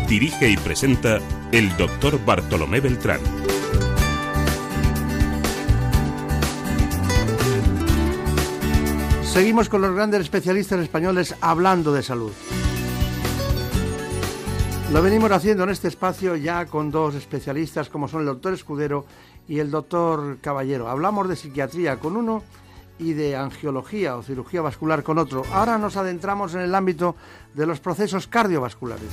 Dirige 0.08 0.48
y 0.50 0.56
presenta 0.56 1.20
el 1.52 1.76
doctor 1.76 2.18
Bartolomé 2.24 2.80
Beltrán. 2.80 3.20
Seguimos 9.22 9.68
con 9.68 9.82
los 9.82 9.94
grandes 9.94 10.22
especialistas 10.22 10.80
españoles 10.80 11.36
hablando 11.40 11.92
de 11.92 12.02
salud. 12.02 12.32
Lo 14.90 15.02
venimos 15.02 15.30
haciendo 15.32 15.64
en 15.64 15.70
este 15.70 15.88
espacio 15.88 16.34
ya 16.34 16.64
con 16.64 16.90
dos 16.90 17.14
especialistas 17.14 17.90
como 17.90 18.08
son 18.08 18.20
el 18.20 18.26
doctor 18.26 18.54
Escudero 18.54 19.04
y 19.46 19.58
el 19.58 19.70
doctor 19.70 20.38
Caballero. 20.40 20.88
Hablamos 20.88 21.28
de 21.28 21.36
psiquiatría 21.36 21.98
con 21.98 22.16
uno 22.16 22.42
y 22.98 23.12
de 23.12 23.36
angiología 23.36 24.16
o 24.16 24.22
cirugía 24.22 24.62
vascular 24.62 25.02
con 25.02 25.18
otro. 25.18 25.42
Ahora 25.52 25.76
nos 25.76 25.98
adentramos 25.98 26.54
en 26.54 26.62
el 26.62 26.74
ámbito 26.74 27.16
de 27.54 27.66
los 27.66 27.80
procesos 27.80 28.26
cardiovasculares. 28.28 29.10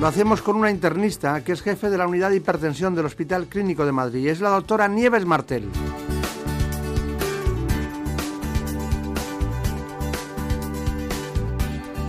Lo 0.00 0.06
hacemos 0.06 0.40
con 0.40 0.56
una 0.56 0.70
internista 0.70 1.44
que 1.44 1.52
es 1.52 1.60
jefe 1.60 1.90
de 1.90 1.98
la 1.98 2.08
unidad 2.08 2.30
de 2.30 2.36
hipertensión 2.36 2.94
del 2.94 3.04
Hospital 3.04 3.46
Clínico 3.46 3.84
de 3.84 3.92
Madrid. 3.92 4.26
Es 4.26 4.40
la 4.40 4.48
doctora 4.48 4.88
Nieves 4.88 5.26
Martel. 5.26 5.68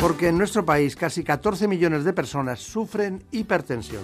Porque 0.04 0.28
en 0.28 0.38
nuestro 0.38 0.66
país 0.66 0.98
casi 0.98 1.24
14 1.24 1.66
millones 1.66 2.04
de 2.04 2.12
personas 2.12 2.60
sufren 2.60 3.24
hipertensión. 3.32 4.04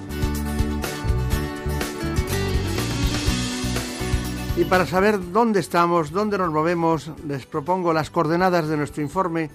Y 4.55 4.63
para 4.63 4.85
saber 4.85 5.19
dónde 5.33 5.59
estamos, 5.59 6.11
dónde 6.11 6.37
nos 6.37 6.53
movemos, 6.53 7.11
les 7.27 7.45
propongo 7.45 7.91
las 7.91 8.09
coordenadas 8.11 8.69
de 8.69 8.77
nuestro 8.77 9.03
informe 9.03 9.51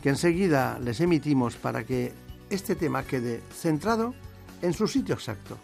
que 0.00 0.10
enseguida 0.10 0.78
les 0.78 1.00
emitimos 1.00 1.56
para 1.56 1.82
que 1.82 2.12
este 2.48 2.76
tema 2.76 3.02
quede 3.02 3.42
centrado 3.52 4.14
en 4.62 4.74
su 4.74 4.86
sitio 4.86 5.16
exacto. 5.16 5.58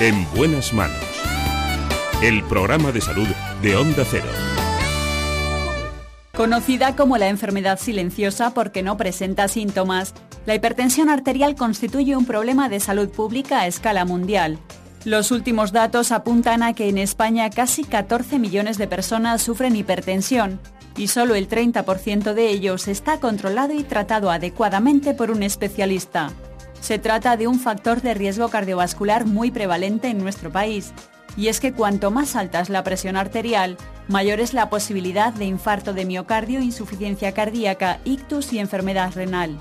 En 0.00 0.30
buenas 0.36 0.74
manos. 0.74 1.00
El 2.22 2.44
programa 2.44 2.92
de 2.92 3.00
salud 3.00 3.28
de 3.62 3.74
Onda 3.74 4.04
Cero. 4.04 4.61
Conocida 6.34 6.96
como 6.96 7.18
la 7.18 7.28
enfermedad 7.28 7.78
silenciosa 7.78 8.54
porque 8.54 8.82
no 8.82 8.96
presenta 8.96 9.48
síntomas, 9.48 10.14
la 10.46 10.54
hipertensión 10.54 11.10
arterial 11.10 11.54
constituye 11.56 12.16
un 12.16 12.24
problema 12.24 12.70
de 12.70 12.80
salud 12.80 13.10
pública 13.10 13.60
a 13.60 13.66
escala 13.66 14.06
mundial. 14.06 14.58
Los 15.04 15.30
últimos 15.30 15.72
datos 15.72 16.10
apuntan 16.10 16.62
a 16.62 16.72
que 16.72 16.88
en 16.88 16.96
España 16.96 17.50
casi 17.50 17.84
14 17.84 18.38
millones 18.38 18.78
de 18.78 18.86
personas 18.88 19.42
sufren 19.42 19.76
hipertensión 19.76 20.58
y 20.96 21.08
solo 21.08 21.34
el 21.34 21.50
30% 21.50 22.32
de 22.32 22.48
ellos 22.48 22.88
está 22.88 23.20
controlado 23.20 23.74
y 23.74 23.82
tratado 23.82 24.30
adecuadamente 24.30 25.12
por 25.12 25.30
un 25.30 25.42
especialista. 25.42 26.32
Se 26.80 26.98
trata 26.98 27.36
de 27.36 27.46
un 27.46 27.60
factor 27.60 28.00
de 28.00 28.14
riesgo 28.14 28.48
cardiovascular 28.48 29.26
muy 29.26 29.50
prevalente 29.50 30.08
en 30.08 30.18
nuestro 30.18 30.50
país, 30.50 30.94
y 31.36 31.48
es 31.48 31.60
que 31.60 31.72
cuanto 31.72 32.10
más 32.10 32.36
alta 32.36 32.60
es 32.60 32.68
la 32.68 32.84
presión 32.84 33.16
arterial, 33.16 33.76
mayor 34.08 34.40
es 34.40 34.54
la 34.54 34.68
posibilidad 34.70 35.32
de 35.32 35.46
infarto 35.46 35.94
de 35.94 36.04
miocardio, 36.04 36.60
insuficiencia 36.60 37.32
cardíaca, 37.32 38.00
ictus 38.04 38.52
y 38.52 38.58
enfermedad 38.58 39.12
renal. 39.14 39.58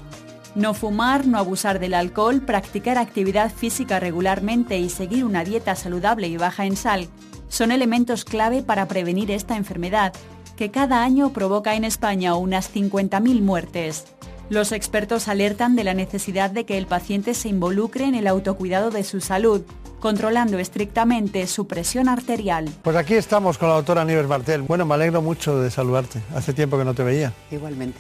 No 0.54 0.74
fumar, 0.74 1.28
no 1.28 1.38
abusar 1.38 1.80
del 1.80 1.94
alcohol, 1.94 2.42
practicar 2.42 2.98
actividad 2.98 3.52
física 3.52 4.00
regularmente 4.00 4.78
y 4.80 4.90
seguir 4.90 5.24
una 5.24 5.46
dieta 5.46 5.76
saludable 5.76 6.28
y 6.28 6.38
baja 6.38 6.66
en 6.66 6.76
sal 6.76 7.08
son 7.48 7.72
elementos 7.72 8.24
clave 8.24 8.64
para 8.64 8.88
prevenir 8.88 9.30
esta 9.30 9.58
enfermedad, 9.58 10.14
que 10.56 10.72
cada 10.72 11.04
año 11.04 11.34
provoca 11.34 11.76
en 11.76 11.84
España 11.84 12.36
unas 12.36 12.74
50.000 12.74 13.42
muertes. 13.42 14.06
Los 14.50 14.72
expertos 14.72 15.28
alertan 15.28 15.76
de 15.76 15.84
la 15.84 15.94
necesidad 15.94 16.50
de 16.50 16.66
que 16.66 16.78
el 16.78 16.88
paciente 16.88 17.34
se 17.34 17.50
involucre 17.50 18.06
en 18.06 18.16
el 18.16 18.28
autocuidado 18.28 18.90
de 18.90 19.04
su 19.04 19.20
salud, 19.20 19.64
controlando 20.02 20.60
estrictamente 20.60 21.48
su 21.48 21.68
presión 21.68 22.10
arterial. 22.10 22.70
Pues 22.82 22.98
aquí 22.98 23.14
estamos 23.14 23.58
con 23.58 23.70
la 23.70 23.76
doctora 23.76 24.04
Nieves 24.04 24.28
Martel. 24.28 24.64
Bueno, 24.64 24.86
me 24.86 24.96
alegro 24.96 25.22
mucho 25.22 25.62
de 25.62 25.72
saludarte. 25.72 26.20
Hace 26.36 26.52
tiempo 26.52 26.78
que 26.78 26.84
no 26.84 26.94
te 26.94 27.04
veía. 27.04 27.32
Igualmente. 27.52 28.00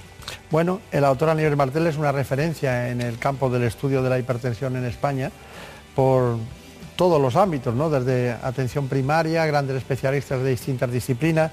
Bueno, 0.49 0.81
la 0.91 1.07
doctora 1.07 1.33
Nieves 1.33 1.55
Martel 1.55 1.87
es 1.87 1.95
una 1.95 2.11
referencia 2.11 2.89
en 2.89 2.99
el 2.99 3.17
campo 3.17 3.49
del 3.49 3.63
estudio 3.63 4.03
de 4.03 4.09
la 4.09 4.19
hipertensión 4.19 4.75
en 4.75 4.85
España 4.85 5.31
por 5.95 6.37
todos 6.95 7.21
los 7.21 7.35
ámbitos, 7.35 7.73
¿no? 7.73 7.89
desde 7.89 8.31
atención 8.31 8.87
primaria, 8.87 9.45
grandes 9.45 9.77
especialistas 9.77 10.41
de 10.41 10.49
distintas 10.49 10.91
disciplinas. 10.91 11.51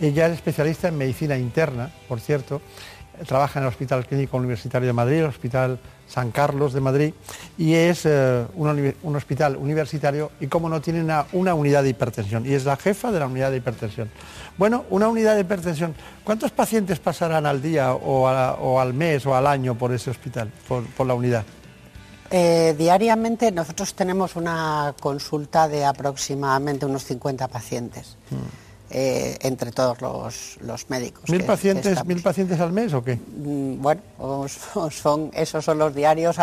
Ella 0.00 0.26
es 0.26 0.34
especialista 0.34 0.88
en 0.88 0.96
medicina 0.96 1.36
interna, 1.36 1.90
por 2.08 2.20
cierto. 2.20 2.62
Trabaja 3.26 3.58
en 3.58 3.64
el 3.64 3.68
Hospital 3.68 4.06
Clínico 4.06 4.36
Universitario 4.36 4.86
de 4.86 4.92
Madrid, 4.92 5.18
el 5.18 5.26
Hospital 5.26 5.78
San 6.08 6.30
Carlos 6.30 6.72
de 6.72 6.80
Madrid, 6.80 7.14
y 7.56 7.74
es 7.74 8.06
eh, 8.06 8.46
un, 8.54 9.16
hospital 9.16 9.56
universitario 9.56 10.32
y 10.40 10.46
como 10.46 10.68
no 10.68 10.80
tiene 10.80 11.02
una, 11.02 11.54
unidad 11.54 11.82
de 11.82 11.90
hipertensión, 11.90 12.46
y 12.46 12.54
es 12.54 12.64
la 12.64 12.76
jefa 12.76 13.12
de 13.12 13.20
la 13.20 13.26
unidad 13.26 13.50
de 13.50 13.58
hipertensión. 13.58 14.10
Bueno, 14.56 14.84
una 14.90 15.08
unidad 15.08 15.34
de 15.34 15.42
hipertensión, 15.42 15.94
¿cuántos 16.24 16.50
pacientes 16.50 16.98
pasarán 16.98 17.46
al 17.46 17.62
día 17.62 17.92
o, 17.92 18.78
al 18.80 18.94
mes 18.94 19.24
o 19.26 19.34
al 19.34 19.46
año 19.46 19.76
por 19.76 19.92
ese 19.92 20.10
hospital, 20.10 20.50
por 20.66 21.06
la 21.06 21.14
unidad? 21.14 21.44
Eh, 22.30 22.74
diariamente 22.76 23.50
nosotros 23.52 23.94
tenemos 23.94 24.36
una 24.36 24.94
consulta 25.00 25.66
de 25.66 25.84
aproximadamente 25.86 26.84
unos 26.84 27.04
50 27.04 27.48
pacientes. 27.48 28.16
Mm. 28.30 28.67
Eh, 28.90 29.36
entre 29.42 29.70
todos 29.70 30.00
los, 30.62 30.88
médicos. 30.88 31.28
¿Mil, 31.28 31.44
pacientes, 31.44 32.02
¿Mil 32.06 32.22
pacientes 32.22 32.58
al 32.58 32.72
mes 32.72 32.94
o 32.94 33.04
qué? 33.04 33.16
Mm, 33.16 33.82
bueno, 33.82 34.00
son, 34.90 35.30
esos 35.34 35.62
son 35.62 35.76
los 35.76 35.94
diarios 35.94 36.36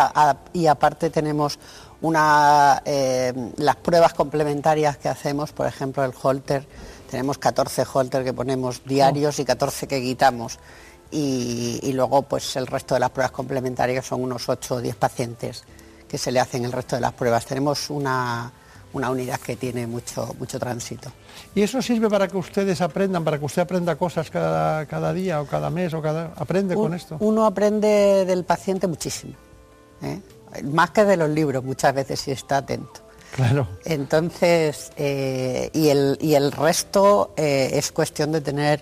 y 0.53 0.67
aparte 0.67 1.09
tenemos 1.09 1.57
una, 2.01 2.83
eh, 2.85 3.33
las 3.57 3.77
pruebas 3.77 4.13
complementarias 4.13 4.97
que 4.97 5.09
hacemos, 5.09 5.53
por 5.53 5.65
ejemplo 5.65 6.05
el 6.05 6.13
holter, 6.21 6.67
tenemos 7.09 7.39
14 7.39 7.83
holter 7.91 8.23
que 8.23 8.33
ponemos 8.33 8.83
diarios 8.85 9.39
y 9.39 9.45
14 9.45 9.87
que 9.87 9.99
quitamos 10.01 10.59
y, 11.09 11.91
luego 11.93 12.23
pues 12.23 12.55
el 12.57 12.67
resto 12.67 12.93
de 12.93 12.99
las 12.99 13.09
pruebas 13.09 13.31
complementarias 13.31 14.05
son 14.05 14.23
unos 14.23 14.47
8 14.47 14.75
o 14.75 14.81
10 14.81 14.95
pacientes 14.97 15.63
que 16.07 16.19
se 16.19 16.31
le 16.31 16.39
hacen 16.39 16.63
el 16.63 16.71
resto 16.71 16.95
de 16.95 17.01
las 17.01 17.13
pruebas. 17.13 17.45
Tenemos 17.45 17.89
una, 17.89 18.51
unidad 19.03 19.39
que 19.39 19.55
tiene 19.55 19.87
mucho, 19.87 20.35
mucho 20.39 20.59
tránsito. 20.59 21.11
¿Y 21.53 21.61
eso 21.61 21.81
sirve 21.81 22.09
para 22.09 22.27
que 22.27 22.37
ustedes 22.37 22.81
aprendan, 22.81 23.23
para 23.23 23.37
que 23.37 23.45
usted 23.45 23.61
aprenda 23.61 23.95
cosas 23.95 24.29
cada, 24.29 25.13
día 25.13 25.41
o 25.41 25.45
cada 25.45 25.69
mes 25.69 25.93
o 25.93 26.01
cada... 26.01 26.33
¿Aprende 26.35 26.75
con 26.75 26.93
esto? 26.93 27.17
Uno 27.19 27.45
aprende 27.45 28.25
del 28.25 28.43
paciente 28.43 28.87
muchísimo, 28.87 29.33
¿eh? 30.01 30.19
más 30.63 30.91
que 30.91 31.03
de 31.03 31.17
los 31.17 31.29
libros 31.29 31.63
muchas 31.63 31.93
veces 31.93 32.19
si 32.19 32.31
está 32.31 32.57
atento. 32.57 33.01
Claro. 33.35 33.67
Entonces, 33.83 34.91
eh, 34.95 35.69
y, 35.73 35.89
el, 35.89 36.17
y 36.21 36.35
el 36.35 36.53
resto 36.53 37.33
eh, 37.35 37.71
es 37.73 37.91
cuestión 37.91 38.31
de 38.31 38.39
tener 38.39 38.81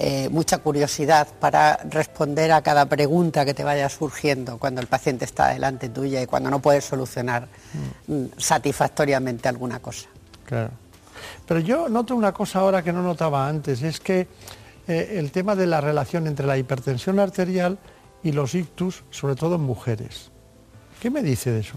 eh, 0.00 0.28
mucha 0.28 0.58
curiosidad 0.58 1.26
para 1.40 1.76
responder 1.90 2.52
a 2.52 2.62
cada 2.62 2.86
pregunta 2.86 3.44
que 3.44 3.52
te 3.52 3.64
vaya 3.64 3.88
surgiendo 3.88 4.56
cuando 4.56 4.80
el 4.80 4.86
paciente 4.86 5.24
está 5.24 5.48
delante 5.48 5.88
tuya 5.88 6.22
y 6.22 6.26
cuando 6.26 6.50
no 6.50 6.60
puedes 6.60 6.84
solucionar 6.84 7.48
mm. 8.06 8.12
Mm, 8.12 8.30
satisfactoriamente 8.36 9.48
alguna 9.48 9.80
cosa. 9.80 10.08
Claro. 10.44 10.70
Pero 11.48 11.58
yo 11.58 11.88
noto 11.88 12.14
una 12.14 12.32
cosa 12.32 12.60
ahora 12.60 12.80
que 12.84 12.92
no 12.92 13.02
notaba 13.02 13.48
antes, 13.48 13.82
es 13.82 13.98
que 13.98 14.28
eh, 14.86 15.16
el 15.18 15.32
tema 15.32 15.56
de 15.56 15.66
la 15.66 15.80
relación 15.80 16.28
entre 16.28 16.46
la 16.46 16.56
hipertensión 16.56 17.18
arterial 17.18 17.76
y 18.22 18.30
los 18.30 18.54
ictus, 18.54 19.02
sobre 19.10 19.34
todo 19.34 19.56
en 19.56 19.62
mujeres. 19.62 20.30
¿Qué 21.02 21.10
me 21.10 21.22
dice 21.22 21.50
de 21.50 21.60
eso? 21.60 21.74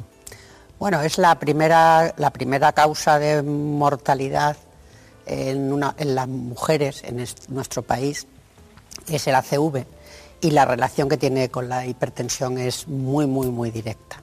Bueno, 0.77 1.01
es 1.01 1.17
la 1.17 1.39
primera, 1.39 2.13
la 2.17 2.29
primera 2.29 2.71
causa 2.73 3.17
de 3.17 3.41
mortalidad 3.41 4.57
en, 5.31 5.71
una- 5.71 5.95
en 5.97 6.15
las 6.15 6.27
mujeres 6.27 7.03
en 7.03 7.19
es- 7.19 7.49
nuestro 7.49 7.81
país, 7.83 8.27
es 9.07 9.25
el 9.27 9.35
ACV, 9.35 9.85
y 10.41 10.51
la 10.51 10.65
relación 10.65 11.07
que 11.07 11.17
tiene 11.17 11.49
con 11.49 11.69
la 11.69 11.85
hipertensión 11.85 12.57
es 12.57 12.87
muy, 12.87 13.27
muy, 13.27 13.47
muy 13.49 13.71
directa, 13.71 14.21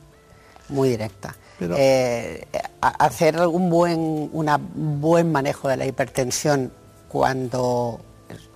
muy 0.68 0.90
directa. 0.90 1.34
Pero- 1.58 1.74
Eh, 1.78 2.46
hacer 2.80 3.40
un 3.46 3.70
buen, 3.70 4.28
una- 4.32 4.56
un 4.56 5.00
buen 5.00 5.32
manejo 5.32 5.68
de 5.68 5.76
la 5.76 5.86
hipertensión 5.86 6.72
cuando 7.08 8.00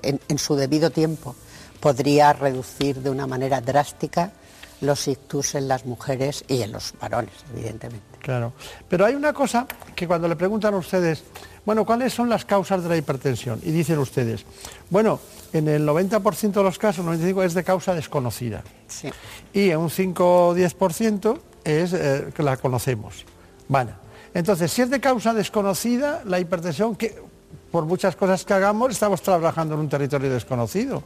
en, 0.03 0.21
en 0.29 0.39
su 0.39 0.55
debido 0.55 0.91
tiempo 0.91 1.35
podría 1.81 2.33
reducir 2.33 3.01
de 3.01 3.11
una 3.11 3.27
manera 3.27 3.61
drástica 3.61 4.33
los 4.81 5.09
ictus 5.09 5.55
en 5.55 5.69
las 5.69 5.87
mujeres 5.87 6.45
y 6.49 6.63
en 6.63 6.73
los 6.73 6.93
varones, 7.01 7.33
evidentemente. 7.55 8.12
Claro. 8.23 8.53
Pero 8.89 9.05
hay 9.05 9.15
una 9.15 9.33
cosa 9.33 9.67
que 9.95 10.07
cuando 10.07 10.29
le 10.29 10.37
preguntan 10.37 10.73
a 10.75 10.77
ustedes, 10.79 11.25
bueno, 11.67 11.85
¿cuáles 11.85 12.15
son 12.15 12.29
las 12.29 12.45
causas 12.45 12.83
de 12.83 12.89
la 12.89 12.97
hipertensión? 12.97 13.61
Y 13.65 13.73
dicen 13.73 13.99
ustedes, 13.99 14.45
bueno, 14.91 15.19
en 15.53 15.69
el 15.69 15.87
90% 15.87 16.53
de 16.53 16.63
los 16.63 16.79
casos, 16.79 17.05
95% 17.05 17.45
es 17.45 17.55
de 17.55 17.65
causa 17.65 17.95
desconocida. 17.95 18.63
Sí. 18.87 19.11
Y 19.53 19.71
en 19.71 19.79
un 19.79 19.91
5 19.91 20.49
o 20.49 20.57
10% 20.57 21.39
es 21.65 21.93
eh, 21.93 22.29
que 22.35 22.43
la 22.43 22.57
conocemos. 22.57 23.25
Vale. 23.69 23.93
Entonces, 24.35 24.73
si 24.73 24.83
es 24.83 24.91
de 24.91 25.01
causa 25.01 25.35
desconocida, 25.35 26.23
la 26.25 26.39
hipertensión, 26.39 26.95
que 26.95 27.21
por 27.73 27.87
muchas 27.87 28.15
cosas 28.15 28.45
que 28.45 28.55
hagamos, 28.55 28.93
estamos 28.93 29.21
trabajando 29.21 29.75
en 29.75 29.81
un 29.81 29.89
territorio 29.89 30.33
desconocido. 30.33 31.03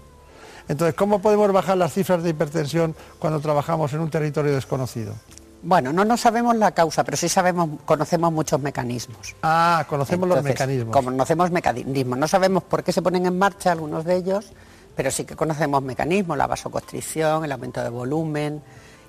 Entonces, 0.69 0.95
¿cómo 0.95 1.23
podemos 1.23 1.51
bajar 1.53 1.79
las 1.79 1.95
cifras 1.95 2.23
de 2.23 2.31
hipertensión 2.31 2.95
cuando 3.19 3.41
trabajamos 3.41 3.93
en 3.95 4.01
un 4.01 4.11
territorio 4.11 4.55
desconocido? 4.55 5.15
Bueno, 5.63 5.93
no, 5.93 6.05
no 6.05 6.17
sabemos 6.17 6.55
la 6.57 6.71
causa, 6.73 7.03
pero 7.03 7.17
sí 7.17 7.29
sabemos, 7.29 7.69
conocemos 7.85 8.33
muchos 8.33 8.61
mecanismos. 8.61 9.35
Ah, 9.43 9.85
conocemos 9.89 10.29
los 10.29 10.43
mecanismos. 10.43 10.95
Conocemos 10.95 11.51
mecanismos. 11.51 12.19
No 12.19 12.29
sabemos 12.29 12.63
por 12.63 12.85
qué 12.85 12.93
se 12.93 13.03
ponen 13.03 13.27
en 13.27 13.37
marcha 13.39 13.73
algunos 13.73 14.05
de 14.05 14.17
ellos, 14.17 14.53
pero 14.95 15.11
sí 15.11 15.25
que 15.25 15.35
conocemos 15.35 15.83
mecanismos, 15.83 16.37
la 16.39 16.47
vasoconstricción, 16.47 17.45
el 17.45 17.53
aumento 17.53 17.83
de 17.83 17.89
volumen 17.89 18.63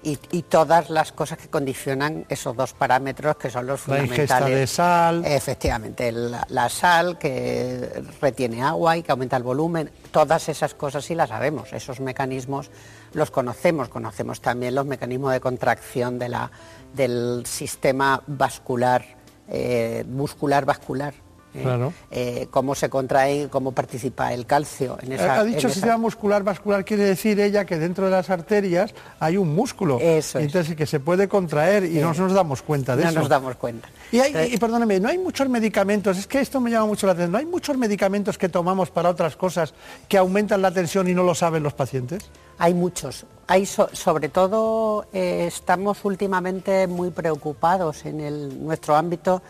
y, 0.04 0.18
y 0.32 0.44
todas 0.44 0.90
las 0.90 1.12
cosas 1.12 1.38
que 1.38 1.48
condicionan 1.48 2.26
esos 2.30 2.56
dos 2.56 2.74
parámetros 2.74 3.36
que 3.38 3.50
son 3.50 3.68
los 3.68 3.80
La 3.88 3.98
fundamentales. 3.98 4.20
ingesta 4.20 4.46
de 4.46 4.68
sal. 4.68 5.26
Efectivamente, 5.26 6.12
la, 6.12 6.46
la 6.50 6.70
sal 6.70 7.18
que 7.18 8.04
retiene 8.22 8.64
agua 8.64 8.98
y 8.98 9.04
que 9.04 9.12
aumenta 9.12 9.38
el 9.38 9.44
volumen, 9.44 9.92
todas 10.12 10.50
esas 10.50 10.74
cosas 10.74 11.06
sí 11.06 11.14
las 11.14 11.30
sabemos, 11.30 11.72
esos 11.74 12.00
mecanismos 12.00 12.70
los 13.18 13.32
conocemos, 13.32 13.90
conocemos 13.90 14.40
también 14.42 14.76
los 14.76 14.86
mecanismos 14.86 15.34
de 15.34 15.40
contracción 15.40 16.20
de 16.20 16.30
la, 16.30 16.52
del 16.94 17.44
sistema 17.46 18.22
vascular, 18.28 19.04
eh, 19.50 20.06
muscular 20.08 20.66
vascular. 20.66 21.14
¿eh? 21.56 21.62
Claro. 21.64 21.92
Eh, 22.12 22.48
cómo 22.52 22.76
se 22.76 22.90
contrae, 22.90 23.48
cómo 23.50 23.72
participa 23.72 24.32
el 24.34 24.46
calcio 24.46 24.98
en 25.02 25.14
esa. 25.14 25.40
ha 25.40 25.44
dicho 25.44 25.62
en 25.62 25.66
esa- 25.66 25.74
sistema 25.74 25.98
muscular 25.98 26.44
vascular, 26.44 26.86
quiere 26.86 27.04
decir 27.06 27.40
ella 27.40 27.66
que 27.66 27.80
dentro 27.80 28.06
de 28.06 28.12
las 28.12 28.30
arterias 28.30 28.94
hay 29.20 29.38
un 29.38 29.56
músculo. 29.56 29.98
Eso 30.00 30.38
es. 30.38 30.46
Entonces 30.46 30.76
que 30.76 30.86
se 30.86 31.00
puede 31.00 31.28
contraer 31.28 31.86
y 31.86 31.98
no 32.00 32.14
nos 32.14 32.34
damos 32.34 32.62
cuenta 32.62 32.96
de 32.96 33.04
no 33.04 33.10
eso. 33.10 33.20
nos 33.22 33.30
damos 33.30 33.56
cuenta. 33.56 33.90
Y, 34.12 34.20
hay, 34.20 34.54
y 34.54 34.58
perdóneme, 34.58 35.00
no 35.00 35.10
hay 35.10 35.18
muchos 35.18 35.50
medicamentos, 35.50 36.20
es 36.20 36.28
que 36.28 36.40
esto 36.40 36.62
me 36.62 36.70
llama 36.70 36.86
mucho 36.86 37.08
la 37.08 37.14
atención, 37.14 37.32
no 37.32 37.40
hay 37.40 37.46
muchos 37.48 37.76
medicamentos 37.78 38.38
que 38.38 38.48
tomamos 38.50 38.92
para 38.92 39.10
otras 39.10 39.36
cosas 39.36 39.74
que 40.08 40.18
aumentan 40.20 40.62
la 40.62 40.70
tensión 40.72 41.08
y 41.08 41.16
no 41.16 41.24
lo 41.24 41.34
saben 41.34 41.64
los 41.64 41.74
pacientes. 41.74 42.30
Hay 42.58 42.74
muchos. 42.74 43.26
Hay 43.48 43.66
so- 43.66 43.90
sobre 43.94 44.30
todo 44.30 45.06
eh, 45.14 45.46
estamos 45.48 46.04
últimamente 46.04 46.88
muy 46.88 47.12
preocupados 47.12 48.06
en 48.06 48.66
nuestro 48.66 48.96
ámbito 48.96 49.42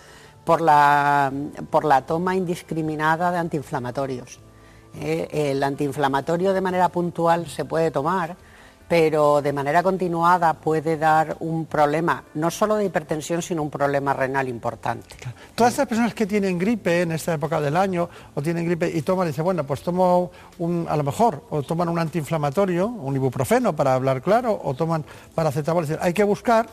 por 0.45 0.61
la, 0.61 1.31
por 1.69 1.83
la 1.85 2.05
toma 2.05 2.35
indiscriminada 2.35 3.31
de 3.31 3.37
antiinflamatorios. 3.37 4.39
Eh, 4.99 5.27
el 5.51 5.63
antiinflamatorio 5.63 6.53
de 6.53 6.61
manera 6.61 6.89
puntual 6.89 7.47
se 7.47 7.65
puede 7.65 7.91
tomar, 7.91 8.35
pero 8.87 9.41
de 9.41 9.51
manera 9.51 9.83
continuada 9.83 10.53
puede 10.53 10.97
dar 10.97 11.35
un 11.41 11.65
problema, 11.65 12.23
no 12.35 12.49
solo 12.49 12.75
de 12.75 12.85
hipertensión, 12.85 13.41
sino 13.41 13.61
un 13.61 13.69
problema 13.69 14.13
renal 14.13 14.47
importante. 14.47 15.15
Todas 15.55 15.73
estas 15.73 15.87
personas 15.87 16.13
que 16.13 16.25
tienen 16.25 16.57
gripe 16.57 17.01
en 17.01 17.11
esta 17.11 17.33
época 17.33 17.59
del 17.59 17.75
año 17.75 18.09
o 18.33 18.41
tienen 18.41 18.65
gripe 18.65 18.89
y 18.89 19.01
toman, 19.01 19.27
y 19.27 19.31
dicen, 19.31 19.43
bueno, 19.43 19.65
pues 19.65 19.81
tomo 19.81 20.31
un, 20.59 20.85
a 20.89 20.95
lo 20.95 21.03
mejor, 21.03 21.43
o 21.49 21.63
toman 21.63 21.89
un 21.89 21.99
antiinflamatorio, 21.99 22.87
un 22.87 23.15
ibuprofeno 23.15 23.75
para 23.75 23.93
hablar 23.93 24.21
claro, 24.21 24.59
o 24.63 24.73
toman 24.73 25.03
paracetamol. 25.35 25.85
Decir, 25.85 25.99
hay 26.01 26.13
que 26.13 26.23
buscar 26.23 26.67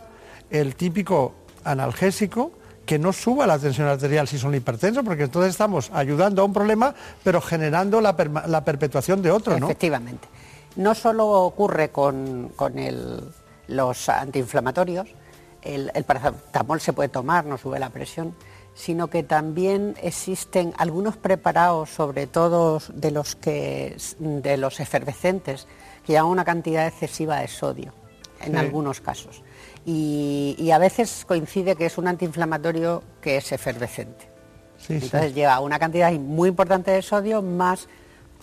el 0.50 0.76
típico 0.76 1.34
analgésico 1.64 2.52
que 2.84 2.98
no 2.98 3.12
suba 3.12 3.46
la 3.46 3.58
tensión 3.58 3.88
arterial 3.88 4.28
si 4.28 4.38
son 4.38 4.54
hipertensos, 4.54 5.02
porque 5.04 5.24
entonces 5.24 5.50
estamos 5.50 5.90
ayudando 5.92 6.42
a 6.42 6.44
un 6.44 6.52
problema, 6.52 6.94
pero 7.22 7.40
generando 7.40 8.00
la, 8.00 8.14
la 8.46 8.64
perpetuación 8.64 9.22
de 9.22 9.30
otro, 9.30 9.58
¿no? 9.58 9.66
Efectivamente. 9.66 10.28
No 10.76 10.94
solo 10.94 11.28
ocurre 11.30 11.90
con, 11.90 12.50
con 12.56 12.78
el- 12.78 13.20
los 13.68 14.08
antiinflamatorios, 14.08 15.08
el, 15.62 15.90
el 15.94 16.04
paracetamol 16.04 16.80
se 16.80 16.92
puede 16.92 17.08
tomar, 17.08 17.46
no 17.46 17.56
sube 17.56 17.78
la 17.78 17.90
presión, 17.90 18.34
sino 18.74 19.08
que 19.08 19.22
también 19.22 19.94
existen 20.02 20.74
algunos 20.76 21.16
preparados, 21.16 21.90
sobre 21.90 22.26
todo 22.26 22.80
de 22.92 23.10
los, 23.12 23.36
que, 23.36 23.96
de 24.18 24.56
los 24.56 24.80
efervescentes, 24.80 25.66
que 26.04 26.12
llevan 26.14 26.26
una 26.30 26.44
cantidad 26.44 26.86
excesiva 26.86 27.38
de 27.38 27.48
sodio, 27.48 27.92
en 28.40 28.52
Sí. 28.52 28.58
algunos 28.58 29.00
casos. 29.00 29.42
Y, 29.86 30.56
y 30.58 30.70
a 30.72 30.78
veces 30.78 31.24
coincide 31.26 31.76
que 31.76 31.86
es 31.86 31.96
un 31.98 32.08
antiinflamatorio 32.08 33.02
que 33.22 33.36
es 33.36 33.52
efervescente. 33.52 34.28
Sí, 34.76 34.98
sí. 34.98 35.04
Entonces 35.06 35.34
lleva 35.34 35.60
una 35.60 35.78
cantidad 35.78 36.12
muy 36.12 36.48
importante 36.48 36.90
de 36.90 37.00
sodio 37.00 37.40
más 37.42 37.88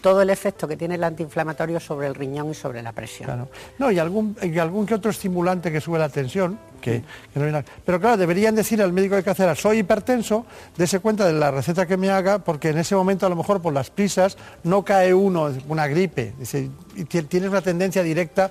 todo 0.01 0.21
el 0.21 0.29
efecto 0.29 0.67
que 0.67 0.75
tiene 0.75 0.95
el 0.95 1.03
antiinflamatorio 1.03 1.79
sobre 1.79 2.07
el 2.07 2.15
riñón 2.15 2.49
y 2.51 2.53
sobre 2.53 2.81
la 2.81 2.91
presión. 2.91 3.25
Claro. 3.25 3.49
No, 3.77 3.91
y 3.91 3.99
algún, 3.99 4.35
y 4.41 4.57
algún 4.59 4.85
que 4.85 4.95
otro 4.95 5.11
estimulante 5.11 5.71
que 5.71 5.79
sube 5.79 5.99
la 5.99 6.09
tensión, 6.09 6.57
que, 6.81 7.03
que 7.33 7.39
no 7.39 7.57
a- 7.57 7.63
Pero 7.85 7.99
claro, 7.99 8.17
deberían 8.17 8.55
decir 8.55 8.81
al 8.81 8.91
médico 8.91 9.15
de 9.15 9.23
cabecera, 9.23 9.53
soy 9.55 9.79
hipertenso, 9.79 10.45
dése 10.75 10.99
cuenta 10.99 11.25
de 11.27 11.33
la 11.33 11.51
receta 11.51 11.85
que 11.85 11.97
me 11.97 12.09
haga, 12.09 12.39
porque 12.39 12.69
en 12.69 12.79
ese 12.79 12.95
momento 12.95 13.25
a 13.25 13.29
lo 13.29 13.35
mejor 13.35 13.61
por 13.61 13.73
las 13.73 13.89
prisas 13.91 14.37
no 14.63 14.83
cae 14.83 15.13
uno, 15.13 15.51
una 15.67 15.87
gripe, 15.87 16.33
dice, 16.39 16.69
y 16.95 17.05
tienes 17.05 17.49
una 17.49 17.61
tendencia 17.61 18.01
directa 18.03 18.49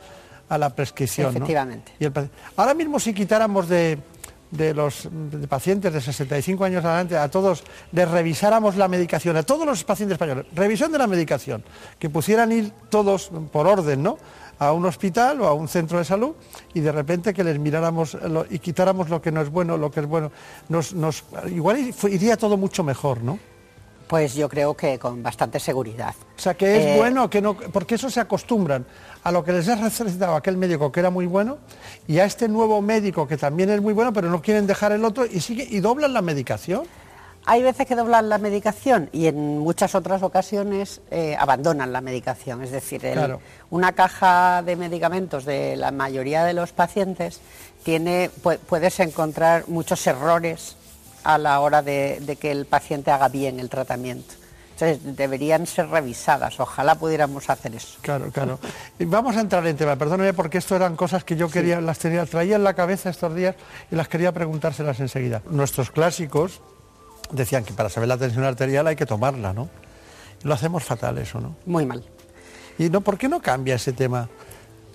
a 0.49 0.59
la 0.59 0.71
prescripción. 0.71 1.27
¿no? 1.27 1.31
Efectivamente. 1.39 1.93
Y 1.99 2.05
el 2.05 2.13
paci- 2.13 2.29
Ahora 2.57 2.75
mismo 2.75 2.99
si 3.01 3.13
quitáramos 3.15 3.69
de, 3.69 3.99
de 4.51 4.75
los 4.75 5.09
de 5.11 5.47
pacientes 5.47 5.93
de 5.93 6.01
65 6.01 6.65
años 6.65 6.85
adelante, 6.85 7.17
a 7.17 7.29
todos 7.31 7.63
les 7.93 8.09
revisáramos 8.11 8.77
la 8.77 8.89
medicación, 8.89 9.37
a 9.37 9.43
todos 9.43 9.67
los 9.67 9.85
pacientes 9.85 10.15
españoles, 10.15 10.47
revisión 10.55 10.91
de 10.93 10.99
la 10.99 11.07
medicación, 11.07 11.63
que 11.99 12.11
pusieran 12.11 12.51
ir 12.53 12.73
todos 12.89 13.31
por 13.53 13.67
orden, 13.67 14.03
¿no? 14.03 14.19
a 14.59 14.72
un 14.72 14.85
hospital 14.85 15.41
o 15.41 15.47
a 15.47 15.55
un 15.55 15.68
centro 15.68 15.97
de 15.97 16.05
salud 16.05 16.33
y 16.75 16.81
de 16.81 16.93
repente 16.93 17.33
que 17.33 17.43
les 17.43 17.59
miráramos 17.59 18.14
y 18.51 18.59
quitáramos 18.59 19.09
lo 19.09 19.22
que 19.22 19.33
no 19.33 19.41
es 19.41 19.49
bueno, 19.49 19.79
lo 19.79 19.91
que 19.91 20.01
es 20.01 20.07
bueno, 20.07 20.31
nos, 20.68 20.93
nos- 20.93 21.25
igual 21.49 21.79
iría 22.11 22.37
todo 22.37 22.59
mucho 22.59 22.85
mejor, 22.85 23.22
¿no? 23.22 23.39
Pues 24.11 24.34
yo 24.34 24.49
creo 24.49 24.74
que 24.76 24.99
con 24.99 25.22
bastante 25.22 25.61
seguridad. 25.61 26.14
O 26.37 26.41
sea, 26.41 26.54
que 26.54 26.76
es 26.76 26.84
Eh, 26.87 26.95
bueno, 26.99 27.30
que 27.30 27.41
no, 27.41 27.54
porque 27.57 27.95
eso 27.95 28.11
se 28.11 28.18
acostumbran 28.18 28.84
a 29.22 29.30
lo 29.30 29.45
que 29.45 29.53
les 29.53 29.68
ha 29.68 29.76
recetado 29.76 30.34
aquel 30.34 30.57
médico 30.57 30.91
que 30.91 30.99
era 30.99 31.11
muy 31.11 31.26
bueno 31.26 31.58
y 32.08 32.18
a 32.18 32.24
este 32.24 32.49
nuevo 32.49 32.82
médico 32.82 33.28
que 33.28 33.37
también 33.37 33.70
es 33.70 33.80
muy 33.80 33.92
bueno, 33.95 34.12
pero 34.12 34.28
no 34.28 34.42
quieren 34.42 34.66
dejar 34.66 34.91
el 34.91 35.04
otro 35.04 35.24
y 35.26 35.38
sigue 35.41 35.64
y 35.70 35.78
doblan 35.78 36.12
la 36.12 36.22
medicación. 36.22 36.82
Hay 37.46 37.62
veces 37.62 37.87
que 37.87 37.95
doblan 37.95 38.28
la 38.28 38.38
medicación 38.38 39.08
y 39.12 39.26
en 39.26 39.58
muchas 39.61 39.95
otras 39.95 40.22
ocasiones 40.24 41.00
eh, 41.12 41.37
abandonan 41.38 41.92
la 41.92 42.00
medicación. 42.00 42.62
Es 42.62 42.70
decir, 42.72 43.04
el- 43.07 43.14
Claro. 43.14 43.41
una 43.70 43.92
caja 43.92 44.62
de 44.62 44.74
medicamentos 44.76 45.45
de 45.45 45.76
la 45.76 45.91
mayoría 45.92 46.45
de 46.45 46.53
los 46.53 46.72
pacientes 46.72 47.41
tiene, 47.84 48.28
pu- 48.42 48.58
puedes 48.58 48.99
encontrar 49.00 49.64
muchos 49.68 50.07
errores 50.07 50.76
a 51.25 51.38
la 51.38 51.61
hora 51.61 51.83
de, 51.83 52.18
de 52.21 52.37
que 52.37 52.51
el 52.51 52.67
paciente 52.67 53.11
haga 53.11 53.29
bien 53.29 53.61
el 53.61 53.68
tratamiento. 53.68 54.34
Entonces, 54.80 55.17
deberían 55.17 55.67
ser 55.67 55.88
revisadas. 55.88 56.59
Ojalá 56.59 56.95
pudiéramos 56.95 57.51
hacer 57.51 57.75
eso. 57.75 57.99
Claro, 58.01 58.30
claro. 58.30 58.59
Y 58.99 59.05
vamos 59.05 59.37
a 59.37 59.41
entrar 59.41 59.67
en 59.67 59.76
tema, 59.76 59.97
perdóneme 59.97 60.33
porque 60.33 60.57
esto 60.57 60.75
eran 60.75 60.97
cosas 60.97 61.22
que 61.22 61.37
yo 61.37 61.51
quería, 61.51 61.83
las 61.83 61.99
tenía, 61.99 62.25
traía 62.25 62.57
en 62.57 62.64
la 62.64 62.72
cabeza 62.72 63.11
estos 63.11 63.34
días 63.34 63.57
y 63.91 63.97
las 63.97 64.09
quería 64.09 64.33
preguntárselas 64.33 64.99
enseguida. 65.01 65.42
Nuestros 65.51 65.91
clásicos 65.91 66.63
decían 67.30 67.63
que 67.64 67.75
para 67.75 67.91
saber 67.91 68.09
la 68.09 68.17
tensión 68.17 68.45
arterial 68.45 68.87
hay 68.87 68.97
que 68.97 69.05
tomarla, 69.05 69.53
¿no? 69.53 69.68
Lo 70.45 70.55
hacemos 70.55 70.83
fatal 70.83 71.18
eso, 71.18 71.41
¿no? 71.41 71.57
Muy 71.67 71.84
mal. 71.84 72.03
¿Y 72.79 72.88
no, 72.88 73.03
por 73.03 73.18
qué 73.18 73.29
no 73.29 73.42
cambia 73.42 73.75
ese 73.75 73.92
tema? 73.92 74.30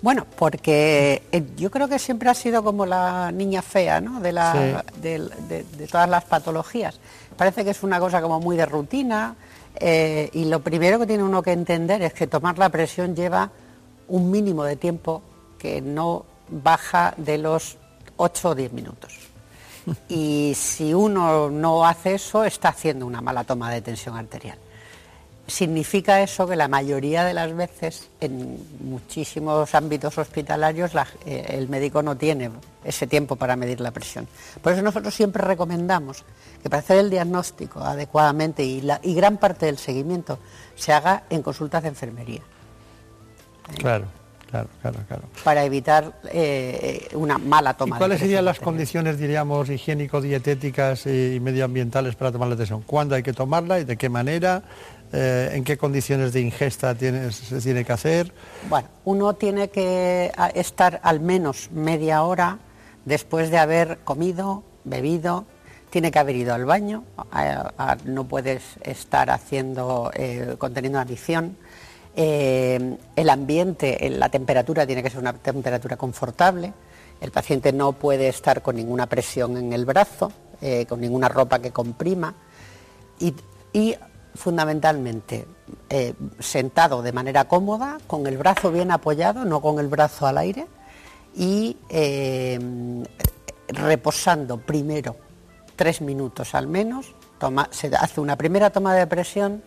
Bueno, 0.02 0.26
porque 0.38 1.22
eh, 1.32 1.42
yo 1.56 1.70
creo 1.70 1.88
que 1.88 1.98
siempre 1.98 2.28
ha 2.28 2.34
sido 2.34 2.62
como 2.62 2.84
la 2.86 3.32
niña 3.32 3.62
fea, 3.62 4.00
¿no? 4.00 4.20
De, 4.20 4.32
la, 4.32 4.84
de, 5.00 5.18
de- 5.48 5.64
de 5.64 5.86
todas 5.86 6.08
las 6.08 6.24
patologías. 6.24 6.98
Parece 7.36 7.64
que 7.64 7.70
es 7.70 7.82
una 7.82 7.98
cosa 7.98 8.20
como 8.22 8.38
muy 8.40 8.56
de 8.56 8.66
rutina 8.66 9.34
eh, 9.78 10.30
y 10.32 10.44
lo 10.46 10.60
primero 10.60 10.98
que 10.98 11.06
tiene 11.06 11.22
uno 11.22 11.42
que 11.42 11.52
entender 11.52 12.02
es 12.02 12.12
que 12.12 12.26
tomar 12.26 12.58
la 12.58 12.68
presión 12.68 13.14
lleva 13.16 13.50
un 14.08 14.30
mínimo 14.30 14.64
de 14.64 14.76
tiempo 14.76 15.22
que 15.58 15.80
no 15.80 16.24
baja 16.48 17.12
de 17.16 17.38
los 17.38 17.76
8 18.16 18.50
o 18.50 18.54
10 18.54 18.72
minutos. 18.72 19.12
Y 20.08 20.52
si 20.56 20.92
uno 20.94 21.48
no 21.50 21.86
hace 21.86 22.14
eso, 22.14 22.44
está 22.44 22.70
haciendo 22.70 23.06
una 23.06 23.20
mala 23.20 23.44
toma 23.44 23.70
de 23.70 23.80
tensión 23.82 24.16
arterial. 24.16 24.58
Significa 25.48 26.20
eso 26.22 26.46
que 26.48 26.56
la 26.56 26.66
mayoría 26.66 27.24
de 27.24 27.32
las 27.32 27.54
veces, 27.54 28.08
en 28.20 28.58
muchísimos 28.80 29.72
ámbitos 29.76 30.18
hospitalarios, 30.18 30.92
la- 30.92 31.06
eh, 31.24 31.46
el 31.50 31.68
médico 31.68 32.02
no 32.02 32.16
tiene 32.16 32.50
ese 32.84 33.06
tiempo 33.06 33.36
para 33.36 33.54
medir 33.54 33.80
la 33.80 33.92
presión. 33.92 34.26
Por 34.60 34.72
eso 34.72 34.82
nosotros 34.82 35.14
siempre 35.14 35.44
recomendamos 35.44 36.24
que 36.62 36.68
para 36.68 36.80
hacer 36.80 36.98
el 36.98 37.10
diagnóstico 37.10 37.80
adecuadamente 37.80 38.64
y, 38.64 38.80
la- 38.80 38.98
y 39.04 39.14
gran 39.14 39.36
parte 39.36 39.66
del 39.66 39.78
seguimiento 39.78 40.40
se 40.74 40.92
haga 40.92 41.22
en 41.30 41.42
consultas 41.42 41.82
de 41.84 41.90
enfermería, 41.90 42.40
Claro, 43.78 44.06
claro, 44.50 44.68
claro, 44.82 44.98
claro. 45.08 45.22
para 45.44 45.64
evitar 45.64 46.20
eh, 46.32 47.08
eh, 47.12 47.16
una 47.16 47.36
mala 47.38 47.70
¿Y 47.72 47.74
toma 47.74 47.96
de 47.96 47.98
cuáles 48.00 48.20
serían 48.20 48.44
las 48.44 48.58
condiciones, 48.60 49.18
diríamos, 49.18 49.68
higiénico-dietéticas 49.70 51.06
y 51.06 51.40
medioambientales 51.40 52.14
para 52.16 52.30
tomar 52.32 52.48
la 52.48 52.56
tensión? 52.56 52.82
¿Cuándo 52.82 53.14
hay 53.14 53.22
que 53.22 53.32
tomarla 53.32 53.80
y 53.80 53.84
de 53.84 53.96
qué 53.96 54.08
manera? 54.08 54.62
Eh, 55.12 55.50
¿En 55.52 55.64
qué 55.64 55.76
condiciones 55.76 56.32
de 56.32 56.40
ingesta 56.40 56.94
se 56.96 57.60
tiene 57.60 57.84
que 57.84 57.92
hacer? 57.92 58.32
Bueno, 58.68 58.88
uno 59.04 59.34
tiene 59.34 59.68
que 59.68 60.32
estar 60.54 61.00
al 61.02 61.20
menos 61.20 61.70
media 61.70 62.22
hora 62.22 62.58
después 63.04 63.50
de 63.50 63.58
haber 63.58 63.98
comido, 64.04 64.64
bebido, 64.84 65.46
tiene 65.90 66.10
que 66.10 66.18
haber 66.18 66.36
ido 66.36 66.52
al 66.52 66.66
baño, 66.66 67.04
no 68.04 68.24
puedes 68.24 68.62
estar 68.82 69.30
haciendo, 69.30 70.10
eh, 70.14 70.56
conteniendo 70.58 70.98
adicción. 70.98 71.56
Eh, 72.14 72.96
el 73.14 73.30
ambiente, 73.30 74.06
eh, 74.06 74.10
la 74.10 74.28
temperatura 74.28 74.86
tiene 74.86 75.02
que 75.02 75.10
ser 75.10 75.20
una 75.20 75.32
temperatura 75.32 75.96
confortable. 75.96 76.72
El 77.20 77.30
paciente 77.30 77.72
no 77.72 77.92
puede 77.92 78.28
estar 78.28 78.62
con 78.62 78.76
ninguna 78.76 79.06
presión 79.06 79.56
en 79.56 79.72
el 79.72 79.86
brazo, 79.86 80.32
con 80.88 81.00
ninguna 81.00 81.28
ropa 81.28 81.60
que 81.60 81.70
comprima 81.70 82.34
y, 83.18 83.94
fundamentalmente 84.36 85.46
eh, 85.88 86.14
sentado 86.38 87.02
de 87.02 87.12
manera 87.12 87.46
cómoda, 87.46 87.98
con 88.06 88.26
el 88.26 88.38
brazo 88.38 88.70
bien 88.70 88.90
apoyado, 88.90 89.44
no 89.44 89.60
con 89.60 89.78
el 89.78 89.88
brazo 89.88 90.26
al 90.26 90.38
aire, 90.38 90.66
y 91.34 91.76
eh, 91.88 92.58
reposando 93.68 94.58
primero 94.58 95.16
tres 95.76 96.00
minutos 96.00 96.54
al 96.54 96.66
menos, 96.66 97.14
se 97.70 97.94
hace 97.94 98.20
una 98.20 98.36
primera 98.36 98.70
toma 98.70 98.94
de 98.94 99.06
presión, 99.06 99.62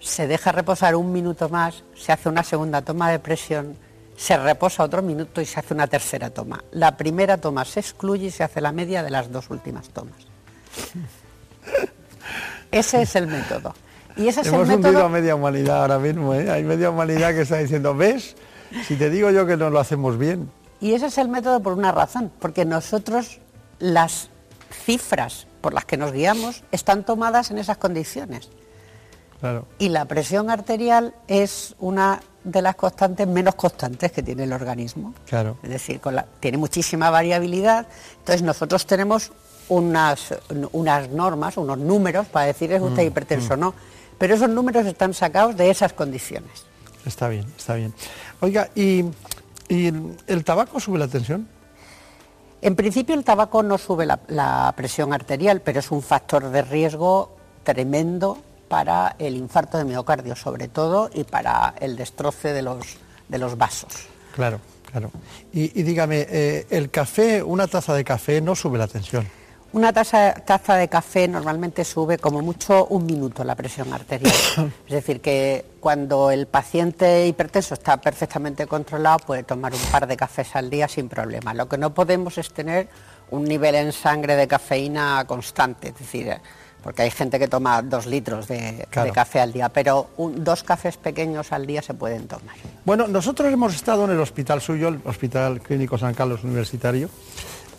se 0.00 0.26
deja 0.26 0.52
reposar 0.52 0.96
un 0.96 1.12
minuto 1.12 1.48
más, 1.48 1.84
se 1.94 2.12
hace 2.12 2.28
una 2.28 2.42
segunda 2.42 2.82
toma 2.82 3.10
de 3.10 3.18
presión, 3.18 3.76
se 4.16 4.36
reposa 4.36 4.82
otro 4.82 5.02
minuto 5.02 5.40
y 5.40 5.46
se 5.46 5.60
hace 5.60 5.74
una 5.74 5.86
tercera 5.86 6.30
toma. 6.30 6.64
La 6.72 6.96
primera 6.96 7.36
toma 7.36 7.64
se 7.64 7.80
excluye 7.80 8.26
y 8.26 8.30
se 8.30 8.44
hace 8.44 8.60
la 8.60 8.72
media 8.72 9.02
de 9.02 9.10
las 9.10 9.30
dos 9.30 9.50
últimas 9.50 9.88
tomas. 9.90 10.16
Ese 12.70 13.02
es 13.02 13.16
el 13.16 13.26
método. 13.26 13.74
Y 14.16 14.28
ese 14.28 14.40
es 14.40 14.46
Hemos 14.48 14.68
el 14.68 14.76
hundido 14.76 15.04
a 15.04 15.08
media 15.08 15.34
humanidad 15.34 15.82
ahora 15.82 15.98
mismo, 15.98 16.34
¿eh? 16.34 16.50
Hay 16.50 16.64
media 16.64 16.90
humanidad 16.90 17.34
que 17.34 17.42
está 17.42 17.58
diciendo, 17.58 17.94
¿ves? 17.94 18.34
Si 18.86 18.96
te 18.96 19.10
digo 19.10 19.30
yo 19.30 19.46
que 19.46 19.56
no 19.56 19.70
lo 19.70 19.78
hacemos 19.78 20.18
bien. 20.18 20.50
Y 20.80 20.92
ese 20.94 21.06
es 21.06 21.18
el 21.18 21.28
método 21.28 21.60
por 21.60 21.74
una 21.74 21.92
razón, 21.92 22.30
porque 22.38 22.64
nosotros 22.64 23.40
las 23.78 24.30
cifras 24.84 25.46
por 25.60 25.74
las 25.74 25.84
que 25.84 25.96
nos 25.96 26.12
guiamos 26.12 26.64
están 26.72 27.04
tomadas 27.04 27.50
en 27.50 27.58
esas 27.58 27.76
condiciones. 27.76 28.50
Claro. 29.40 29.66
Y 29.78 29.90
la 29.90 30.06
presión 30.06 30.48
arterial 30.50 31.14
es 31.28 31.74
una 31.78 32.20
de 32.42 32.62
las 32.62 32.74
constantes 32.76 33.26
menos 33.26 33.54
constantes 33.54 34.12
que 34.12 34.22
tiene 34.22 34.44
el 34.44 34.52
organismo. 34.52 35.12
Claro. 35.26 35.58
Es 35.62 35.70
decir, 35.70 36.00
con 36.00 36.14
la- 36.14 36.26
tiene 36.40 36.56
muchísima 36.58 37.10
variabilidad. 37.10 37.86
Entonces 38.18 38.42
nosotros 38.42 38.86
tenemos 38.86 39.32
unas, 39.68 40.34
unas 40.72 41.10
normas, 41.10 41.56
unos 41.56 41.76
números 41.78 42.26
para 42.28 42.46
decir 42.46 42.72
es 42.72 42.80
usted 42.80 43.02
Mm, 43.02 43.06
hipertenso 43.06 43.54
o 43.54 43.56
mm. 43.56 43.60
no. 43.60 43.74
Pero 44.18 44.34
esos 44.34 44.48
números 44.48 44.86
están 44.86 45.14
sacados 45.14 45.56
de 45.56 45.70
esas 45.70 45.92
condiciones. 45.92 46.64
Está 47.04 47.28
bien, 47.28 47.44
está 47.56 47.74
bien. 47.74 47.94
Oiga, 48.40 48.70
¿y, 48.74 49.04
y 49.68 49.86
el, 49.86 50.16
el 50.26 50.44
tabaco 50.44 50.80
sube 50.80 50.98
la 50.98 51.08
tensión? 51.08 51.48
En 52.62 52.74
principio 52.74 53.14
el 53.14 53.22
tabaco 53.22 53.62
no 53.62 53.78
sube 53.78 54.06
la, 54.06 54.18
la 54.28 54.72
presión 54.76 55.12
arterial, 55.12 55.60
pero 55.60 55.78
es 55.78 55.90
un 55.90 56.02
factor 56.02 56.50
de 56.50 56.62
riesgo 56.62 57.36
tremendo 57.62 58.38
para 58.68 59.14
el 59.18 59.36
infarto 59.36 59.78
de 59.78 59.84
miocardio 59.84 60.34
sobre 60.34 60.66
todo 60.68 61.10
y 61.12 61.24
para 61.24 61.74
el 61.78 61.94
destroce 61.96 62.52
de 62.52 62.62
los, 62.62 62.96
de 63.28 63.38
los 63.38 63.56
vasos. 63.56 63.92
Claro, 64.34 64.58
claro. 64.90 65.10
Y, 65.52 65.78
y 65.78 65.82
dígame, 65.84 66.26
eh, 66.28 66.66
el 66.70 66.90
café, 66.90 67.42
una 67.42 67.68
taza 67.68 67.94
de 67.94 68.02
café 68.02 68.40
no 68.40 68.56
sube 68.56 68.78
la 68.78 68.88
tensión. 68.88 69.28
Una 69.76 69.92
taza, 69.92 70.32
taza 70.32 70.76
de 70.76 70.88
café 70.88 71.28
normalmente 71.28 71.84
sube 71.84 72.16
como 72.16 72.40
mucho 72.40 72.86
un 72.86 73.04
minuto 73.04 73.44
la 73.44 73.54
presión 73.54 73.92
arterial. 73.92 74.32
es 74.86 74.90
decir, 74.90 75.20
que 75.20 75.66
cuando 75.80 76.30
el 76.30 76.46
paciente 76.46 77.26
hipertenso 77.26 77.74
está 77.74 77.98
perfectamente 77.98 78.66
controlado 78.66 79.18
puede 79.18 79.42
tomar 79.42 79.74
un 79.74 79.80
par 79.92 80.06
de 80.06 80.16
cafés 80.16 80.56
al 80.56 80.70
día 80.70 80.88
sin 80.88 81.10
problema. 81.10 81.52
Lo 81.52 81.68
que 81.68 81.76
no 81.76 81.92
podemos 81.92 82.38
es 82.38 82.50
tener 82.54 82.88
un 83.30 83.44
nivel 83.44 83.74
en 83.74 83.92
sangre 83.92 84.34
de 84.34 84.48
cafeína 84.48 85.22
constante, 85.26 85.88
es 85.88 85.98
decir, 85.98 86.32
porque 86.82 87.02
hay 87.02 87.10
gente 87.10 87.38
que 87.38 87.46
toma 87.46 87.82
dos 87.82 88.06
litros 88.06 88.48
de, 88.48 88.86
Claro. 88.88 89.08
de 89.08 89.12
café 89.12 89.40
al 89.40 89.52
día, 89.52 89.68
pero 89.68 90.08
un- 90.16 90.42
dos 90.42 90.62
cafés 90.62 90.96
pequeños 90.96 91.52
al 91.52 91.66
día 91.66 91.82
se 91.82 91.92
pueden 91.92 92.26
tomar. 92.28 92.56
Bueno, 92.86 93.06
nosotros 93.08 93.52
hemos 93.52 93.74
estado 93.74 94.06
en 94.06 94.12
el 94.12 94.20
hospital 94.20 94.62
suyo, 94.62 94.88
el 94.88 95.00
Hospital 95.04 95.60
Clínico 95.60 95.98
San 95.98 96.14
Carlos 96.14 96.42
Universitario. 96.44 97.10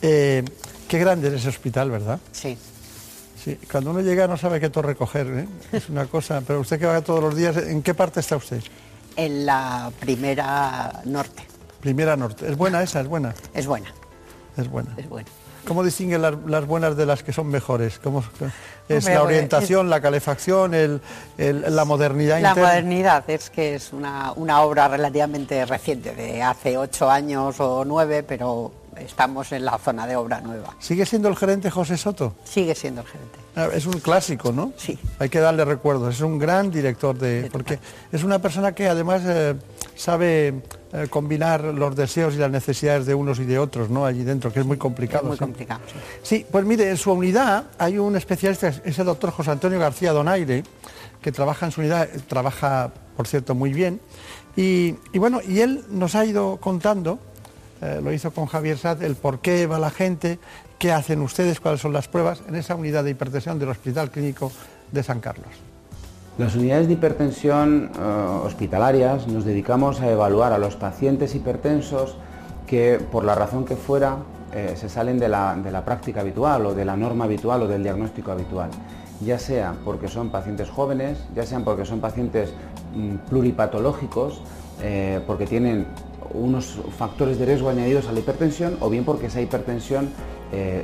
Eh, 0.04 0.44
qué 0.88 1.00
grande 1.00 1.28
es 1.30 1.34
ese 1.36 1.50
hospital, 1.50 1.92
¿verdad? 1.92 2.20
Sí. 2.32 2.58
Sí, 3.44 3.58
cuando 3.72 3.92
uno 3.92 4.02
llega 4.02 4.28
no 4.28 4.36
sabe 4.38 4.60
qué 4.60 4.70
torre 4.70 4.96
coger, 4.96 5.28
¿eh? 5.28 5.48
es 5.72 5.90
una 5.90 6.06
cosa. 6.06 6.42
Pero 6.46 6.60
usted 6.62 6.80
que 6.80 6.86
va 6.86 7.00
todos 7.02 7.22
los 7.24 7.36
días, 7.36 7.56
¿en 7.58 7.82
qué 7.82 7.94
parte 7.94 8.20
está 8.20 8.36
usted? 8.36 8.62
En 9.16 9.46
la 9.46 9.92
primera 10.00 11.02
norte, 11.06 11.44
Primera 11.80 12.16
norte. 12.18 12.48
¿Es 12.50 12.58
buena 12.58 12.82
esa? 12.84 13.02
¿Es 13.02 13.08
buena? 13.08 13.34
es 13.54 13.68
buena, 13.68 13.94
Es 14.58 14.68
buena. 14.70 14.94
es 14.98 15.08
buena. 15.08 15.30
¿Cómo 15.66 15.84
distinguen 15.84 16.22
las, 16.22 16.34
las 16.48 16.66
buenas 16.66 16.96
de 16.98 17.06
las 17.06 17.24
que 17.24 17.34
son 17.34 17.48
mejores? 17.48 18.00
¿Cómo 18.00 18.20
es 18.22 18.26
Hombre, 18.28 18.50
la 18.90 19.00
pues, 19.00 19.18
orientación, 19.20 19.90
la 19.90 20.00
calefacción, 20.02 20.74
el- 20.74 21.02
el- 21.38 21.76
la 21.76 21.84
modernidad 21.86 22.42
La 22.42 22.50
interna? 22.50 22.70
modernidad 22.70 23.30
es 23.30 23.50
que 23.50 23.76
es 23.76 23.92
una, 23.94 24.32
una 24.38 24.62
obra 24.62 24.88
relativamente 24.88 25.66
reciente, 25.66 26.16
de 26.16 26.42
hace 26.42 26.78
ocho 26.78 27.10
años 27.10 27.60
o 27.60 27.84
nueve, 27.86 28.24
pero 28.24 28.72
estamos 29.00 29.52
en 29.52 29.66
la 29.66 29.78
zona 29.78 30.06
de 30.08 30.16
obra 30.16 30.42
nueva. 30.42 30.76
¿Sigue 30.80 31.06
siendo 31.06 31.28
el 31.30 31.36
gerente 31.36 31.70
José 31.70 31.98
Soto? 31.98 32.36
Sigue 32.44 32.76
siendo 32.76 33.02
el 33.02 33.08
gerente. 33.08 33.40
Ah, 33.56 33.70
Es 33.74 33.86
un 33.86 34.00
clásico, 34.00 34.52
¿no? 34.52 34.74
Sí. 34.78 34.98
Hay 35.20 35.30
que 35.30 35.40
darle 35.40 35.66
recuerdos. 35.66 36.16
Es 36.16 36.22
un 36.22 36.38
gran 36.38 36.70
director 36.70 37.18
de. 37.18 37.50
Porque 37.52 37.80
es 38.12 38.24
una 38.24 38.40
persona 38.40 38.74
que 38.74 38.88
además 38.88 39.24
eh, 39.26 39.56
sabe 39.96 40.62
eh, 40.94 41.08
combinar 41.10 41.64
los 41.64 41.96
deseos 41.96 42.36
y 42.36 42.38
las 42.38 42.52
necesidades 42.52 43.06
de 43.08 43.16
unos 43.16 43.40
y 43.40 43.46
de 43.46 43.58
otros, 43.58 43.90
¿no? 43.90 44.06
Allí 44.06 44.24
dentro, 44.24 44.54
que 44.54 44.60
es 44.60 44.66
muy 44.66 44.78
complicado. 44.78 45.24
Es 45.24 45.28
muy 45.28 45.38
sí. 45.38 45.44
complicado. 45.44 45.82
sí. 45.88 46.00
Sí, 46.38 46.46
pues 46.52 46.66
mire, 46.66 46.90
en 46.90 46.98
su 46.98 47.12
unidad 47.12 47.66
hay 47.80 47.98
un 47.98 48.16
especialista, 48.16 48.68
es 48.68 49.00
el 49.00 49.06
doctor 49.06 49.32
José 49.32 49.52
Antonio 49.52 49.80
García 49.80 50.12
Donaire, 50.12 50.64
que 51.22 51.32
trabaja 51.32 51.66
en 51.66 51.72
su 51.72 51.82
unidad, 51.82 52.04
eh, 52.04 52.20
trabaja, 52.28 52.92
por 53.16 53.28
cierto, 53.28 53.56
muy 53.56 53.74
bien. 53.74 54.00
Y, 54.56 54.96
y 55.14 55.20
bueno, 55.20 55.40
y 55.48 55.62
él 55.62 55.84
nos 55.90 56.14
ha 56.16 56.26
ido 56.26 56.58
contando, 56.58 57.20
eh, 57.82 58.00
lo 58.04 58.12
hizo 58.12 58.32
con 58.32 58.48
Javier 58.48 58.78
Sad, 58.78 59.04
el 59.04 59.16
por 59.16 59.40
qué 59.40 59.68
va 59.68 59.78
la 59.78 59.92
gente, 59.92 60.40
qué 60.80 60.92
hacen 60.92 61.22
ustedes, 61.22 61.60
cuáles 61.60 61.82
son 61.82 61.94
las 61.94 62.08
pruebas 62.08 62.42
en 62.48 62.56
esa 62.56 62.76
unidad 62.76 63.04
de 63.04 63.12
hipertensión 63.12 63.60
del 63.60 63.70
Hospital 63.70 64.10
Clínico 64.10 64.52
de 64.92 65.04
San 65.04 65.20
Carlos. 65.20 65.48
Las 66.38 66.56
unidades 66.56 66.88
de 66.88 66.94
hipertensión 66.94 67.92
eh, 67.96 68.00
hospitalarias 68.44 69.28
nos 69.28 69.46
dedicamos 69.46 70.02
a 70.02 70.12
evaluar 70.12 70.54
a 70.54 70.58
los 70.58 70.76
pacientes 70.76 71.36
hipertensos 71.36 72.16
que, 72.66 73.00
por 73.12 73.24
la 73.24 73.36
razón 73.36 73.66
que 73.66 73.76
fuera, 73.76 74.18
eh, 74.54 74.74
se 74.76 74.90
salen 74.90 75.20
de 75.20 75.30
la, 75.30 75.56
de 75.56 75.72
la 75.72 75.86
práctica 75.86 76.22
habitual 76.22 76.66
o 76.66 76.74
de 76.74 76.86
la 76.86 76.96
norma 76.96 77.26
habitual 77.26 77.64
o 77.64 77.68
del 77.68 77.84
diagnóstico 77.84 78.32
habitual. 78.32 78.70
Ya 79.22 79.40
sea 79.40 79.74
porque 79.84 80.08
son 80.08 80.30
pacientes 80.30 80.70
jóvenes, 80.70 81.18
ya 81.36 81.44
sean 81.44 81.64
porque 81.64 81.86
son 81.86 82.02
pacientes 82.02 82.54
mm, 82.96 83.30
pluripatológicos, 83.30 84.42
porque 85.26 85.48
tienen 85.48 85.88
unos 86.34 86.80
factores 86.98 87.40
de 87.40 87.46
riesgo 87.46 87.70
añadidos 87.70 88.08
a 88.08 88.12
la 88.12 88.20
hipertensión 88.20 88.78
o 88.80 88.90
bien 88.90 89.04
porque 89.04 89.28
esa 89.28 89.42
hipertensión 89.42 90.10
eh, 90.52 90.84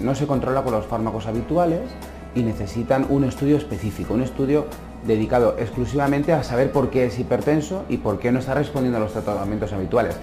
no 0.00 0.14
se 0.14 0.26
controla 0.26 0.62
con 0.62 0.72
los 0.72 0.86
fármacos 0.86 1.26
habituales 1.26 1.80
y 2.34 2.42
necesitan 2.42 3.06
un 3.08 3.24
estudio 3.24 3.56
específico, 3.56 4.14
un 4.14 4.22
estudio 4.22 4.66
dedicado 5.06 5.56
exclusivamente 5.58 6.32
a 6.32 6.42
saber 6.42 6.72
por 6.72 6.90
qué 6.90 7.06
es 7.06 7.18
hipertenso 7.18 7.84
y 7.88 7.98
por 7.98 8.18
qué 8.18 8.32
no 8.32 8.38
está 8.40 8.54
respondiendo 8.54 8.98
a 8.98 9.00
los 9.00 9.12
tratamientos 9.12 9.72
habituales. 9.72 10.16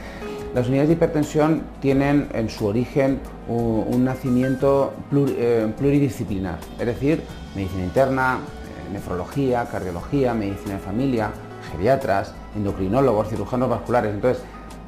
Las 0.53 0.67
unidades 0.67 0.89
de 0.89 0.95
hipertensión 0.95 1.63
tienen 1.79 2.27
en 2.33 2.49
su 2.49 2.65
origen 2.65 3.21
un, 3.47 4.03
nacimiento 4.03 4.93
eh, 5.13 5.71
pluridisciplinar, 5.77 6.59
es 6.77 6.85
decir, 6.85 7.23
medicina 7.55 7.83
interna, 7.83 8.39
eh, 8.39 8.93
nefrología, 8.93 9.65
cardiología, 9.71 10.33
medicina 10.33 10.73
de 10.73 10.79
familia, 10.79 11.31
geriatras, 11.71 12.33
endocrinólogos, 12.55 13.29
cirujanos 13.29 13.69
vasculares. 13.69 14.13
Entonces, 14.13 14.43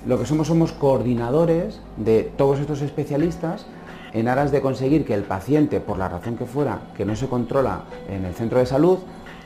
lo 0.05 0.19
que 0.19 0.25
somos 0.25 0.47
somos 0.47 0.71
coordinadores 0.71 1.79
de 1.97 2.31
todos 2.35 2.59
estos 2.59 2.81
especialistas 2.81 3.65
en 4.13 4.27
aras 4.27 4.51
de 4.51 4.61
conseguir 4.61 5.05
que 5.05 5.13
el 5.13 5.23
paciente, 5.23 5.79
por 5.79 5.97
la 5.97 6.09
razón 6.09 6.37
que 6.37 6.45
fuera, 6.45 6.79
que 6.95 7.05
no 7.05 7.15
se 7.15 7.27
controla 7.27 7.83
en 8.09 8.25
el 8.25 8.33
centro 8.33 8.59
de 8.59 8.65
salud, 8.65 8.99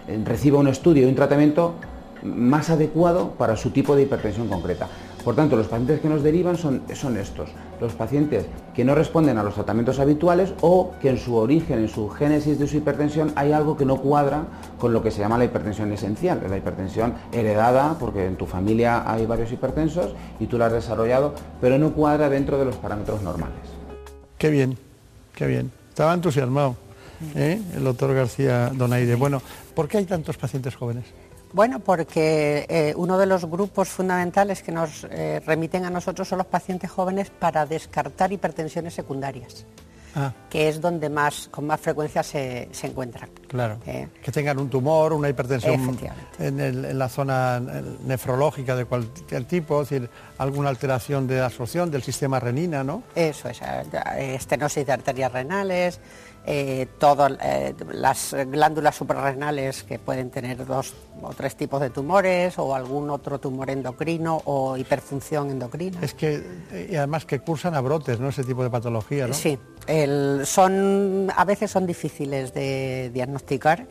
eh, 0.07 0.21
reciba 0.25 0.59
un 0.59 0.67
estudio 0.67 1.05
y 1.05 1.09
un 1.09 1.15
tratamiento 1.15 1.75
más 2.23 2.69
adecuado 2.69 3.31
para 3.31 3.55
su 3.55 3.71
tipo 3.71 3.95
de 3.95 4.03
hipertensión 4.03 4.47
concreta. 4.47 4.87
Por 5.27 5.35
tanto, 5.35 5.57
los 5.57 5.67
pacientes 5.67 5.99
que 5.99 6.07
nos 6.07 6.23
derivan 6.23 6.55
son, 6.55 6.83
son 6.93 7.17
estos, 7.17 7.49
los 7.81 7.91
pacientes 7.95 8.45
que 8.73 8.85
no 8.85 8.95
responden 8.95 9.37
a 9.37 9.43
los 9.43 9.55
tratamientos 9.55 9.99
habituales 9.99 10.53
o 10.61 10.93
que 11.01 11.09
en 11.09 11.17
su 11.17 11.35
origen, 11.35 11.79
en 11.79 11.89
su 11.89 12.07
génesis 12.07 12.57
de 12.57 12.65
su 12.65 12.77
hipertensión, 12.77 13.33
hay 13.35 13.51
algo 13.51 13.75
que 13.75 13.83
no 13.83 13.97
cuadra 13.97 14.45
con 14.79 14.93
lo 14.93 15.03
que 15.03 15.11
se 15.11 15.19
llama 15.19 15.37
la 15.37 15.43
hipertensión 15.43 15.91
esencial, 15.91 16.41
la 16.49 16.55
hipertensión 16.55 17.13
heredada, 17.33 17.97
porque 17.99 18.25
en 18.25 18.37
tu 18.37 18.45
familia 18.45 19.03
hay 19.05 19.25
varios 19.25 19.51
hipertensos 19.51 20.15
y 20.39 20.45
tú 20.45 20.57
la 20.57 20.67
has 20.67 20.71
desarrollado, 20.71 21.35
pero 21.59 21.77
no 21.77 21.91
cuadra 21.91 22.29
dentro 22.29 22.57
de 22.57 22.63
los 22.63 22.77
parámetros 22.77 23.21
normales. 23.21 23.59
Qué 24.37 24.49
bien, 24.49 24.77
qué 25.35 25.45
bien. 25.45 25.73
Estaba 25.89 26.13
entusiasmado 26.13 26.77
¿eh? 27.35 27.61
el 27.75 27.83
doctor 27.83 28.13
García 28.13 28.71
Donaire. 28.73 29.15
Bueno, 29.15 29.41
¿por 29.75 29.89
qué 29.89 29.97
hay 29.97 30.05
tantos 30.05 30.37
pacientes 30.37 30.73
jóvenes? 30.73 31.03
Bueno, 31.53 31.79
porque 31.79 32.65
eh, 32.69 32.93
uno 32.97 33.17
de 33.17 33.25
los 33.25 33.45
grupos 33.45 33.89
fundamentales 33.89 34.61
que 34.61 34.71
nos 34.71 35.05
eh, 35.09 35.41
remiten 35.45 35.85
a 35.85 35.89
nosotros 35.89 36.27
son 36.27 36.39
los 36.39 36.47
pacientes 36.47 36.91
jóvenes 36.91 37.29
para 37.29 37.65
descartar 37.65 38.31
hipertensiones 38.31 38.93
secundarias, 38.93 39.65
Ah, 40.15 40.33
que 40.49 40.67
es 40.67 40.81
donde 40.81 41.09
más, 41.09 41.47
con 41.51 41.67
más 41.67 41.79
frecuencia 41.79 42.23
se, 42.23 42.69
se 42.71 42.87
encuentran. 42.87 43.29
claro. 43.47 43.77
Eh. 43.85 44.07
Que 44.23 44.31
tengan 44.31 44.57
un 44.57 44.67
tumor, 44.69 45.13
una 45.13 45.29
hipertensión 45.29 45.95
en, 46.39 46.59
el- 46.59 46.85
en 46.85 46.97
la 46.97 47.07
zona 47.07 47.59
nefrológica 48.03 48.75
de 48.75 48.85
cualquier 48.85 49.45
tipo, 49.45 49.81
es 49.83 49.89
decir, 49.89 50.09
alguna 50.39 50.69
alteración 50.69 51.27
de 51.27 51.41
absorción 51.41 51.91
del 51.91 52.01
sistema 52.01 52.39
renina, 52.39 52.83
¿no? 52.83 53.03
Eso 53.15 53.47
es, 53.49 53.59
estenosis 54.17 54.85
de 54.87 54.91
arterias 54.91 55.31
renales, 55.31 55.99
eh, 56.49 56.87
todas 56.97 57.33
eh, 57.43 57.75
las 57.91 58.33
glándulas 58.49 58.95
suprarrenales 58.95 59.83
que 59.83 59.99
pueden 59.99 60.29
tener 60.31 60.65
dos 60.65 60.93
o 61.21 61.33
tres 61.33 61.55
tipos 61.57 61.81
de 61.81 61.89
tumores 61.89 62.57
o 62.57 62.73
algún 62.73 63.09
otro 63.09 63.37
tumor 63.37 63.69
endocrino 63.69 64.41
o 64.45 64.77
hiperfunción 64.77 65.49
endocrina. 65.51 65.99
Es 66.01 66.13
que, 66.13 66.41
y 66.89 66.95
además 66.95 67.25
que 67.25 67.39
cursan 67.39 67.75
a 67.75 67.81
brotes, 67.81 68.19
¿no? 68.21 68.29
Ese 68.29 68.43
tipo 68.45 68.63
de 68.63 68.69
patología, 68.69 69.27
¿no? 69.27 69.33
Sí, 69.33 69.59
el- 69.87 70.43
son, 70.45 71.27
a 71.35 71.43
veces 71.43 71.69
son 71.69 71.85
difíciles 71.85 72.53
de 72.53 73.11
diagnosticar 73.13 73.85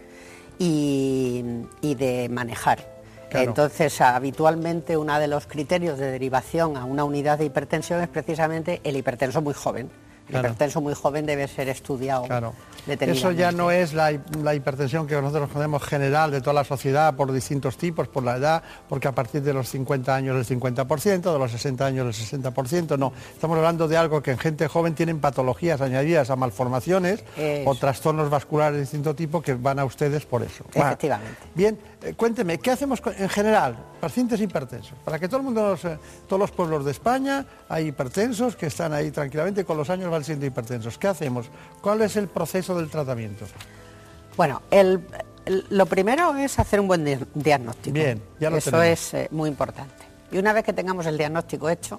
y, 0.59 1.45
y 1.83 1.95
de 1.95 2.29
manejar. 2.31 2.97
Claro. 3.29 3.49
Entonces, 3.51 4.01
habitualmente 4.01 4.97
uno 4.97 5.19
de 5.19 5.27
los 5.27 5.47
criterios 5.47 5.99
de 5.99 6.11
derivación 6.11 6.77
a 6.77 6.85
una 6.85 7.05
unidad 7.05 7.39
de 7.39 7.45
hipertensión 7.45 8.01
es 8.01 8.09
precisamente 8.09 8.81
el 8.85 8.97
hipertenso 8.97 9.43
muy 9.43 9.53
joven. 9.53 9.91
El 10.27 10.33
Claro. 10.33 10.49
hipertenso 10.49 10.81
muy 10.81 10.93
joven 10.95 11.25
debe 11.25 11.47
ser 11.47 11.69
estudiado 11.69 12.25
Claro. 12.25 12.53
Eso 12.89 13.33
ya 13.33 13.51
no 13.51 13.73
es 13.73 13.95
la, 13.95 14.13
hi- 14.13 14.21
la 14.43 14.55
hipertensión 14.55 15.07
que 15.09 15.21
nosotros 15.21 15.49
conocemos 15.51 15.83
general 15.83 16.31
de 16.31 16.41
toda 16.41 16.53
la 16.55 16.63
sociedad 16.65 17.15
por 17.17 17.33
distintos 17.33 17.77
tipos, 17.77 18.07
por 18.07 18.23
la 18.23 18.37
edad, 18.37 18.63
porque 18.89 19.09
a 19.09 19.13
partir 19.13 19.43
de 19.43 19.53
los 19.53 19.69
50 19.69 20.15
años 20.15 20.37
el 20.37 20.45
50%, 20.61 21.33
de 21.33 21.39
los 21.39 21.51
60 21.51 21.85
años 21.87 22.07
el 22.33 22.43
60%, 22.43 22.97
no. 22.97 23.13
Estamos 23.33 23.57
hablando 23.57 23.89
de 23.89 23.97
algo 23.97 24.23
que 24.23 24.31
en 24.33 24.39
gente 24.39 24.69
joven 24.69 24.95
tienen 24.95 25.19
patologías 25.21 25.81
añadidas 25.81 26.31
a 26.31 26.37
malformaciones 26.37 27.25
Eso. 27.37 27.69
o 27.71 27.75
trastornos 27.75 28.31
vasculares 28.31 28.75
de 28.75 28.81
distinto 28.83 29.15
tipo 29.17 29.43
que 29.43 29.55
van 29.55 29.81
a 29.81 29.85
ustedes 29.85 30.25
por 30.25 30.43
eso. 30.45 30.65
Va. 30.79 30.87
Efectivamente. 30.89 31.39
Bien, 31.57 31.77
eh, 32.03 32.15
cuénteme, 32.15 32.59
¿qué 32.59 32.71
hacemos 32.71 33.01
en 33.19 33.29
general, 33.29 33.77
pacientes 34.01 34.41
hipertensos? 34.41 34.99
Para 35.05 35.19
que 35.19 35.29
todo 35.29 35.39
el 35.39 35.43
mundo, 35.45 35.71
los, 35.71 35.85
eh, 35.85 35.99
todos 36.29 36.39
los 36.41 36.51
pueblos 36.51 36.85
de 36.85 36.91
España 36.91 37.45
hay 37.69 37.89
hipertensos 37.89 38.55
que 38.57 38.67
están 38.67 38.93
ahí 38.93 39.11
tranquilamente 39.11 39.65
con 39.65 39.77
los 39.77 39.89
años 39.91 40.11
van 40.11 40.25
siendo 40.25 40.47
hipertensos. 40.47 40.99
¿Qué 40.99 41.09
hacemos? 41.09 41.47
¿Cuál 41.81 42.03
es 42.03 42.17
el 42.17 42.29
proceso 42.29 42.77
del 42.77 42.89
tratamiento? 42.91 43.47
Bueno, 44.37 44.63
el- 44.71 45.01
el- 45.47 45.65
lo 45.71 45.87
primero 45.87 46.35
es 46.37 46.59
hacer 46.59 46.81
un 46.81 46.89
buen 46.89 47.05
di- 47.05 47.17
diagnóstico. 47.35 47.95
Bien, 47.95 48.23
ya 48.39 48.51
lo 48.51 48.59
Eso 48.59 48.71
tenemos. 48.73 48.89
es 48.99 49.15
eh, 49.15 49.29
muy 49.31 49.49
importante. 49.49 50.05
Y 50.31 50.39
una 50.39 50.53
vez 50.53 50.65
que 50.65 50.73
tengamos 50.73 51.07
el 51.07 51.17
diagnóstico 51.17 51.71
hecho, 51.71 51.99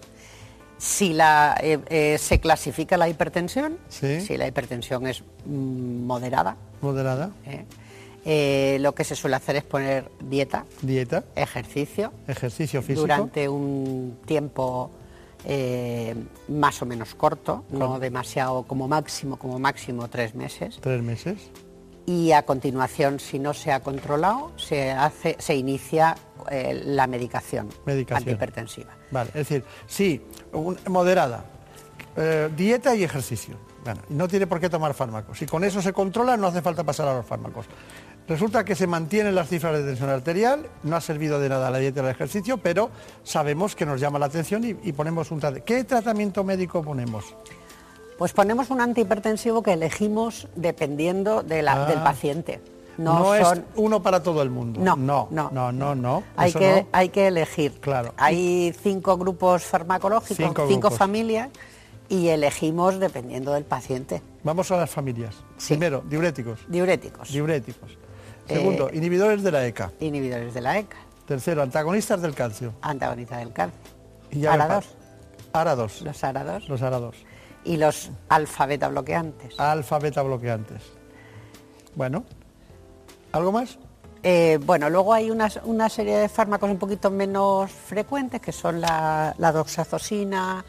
si 0.77 1.13
la, 1.13 1.57
eh, 1.63 1.79
eh, 1.87 2.17
se 2.19 2.39
clasifica 2.39 2.97
la 2.97 3.09
hipertensión, 3.09 3.77
Sí. 3.89 4.21
si 4.21 4.37
la 4.37 4.45
hipertensión 4.47 5.07
es 5.07 5.23
mm, 5.45 6.05
moderada, 6.05 6.55
Moderada, 6.81 7.31
¿eh? 7.47 7.65
Eh, 8.29 8.77
lo 8.81 8.93
que 8.93 9.05
se 9.05 9.15
suele 9.15 9.37
hacer 9.37 9.55
es 9.55 9.63
poner 9.63 10.11
dieta, 10.19 10.65
dieta, 10.81 11.23
ejercicio, 11.33 12.11
ejercicio 12.27 12.81
físico. 12.81 13.01
durante 13.03 13.47
un 13.47 14.19
tiempo 14.25 14.91
eh, 15.45 16.13
más 16.49 16.81
o 16.81 16.85
menos 16.85 17.15
corto, 17.15 17.63
no 17.71 17.99
demasiado 17.99 18.63
como 18.63 18.89
máximo, 18.89 19.37
como 19.37 19.59
máximo 19.59 20.09
tres 20.09 20.35
meses. 20.35 20.77
Tres 20.81 21.01
meses. 21.01 21.37
y 22.05 22.33
a 22.33 22.43
continuación, 22.43 23.19
si 23.21 23.39
no 23.39 23.53
se 23.53 23.71
ha 23.71 23.79
controlado, 23.81 24.51
se, 24.57 24.91
hace, 24.91 25.37
se 25.39 25.55
inicia 25.55 26.15
eh, 26.51 26.81
la 26.85 27.07
medicación, 27.07 27.69
Medicación. 27.85 28.17
antihipertensiva. 28.23 28.93
Vale, 29.09 29.29
es 29.29 29.35
decir, 29.47 29.63
sí, 29.87 30.21
un- 30.51 30.77
moderada, 30.89 31.45
dieta 32.57 32.93
y 32.95 33.03
ejercicio. 33.03 33.55
Bueno, 33.83 34.01
no 34.09 34.27
tiene 34.27 34.47
por 34.47 34.59
qué 34.59 34.69
tomar 34.69 34.93
fármacos. 34.93 35.37
Si 35.37 35.45
con 35.45 35.63
eso 35.63 35.81
se 35.81 35.93
controla, 35.93 36.35
no 36.35 36.47
hace 36.47 36.61
falta 36.61 36.83
pasar 36.83 37.07
a 37.07 37.13
los 37.13 37.25
fármacos. 37.25 37.67
Resulta 38.27 38.65
que 38.65 38.75
se 38.75 38.87
mantienen 38.87 39.35
las 39.35 39.47
cifras 39.47 39.77
de 39.77 39.85
tensión 39.85 40.09
arterial, 40.09 40.67
no 40.83 40.97
ha 40.97 41.01
servido 41.01 41.39
de 41.39 41.47
nada 41.47 41.71
la 41.71 41.77
dieta 41.77 42.01
y 42.01 42.03
el 42.03 42.09
ejercicio, 42.11 42.57
pero 42.57 42.89
sabemos 43.23 43.73
que 43.75 43.85
nos 43.85 44.01
llama 44.01 44.19
la 44.19 44.25
atención 44.25 44.63
y, 44.65 44.75
y 44.83 44.91
ponemos 44.91 45.31
un 45.31 45.39
tratamiento. 45.39 45.65
¿Qué 45.65 45.83
tratamiento 45.85 46.43
médico 46.43 46.83
ponemos? 46.83 47.23
Pues 48.17 48.33
ponemos 48.33 48.69
un 48.69 48.81
antihipertensivo 48.81 49.63
que 49.63 49.73
elegimos 49.73 50.47
dependiendo 50.55 51.41
de 51.43 51.61
la- 51.61 51.85
Ah. 51.85 51.87
del 51.87 51.99
paciente. 52.01 52.59
No, 52.97 53.19
No, 53.19 53.35
es 53.35 53.47
son, 53.47 53.63
uno 53.75 54.01
para 54.01 54.21
todo 54.23 54.41
el 54.41 54.49
mundo. 54.49 54.79
No, 54.83 54.95
no, 54.97 55.27
no, 55.31 55.49
no, 55.51 55.71
no. 55.71 55.93
no, 55.95 56.23
hay, 56.35 56.51
que, 56.51 56.81
no. 56.81 56.87
hay 56.91 57.09
que 57.09 57.27
elegir. 57.27 57.73
Claro. 57.79 58.13
Hay 58.17 58.73
cinco 58.81 59.15
grupos 59.17 59.63
farmacológicos, 59.63 60.67
Cinco 60.67 60.89
familias, 60.89 61.49
y 62.09 62.29
elegimos 62.29 62.99
dependiendo 62.99 63.53
del 63.53 63.65
paciente. 63.65 64.21
Vamos 64.43 64.71
a 64.71 64.77
las 64.77 64.89
familias. 64.89 65.35
Primero, 65.67 66.03
diuréticos. 66.09 66.59
Diuréticos. 66.67 67.29
Diuréticos. 67.31 67.97
Eh, 68.49 68.55
Segundo, 68.55 68.89
inhibidores 68.93 69.43
de 69.43 69.51
la 69.51 69.65
ECA. 69.65 69.91
Inhibidores 69.99 70.53
de 70.53 70.61
la 70.61 70.77
ECA, 70.77 70.97
Tercero, 71.25 71.61
antagonistas 71.61 72.21
del 72.21 72.33
calcio. 72.33 72.73
antagonista 72.81 73.37
del 73.37 73.51
calcio. 73.51 73.79
Y 74.31 74.39
ya 74.41 74.55
me 74.57 74.63
ARA2. 74.63 74.83
pa- 75.51 75.63
ARA2. 75.63 76.01
Los 76.01 76.23
ARA2. 76.23 76.67
Los 76.67 76.81
ARA2. 76.81 77.13
Y 77.65 77.77
los 77.77 78.11
alfa-beta 78.29 78.87
bloqueantes. 78.87 79.59
Alfa 79.59 79.99
beta 79.99 80.21
bloqueantes. 80.21 80.81
Bueno, 81.95 82.23
¿algo 83.33 83.51
más? 83.51 83.77
Eh, 84.23 84.57
bueno, 84.65 84.89
luego 84.89 85.13
hay 85.13 85.29
una 85.29 85.89
serie 85.89 86.17
de 86.17 86.29
fármacos 86.29 86.69
un 86.69 86.77
poquito 86.77 87.09
menos 87.11 87.71
frecuentes, 87.71 88.39
que 88.41 88.51
son 88.51 88.79
la, 88.81 89.33
la 89.37 89.51
doxazosina, 89.51 90.63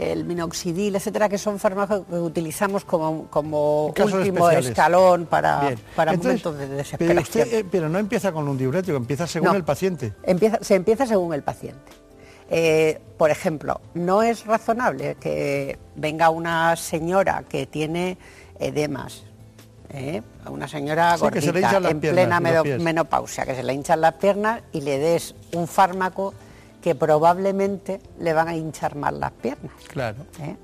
el 0.00 0.24
minoxidil, 0.24 0.96
etcétera, 0.96 1.28
que 1.28 1.36
son 1.38 1.58
fármacos 1.58 2.02
que 2.08 2.14
utilizamos 2.16 2.84
como, 2.84 3.26
como 3.28 3.86
último 3.86 4.18
especiales. 4.48 4.66
escalón 4.70 5.26
para, 5.26 5.60
Bien. 5.60 5.78
para 5.94 6.12
Entonces, 6.14 6.44
momentos 6.44 6.58
de 6.58 6.66
Pero, 6.66 6.76
desesperación. 6.78 7.22
usted, 7.44 7.58
eh, 7.58 7.66
pero 7.70 7.88
no 7.88 7.98
empieza 7.98 8.32
con 8.32 8.48
un 8.48 8.56
diurético, 8.56 8.96
empieza 8.96 9.26
según 9.26 9.48
No. 9.50 9.54
el 9.56 9.64
paciente. 9.64 10.12
Empieza- 10.22 10.58
se 10.62 10.74
empieza 10.74 11.06
según 11.06 11.34
el 11.34 11.42
paciente. 11.42 11.92
Eh, 12.50 13.00
por 13.16 13.30
ejemplo, 13.30 13.80
no 13.94 14.22
es 14.22 14.44
razonable 14.46 15.16
que 15.20 15.78
venga 15.94 16.30
una 16.30 16.74
señora 16.76 17.44
que 17.48 17.66
tiene 17.66 18.18
edemas, 18.58 19.22
¿eh? 19.90 20.20
una 20.50 20.66
señora 20.66 21.16
Sí, 21.16 21.26
se 21.40 21.48
en 21.90 22.00
piernas 22.00 22.40
plena 22.40 22.40
menopausia, 22.78 23.44
que 23.46 23.54
se 23.54 23.62
le 23.62 23.72
hinchan 23.74 24.00
las 24.00 24.14
piernas 24.14 24.62
y 24.72 24.80
le 24.80 24.98
des 24.98 25.34
un 25.52 25.68
fármaco 25.68 26.34
que 26.82 26.94
probablemente 26.94 28.00
le 28.18 28.32
van 28.32 28.48
a 28.48 28.56
hinchar 28.56 28.96
más 28.96 29.12
las 29.12 29.32
piernas. 29.32 29.72
Claro. 29.88 30.18
¿eh? 30.40 30.56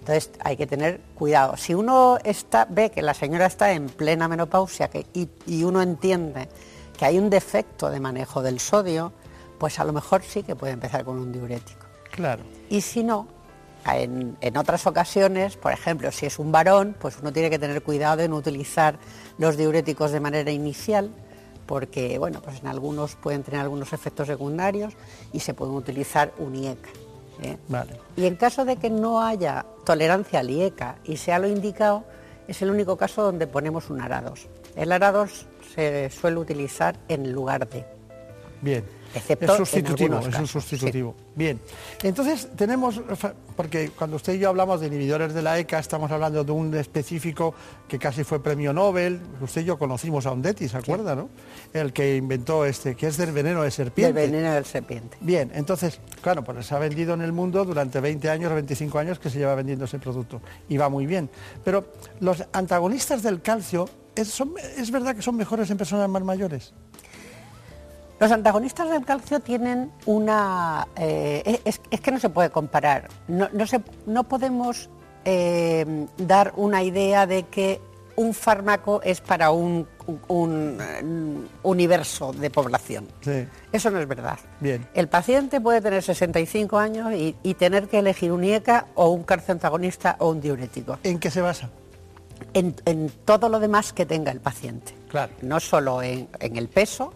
Entonces 0.00 0.30
hay 0.40 0.56
que 0.56 0.66
tener 0.66 1.00
cuidado. 1.14 1.56
Si 1.56 1.74
uno 1.74 2.18
está, 2.24 2.66
ve 2.68 2.90
que 2.90 3.02
la 3.02 3.14
señora 3.14 3.46
está 3.46 3.72
en 3.72 3.86
plena 3.86 4.28
menopausia 4.28 4.88
que- 4.88 5.06
y, 5.14 5.28
y 5.46 5.62
uno 5.64 5.82
entiende 5.82 6.48
que 6.98 7.04
hay 7.04 7.18
un 7.18 7.30
defecto 7.30 7.90
de 7.90 8.00
manejo 8.00 8.42
del 8.42 8.60
sodio, 8.60 9.12
pues 9.58 9.78
a 9.78 9.84
lo 9.84 9.92
mejor 9.92 10.22
sí 10.22 10.42
que 10.42 10.56
puede 10.56 10.72
empezar 10.72 11.04
con 11.04 11.18
un 11.18 11.32
diurético. 11.32 11.86
Claro. 12.10 12.42
Y 12.68 12.80
si 12.80 13.04
no, 13.04 13.28
en, 13.86 14.36
en 14.40 14.56
otras 14.56 14.86
ocasiones, 14.86 15.56
por 15.56 15.72
ejemplo, 15.72 16.10
si 16.12 16.26
es 16.26 16.38
un 16.38 16.50
varón, 16.50 16.96
pues 16.98 17.18
uno 17.20 17.32
tiene 17.32 17.48
que 17.50 17.58
tener 17.58 17.82
cuidado 17.82 18.16
de 18.16 18.28
no 18.28 18.36
utilizar 18.36 18.98
los 19.38 19.56
diuréticos 19.56 20.10
de 20.12 20.20
manera 20.20 20.50
inicial, 20.50 21.10
porque 21.70 22.18
bueno, 22.18 22.42
pues 22.42 22.58
en 22.58 22.66
algunos 22.66 23.14
pueden 23.14 23.44
tener 23.44 23.60
algunos 23.60 23.92
efectos 23.92 24.26
secundarios 24.26 24.92
y 25.32 25.38
se 25.38 25.54
pueden 25.54 25.76
utilizar 25.76 26.32
un 26.38 26.56
IECA. 26.56 26.88
¿eh? 27.44 27.58
Vale. 27.68 27.92
Y 28.16 28.26
en 28.26 28.34
caso 28.34 28.64
de 28.64 28.74
que 28.74 28.90
no 28.90 29.22
haya 29.22 29.64
tolerancia 29.84 30.40
al 30.40 30.50
IECA 30.50 30.96
y 31.04 31.16
sea 31.16 31.38
lo 31.38 31.46
indicado, 31.46 32.02
es 32.48 32.60
el 32.62 32.70
único 32.70 32.96
caso 32.96 33.22
donde 33.22 33.46
ponemos 33.46 33.88
un 33.88 34.00
ARA2. 34.00 34.48
El 34.74 34.90
ARA2 34.90 35.30
se 35.72 36.10
suele 36.10 36.38
utilizar 36.38 36.96
en 37.06 37.30
lugar 37.30 37.68
de. 37.68 37.84
Bien. 38.62 38.84
Excepto 39.14 39.46
es 39.52 39.58
sustitutivo, 39.58 40.18
es 40.20 40.38
un 40.38 40.46
sustitutivo. 40.46 41.14
Bien. 41.34 41.60
Entonces 42.02 42.48
tenemos, 42.56 43.00
porque 43.56 43.90
cuando 43.90 44.16
usted 44.16 44.34
y 44.34 44.38
yo 44.38 44.48
hablamos 44.50 44.80
de 44.80 44.86
inhibidores 44.86 45.34
de 45.34 45.42
la 45.42 45.58
ECA, 45.58 45.78
estamos 45.80 46.10
hablando 46.12 46.44
de 46.44 46.52
un 46.52 46.74
específico 46.76 47.54
que 47.88 47.98
casi 47.98 48.22
fue 48.24 48.42
premio 48.42 48.72
Nobel. 48.72 49.20
Usted 49.40 49.62
y 49.62 49.64
yo 49.64 49.78
conocimos 49.78 50.26
a 50.26 50.32
Ondetti, 50.32 50.68
¿se 50.68 50.76
acuerda, 50.76 51.16
no? 51.16 51.28
El 51.72 51.92
que 51.92 52.16
inventó 52.16 52.64
este, 52.64 52.94
que 52.94 53.08
es 53.08 53.16
del 53.16 53.32
veneno 53.32 53.62
de 53.62 53.70
serpiente. 53.70 54.20
Del 54.20 54.30
veneno 54.30 54.52
del 54.54 54.64
serpiente. 54.64 55.16
Bien, 55.20 55.50
entonces, 55.54 56.00
claro, 56.22 56.44
pues 56.44 56.64
se 56.66 56.74
ha 56.74 56.78
vendido 56.78 57.14
en 57.14 57.22
el 57.22 57.32
mundo 57.32 57.64
durante 57.64 58.00
20 58.00 58.30
años, 58.30 58.52
25 58.52 58.98
años 58.98 59.18
que 59.18 59.28
se 59.30 59.38
lleva 59.38 59.54
vendiendo 59.56 59.86
ese 59.86 59.98
producto 59.98 60.40
y 60.68 60.76
va 60.76 60.88
muy 60.88 61.06
bien. 61.06 61.28
Pero 61.64 61.92
los 62.20 62.44
antagonistas 62.52 63.22
del 63.22 63.42
calcio, 63.42 63.88
¿es, 64.14 64.28
son- 64.28 64.54
¿es 64.76 64.90
verdad 64.90 65.16
que 65.16 65.22
son 65.22 65.36
mejores 65.36 65.68
en 65.70 65.76
personas 65.78 66.08
más 66.08 66.22
mayores? 66.22 66.72
Los 68.20 68.30
antagonistas 68.30 68.88
del 68.90 69.04
calcio 69.04 69.40
tienen 69.40 69.90
una... 70.06 70.86
eh, 70.96 71.60
es, 71.64 71.80
es 71.90 72.00
que 72.00 72.12
no 72.12 72.18
se 72.20 72.28
puede 72.28 72.50
comparar. 72.50 73.08
No, 73.28 73.48
no 73.52 73.66
se- 73.66 73.80
no 74.06 74.24
podemos 74.24 74.90
eh, 75.24 76.06
dar 76.18 76.52
una 76.56 76.82
idea 76.82 77.26
de 77.26 77.44
que 77.44 77.80
un 78.16 78.34
fármaco 78.34 79.00
es 79.02 79.22
para 79.22 79.50
un, 79.50 79.86
un, 80.28 80.78
eh, 80.78 81.48
universo 81.62 82.32
de 82.34 82.50
población. 82.50 83.08
Sí. 83.22 83.46
Eso 83.72 83.90
no 83.90 83.98
es 83.98 84.06
verdad. 84.06 84.38
Bien. 84.60 84.86
El 84.92 85.08
paciente 85.08 85.58
puede 85.60 85.80
tener 85.80 86.02
65 86.02 86.76
años 86.78 87.12
y, 87.14 87.34
y 87.42 87.54
tener 87.54 87.88
que 87.88 88.00
elegir 88.00 88.32
un 88.32 88.44
IECA 88.44 88.88
o 88.96 89.08
un 89.08 89.22
calcioantagonista 89.22 90.16
o 90.18 90.28
un 90.30 90.40
diurético. 90.42 90.98
¿En 91.04 91.18
qué 91.18 91.30
se 91.30 91.40
basa? 91.40 91.70
En, 92.52 92.74
en 92.84 93.10
todo 93.24 93.48
lo 93.48 93.58
demás 93.60 93.94
que 93.94 94.04
tenga 94.04 94.30
el 94.32 94.40
paciente. 94.40 94.92
Claro. 95.08 95.32
No 95.40 95.58
solo 95.60 96.02
en, 96.02 96.28
en 96.40 96.56
el 96.56 96.68
peso, 96.68 97.14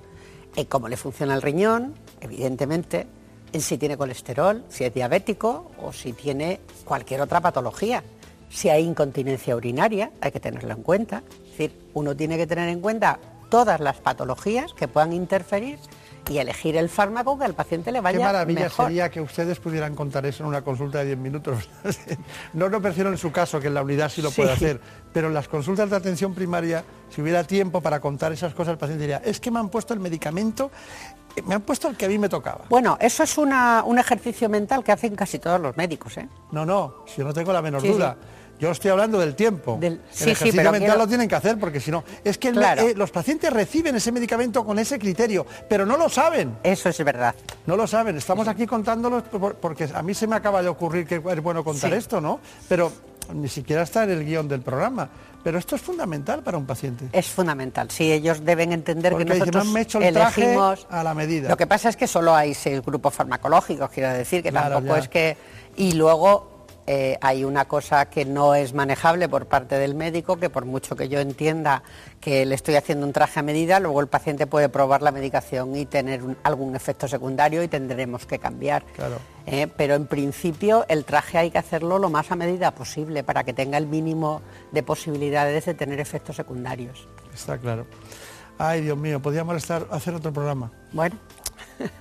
en 0.57 0.65
cómo 0.67 0.89
le 0.89 0.97
funciona 0.97 1.35
el 1.35 1.43
riñón, 1.43 1.95
evidentemente, 2.21 3.07
en 3.53 3.61
si 3.61 3.79
tiene 3.79 3.97
colesterol, 3.97 4.65
si 4.69 4.85
es 4.85 4.93
diabético 4.93 5.71
o 5.81 5.93
si 5.93 6.13
tiene 6.13 6.61
cualquier 6.85 7.21
otra 7.21 7.41
patología. 7.41 8.03
Si 8.51 8.69
hay 8.69 8.85
incontinencia 8.85 9.57
urinaria, 9.57 10.11
hay 10.21 10.33
que 10.33 10.41
tenerlo 10.41 10.73
en 10.73 10.83
cuenta. 10.83 11.23
Es 11.45 11.51
decir, 11.51 11.81
uno 11.95 12.17
tiene 12.17 12.37
que 12.37 12.47
tener 12.47 12.69
en 12.69 12.81
cuenta 12.81 13.19
todas 13.51 13.81
las 13.81 13.99
patologías 13.99 14.73
que 14.75 14.89
puedan 14.89 15.13
interferir 15.13 15.79
y 16.29 16.39
elegir 16.39 16.77
el 16.77 16.89
fármaco 16.89 17.39
que 17.39 17.45
al 17.45 17.55
paciente 17.55 17.93
le 17.93 18.01
vaya 18.01 18.19
Qué 18.19 18.25
maravilla 18.25 18.61
mejor. 18.65 18.87
sería 18.87 19.11
que 19.11 19.21
ustedes 19.21 19.59
pudieran 19.61 19.95
contar 19.95 20.25
eso 20.27 20.43
en 20.43 20.49
una 20.49 20.63
consulta 20.63 20.99
de 20.99 21.07
10 21.07 21.19
minutos. 21.19 21.69
no 22.55 22.69
lo 22.69 22.81
prefiero 22.81 23.11
en 23.11 23.19
su 23.19 23.31
caso, 23.33 23.61
que 23.61 23.69
en 23.69 23.75
la 23.75 23.83
unidad 23.83 24.09
sí 24.09 24.23
lo 24.23 24.31
Sí. 24.31 24.37
puede 24.41 24.53
hacer, 24.53 24.81
pero 25.13 25.29
en 25.29 25.35
las 25.35 25.49
consultas 25.49 25.91
de 25.91 25.97
atención 25.97 26.35
primaria, 26.35 26.85
si 27.11 27.21
hubiera 27.23 27.45
tiempo 27.45 27.81
para 27.81 28.01
contar 28.01 28.33
esas 28.33 28.55
cosas, 28.55 28.73
el 28.73 28.79
paciente 28.79 29.03
diría, 29.03 29.23
es 29.25 29.41
que 29.41 29.51
me 29.51 29.59
han 29.61 29.69
puesto 29.69 29.95
el 29.95 30.01
medicamento, 30.01 30.71
eh, 31.37 31.43
me 31.47 31.55
han 31.55 31.63
puesto 31.63 31.89
el 31.89 31.97
que 31.97 32.07
a 32.07 32.09
mí 32.09 32.19
me 32.19 32.29
tocaba. 32.29 32.65
Bueno, 32.69 32.97
eso 33.01 33.23
es 33.23 33.37
una- 33.39 33.83
un 33.85 33.99
ejercicio 33.99 34.49
mental 34.49 34.83
que 34.85 34.93
hacen 34.93 35.15
casi 35.17 35.39
todos 35.39 35.61
los 35.61 35.77
médicos. 35.77 36.17
¿eh? 36.19 36.29
No, 36.53 36.65
no, 36.65 37.05
si 37.07 37.19
yo 37.19 37.25
no 37.25 37.33
tengo 37.33 37.53
la 37.53 37.63
menor 37.63 37.81
Sí, 37.83 37.89
duda. 37.89 38.17
Yo 38.59 38.71
estoy 38.71 38.91
hablando 38.91 39.19
del 39.19 39.35
tiempo. 39.35 39.77
Del- 39.81 39.95
el 39.95 40.01
sí, 40.11 40.25
sí, 40.25 40.31
ejercicio 40.31 40.53
pero 40.61 40.73
mental 40.73 40.89
quiero- 40.91 40.99
lo 41.03 41.09
tienen 41.09 41.29
que 41.29 41.35
hacer 41.35 41.59
porque 41.59 41.81
si 41.81 41.91
no, 41.91 42.05
es 42.23 42.39
que 42.39 42.49
el- 42.49 42.63
eh, 42.63 42.95
los 42.97 43.11
pacientes 43.11 43.53
reciben 43.53 43.97
ese 43.97 44.13
medicamento 44.13 44.65
con 44.65 44.79
ese 44.79 44.99
criterio, 44.99 45.45
pero 45.69 45.85
no 45.85 45.97
lo 45.97 46.09
saben. 46.09 46.57
Eso 46.63 46.89
es 46.89 47.05
verdad. 47.05 47.35
No 47.67 47.77
lo 47.77 47.87
saben. 47.87 48.17
Estamos 48.17 48.47
aquí 48.49 48.67
contándolos 48.67 49.25
por- 49.25 49.57
porque 49.57 49.89
a 49.93 50.03
mí 50.03 50.15
se 50.15 50.27
me 50.27 50.37
acaba 50.37 50.63
de 50.63 50.69
ocurrir 50.69 51.07
que 51.07 51.17
es 51.17 51.43
bueno 51.43 51.65
contar 51.65 51.91
Sí. 51.91 51.97
esto, 51.97 52.21
¿no? 52.21 52.41
Pero 52.69 52.93
ni 53.35 53.49
siquiera 53.49 53.83
está 53.83 54.05
en 54.05 54.11
el 54.11 54.25
guion 54.25 54.47
del 54.49 54.61
programa. 54.61 55.09
Pero 55.43 55.59
esto 55.59 55.77
es 55.77 55.83
fundamental 55.83 56.43
para 56.43 56.57
un 56.57 56.65
paciente. 56.65 57.07
Es 57.13 57.27
fundamental. 57.27 57.91
Sí, 57.91 58.11
ellos 58.11 58.43
deben 58.47 58.73
entender 58.73 59.13
Porque 59.13 59.27
que 59.27 59.39
nosotros 59.39 59.65
"Me 59.67 59.71
han 59.73 59.77
hecho 59.83 60.01
el 60.01 60.15
traje 60.15 60.43
elegimos 60.43 60.87
a 60.89 61.03
la 61.03 61.13
medida". 61.13 61.51
Lo 61.51 61.57
que 61.59 61.67
pasa 61.67 61.91
es 61.91 61.97
que 61.97 62.07
solo 62.07 62.35
hay 62.35 62.55
seis 62.55 62.81
grupos 62.81 63.13
farmacológicos, 63.13 63.91
quiero 63.91 64.11
decir, 64.15 64.43
que 64.43 64.51
Claro, 64.51 64.77
tampoco 64.77 64.97
ya. 64.97 65.03
es 65.03 65.09
que... 65.11 65.37
Y 65.77 65.93
luego 65.93 66.54
eh, 66.87 67.17
hay 67.21 67.45
una 67.45 67.65
cosa 67.67 68.07
que 68.07 68.25
no 68.25 68.55
es 68.55 68.75
manejable 68.75 69.29
por 69.29 69.47
parte 69.47 69.77
del 69.79 69.95
médico, 69.95 70.37
que 70.37 70.51
por 70.51 70.65
mucho 70.67 70.97
que 70.97 71.09
yo 71.09 71.21
entienda 71.21 71.83
que 72.21 72.45
le 72.45 72.55
estoy 72.55 72.77
haciendo 72.77 73.07
un 73.07 73.13
traje 73.13 73.41
a 73.41 73.43
medida, 73.43 73.81
luego 73.81 74.01
el 74.01 74.07
paciente 74.09 74.47
puede 74.47 74.69
probar 74.69 75.01
la 75.03 75.11
medicación 75.11 75.75
y 75.77 75.87
tener 75.87 76.23
un- 76.23 76.37
algún 76.43 76.77
efecto 76.77 77.09
secundario 77.09 77.63
y 77.63 77.69
tendremos 77.69 78.27
que 78.27 78.39
cambiar. 78.39 78.85
Claro. 78.97 79.17
Eh, 79.47 79.67
pero 79.77 79.95
en 79.95 80.07
principio 80.07 80.85
el 80.89 81.05
traje 81.05 81.39
hay 81.39 81.51
que 81.51 81.59
hacerlo 81.59 81.99
lo 81.99 82.09
más 82.11 82.31
a 82.31 82.37
medida 82.37 82.71
posible 82.71 83.23
para 83.25 83.45
que 83.45 83.53
tenga 83.53 83.77
el 83.79 83.87
mínimo 83.87 84.41
de 84.73 84.83
posibilidades 84.83 85.65
de 85.67 85.75
tener 85.75 86.01
efectos 86.01 86.37
secundarios. 86.37 87.09
Está 87.35 87.59
claro. 87.59 87.87
Ay, 88.59 88.83
Dios 88.83 88.97
mío, 88.97 89.21
podríamos 89.21 89.57
estar, 89.57 89.87
hacer 89.91 90.15
otro 90.15 90.33
programa. 90.33 90.71
Bueno. 90.93 91.17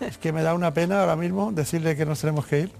Es 0.01 0.18
que 0.19 0.31
me 0.31 0.43
da 0.43 0.53
una 0.53 0.72
pena 0.73 0.99
ahora 1.01 1.15
mismo 1.15 1.51
decirle 1.51 1.95
que 1.95 2.05
nos 2.05 2.19
tenemos 2.22 2.45
que 2.45 2.60
ir. 2.61 2.72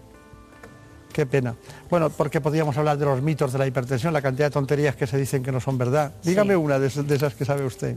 Qué 1.14 1.26
pena. 1.28 1.56
Bueno, 1.92 2.10
porque 2.10 2.42
podríamos 2.42 2.76
hablar 2.76 2.98
de 2.98 3.06
los 3.06 3.22
mitos 3.22 3.54
de 3.54 3.60
la 3.60 3.68
hipertensión, 3.68 4.12
la 4.14 4.22
cantidad 4.22 4.48
de 4.48 4.52
tonterías 4.52 4.96
que 4.96 5.06
se 5.08 5.16
dicen 5.16 5.44
que 5.44 5.52
no 5.52 5.60
son 5.60 5.78
verdad. 5.78 6.12
Dígame 6.24 6.56
una 6.56 6.80
de, 6.80 6.88
esas- 6.88 7.08
de 7.08 7.16
esas 7.16 7.36
que 7.36 7.46
sabe 7.46 7.64
usted. 7.66 7.96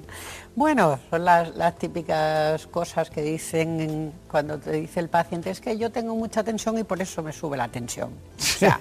Bueno, 0.54 0.98
son 1.10 1.24
las, 1.24 1.56
las 1.56 1.76
típicas 1.78 2.66
cosas 2.66 3.08
que 3.08 3.22
dicen 3.22 4.12
cuando 4.30 4.58
te 4.58 4.72
dice 4.72 5.00
el 5.00 5.08
paciente, 5.08 5.48
es 5.50 5.60
que 5.62 5.78
yo 5.78 5.90
tengo 5.90 6.14
mucha 6.14 6.44
tensión 6.44 6.76
y 6.78 6.84
por 6.84 7.00
eso 7.00 7.22
me 7.22 7.32
sube 7.32 7.56
la 7.56 7.68
tensión. 7.68 8.10
O 8.38 8.42
sea, 8.42 8.78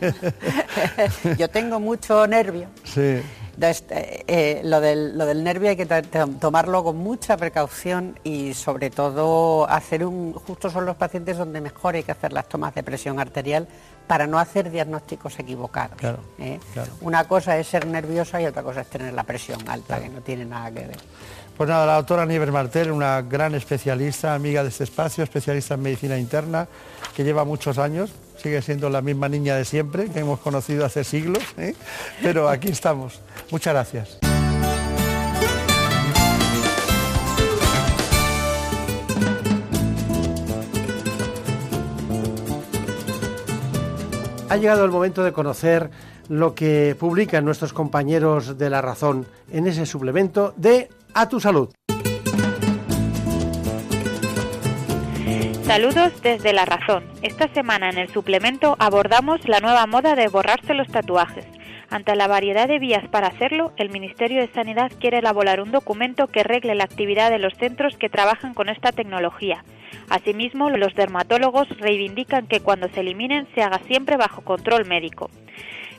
yo 1.37 1.49
tengo 1.49 1.79
mucho 1.79 2.27
nervio. 2.27 2.67
Sí. 2.83 3.21
Entonces, 3.55 3.85
eh, 3.89 4.23
eh, 4.27 4.61
lo, 4.65 4.81
del, 4.81 5.17
lo 5.17 5.25
del 5.25 5.41
nervio 5.41 5.69
hay 5.69 5.77
que 5.77 5.85
to- 5.85 6.01
to- 6.01 6.27
tomarlo 6.41 6.83
con 6.83 6.97
mucha 6.97 7.37
precaución 7.37 8.19
y 8.23 8.53
sobre 8.53 8.89
todo 8.89 9.65
hacer 9.69 10.05
un... 10.05 10.33
Justo 10.33 10.69
son 10.69 10.85
los 10.85 10.97
pacientes 10.97 11.37
donde 11.37 11.61
mejor 11.61 11.95
hay 11.95 12.03
que 12.03 12.11
hacer 12.11 12.33
las 12.33 12.49
tomas 12.49 12.75
de 12.75 12.83
presión 12.83 13.17
arterial 13.17 13.65
para 14.07 14.27
no 14.27 14.39
hacer 14.39 14.69
diagnósticos 14.69 15.39
equivocados. 15.39 15.97
Claro, 15.97 16.19
¿eh? 16.39 16.59
claro. 16.73 16.91
Una 17.01 17.25
cosa 17.25 17.57
es 17.57 17.67
ser 17.67 17.85
nerviosa 17.87 18.41
y 18.41 18.45
otra 18.45 18.63
cosa 18.63 18.81
es 18.81 18.87
tener 18.87 19.13
la 19.13 19.23
presión 19.23 19.59
alta, 19.67 19.99
que 19.99 20.09
no 20.09 20.21
tiene 20.21 20.45
nada 20.45 20.71
que 20.71 20.87
ver. 20.87 20.97
Pues 21.57 21.69
nada, 21.69 21.85
la 21.85 21.95
doctora 21.95 22.25
Nieves 22.25 22.51
Martel, 22.51 22.91
una 22.91 23.21
gran 23.21 23.55
especialista, 23.55 24.35
amiga 24.35 24.61
de 24.61 24.69
este 24.69 24.83
espacio, 24.83 25.23
especialista 25.23 25.75
en 25.75 25.81
medicina 25.83 26.17
interna, 26.17 26.67
que 27.15 27.23
lleva 27.23 27.45
muchos 27.45 27.77
años, 27.77 28.11
sigue 28.37 28.61
siendo 28.61 28.89
la 28.89 29.01
misma 29.01 29.29
niña 29.29 29.55
de 29.55 29.63
siempre, 29.63 30.09
que 30.09 30.19
hemos 30.19 30.39
conocido 30.39 30.85
hace 30.85 31.05
siglos, 31.05 31.43
¿eh? 31.57 31.73
pero 32.21 32.49
aquí 32.49 32.67
estamos. 32.67 33.21
Muchas 33.51 33.73
gracias. 33.73 34.34
Ha 44.55 44.57
llegado 44.57 44.85
el 44.85 44.91
momento 44.91 45.21
de 45.21 45.33
conocer 45.33 45.89
lo 46.29 46.55
que 46.55 46.95
publican 46.97 47.43
nuestros 47.43 47.73
compañeros 47.73 48.57
de 48.57 48.69
La 48.69 48.81
Razón 48.81 49.27
en 49.51 49.67
ese 49.67 49.85
suplemento 49.85 50.53
de 50.55 50.87
A 51.13 51.27
tu 51.27 51.41
Salud. 51.41 51.73
Saludos 55.65 56.13
desde 56.21 56.53
La 56.53 56.63
Razón. 56.63 57.03
Esta 57.21 57.49
semana 57.49 57.89
en 57.89 57.97
el 57.97 58.07
suplemento 58.13 58.77
abordamos 58.79 59.45
la 59.45 59.59
nueva 59.59 59.87
moda 59.87 60.15
de 60.15 60.29
borrarse 60.29 60.73
los 60.73 60.87
tatuajes. 60.87 61.45
Ante 61.89 62.15
la 62.15 62.27
variedad 62.27 62.67
de 62.67 62.79
vías 62.79 63.07
para 63.09 63.27
hacerlo, 63.27 63.73
el 63.77 63.89
Ministerio 63.89 64.41
de 64.41 64.51
Sanidad 64.53 64.91
quiere 64.99 65.19
elaborar 65.19 65.61
un 65.61 65.71
documento 65.71 66.27
que 66.27 66.43
regle 66.43 66.75
la 66.75 66.83
actividad 66.83 67.29
de 67.29 67.39
los 67.39 67.53
centros 67.53 67.97
que 67.97 68.09
trabajan 68.09 68.53
con 68.53 68.69
esta 68.69 68.91
tecnología. 68.91 69.63
Asimismo, 70.09 70.69
los 70.69 70.95
dermatólogos 70.95 71.67
reivindican 71.79 72.47
que 72.47 72.59
cuando 72.59 72.89
se 72.89 73.01
eliminen 73.01 73.47
se 73.55 73.61
haga 73.61 73.79
siempre 73.87 74.17
bajo 74.17 74.41
control 74.41 74.85
médico. 74.85 75.29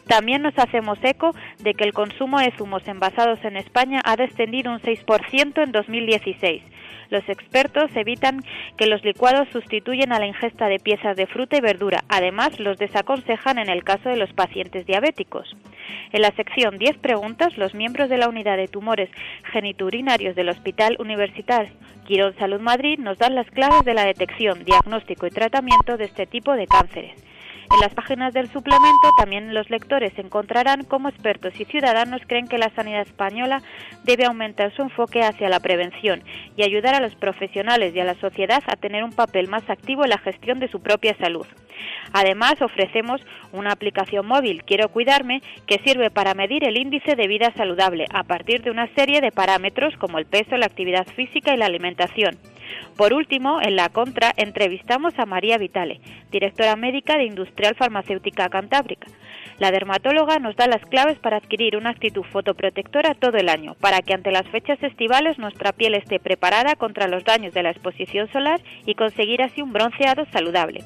También 0.07 0.43
nos 0.43 0.57
hacemos 0.59 0.99
eco 1.03 1.35
de 1.59 1.75
que 1.75 1.85
el 1.85 1.93
consumo 1.93 2.39
de 2.39 2.53
zumos 2.57 2.87
envasados 2.87 3.45
en 3.45 3.57
España 3.57 4.01
ha 4.05 4.17
descendido 4.17 4.73
un 4.73 4.81
6% 4.81 5.63
en 5.63 5.73
2016. 5.73 6.63
Los 7.11 7.29
expertos 7.29 7.91
evitan 7.95 8.41
que 8.77 8.87
los 8.87 9.05
licuados 9.05 9.49
sustituyen 9.53 10.13
a 10.13 10.19
la 10.19 10.27
ingesta 10.27 10.69
de 10.69 10.79
piezas 10.79 11.17
de 11.17 11.27
fruta 11.27 11.57
y 11.57 11.61
verdura. 11.61 12.05
Además, 12.09 12.59
los 12.61 12.79
desaconsejan 12.79 13.59
en 13.59 13.69
el 13.69 13.85
caso 13.85 14.09
de 14.09 14.17
los 14.17 14.33
pacientes 14.33 14.87
diabéticos. 14.87 15.55
En 16.13 16.23
la 16.23 16.31
sección 16.33 16.79
10 16.79 16.99
preguntas, 16.99 17.57
los 17.57 17.75
miembros 17.75 18.09
de 18.09 18.19
la 18.19 18.29
unidad 18.29 18.57
de 18.57 18.69
tumores 18.69 19.11
geniturinarios 19.53 20.35
del 20.35 20.49
Hospital 20.49 20.97
Universitario 20.99 21.47
Quirón 22.07 22.37
Salud 22.39 22.61
Madrid 22.61 22.99
nos 22.99 23.19
dan 23.19 23.35
las 23.35 23.51
claves 23.51 23.85
de 23.85 23.95
la 23.95 24.05
detección, 24.05 24.65
diagnóstico 24.65 25.27
y 25.27 25.31
tratamiento 25.31 25.97
de 25.97 26.05
este 26.05 26.27
tipo 26.27 26.53
de 26.53 26.67
cánceres. 26.67 27.13
En 27.73 27.81
las 27.81 27.95
páginas 27.95 28.33
del 28.33 28.47
suplemento 28.53 29.11
también 29.19 29.53
los 29.53 29.69
lectores 29.71 30.13
encontrarán 30.19 30.85
cómo 30.85 31.09
expertos 31.09 31.59
y 31.59 31.65
ciudadanos 31.65 32.23
creen 32.27 32.47
que 32.47 32.59
la 32.59 32.71
sanidad 32.71 33.03
española 33.03 33.61
debe 34.05 34.25
aumentar 34.25 34.73
su 34.75 34.83
enfoque 34.83 35.23
hacia 35.23 35.49
la 35.49 35.61
prevención 35.61 36.23
y 36.57 36.63
ayudar 36.63 36.95
a 36.95 37.01
los 37.01 37.15
profesionales 37.17 37.95
y 37.95 38.01
a 38.01 38.05
la 38.05 38.15
sociedad 38.21 38.63
a 38.67 38.77
tener 38.77 39.03
un 39.03 39.13
papel 39.13 39.49
más 39.49 39.69
activo 39.69 40.05
en 40.05 40.11
la 40.11 40.19
gestión 40.19 40.61
de 40.61 40.69
su 40.69 40.81
propia 40.81 41.17
salud. 41.19 41.47
Además, 42.13 42.55
ofrecemos 42.63 43.21
una 43.53 43.73
aplicación 43.73 44.27
móvil, 44.27 44.63
Quiero 44.65 44.89
Cuidarme, 44.89 45.43
que 45.67 45.81
sirve 45.85 46.11
para 46.11 46.35
medir 46.35 46.65
el 46.65 46.79
índice 46.79 47.17
de 47.17 47.29
vida 47.29 47.53
saludable 47.57 48.07
a 48.13 48.23
partir 48.23 48.63
de 48.63 48.71
una 48.71 48.89
serie 48.95 49.21
de 49.21 49.33
parámetros 49.33 49.95
como 49.99 50.19
el 50.19 50.27
peso, 50.27 50.57
la 50.57 50.67
actividad 50.67 51.07
física 51.17 51.53
y 51.53 51.57
la 51.57 51.67
alimentación. 51.67 52.39
Por 52.97 53.13
último, 53.13 53.61
en 53.61 53.77
la 53.77 53.91
contra, 53.91 54.33
entrevistamos 54.37 55.19
a 55.19 55.27
María 55.27 55.59
Vitale, 55.59 56.01
directora 56.31 56.77
médica 56.77 57.17
de 57.19 57.25
Farmacéutica 57.77 58.49
Cantábrica. 58.49 59.09
La 59.59 59.71
dermatóloga 59.71 60.39
nos 60.39 60.55
da 60.57 60.67
las 60.67 60.85
claves 60.85 61.19
para 61.19 61.39
adquirir 61.39 61.77
una 61.77 61.91
actitud 61.91 62.23
fotoprotectora 62.25 63.15
todo 63.15 63.39
el 63.39 63.49
año, 63.49 63.75
para 63.81 64.03
que 64.03 64.13
ante 64.13 64.31
las 64.31 64.47
fechas 64.49 64.83
estivales 64.83 65.39
nuestra 65.39 65.73
piel 65.73 65.95
esté 65.95 66.21
preparada 66.21 66.77
contra 66.77 67.09
los 67.09 67.25
daños 67.25 67.55
de 67.55 67.63
la 67.63 67.71
exposición 67.71 68.31
solar 68.33 68.61
y 68.85 68.95
conseguir 68.95 69.43
así 69.43 69.63
un 69.63 69.73
bronceado 69.73 70.27
saludable. 70.33 70.85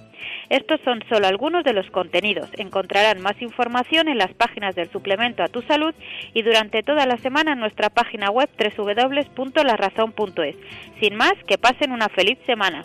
Estos 0.48 0.80
son 0.84 1.02
solo 1.09 1.26
algunos 1.26 1.64
de 1.64 1.72
los 1.72 1.90
contenidos. 1.90 2.48
Encontrarán 2.59 3.20
más 3.20 3.40
información 3.42 4.09
en 4.09 4.18
las 4.18 4.32
páginas 4.34 4.74
del 4.74 4.90
suplemento 4.90 5.42
a 5.42 5.48
tu 5.48 5.62
salud 5.62 5.94
y 6.34 6.42
durante 6.42 6.82
toda 6.82 7.06
la 7.06 7.18
semana 7.18 7.52
en 7.52 7.60
nuestra 7.60 7.90
página 7.90 8.30
web 8.30 8.48
www.larazón.es. 8.59 10.56
Sin 11.01 11.16
más, 11.16 11.34
que 11.47 11.59
pasen 11.59 11.92
una 11.92 12.09
feliz 12.09 12.38
semana. 12.47 12.84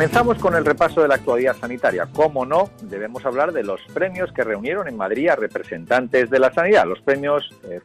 Comenzamos 0.00 0.38
con 0.38 0.54
el 0.54 0.64
repaso 0.64 1.02
de 1.02 1.08
la 1.08 1.16
actualidad 1.16 1.54
sanitaria. 1.54 2.06
Como 2.06 2.46
no, 2.46 2.70
debemos 2.84 3.22
hablar 3.26 3.52
de 3.52 3.62
los 3.62 3.82
premios 3.92 4.32
que 4.32 4.42
reunieron 4.42 4.88
en 4.88 4.96
Madrid 4.96 5.28
a 5.28 5.36
representantes 5.36 6.30
de 6.30 6.38
la 6.38 6.50
sanidad, 6.54 6.86
los 6.86 7.02
premios 7.02 7.50
eh, 7.64 7.82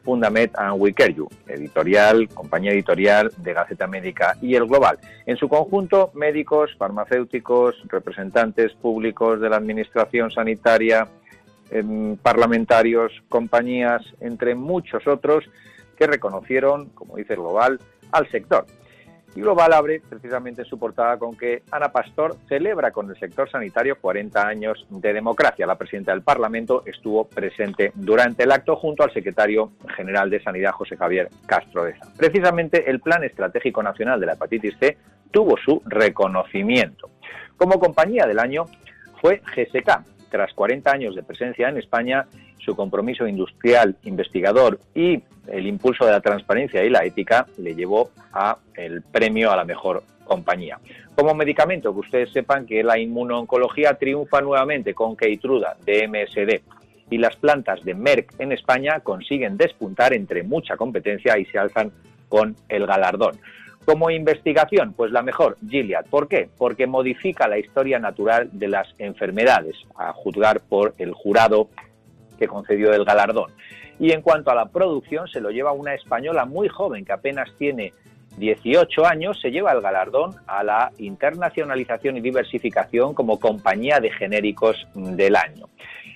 and 0.54 0.80
We 0.80 0.94
Care 0.94 1.12
You, 1.12 1.28
editorial, 1.46 2.26
compañía 2.30 2.72
editorial 2.72 3.30
de 3.36 3.52
Gaceta 3.52 3.86
Médica 3.86 4.38
y 4.40 4.54
El 4.54 4.64
Global. 4.64 4.98
En 5.26 5.36
su 5.36 5.46
conjunto, 5.46 6.10
médicos, 6.14 6.74
farmacéuticos, 6.78 7.74
representantes 7.88 8.72
públicos 8.72 9.38
de 9.38 9.50
la 9.50 9.58
administración 9.58 10.30
sanitaria, 10.30 11.06
em, 11.70 12.16
parlamentarios, 12.16 13.12
compañías, 13.28 14.00
entre 14.20 14.54
muchos 14.54 15.06
otros, 15.06 15.44
que 15.98 16.06
reconocieron, 16.06 16.86
como 16.94 17.16
dice 17.16 17.34
El 17.34 17.40
Global, 17.40 17.78
al 18.10 18.26
sector. 18.30 18.64
Y 19.36 19.42
Global 19.42 19.74
abre 19.74 20.00
precisamente 20.00 20.64
su 20.64 20.78
portada 20.78 21.18
con 21.18 21.36
que 21.36 21.62
Ana 21.70 21.92
Pastor 21.92 22.36
celebra 22.48 22.90
con 22.90 23.10
el 23.10 23.18
sector 23.18 23.50
sanitario 23.50 23.98
40 24.00 24.48
años 24.48 24.86
de 24.88 25.12
democracia. 25.12 25.66
La 25.66 25.76
presidenta 25.76 26.12
del 26.12 26.22
Parlamento 26.22 26.82
estuvo 26.86 27.28
presente 27.28 27.92
durante 27.94 28.44
el 28.44 28.50
acto 28.50 28.76
junto 28.76 29.04
al 29.04 29.12
secretario 29.12 29.72
general 29.94 30.30
de 30.30 30.42
Sanidad, 30.42 30.72
José 30.72 30.96
Javier 30.96 31.28
Castro 31.44 31.84
Deza. 31.84 32.06
Precisamente 32.16 32.90
el 32.90 33.00
Plan 33.00 33.24
Estratégico 33.24 33.82
Nacional 33.82 34.18
de 34.18 34.24
la 34.24 34.32
Hepatitis 34.32 34.74
C 34.80 34.96
tuvo 35.30 35.58
su 35.58 35.82
reconocimiento. 35.84 37.10
Como 37.58 37.78
compañía 37.78 38.26
del 38.26 38.38
año 38.38 38.64
fue 39.20 39.42
GSK. 39.54 40.15
Tras 40.30 40.52
40 40.54 40.90
años 40.90 41.14
de 41.14 41.22
presencia 41.22 41.68
en 41.68 41.78
España, 41.78 42.26
su 42.58 42.74
compromiso 42.74 43.26
industrial, 43.26 43.96
investigador 44.04 44.80
y 44.94 45.22
el 45.48 45.66
impulso 45.66 46.04
de 46.04 46.12
la 46.12 46.20
transparencia 46.20 46.84
y 46.84 46.90
la 46.90 47.04
ética 47.04 47.46
le 47.58 47.74
llevó 47.74 48.10
a 48.32 48.58
el 48.74 49.02
premio 49.02 49.52
a 49.52 49.56
la 49.56 49.64
mejor 49.64 50.02
compañía. 50.24 50.78
Como 51.14 51.34
medicamento, 51.34 51.94
que 51.94 52.00
ustedes 52.00 52.32
sepan 52.32 52.66
que 52.66 52.82
la 52.82 52.98
inmunoncología 52.98 53.94
triunfa 53.94 54.40
nuevamente 54.40 54.92
con 54.92 55.16
Keytruda 55.16 55.76
de 55.84 56.08
MSD 56.08 56.60
y 57.10 57.18
las 57.18 57.36
plantas 57.36 57.82
de 57.84 57.94
Merck 57.94 58.34
en 58.40 58.52
España 58.52 59.00
consiguen 59.00 59.56
despuntar 59.56 60.12
entre 60.12 60.42
mucha 60.42 60.76
competencia 60.76 61.38
y 61.38 61.44
se 61.46 61.58
alzan 61.58 61.92
con 62.28 62.56
el 62.68 62.86
galardón. 62.86 63.38
Como 63.86 64.10
investigación, 64.10 64.94
pues 64.94 65.12
la 65.12 65.22
mejor, 65.22 65.56
Gilead. 65.66 66.06
¿Por 66.06 66.26
qué? 66.26 66.48
Porque 66.58 66.88
modifica 66.88 67.46
la 67.46 67.56
historia 67.56 68.00
natural 68.00 68.48
de 68.50 68.66
las 68.66 68.88
enfermedades, 68.98 69.76
a 69.96 70.12
juzgar 70.12 70.60
por 70.60 70.94
el 70.98 71.12
jurado 71.12 71.68
que 72.36 72.48
concedió 72.48 72.92
el 72.92 73.04
galardón. 73.04 73.52
Y 74.00 74.10
en 74.10 74.22
cuanto 74.22 74.50
a 74.50 74.56
la 74.56 74.66
producción, 74.66 75.28
se 75.28 75.40
lo 75.40 75.50
lleva 75.50 75.70
una 75.70 75.94
española 75.94 76.44
muy 76.46 76.68
joven 76.68 77.04
que 77.04 77.12
apenas 77.12 77.48
tiene 77.58 77.92
18 78.38 79.06
años, 79.06 79.38
se 79.40 79.52
lleva 79.52 79.70
el 79.70 79.80
galardón 79.80 80.34
a 80.48 80.64
la 80.64 80.90
internacionalización 80.98 82.16
y 82.16 82.20
diversificación 82.20 83.14
como 83.14 83.38
compañía 83.38 84.00
de 84.00 84.10
genéricos 84.10 84.84
del 84.94 85.36
año. 85.36 85.68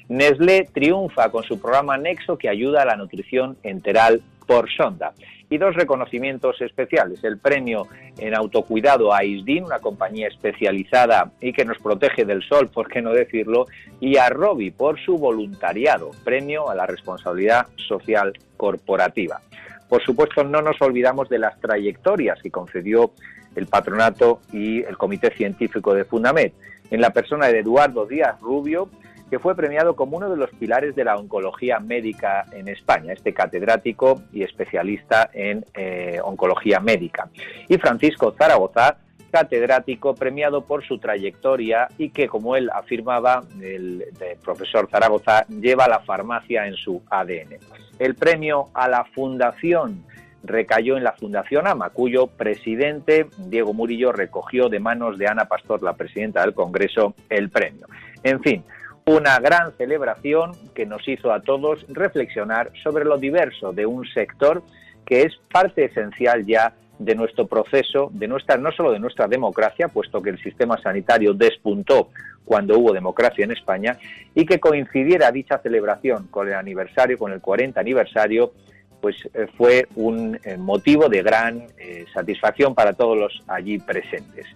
Nestlé 0.09 0.69
triunfa 0.75 1.31
con 1.31 1.45
su 1.45 1.61
programa 1.61 1.97
Nexo 1.97 2.37
que 2.37 2.49
ayuda 2.49 2.83
a 2.83 2.85
la 2.85 2.97
nutrición 2.97 3.57
enteral 3.63 4.23
por 4.45 4.69
sonda 4.69 5.13
y 5.51 5.59
dos 5.59 5.75
reconocimientos 5.75 6.61
especiales. 6.63 7.23
El 7.25 7.39
premio 7.39 7.89
en 8.19 8.35
autocuidado 8.35 9.13
a 9.13 9.25
ISDIN, 9.25 9.65
una 9.65 9.81
compañía 9.81 10.29
especializada 10.29 11.33
y 11.41 11.53
que 11.53 11.65
nos 11.65 11.79
protege 11.79 12.25
del 12.25 12.43
sol, 12.43 12.71
por 12.73 12.89
qué 12.89 13.03
no 13.03 13.13
decirlo, 13.13 13.67
y 13.99 14.17
a 14.17 14.29
Robi 14.29 14.71
por 14.71 14.99
su 15.01 15.19
voluntariado, 15.19 16.13
premio 16.25 16.71
a 16.71 16.75
la 16.77 16.87
responsabilidad 16.87 17.67
social 17.77 18.33
corporativa. 18.57 19.41
Por 19.89 20.03
supuesto, 20.05 20.45
no 20.45 20.63
nos 20.63 20.81
olvidamos 20.81 21.29
de 21.29 21.41
las 21.41 21.61
trayectorias 21.61 22.41
que 22.41 22.51
concedió 22.53 23.11
el 23.57 23.67
patronato 23.67 24.41
y 24.53 24.85
el 24.85 24.97
comité 24.97 25.35
científico 25.35 25.95
de 25.95 26.05
Fundamed. 26.05 26.53
En 26.93 27.01
la 27.01 27.11
persona 27.11 27.49
de 27.49 27.59
Eduardo 27.59 28.07
Díaz 28.07 28.41
Rubio, 28.41 28.89
que 29.31 29.39
fue 29.39 29.55
premiado 29.55 29.95
como 29.95 30.17
uno 30.17 30.29
de 30.29 30.37
los 30.37 30.51
pilares 30.51 30.97
de 30.97 31.05
la 31.05 31.17
oncología 31.17 31.79
médica 31.79 32.47
en 32.53 32.69
España, 32.69 33.13
este 33.13 33.33
catedrático 33.33 34.23
y 34.33 34.43
especialista 34.43 35.31
en 35.33 35.65
eh, 35.75 36.19
oncología 36.23 36.81
médica. 36.81 37.31
Y 37.69 37.79
Francisco 37.79 38.35
Zaragoza, 38.37 38.97
catedrático 39.31 40.17
premiado 40.17 40.63
por 40.63 40.85
su 40.85 40.99
trayectoria 40.99 41.87
y 41.97 42.11
que, 42.11 42.27
como 42.27 42.57
él 42.57 42.69
afirmaba, 42.75 43.45
el, 43.61 44.05
el, 44.21 44.39
profesor 44.43 44.89
Zaragoza 44.91 45.47
lleva 45.47 45.87
la 45.87 46.01
farmacia 46.01 46.67
en 46.67 46.75
su 46.75 47.01
ADN. 47.09 47.59
El 48.01 48.17
premio 48.17 48.71
a 48.75 48.89
la 48.89 49.05
Fundación 49.05 50.05
recayó 50.43 50.97
en 50.97 51.05
la 51.05 51.13
Fundación 51.13 51.69
AMA, 51.69 51.91
cuyo 51.91 52.27
presidente, 52.27 53.27
Diego 53.39 53.73
Murillo, 53.73 54.11
recogió 54.11 54.69
de 54.69 54.81
manos 54.81 55.19
de 55.19 55.29
Ana 55.29 55.45
Pastor, 55.45 55.83
la 55.83 55.93
presidenta 55.93 56.41
del 56.41 56.55
Congreso, 56.55 57.15
el 57.29 57.51
premio. 57.51 57.87
En 58.23 58.41
fin, 58.41 58.65
una 59.11 59.41
gran 59.41 59.73
celebración 59.77 60.53
que 60.73 60.87
nos 60.87 61.07
hizo 61.09 61.33
a 61.33 61.41
todos 61.41 61.85
reflexionar 61.89 62.71
sobre 62.83 63.05
lo 63.05 63.19
diverso 63.19 63.73
de 63.73 63.85
un 63.85 64.07
sector 64.07 64.63
que 65.05 65.23
es 65.23 65.37
parte 65.53 65.87
esencial 65.87 66.47
ya 66.47 66.75
de 67.01 67.15
nuestro 67.17 67.47
proceso, 67.49 68.11
de 68.13 68.29
nuestra, 68.29 68.57
no 68.57 68.71
solo 68.71 68.93
de 68.93 69.01
nuestra 69.01 69.27
democracia, 69.27 69.89
puesto 69.89 70.23
que 70.23 70.31
el 70.31 70.41
sistema 70.41 70.81
sanitario 70.81 71.35
despuntó 71.35 72.11
cuando 72.45 72.79
hubo 72.79 72.93
democracia 72.93 73.45
en 73.45 73.51
España, 73.51 73.99
y 74.35 74.47
que 74.47 74.61
coincidiera 74.61 75.33
dicha 75.33 75.59
celebración 75.59 76.29
con 76.29 76.47
el 76.49 76.55
aniversario, 76.55 77.19
con 77.19 77.33
el 77.33 77.41
40 77.41 77.81
aniversario, 77.81 78.53
pues 79.01 79.17
eh, 79.35 79.47
fue 79.57 79.89
un 79.97 80.39
eh, 80.45 80.57
motivo 80.57 81.09
de 81.09 81.23
gran 81.23 81.67
eh, 81.79 82.05
satisfacción 82.15 82.75
para 82.75 82.93
todos 82.93 83.19
los 83.19 83.43
allí 83.49 83.79
presentes. 83.79 84.47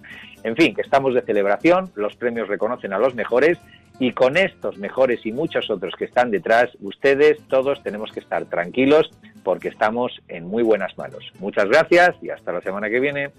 En 0.44 0.54
fin, 0.54 0.74
que 0.74 0.82
estamos 0.82 1.14
de 1.14 1.22
celebración, 1.22 1.90
los 1.94 2.14
premios 2.14 2.46
reconocen 2.46 2.92
a 2.92 2.98
los 2.98 3.14
mejores 3.14 3.58
y 3.98 4.12
con 4.12 4.36
estos 4.36 4.78
mejores 4.78 5.24
y 5.24 5.32
muchos 5.32 5.70
otros 5.70 5.94
que 5.96 6.04
están 6.04 6.30
detrás, 6.30 6.70
ustedes 6.80 7.38
todos 7.48 7.82
tenemos 7.82 8.10
que 8.12 8.20
estar 8.20 8.44
tranquilos 8.46 9.10
porque 9.42 9.68
estamos 9.68 10.12
en 10.28 10.46
muy 10.46 10.62
buenas 10.62 10.96
manos. 10.98 11.32
Muchas 11.38 11.68
gracias 11.68 12.16
y 12.22 12.30
hasta 12.30 12.52
la 12.52 12.60
semana 12.60 12.88
que 12.88 13.00
viene. 13.00 13.30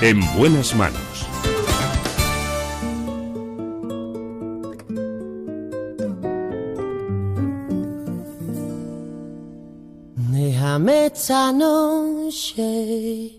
En 0.00 0.20
buenas 0.36 0.74
manos. 0.74 1.28
Déjame 10.30 11.06
esta 11.06 11.52
noche 11.52 13.38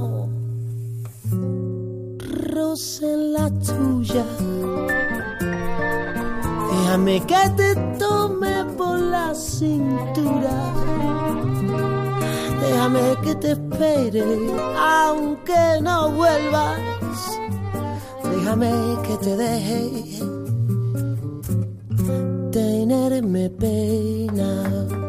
rocen 2.51 3.33
la 3.33 3.49
tuya. 3.49 4.25
Déjame 6.71 7.21
que 7.25 7.49
te 7.55 7.75
tome 7.97 8.65
por 8.77 8.99
la 8.99 9.33
cintura. 9.33 10.55
Déjame 12.61 13.15
que 13.23 13.35
te 13.35 13.51
espere 13.51 14.23
aunque 14.77 15.81
no 15.81 16.11
vuelvas. 16.11 16.79
Déjame 18.23 18.71
que 19.07 19.17
te 19.17 19.37
deje 19.37 20.21
tenerme 22.51 23.49
pena. 23.49 25.00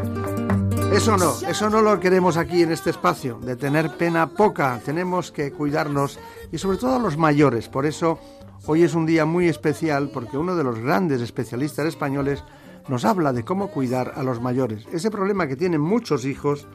Eso 0.93 1.17
no, 1.17 1.35
eso 1.49 1.71
no 1.71 1.81
lo 1.81 1.99
queremos 1.99 2.37
aquí 2.37 2.63
en 2.63 2.71
este 2.71 2.91
espacio, 2.91 3.39
de 3.39 3.57
tener 3.57 3.97
pena 3.97 4.29
poca. 4.29 4.79
Tenemos 4.85 5.33
que 5.33 5.51
cuidarnos 5.51 6.19
y 6.53 6.59
sobre 6.59 6.77
todo 6.77 6.97
a 6.97 6.99
los 6.99 7.17
mayores. 7.17 7.69
Por 7.69 7.87
eso 7.87 8.19
hoy 8.67 8.83
es 8.83 8.95
un 8.95 9.07
día 9.07 9.25
muy 9.25 9.49
especial 9.49 10.11
porque 10.13 10.37
uno 10.37 10.55
de 10.55 10.65
los 10.65 10.79
grandes 10.79 11.23
especialistas 11.23 11.87
españoles 11.87 12.45
nos 12.89 13.05
habla 13.05 13.33
de 13.33 13.43
cómo 13.43 13.69
cuidar 13.69 14.13
a 14.17 14.23
los 14.23 14.41
mayores. 14.41 14.87
Ese 14.93 15.11
problema 15.11 15.47
que 15.47 15.57
tienen 15.57 15.81
muchos 15.81 16.27
hijos 16.27 16.69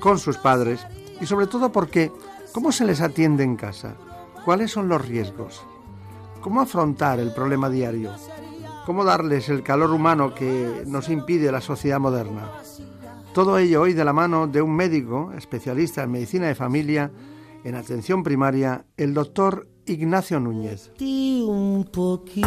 con 0.00 0.18
sus 0.18 0.36
padres 0.36 0.84
y 1.20 1.26
sobre 1.26 1.46
todo 1.46 1.70
porque 1.70 2.10
cómo 2.52 2.72
se 2.72 2.84
les 2.84 3.00
atiende 3.00 3.44
en 3.44 3.56
casa, 3.56 3.94
cuáles 4.44 4.72
son 4.72 4.88
los 4.88 5.06
riesgos, 5.06 5.62
cómo 6.40 6.60
afrontar 6.60 7.20
el 7.20 7.32
problema 7.32 7.70
diario, 7.70 8.10
cómo 8.84 9.04
darles 9.04 9.48
el 9.48 9.62
calor 9.62 9.90
humano 9.90 10.34
que 10.34 10.82
nos 10.86 11.08
impide 11.08 11.52
la 11.52 11.60
sociedad 11.60 12.00
moderna. 12.00 12.50
Todo 13.34 13.58
ello 13.58 13.82
hoy 13.82 13.94
de 13.94 14.04
la 14.04 14.12
mano 14.12 14.46
de 14.46 14.62
un 14.62 14.76
médico 14.76 15.32
especialista 15.36 16.04
en 16.04 16.12
medicina 16.12 16.46
de 16.46 16.54
familia 16.54 17.10
en 17.64 17.74
atención 17.74 18.22
primaria, 18.22 18.86
el 18.96 19.12
doctor 19.12 19.66
Ignacio 19.86 20.38
Núñez. 20.38 20.92
un 21.00 21.84
poquito 21.92 22.46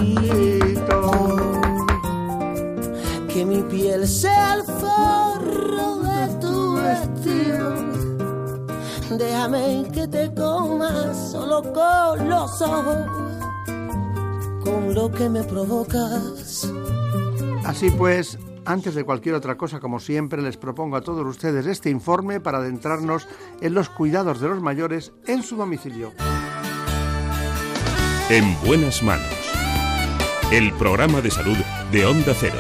que 3.28 3.46
mi 3.46 3.64
piel 3.64 4.08
sea 4.08 4.54
el 4.54 4.64
forro 4.64 6.04
de 6.04 6.40
tu 6.40 6.76
vestido. 6.76 7.76
Déjame 9.18 9.90
que 9.92 10.08
te 10.08 10.34
comas 10.34 11.32
solo 11.34 11.64
con 11.74 12.30
los 12.30 12.62
ojos, 12.62 13.06
con 14.64 14.96
lo 14.96 15.12
que 15.12 15.28
me 15.28 15.44
provocas. 15.44 16.72
Así 17.66 17.92
pues, 17.92 18.40
antes 18.68 18.94
de 18.96 19.06
cualquier 19.06 19.36
otra 19.36 19.58
cosa, 19.58 19.80
como 19.80 20.00
siempre, 20.00 20.42
les 20.42 20.58
propongo 20.58 20.98
a 20.98 21.02
todos 21.02 21.26
ustedes 21.26 21.66
este 21.66 21.90
informe 21.90 22.42
para 22.42 22.58
adentrarnos 22.58 23.28
en 23.62 23.74
los 23.74 23.90
cuidados 23.90 24.42
de 24.42 24.50
los 24.50 24.62
mayores 24.62 25.14
en 25.26 25.42
su 25.42 25.56
domicilio. 25.56 26.12
En 28.30 28.60
buenas 28.66 29.02
manos. 29.04 29.34
El 30.52 30.74
programa 30.74 31.22
de 31.22 31.32
salud 31.32 31.58
de 31.92 32.06
Onda 32.06 32.34
Cero. 32.38 32.58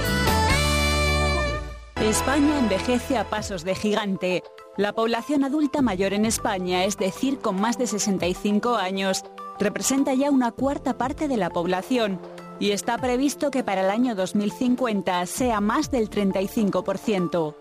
España 1.97 2.57
envejece 2.59 3.17
a 3.17 3.29
pasos 3.29 3.65
de 3.65 3.75
gigante. 3.75 4.43
La 4.77 4.93
población 4.93 5.43
adulta 5.43 5.81
mayor 5.81 6.13
en 6.13 6.25
España, 6.25 6.85
es 6.85 6.97
decir, 6.97 7.39
con 7.39 7.59
más 7.59 7.77
de 7.77 7.87
65 7.87 8.75
años, 8.75 9.25
representa 9.59 10.13
ya 10.13 10.31
una 10.31 10.51
cuarta 10.51 10.97
parte 10.97 11.27
de 11.27 11.35
la 11.35 11.49
población 11.49 12.21
y 12.59 12.71
está 12.71 12.97
previsto 12.97 13.51
que 13.51 13.63
para 13.63 13.81
el 13.81 13.89
año 13.89 14.15
2050 14.15 15.25
sea 15.25 15.61
más 15.61 15.91
del 15.91 16.09
35%. 16.09 17.55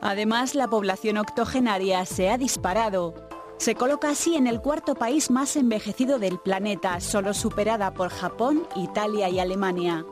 Además, 0.00 0.54
la 0.54 0.68
población 0.68 1.18
octogenaria 1.18 2.04
se 2.06 2.30
ha 2.30 2.38
disparado. 2.38 3.14
Se 3.58 3.74
coloca 3.74 4.10
así 4.10 4.36
en 4.36 4.46
el 4.46 4.60
cuarto 4.60 4.94
país 4.94 5.30
más 5.30 5.56
envejecido 5.56 6.18
del 6.18 6.38
planeta, 6.38 7.00
solo 7.00 7.34
superada 7.34 7.92
por 7.92 8.08
Japón, 8.08 8.66
Italia 8.74 9.28
y 9.28 9.38
Alemania. 9.38 10.06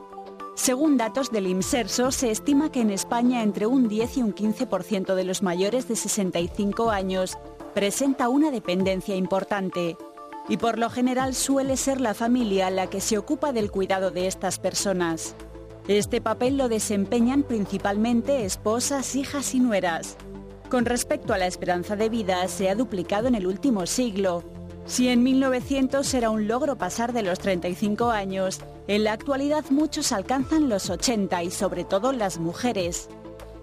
Según 0.53 0.97
datos 0.97 1.31
del 1.31 1.47
IMSERSO, 1.47 2.11
se 2.11 2.31
estima 2.31 2.71
que 2.71 2.81
en 2.81 2.91
España 2.91 3.41
entre 3.41 3.65
un 3.65 3.87
10 3.87 4.17
y 4.17 4.21
un 4.21 4.35
15% 4.35 5.15
de 5.15 5.23
los 5.23 5.41
mayores 5.41 5.87
de 5.87 5.95
65 5.95 6.91
años 6.91 7.37
presenta 7.73 8.29
una 8.29 8.51
dependencia 8.51 9.15
importante 9.15 9.97
y 10.49 10.57
por 10.57 10.79
lo 10.79 10.89
general 10.89 11.35
suele 11.35 11.77
ser 11.77 12.01
la 12.01 12.13
familia 12.13 12.69
la 12.71 12.87
que 12.87 12.99
se 12.99 13.17
ocupa 13.17 13.53
del 13.53 13.71
cuidado 13.71 14.11
de 14.11 14.27
estas 14.27 14.59
personas. 14.59 15.35
Este 15.87 16.21
papel 16.21 16.57
lo 16.57 16.67
desempeñan 16.69 17.43
principalmente 17.43 18.45
esposas, 18.45 19.15
hijas 19.15 19.53
y 19.53 19.59
nueras. 19.59 20.17
Con 20.69 20.85
respecto 20.85 21.33
a 21.33 21.37
la 21.37 21.47
esperanza 21.47 21.95
de 21.95 22.09
vida, 22.09 22.47
se 22.47 22.69
ha 22.69 22.75
duplicado 22.75 23.27
en 23.27 23.35
el 23.35 23.47
último 23.47 23.85
siglo. 23.85 24.43
Si 24.85 25.07
en 25.07 25.23
1900 25.23 26.13
era 26.13 26.31
un 26.31 26.47
logro 26.47 26.77
pasar 26.77 27.13
de 27.13 27.23
los 27.23 27.39
35 27.39 28.09
años, 28.09 28.59
en 28.87 29.03
la 29.03 29.13
actualidad 29.13 29.65
muchos 29.69 30.11
alcanzan 30.11 30.67
los 30.67 30.89
80 30.89 31.43
y 31.43 31.51
sobre 31.51 31.83
todo 31.83 32.11
las 32.11 32.39
mujeres. 32.39 33.07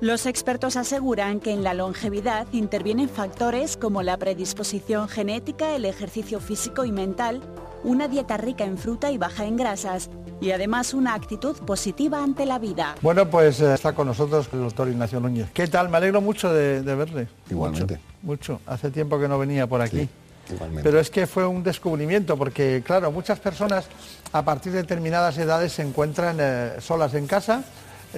Los 0.01 0.27
expertos 0.27 0.77
aseguran 0.77 1.40
que 1.40 1.52
en 1.52 1.64
la 1.64 1.73
longevidad 1.73 2.47
intervienen 2.52 3.09
factores 3.09 3.78
como 3.78 4.02
la 4.02 4.18
predisposición 4.18 5.09
genética, 5.09 5.74
el 5.74 5.86
ejercicio 5.86 6.39
físico 6.39 6.85
y 6.85 6.93
mental, 6.93 7.40
una 7.82 8.06
dieta 8.06 8.36
rica 8.36 8.64
en 8.64 8.77
fruta 8.77 9.10
y 9.10 9.16
baja 9.16 9.47
en 9.47 9.56
grasas 9.56 10.10
y 10.39 10.51
además 10.51 10.93
una 10.93 11.14
actitud 11.14 11.56
positiva 11.64 12.23
ante 12.23 12.44
la 12.44 12.59
vida. 12.59 12.94
Bueno, 13.01 13.31
pues 13.31 13.59
eh, 13.62 13.73
está 13.73 13.94
con 13.94 14.09
nosotros 14.09 14.51
el 14.52 14.60
doctor 14.60 14.86
Ignacio 14.89 15.18
Núñez. 15.18 15.48
¿Qué 15.55 15.66
tal? 15.66 15.89
Me 15.89 15.97
alegro 15.97 16.20
mucho 16.20 16.52
de, 16.52 16.82
de 16.82 16.94
verle. 16.94 17.28
Igualmente. 17.48 17.98
Mucho, 18.23 18.59
mucho. 18.59 18.60
Hace 18.66 18.90
tiempo 18.90 19.18
que 19.18 19.28
no 19.28 19.39
venía 19.39 19.66
por 19.66 19.81
aquí. 19.81 20.01
Sí, 20.01 20.52
igualmente. 20.52 20.82
Pero 20.82 21.01
es 21.01 21.09
que 21.09 21.27
fue 21.27 21.47
un 21.47 21.62
descubrimiento, 21.62 22.36
porque 22.36 22.82
claro, 22.85 23.10
muchas 23.10 23.40
personas 23.40 23.86
a 24.31 24.44
partir 24.44 24.73
de 24.73 24.82
determinadas 24.82 25.39
edades 25.39 25.73
se 25.73 25.81
encuentran 25.81 26.36
eh, 26.39 26.73
solas 26.81 27.14
en 27.14 27.27
casa, 27.27 27.64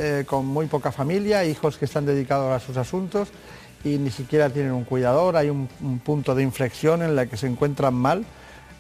eh, 0.01 0.25
con 0.25 0.47
muy 0.47 0.67
poca 0.67 0.93
familia, 0.93 1.45
hijos 1.45 1.77
que 1.77 1.87
están 1.87 2.07
dedicados 2.07 2.53
a 2.53 2.65
sus 2.65 2.77
asuntos 2.77 3.29
y 3.83 3.99
ni 3.99 4.11
siquiera 4.11 4.49
tienen 4.49 4.71
un 4.71 4.85
cuidador, 4.85 5.37
hay 5.37 5.51
un, 5.51 5.69
un 5.83 5.99
punto 5.99 6.37
de 6.37 6.45
inflexión 6.45 7.03
en 7.03 7.17
la 7.17 7.27
que 7.27 7.37
se 7.37 7.49
encuentran 7.49 7.95
mal, 7.95 8.25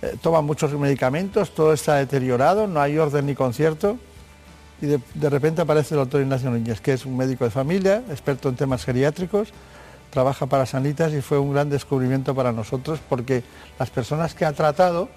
eh, 0.01 0.17
toman 0.23 0.45
muchos 0.45 0.73
medicamentos, 0.75 1.55
todo 1.55 1.73
está 1.73 1.97
deteriorado, 1.97 2.69
no 2.69 2.81
hay 2.81 2.99
orden 2.99 3.27
ni 3.27 3.35
concierto 3.35 3.99
y 4.81 4.87
de, 4.87 5.01
de 5.15 5.29
repente 5.29 5.63
aparece 5.63 5.95
el 5.95 6.03
doctor 6.03 6.21
Ignacio 6.21 6.51
Núñez, 6.51 6.81
que 6.81 6.93
es 6.93 7.05
un 7.05 7.17
médico 7.17 7.45
de 7.45 7.51
familia, 7.51 8.05
experto 8.11 8.49
en 8.49 8.55
temas 8.55 8.85
geriátricos, 8.85 9.49
trabaja 10.11 10.47
para 10.47 10.67
Sanitas 10.67 11.13
y 11.13 11.21
fue 11.21 11.39
un 11.39 11.53
gran 11.53 11.69
descubrimiento 11.69 12.33
para 12.33 12.53
nosotros 12.53 13.01
porque 13.09 13.43
las 13.77 13.91
personas 13.91 14.35
que 14.35 14.45
ha 14.45 14.53
tratado 14.53 15.09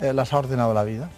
eh, 0.00 0.12
las 0.12 0.32
ha 0.32 0.38
ordenado 0.38 0.72
la 0.74 0.84
vida. 0.84 1.10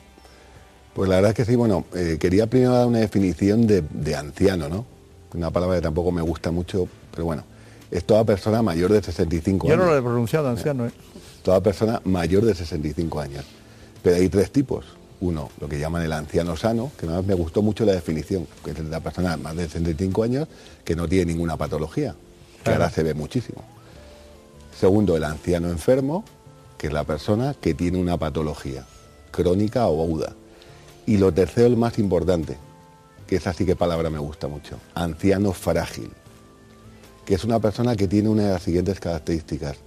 Pues 0.94 1.08
la 1.08 1.16
verdad 1.16 1.30
es 1.30 1.36
que 1.36 1.44
sí, 1.44 1.56
bueno, 1.56 1.84
eh, 1.94 2.16
quería 2.20 2.46
primero 2.48 2.72
dar 2.72 2.86
una 2.86 2.98
definición 2.98 3.66
de, 3.66 3.82
de 3.90 4.16
anciano, 4.16 4.68
¿no? 4.68 4.84
Una 5.34 5.50
palabra 5.50 5.76
que 5.76 5.82
tampoco 5.82 6.10
me 6.10 6.22
gusta 6.22 6.50
mucho, 6.50 6.88
pero 7.12 7.24
bueno, 7.24 7.44
es 7.90 8.04
toda 8.04 8.24
persona 8.24 8.62
mayor 8.62 8.92
de 8.92 9.02
65 9.02 9.68
Yo 9.68 9.74
años. 9.74 9.86
no 9.86 9.92
lo 9.92 9.98
he 9.98 10.02
pronunciado 10.02 10.48
anciano, 10.48 10.86
¿eh? 10.86 10.90
Toda 11.42 11.60
persona 11.62 12.00
mayor 12.04 12.44
de 12.44 12.54
65 12.54 13.20
años. 13.20 13.44
Pero 14.02 14.16
hay 14.16 14.28
tres 14.28 14.50
tipos. 14.50 14.84
Uno, 15.20 15.50
lo 15.60 15.68
que 15.68 15.78
llaman 15.78 16.02
el 16.02 16.12
anciano 16.12 16.56
sano, 16.56 16.90
que 16.98 17.06
nada 17.06 17.18
más 17.18 17.26
me 17.26 17.34
gustó 17.34 17.62
mucho 17.62 17.84
la 17.84 17.92
definición, 17.92 18.46
que 18.64 18.70
es 18.72 18.78
la 18.80 19.00
persona 19.00 19.36
más 19.36 19.54
de 19.54 19.64
65 19.68 20.22
años 20.22 20.48
que 20.84 20.96
no 20.96 21.06
tiene 21.08 21.32
ninguna 21.32 21.56
patología, 21.56 22.12
que 22.58 22.62
Claro. 22.64 22.82
ahora 22.84 22.94
se 22.94 23.02
ve 23.02 23.14
muchísimo. 23.14 23.62
Segundo, 24.78 25.16
el 25.16 25.24
anciano 25.24 25.68
enfermo, 25.68 26.24
que 26.78 26.86
es 26.88 26.92
la 26.92 27.04
persona 27.04 27.54
que 27.60 27.74
tiene 27.74 27.98
una 27.98 28.16
patología 28.16 28.84
crónica 29.30 29.86
o 29.86 30.02
aguda. 30.02 30.32
Y 31.10 31.18
lo 31.18 31.34
tercero, 31.34 31.66
el 31.66 31.76
más 31.76 31.98
importante, 31.98 32.56
que 33.26 33.34
esa 33.34 33.52
sí 33.52 33.66
que 33.66 33.74
palabra 33.74 34.10
me 34.10 34.20
gusta 34.20 34.46
mucho, 34.46 34.76
anciano 34.94 35.52
frágil, 35.52 36.12
que 37.26 37.34
es 37.34 37.42
una 37.42 37.58
persona 37.58 37.96
que 37.96 38.06
tiene 38.06 38.28
una 38.28 38.44
de 38.44 38.52
las 38.52 38.62
siguientes 38.62 39.00
características. 39.00 39.78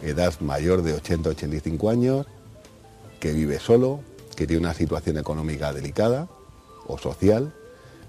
Edad 0.00 0.32
mayor 0.40 0.80
de 0.80 0.96
80-85 0.96 1.90
años, 1.90 2.26
que 3.20 3.34
vive 3.34 3.58
solo, 3.58 4.00
que 4.34 4.46
tiene 4.46 4.62
una 4.62 4.72
situación 4.72 5.18
económica 5.18 5.74
delicada 5.74 6.26
o 6.86 6.96
social 6.96 7.52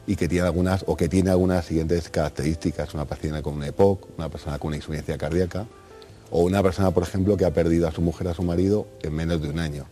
y 0.07 0.15
que 0.15 0.29
tiene 0.29 0.47
algunas 0.47 0.85
o 0.87 0.95
que 0.95 1.09
tiene 1.09 1.31
algunas 1.31 1.65
siguientes 1.65 2.07
características, 2.07 2.93
una 2.93 3.03
persona 3.03 3.41
con 3.41 3.55
un 3.55 3.65
EPOC, 3.65 4.17
una 4.17 4.29
persona 4.29 4.57
con 4.57 4.69
una 4.69 4.77
insuficiencia 4.77 5.17
cardíaca 5.17 5.65
o 6.31 6.43
una 6.43 6.63
persona, 6.63 6.91
por 6.91 7.03
ejemplo, 7.03 7.35
que 7.35 7.43
ha 7.43 7.51
perdido 7.51 7.89
a 7.89 7.91
su 7.91 8.01
mujer, 8.01 8.29
a 8.29 8.33
su 8.33 8.43
marido 8.43 8.87
en 9.03 9.13
menos 9.13 9.41
de 9.41 9.49
un 9.49 9.59
año. 9.59 9.85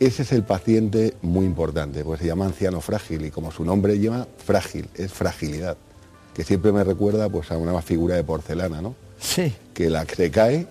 Ese 0.00 0.22
es 0.22 0.32
el 0.32 0.42
paciente 0.42 1.14
muy 1.22 1.46
importante, 1.46 2.04
porque 2.04 2.22
se 2.22 2.28
llama 2.28 2.46
anciano 2.46 2.80
frágil 2.80 3.24
y 3.24 3.30
como 3.30 3.52
su 3.52 3.64
nombre 3.64 3.98
lleva 3.98 4.26
frágil, 4.44 4.88
es 4.94 5.12
fragilidad, 5.12 5.76
que 6.34 6.42
siempre 6.44 6.72
me 6.72 6.82
recuerda 6.82 7.28
pues 7.28 7.50
a 7.50 7.56
una 7.56 7.80
figura 7.80 8.16
de 8.16 8.24
porcelana, 8.24 8.82
¿no? 8.82 8.94
Sí. 9.18 9.54
Que 9.72 9.88
la 9.88 10.04
que 10.04 10.16
se 10.16 10.30
cae 10.30 10.66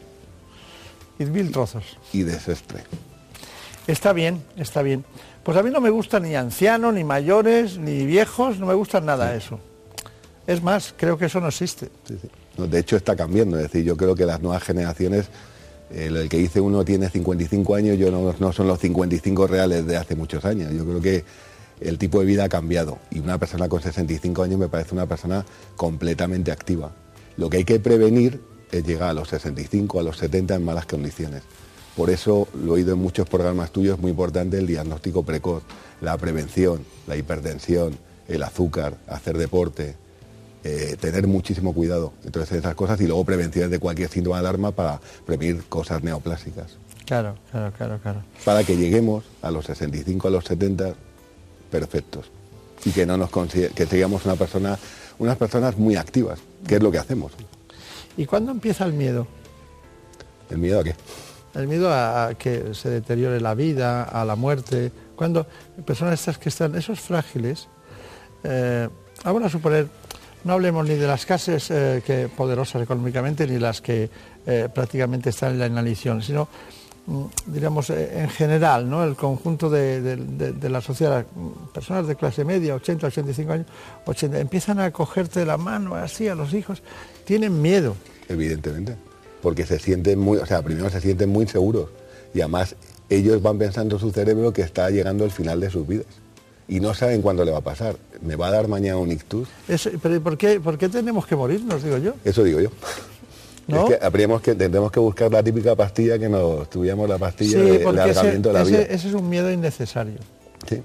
y 1.19 1.25
mil 1.25 1.51
trozos. 1.51 1.97
Y 2.11 2.23
desastre. 2.23 2.83
Está 3.87 4.13
bien, 4.13 4.43
está 4.57 4.81
bien. 4.81 5.05
Pues 5.43 5.57
a 5.57 5.63
mí 5.63 5.69
no 5.69 5.81
me 5.81 5.89
gustan 5.89 6.23
ni 6.23 6.35
ancianos, 6.35 6.93
ni 6.93 7.03
mayores, 7.03 7.77
ni 7.77 8.05
viejos, 8.05 8.59
no 8.59 8.65
me 8.65 8.73
gustan 8.73 9.05
nada 9.05 9.35
eso. 9.35 9.59
Es 10.47 10.61
más, 10.61 10.93
creo 10.97 11.17
que 11.17 11.25
eso 11.25 11.39
no 11.39 11.47
existe. 11.47 11.89
No, 12.57 12.67
de 12.67 12.79
hecho 12.79 12.95
está 12.95 13.15
cambiando, 13.15 13.57
es 13.57 13.63
decir, 13.63 13.83
yo 13.83 13.97
creo 13.97 14.15
que 14.15 14.25
las 14.25 14.41
nuevas 14.41 14.63
generaciones, 14.63 15.25
el 15.93 16.29
que 16.29 16.37
dice 16.37 16.59
uno 16.59 16.83
tiene 16.83 17.09
55 17.09 17.75
años, 17.75 17.97
yo 17.97 18.11
no, 18.11 18.53
son 18.53 18.67
los 18.67 18.79
55 18.79 19.47
reales 19.47 19.85
de 19.85 19.97
hace 19.97 20.15
muchos 20.15 20.43
años. 20.45 20.71
Yo 20.73 20.85
creo 20.85 21.01
que 21.01 21.23
el 21.79 21.97
tipo 21.97 22.19
de 22.19 22.25
vida 22.25 22.45
ha 22.45 22.49
cambiado 22.49 22.99
y 23.11 23.19
una 23.19 23.37
persona 23.37 23.69
con 23.69 23.81
65 23.81 24.43
años 24.43 24.59
me 24.59 24.69
parece 24.69 24.93
una 24.93 25.05
persona 25.05 25.45
completamente 25.75 26.51
activa. 26.51 26.91
Lo 27.37 27.49
que 27.49 27.57
hay 27.57 27.65
que 27.65 27.79
prevenir 27.79 28.41
es 28.71 28.85
llegar 28.85 29.09
a 29.09 29.13
los 29.13 29.29
65, 29.29 29.99
a 29.99 30.03
los 30.03 30.17
70 30.17 30.55
en 30.55 30.65
malas 30.65 30.85
condiciones. 30.85 31.43
Por 31.95 32.09
eso 32.09 32.47
lo 32.55 32.71
he 32.71 32.75
oído 32.75 32.93
en 32.93 32.99
muchos 32.99 33.29
programas 33.29 33.71
tuyos, 33.71 33.95
es 33.95 34.01
muy 34.01 34.11
importante 34.11 34.57
el 34.57 34.65
diagnóstico 34.65 35.23
precoz, 35.23 35.61
la 36.01 36.17
prevención, 36.17 36.83
la 37.05 37.15
hipertensión, 37.15 37.97
el 38.27 38.41
azúcar, 38.41 38.97
hacer 39.07 39.37
deporte, 39.37 39.95
eh, 40.63 40.95
tener 40.99 41.27
muchísimo 41.27 41.73
cuidado. 41.73 42.13
Entonces 42.23 42.59
esas 42.59 42.75
cosas 42.75 42.99
y 43.01 43.07
luego 43.07 43.23
prevenciones 43.25 43.71
de 43.71 43.79
cualquier 43.79 44.09
síntoma 44.09 44.37
de 44.37 44.47
alarma 44.47 44.71
para 44.71 44.99
prevenir 45.25 45.63
cosas 45.65 46.03
neoplásicas. 46.03 46.77
Claro, 47.05 47.35
claro, 47.51 47.73
claro, 47.77 47.99
claro. 48.01 48.21
Para 48.45 48.63
que 48.63 48.77
lleguemos 48.77 49.25
a 49.41 49.51
los 49.51 49.65
65, 49.65 50.27
a 50.27 50.31
los 50.31 50.45
70 50.45 50.93
perfectos 51.69 52.31
y 52.85 52.91
que 52.91 53.05
no 53.05 53.17
nos 53.17 53.29
que 53.29 53.85
seamos 53.85 54.25
una 54.25 54.35
persona, 54.35 54.77
unas 55.19 55.37
personas 55.37 55.77
muy 55.77 55.95
activas, 55.95 56.39
que 56.67 56.75
es 56.75 56.83
lo 56.83 56.91
que 56.91 56.97
hacemos. 56.97 57.31
¿Y 58.17 58.25
cuándo 58.25 58.51
empieza 58.51 58.85
el 58.85 58.93
miedo? 58.93 59.27
¿El 60.49 60.57
miedo 60.57 60.79
a 60.79 60.83
qué? 60.83 60.95
El 61.55 61.67
miedo 61.67 61.91
a, 61.91 62.33
que 62.37 62.73
se 62.73 62.89
deteriore 62.89 63.39
la 63.39 63.53
vida, 63.53 64.03
a 64.03 64.25
la 64.25 64.35
muerte. 64.35 64.91
Cuando 65.15 65.45
personas 65.85 66.19
estas 66.19 66.37
que 66.37 66.49
están, 66.49 66.75
esos 66.75 66.99
frágiles, 66.99 67.67
eh, 68.43 68.89
vamos 69.23 69.43
a 69.43 69.49
suponer, 69.49 69.87
no 70.43 70.53
hablemos 70.53 70.87
ni 70.87 70.95
de 70.95 71.07
las 71.07 71.25
casas 71.25 71.69
eh, 71.71 72.01
que 72.05 72.29
poderosas 72.29 72.81
económicamente, 72.81 73.47
ni 73.47 73.59
las 73.59 73.81
que 73.81 74.09
eh, 74.45 74.69
prácticamente 74.73 75.29
están 75.29 75.53
en 75.53 75.59
la 75.59 75.67
inanición, 75.67 76.21
sino, 76.21 76.47
mm, 77.05 77.25
digamos, 77.47 77.89
en 77.89 78.29
general, 78.29 78.89
¿no? 78.89 79.03
el 79.03 79.15
conjunto 79.15 79.69
de, 79.69 80.69
la 80.69 80.81
sociedad, 80.81 81.25
personas 81.73 82.07
de 82.07 82.15
clase 82.15 82.43
media, 82.45 82.75
80, 82.75 83.07
85 83.07 83.51
años, 83.53 83.67
80, 84.05 84.39
empiezan 84.39 84.79
a 84.79 84.91
cogerte 84.91 85.45
la 85.45 85.57
mano 85.57 85.95
así 85.95 86.27
a 86.27 86.35
los 86.35 86.53
hijos, 86.53 86.81
tienen 87.25 87.61
miedo. 87.61 87.95
Evidentemente 88.29 88.95
porque 89.43 89.65
se 89.65 89.77
sienten 89.77 90.17
muy, 90.17 90.37
o 90.37 90.45
sea, 90.45 90.61
primero 90.63 90.89
se 90.89 91.01
sienten 91.01 91.29
muy 91.29 91.45
seguros 91.45 91.89
y 92.33 92.39
además 92.39 92.77
ellos 93.09 93.41
van 93.41 93.59
pensando 93.59 93.97
en 93.97 93.99
su 93.99 94.09
cerebro 94.11 94.53
que 94.53 94.61
está 94.61 94.89
llegando 94.89 95.25
el 95.25 95.31
final 95.31 95.59
de 95.59 95.69
sus 95.69 95.85
vidas 95.85 96.05
y 96.67 96.79
no 96.79 96.93
saben 96.93 97.21
cuándo 97.21 97.43
le 97.45 97.51
va 97.51 97.59
a 97.59 97.61
pasar. 97.61 97.95
¿Me 98.21 98.35
va 98.35 98.47
a 98.47 98.51
dar 98.51 98.67
mañana 98.67 98.97
un 98.97 99.11
ictus? 99.11 99.47
pero 100.01 100.21
¿por 100.21 100.37
qué, 100.37 100.59
¿por 100.59 100.77
qué 100.77 100.89
tenemos 100.89 101.25
que 101.25 101.35
morirnos, 101.35 101.83
digo 101.83 101.97
yo? 101.97 102.13
Eso 102.23 102.43
digo 102.43 102.59
yo. 102.59 102.69
¿No? 103.67 103.87
Es 103.87 103.97
que, 103.97 104.05
habríamos 104.05 104.41
que 104.41 104.55
tendremos 104.55 104.91
que 104.91 104.99
buscar 104.99 105.31
la 105.31 105.41
típica 105.41 105.75
pastilla 105.75 106.19
que 106.19 106.27
nos 106.27 106.69
tuviéramos 106.69 107.07
la 107.07 107.17
pastilla 107.17 107.59
de 107.59 107.85
alargamiento 107.85 108.49
de 108.49 108.53
la 108.53 108.63
vida. 108.63 108.81
Ese 108.81 109.07
es 109.07 109.13
un 109.13 109.29
miedo 109.29 109.51
innecesario. 109.51 110.19
Sí. 110.69 110.81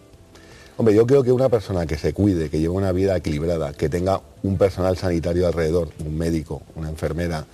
Hombre, 0.77 0.95
yo 0.95 1.05
creo 1.05 1.25
que 1.25 1.33
una 1.33 1.49
persona 1.49 1.87
que 1.87 1.99
se 1.99 2.13
cuide, 2.13 2.49
que 2.51 2.61
lleve 2.61 2.75
una 2.75 2.93
vida 2.93 3.17
equilibrada, 3.17 3.73
que 3.73 3.89
tenga 3.89 4.21
un 4.45 4.57
personal 4.57 4.97
sanitario 4.97 5.49
alrededor, 5.49 5.89
un 6.07 6.17
médico, 6.17 6.63
una 6.77 6.89
enfermera, 6.89 7.47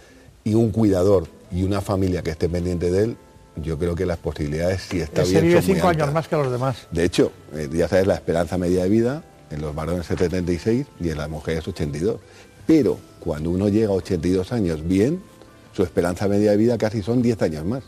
y 0.44 0.52
un 0.52 0.70
cuidador 0.70 1.26
y 1.50 1.62
una 1.62 1.80
familia 1.80 2.22
que 2.22 2.32
esté 2.32 2.50
pendiente 2.50 2.90
de 2.90 3.04
él, 3.04 3.16
yo 3.56 3.78
creo 3.78 3.94
que 3.94 4.06
las 4.06 4.18
posibilidades, 4.18 4.82
si 4.82 5.00
está 5.00 5.22
bien, 5.22 5.42
vive 5.42 5.62
cinco 5.62 5.88
años 5.88 6.12
más 6.12 6.28
que 6.28 6.36
los 6.36 6.50
demás. 6.50 6.88
De 6.90 7.04
hecho, 7.04 7.32
eh, 7.54 7.68
ya 7.72 7.88
sabes, 7.88 8.06
la 8.06 8.14
esperanza 8.14 8.58
media 8.58 8.82
de 8.82 8.88
vida 8.88 9.22
en 9.50 9.60
los 9.60 9.74
varones 9.74 10.02
es 10.02 10.18
76 10.18 10.86
y 11.00 11.08
en 11.10 11.18
las 11.18 11.28
mujeres 11.28 11.66
82. 11.66 12.18
Pero 12.66 12.98
cuando 13.20 13.50
uno 13.50 13.68
llega 13.68 13.88
a 13.88 13.92
82 13.92 14.52
años 14.52 14.86
bien, 14.86 15.22
su 15.74 15.82
esperanza 15.82 16.28
media 16.28 16.52
de 16.52 16.56
vida 16.56 16.78
casi 16.78 17.02
son 17.02 17.22
10 17.22 17.42
años 17.42 17.64
más. 17.64 17.84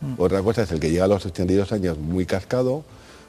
Mm. 0.00 0.14
Otra 0.18 0.42
cosa 0.42 0.62
es 0.62 0.72
el 0.72 0.80
que 0.80 0.90
llega 0.90 1.04
a 1.04 1.08
los 1.08 1.24
82 1.24 1.72
años 1.72 1.98
muy 1.98 2.26
cascado, 2.26 2.84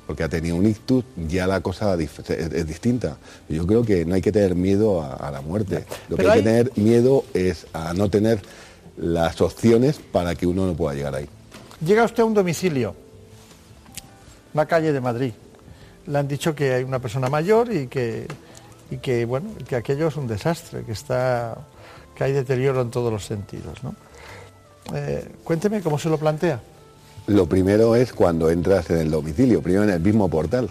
porque 0.07 0.23
ha 0.23 0.29
tenido 0.29 0.55
un 0.55 0.65
ictus, 0.65 1.05
ya 1.27 1.47
la 1.47 1.61
cosa 1.61 1.95
es, 1.95 2.67
distinta. 2.67 3.17
Yo 3.47 3.65
creo 3.65 3.83
que 3.83 4.03
no 4.05 4.15
hay 4.15 4.21
que 4.21 4.31
tener 4.31 4.55
miedo 4.55 5.01
a, 5.01 5.31
la 5.31 5.41
muerte. 5.41 5.85
Lo 6.09 6.17
que 6.17 6.27
hay, 6.27 6.39
que 6.39 6.43
tener 6.43 6.71
miedo 6.75 7.23
es 7.33 7.67
a 7.73 7.93
no 7.93 8.09
tener 8.09 8.41
las 8.97 9.39
opciones 9.39 9.99
para 9.99 10.35
que 10.35 10.47
uno 10.47 10.65
no 10.65 10.73
pueda 10.73 10.95
llegar 10.95 11.15
ahí. 11.15 11.29
Llega 11.85 12.03
usted 12.03 12.21
a 12.21 12.25
un 12.25 12.35
domicilio, 12.35 12.95
una 14.53 14.67
calle 14.67 14.93
de 14.93 15.01
Madrid. 15.01 15.33
Le 16.05 16.17
han 16.17 16.27
dicho 16.27 16.53
que 16.53 16.73
hay 16.73 16.83
una 16.83 16.99
persona 16.99 17.27
mayor 17.27 17.73
y 17.73 17.87
que, 17.87 18.27
y 18.91 18.97
que 18.97 19.25
bueno, 19.25 19.49
que 19.67 19.75
aquello 19.75 20.07
es 20.07 20.15
un 20.15 20.27
desastre, 20.27 20.83
que 20.83 20.91
está, 20.91 21.57
que 22.15 22.23
hay 22.23 22.33
deterioro 22.33 22.81
en 22.81 22.91
todos 22.91 23.11
los 23.11 23.25
sentidos. 23.25 23.83
¿no? 23.83 23.95
Eh, 24.93 25.27
cuénteme 25.43 25.81
cómo 25.81 25.97
se 25.97 26.09
lo 26.09 26.19
plantea. 26.19 26.61
Lo 27.27 27.47
primero 27.47 27.95
es 27.95 28.13
cuando 28.13 28.51
entras 28.51 28.89
en 28.91 28.97
el 28.97 29.09
domicilio, 29.09 29.61
primero 29.61 29.83
en 29.83 29.91
el 29.91 29.99
mismo 29.99 30.29
portal. 30.29 30.69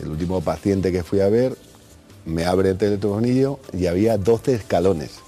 El 0.00 0.08
último 0.08 0.40
paciente 0.40 0.90
que 0.90 1.02
fui 1.02 1.20
a 1.20 1.28
ver 1.28 1.54
me 2.24 2.46
abre 2.46 2.70
el 2.70 2.78
telefonillo 2.78 3.60
y 3.72 3.86
había 3.86 4.16
12 4.16 4.54
escalones, 4.54 5.18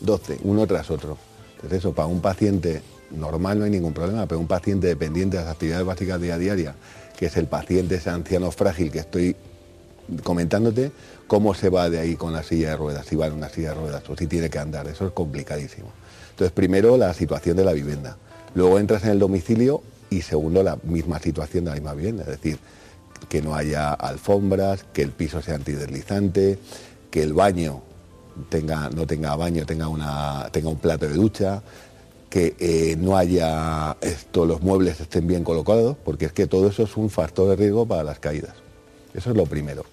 12, 0.00 0.40
uno 0.42 0.66
tras 0.66 0.90
otro. 0.90 1.16
Entonces 1.56 1.78
eso, 1.78 1.92
para 1.92 2.08
un 2.08 2.20
paciente 2.20 2.82
normal 3.10 3.58
no 3.58 3.64
hay 3.64 3.70
ningún 3.70 3.92
problema, 3.92 4.26
pero 4.26 4.40
un 4.40 4.46
paciente 4.46 4.86
dependiente 4.86 5.36
de 5.36 5.44
las 5.44 5.52
actividades 5.52 5.86
básicas 5.86 6.20
día 6.20 6.34
a 6.34 6.38
día, 6.38 6.74
que 7.18 7.26
es 7.26 7.36
el 7.36 7.46
paciente, 7.46 7.96
ese 7.96 8.10
anciano 8.10 8.50
frágil 8.50 8.90
que 8.90 8.98
estoy 8.98 9.36
comentándote, 10.22 10.92
cómo 11.26 11.54
se 11.54 11.68
va 11.68 11.90
de 11.90 11.98
ahí 11.98 12.16
con 12.16 12.32
la 12.32 12.42
silla 12.42 12.70
de 12.70 12.76
ruedas, 12.76 13.06
si 13.06 13.16
va 13.16 13.26
en 13.26 13.34
una 13.34 13.48
silla 13.48 13.70
de 13.70 13.74
ruedas 13.74 14.08
o 14.08 14.16
si 14.16 14.26
tiene 14.26 14.48
que 14.48 14.58
andar, 14.58 14.86
eso 14.88 15.06
es 15.06 15.12
complicadísimo. 15.12 15.88
Entonces, 16.30 16.52
primero 16.52 16.96
la 16.96 17.12
situación 17.14 17.56
de 17.56 17.64
la 17.64 17.72
vivienda. 17.72 18.16
Luego 18.54 18.78
entras 18.78 19.04
en 19.04 19.10
el 19.10 19.18
domicilio 19.18 19.82
y 20.10 20.22
segundo 20.22 20.62
la 20.62 20.78
misma 20.84 21.18
situación 21.18 21.64
de 21.64 21.70
la 21.70 21.74
misma 21.76 21.94
vivienda, 21.94 22.22
es 22.22 22.30
decir, 22.30 22.58
que 23.28 23.42
no 23.42 23.54
haya 23.54 23.92
alfombras, 23.92 24.84
que 24.92 25.02
el 25.02 25.10
piso 25.10 25.42
sea 25.42 25.56
antideslizante, 25.56 26.58
que 27.10 27.22
el 27.22 27.34
baño 27.34 27.82
tenga, 28.48 28.88
no 28.90 29.06
tenga 29.06 29.34
baño, 29.36 29.66
tenga, 29.66 29.88
una, 29.88 30.48
tenga 30.52 30.68
un 30.68 30.78
plato 30.78 31.06
de 31.06 31.14
ducha, 31.14 31.62
que 32.30 32.54
eh, 32.58 32.96
no 32.98 33.16
haya 33.16 33.96
esto, 34.00 34.44
los 34.44 34.62
muebles 34.62 35.00
estén 35.00 35.26
bien 35.26 35.44
colocados, 35.44 35.96
porque 36.04 36.26
es 36.26 36.32
que 36.32 36.46
todo 36.46 36.68
eso 36.68 36.82
es 36.82 36.96
un 36.96 37.10
factor 37.10 37.48
de 37.48 37.56
riesgo 37.56 37.86
para 37.86 38.02
las 38.02 38.18
caídas. 38.18 38.54
Eso 39.14 39.30
es 39.30 39.36
lo 39.36 39.46
primero. 39.46 39.84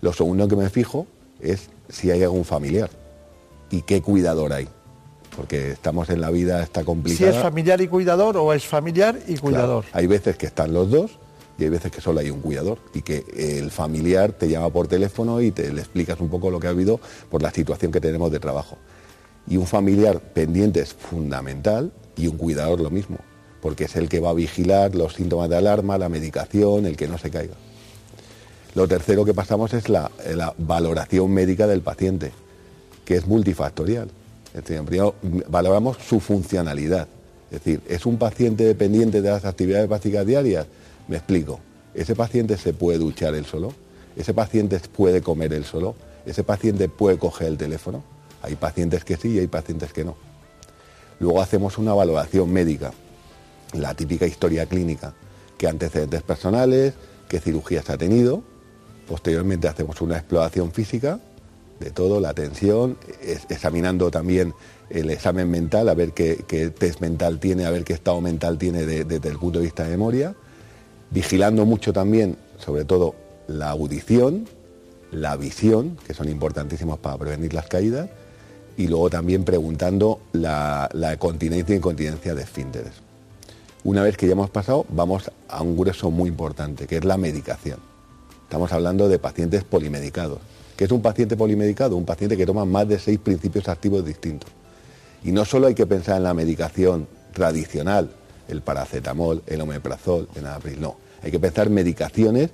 Lo 0.00 0.12
segundo 0.12 0.48
que 0.48 0.56
me 0.56 0.70
fijo 0.70 1.06
es 1.40 1.68
si 1.88 2.10
hay 2.10 2.22
algún 2.22 2.44
familiar 2.44 2.90
y 3.70 3.82
qué 3.82 4.00
cuidador 4.00 4.52
hay 4.52 4.68
porque 5.36 5.72
estamos 5.72 6.10
en 6.10 6.20
la 6.20 6.30
vida, 6.30 6.62
está 6.62 6.84
complicada. 6.84 7.30
Si 7.30 7.36
es 7.36 7.42
familiar 7.42 7.80
y 7.80 7.88
cuidador 7.88 8.36
o 8.36 8.52
es 8.52 8.66
familiar 8.66 9.18
y 9.26 9.36
cuidador. 9.36 9.84
hay 9.92 10.06
veces 10.06 10.36
que 10.36 10.46
están 10.46 10.72
los 10.72 10.90
dos 10.90 11.12
y 11.58 11.64
hay 11.64 11.70
veces 11.70 11.90
que 11.90 12.00
solo 12.00 12.20
hay 12.20 12.30
un 12.30 12.40
cuidador 12.40 12.78
y 12.94 13.02
que 13.02 13.24
el 13.36 13.70
familiar 13.70 14.32
te 14.32 14.48
llama 14.48 14.70
por 14.70 14.88
teléfono 14.88 15.40
y 15.40 15.50
te 15.50 15.72
le 15.72 15.80
explicas 15.80 16.20
un 16.20 16.28
poco 16.28 16.50
lo 16.50 16.60
que 16.60 16.66
ha 16.66 16.70
habido 16.70 17.00
por 17.30 17.42
la 17.42 17.50
situación 17.50 17.92
que 17.92 18.00
tenemos 18.00 18.30
de 18.30 18.40
trabajo. 18.40 18.78
Y 19.46 19.56
un 19.56 19.66
familiar 19.66 20.20
pendiente 20.20 20.80
es 20.80 20.94
fundamental 20.94 21.92
y 22.16 22.26
un 22.26 22.36
cuidador 22.36 22.80
lo 22.80 22.90
mismo, 22.90 23.18
porque 23.60 23.84
es 23.84 23.96
el 23.96 24.08
que 24.08 24.20
va 24.20 24.30
a 24.30 24.34
vigilar 24.34 24.94
los 24.94 25.14
síntomas 25.14 25.48
de 25.48 25.56
alarma, 25.56 25.98
la 25.98 26.08
medicación, 26.08 26.86
el 26.86 26.96
que 26.96 27.08
no 27.08 27.18
se 27.18 27.30
caiga. 27.30 27.54
Lo 28.74 28.88
tercero 28.88 29.24
que 29.24 29.34
pasamos 29.34 29.74
es 29.74 29.88
la, 29.88 30.10
valoración 30.58 31.30
médica 31.32 31.66
del 31.66 31.82
paciente, 31.82 32.32
que 33.04 33.16
es 33.16 33.26
multifactorial 33.26 34.08
primero 34.60 35.14
valoramos 35.48 35.96
su 35.98 36.20
funcionalidad. 36.20 37.08
Es 37.50 37.64
decir, 37.64 37.80
¿es 37.88 38.06
un 38.06 38.18
paciente 38.18 38.64
dependiente 38.64 39.22
de 39.22 39.30
las 39.30 39.44
actividades 39.44 39.88
básicas 39.88 40.26
diarias? 40.26 40.66
Me 41.08 41.16
explico. 41.16 41.60
¿Ese 41.94 42.14
paciente 42.14 42.56
se 42.56 42.72
puede 42.72 42.98
duchar 42.98 43.34
él 43.34 43.44
solo? 43.44 43.72
¿Ese 44.16 44.32
paciente 44.34 44.78
puede 44.94 45.22
comer 45.22 45.52
él 45.52 45.64
solo? 45.64 45.94
¿Ese 46.24 46.44
paciente 46.44 46.88
puede 46.88 47.18
coger 47.18 47.48
el 47.48 47.58
teléfono? 47.58 48.02
Hay 48.42 48.56
pacientes 48.56 49.04
que 49.04 49.16
sí 49.16 49.30
y 49.30 49.38
hay 49.38 49.46
pacientes 49.46 49.92
que 49.92 50.04
no. 50.04 50.16
Luego 51.20 51.40
hacemos 51.40 51.78
una 51.78 51.94
valoración 51.94 52.52
médica, 52.52 52.92
la 53.72 53.94
típica 53.94 54.26
historia 54.26 54.66
clínica, 54.66 55.14
qué 55.56 55.68
antecedentes 55.68 56.22
personales, 56.22 56.94
qué 57.28 57.40
cirugías 57.40 57.88
ha 57.90 57.96
tenido. 57.96 58.42
Posteriormente 59.06 59.68
hacemos 59.68 60.00
una 60.00 60.16
exploración 60.16 60.72
física 60.72 61.20
de 61.78 61.90
todo, 61.90 62.20
la 62.20 62.30
atención, 62.30 62.96
examinando 63.48 64.10
también 64.10 64.54
el 64.90 65.10
examen 65.10 65.50
mental, 65.50 65.88
a 65.88 65.94
ver 65.94 66.12
qué, 66.12 66.36
test 66.78 67.00
mental 67.00 67.40
tiene, 67.40 67.64
a 67.64 67.70
ver 67.70 67.84
qué 67.84 67.92
estado 67.92 68.20
mental 68.20 68.58
tiene 68.58 68.84
desde 68.84 69.28
el 69.28 69.38
punto 69.38 69.58
de 69.58 69.64
vista 69.64 69.84
de 69.84 69.90
memoria, 69.90 70.34
vigilando 71.10 71.64
mucho 71.66 71.92
también, 71.92 72.36
sobre 72.58 72.84
todo, 72.84 73.14
la 73.48 73.70
audición, 73.70 74.46
la 75.10 75.36
visión, 75.36 75.96
que 76.06 76.14
son 76.14 76.28
importantísimos 76.28 76.98
para 76.98 77.18
prevenir 77.18 77.52
las 77.52 77.66
caídas, 77.66 78.10
y 78.76 78.88
luego 78.88 79.10
también 79.10 79.44
preguntando 79.44 80.20
la, 80.32 80.88
continencia 81.18 81.74
e 81.74 81.78
incontinencia 81.78 82.34
de 82.34 82.42
esfínteres. 82.42 82.92
Una 83.84 84.02
vez 84.02 84.16
que 84.16 84.26
ya 84.26 84.32
hemos 84.32 84.50
pasado, 84.50 84.86
vamos 84.90 85.30
a 85.48 85.62
un 85.62 85.76
grueso 85.76 86.10
muy 86.10 86.28
importante, 86.28 86.86
que 86.86 86.96
es 86.96 87.04
la 87.04 87.16
medicación. 87.16 87.80
Estamos 88.44 88.72
hablando 88.72 89.08
de 89.08 89.18
pacientes 89.18 89.64
polimedicados. 89.64 90.38
¿Qué 90.76 90.84
es 90.84 90.90
un 90.90 91.02
paciente 91.02 91.36
polimedicado? 91.36 91.96
Un 91.96 92.04
paciente 92.04 92.36
que 92.36 92.46
toma 92.46 92.64
más 92.64 92.88
de 92.88 92.98
seis 92.98 93.18
principios 93.18 93.68
activos 93.68 94.04
distintos. 94.04 94.50
Y 95.24 95.32
no 95.32 95.44
solo 95.44 95.66
hay 95.66 95.74
que 95.74 95.86
pensar 95.86 96.16
en 96.16 96.24
la 96.24 96.34
medicación 96.34 97.06
tradicional, 97.32 98.10
el 98.48 98.62
paracetamol, 98.62 99.42
el 99.46 99.60
omeprazol, 99.60 100.28
el 100.34 100.46
anapril, 100.46 100.80
no. 100.80 100.96
Hay 101.22 101.30
que 101.30 101.38
pensar 101.38 101.68
en 101.68 101.74
medicaciones 101.74 102.50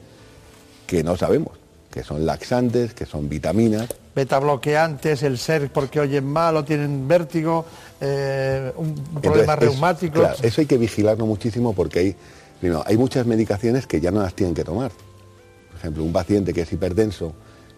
que 0.87 1.03
no 1.03 1.17
sabemos, 1.17 1.59
que 1.91 2.03
son 2.03 2.27
laxantes, 2.27 2.95
que 2.95 3.07
son 3.07 3.29
vitaminas. 3.29 3.89
Beta 4.19 4.41
bloqueantes, 4.41 5.23
el 5.23 5.39
ser 5.39 5.71
porque 5.71 6.01
oyen 6.01 6.27
mal 6.27 6.57
o 6.57 6.65
tienen 6.65 7.07
vértigo, 7.07 7.65
eh, 8.01 8.73
un 8.77 8.93
problema 9.23 9.55
reumático. 9.55 10.19
Claro, 10.19 10.37
eso 10.43 10.61
hay 10.61 10.67
que 10.67 10.77
vigilarlo 10.77 11.25
muchísimo 11.25 11.73
porque 11.73 12.01
hay, 12.01 12.17
primero, 12.59 12.83
hay 12.85 12.97
muchas 12.97 13.27
medicaciones 13.27 13.87
que 13.87 14.01
ya 14.01 14.11
no 14.11 14.21
las 14.21 14.35
tienen 14.35 14.57
que 14.57 14.65
tomar. 14.65 14.91
Por 14.91 15.79
ejemplo, 15.79 16.03
un 16.03 16.13
paciente 16.13 16.53
que 16.53 16.63
es 16.63 16.73
hipertenso 16.73 17.33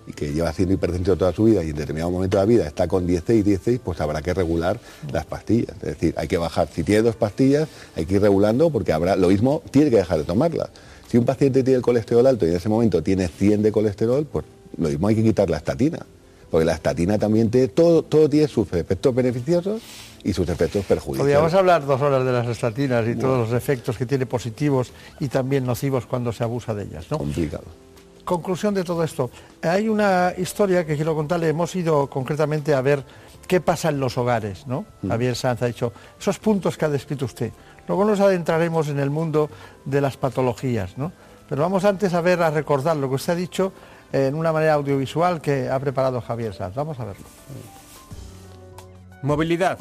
y 0.06 0.14
que 0.14 0.32
lleva 0.32 0.50
siendo 0.54 0.72
hipertenso 0.72 1.14
toda 1.14 1.30
su 1.34 1.44
vida 1.44 1.62
y 1.62 1.68
en 1.68 1.76
determinado 1.76 2.10
momento 2.10 2.38
de 2.38 2.42
la 2.42 2.46
vida 2.46 2.66
está 2.66 2.88
con 2.88 3.06
16, 3.06 3.44
16, 3.44 3.80
pues 3.84 4.00
habrá 4.00 4.22
que 4.22 4.32
regular 4.32 4.80
las 5.12 5.26
pastillas. 5.26 5.76
Es 5.82 5.88
decir, 5.98 6.14
hay 6.16 6.26
que 6.26 6.38
bajar, 6.38 6.68
si 6.74 6.84
tiene 6.84 7.02
dos 7.02 7.16
pastillas, 7.16 7.68
hay 7.96 8.06
que 8.06 8.14
ir 8.14 8.22
regulando 8.22 8.70
porque 8.70 8.94
habrá, 8.94 9.14
lo 9.14 9.28
mismo 9.28 9.62
tiene 9.70 9.90
que 9.90 9.96
dejar 9.96 10.16
de 10.16 10.24
tomarlas. 10.24 10.70
Si 11.06 11.18
un 11.18 11.26
paciente 11.26 11.62
tiene 11.62 11.76
el 11.76 11.82
colesterol 11.82 12.26
alto 12.26 12.46
y 12.46 12.48
en 12.48 12.56
ese 12.56 12.70
momento 12.70 13.02
tiene 13.02 13.28
100 13.28 13.62
de 13.62 13.72
colesterol, 13.72 14.24
pues 14.24 14.46
lo 14.78 14.88
mismo 14.88 15.06
hay 15.06 15.16
que 15.16 15.22
quitar 15.22 15.50
la 15.50 15.58
estatina. 15.58 15.98
Porque 16.50 16.64
la 16.64 16.74
estatina 16.74 17.18
también 17.18 17.50
tiene, 17.50 17.68
todo, 17.68 18.02
todo 18.02 18.28
tiene 18.28 18.48
sus 18.48 18.72
efectos 18.72 19.14
beneficiosos 19.14 19.82
y 20.24 20.32
sus 20.32 20.48
efectos 20.48 20.84
perjudiciales. 20.84 21.20
Podríamos 21.20 21.54
hablar 21.54 21.86
dos 21.86 22.00
horas 22.00 22.24
de 22.24 22.32
las 22.32 22.46
estatinas 22.46 23.06
y 23.06 23.14
todos 23.14 23.48
los 23.48 23.56
efectos 23.56 23.96
que 23.96 24.06
tiene 24.06 24.26
positivos 24.26 24.92
y 25.20 25.28
también 25.28 25.64
nocivos 25.64 26.06
cuando 26.06 26.32
se 26.32 26.44
abusa 26.44 26.74
de 26.74 26.84
ellas, 26.84 27.06
¿no? 27.10 27.18
Complicado. 27.18 27.64
Conclusión 28.24 28.74
de 28.74 28.84
todo 28.84 29.02
esto. 29.02 29.30
Hay 29.62 29.88
una 29.88 30.34
historia 30.36 30.84
que 30.84 30.96
quiero 30.96 31.14
contarle. 31.14 31.48
Hemos 31.48 31.74
ido 31.74 32.08
concretamente 32.08 32.74
a 32.74 32.80
ver 32.80 33.04
qué 33.46 33.60
pasa 33.60 33.88
en 33.88 33.98
los 33.98 34.18
hogares, 34.18 34.66
¿no? 34.66 34.84
Mm. 35.02 35.08
Javier 35.08 35.36
Sanz 35.36 35.62
ha 35.62 35.66
dicho 35.66 35.92
esos 36.20 36.38
puntos 36.38 36.76
que 36.76 36.84
ha 36.84 36.88
descrito 36.88 37.24
usted. 37.24 37.50
Luego 37.88 38.04
nos 38.04 38.20
adentraremos 38.20 38.88
en 38.88 39.00
el 39.00 39.10
mundo 39.10 39.50
de 39.84 40.00
las 40.00 40.16
patologías, 40.16 40.96
¿no? 40.96 41.12
Pero 41.48 41.62
vamos 41.62 41.84
antes 41.84 42.14
a 42.14 42.20
ver, 42.20 42.42
a 42.42 42.50
recordar 42.50 42.96
lo 42.96 43.08
que 43.08 43.16
usted 43.16 43.32
ha 43.32 43.36
dicho 43.36 43.72
en 44.12 44.34
una 44.34 44.52
manera 44.52 44.74
audiovisual 44.74 45.40
que 45.40 45.68
ha 45.68 45.78
preparado 45.78 46.20
Javier 46.20 46.54
Sanz. 46.54 46.74
Vamos 46.74 46.98
a 47.00 47.04
verlo. 47.04 47.24
Movilidad. 49.22 49.78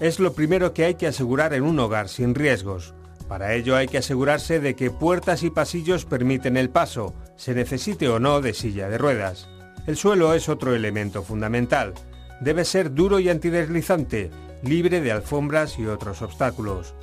Es 0.00 0.18
lo 0.18 0.32
primero 0.32 0.72
que 0.72 0.84
hay 0.84 0.94
que 0.94 1.06
asegurar 1.06 1.52
en 1.54 1.62
un 1.62 1.78
hogar 1.78 2.08
sin 2.08 2.34
riesgos. 2.34 2.94
Para 3.28 3.54
ello 3.54 3.76
hay 3.76 3.86
que 3.86 3.98
asegurarse 3.98 4.58
de 4.58 4.74
que 4.74 4.90
puertas 4.90 5.42
y 5.42 5.50
pasillos 5.50 6.04
permiten 6.04 6.56
el 6.56 6.70
paso, 6.70 7.14
se 7.36 7.54
necesite 7.54 8.08
o 8.08 8.18
no 8.18 8.40
de 8.40 8.54
silla 8.54 8.88
de 8.88 8.98
ruedas. 8.98 9.48
El 9.86 9.96
suelo 9.96 10.34
es 10.34 10.48
otro 10.48 10.74
elemento 10.74 11.22
fundamental. 11.22 11.94
Debe 12.40 12.64
ser 12.64 12.92
duro 12.92 13.20
y 13.20 13.28
antideslizante, 13.28 14.30
libre 14.62 15.00
de 15.00 15.12
alfombras 15.12 15.78
y 15.78 15.86
otros 15.86 16.22
obstáculos. 16.22 16.94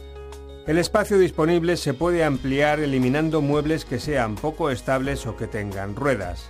El 0.65 0.77
espacio 0.77 1.17
disponible 1.17 1.77
se 1.77 1.93
puede 1.93 2.25
ampliar 2.25 2.81
eliminando 2.81 3.41
muebles 3.41 3.85
que 3.85 3.99
sean 3.99 4.35
poco 4.35 4.69
estables 4.69 5.25
o 5.25 5.37
que 5.37 5.47
tengan 5.47 5.95
ruedas. 5.95 6.49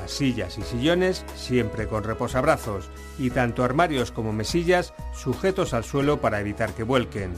Las 0.00 0.10
sillas 0.10 0.58
y 0.58 0.62
sillones 0.62 1.24
siempre 1.36 1.86
con 1.86 2.04
reposabrazos 2.04 2.90
y 3.18 3.30
tanto 3.30 3.64
armarios 3.64 4.10
como 4.10 4.32
mesillas 4.32 4.92
sujetos 5.14 5.72
al 5.72 5.84
suelo 5.84 6.20
para 6.20 6.40
evitar 6.40 6.72
que 6.72 6.82
vuelquen. 6.82 7.32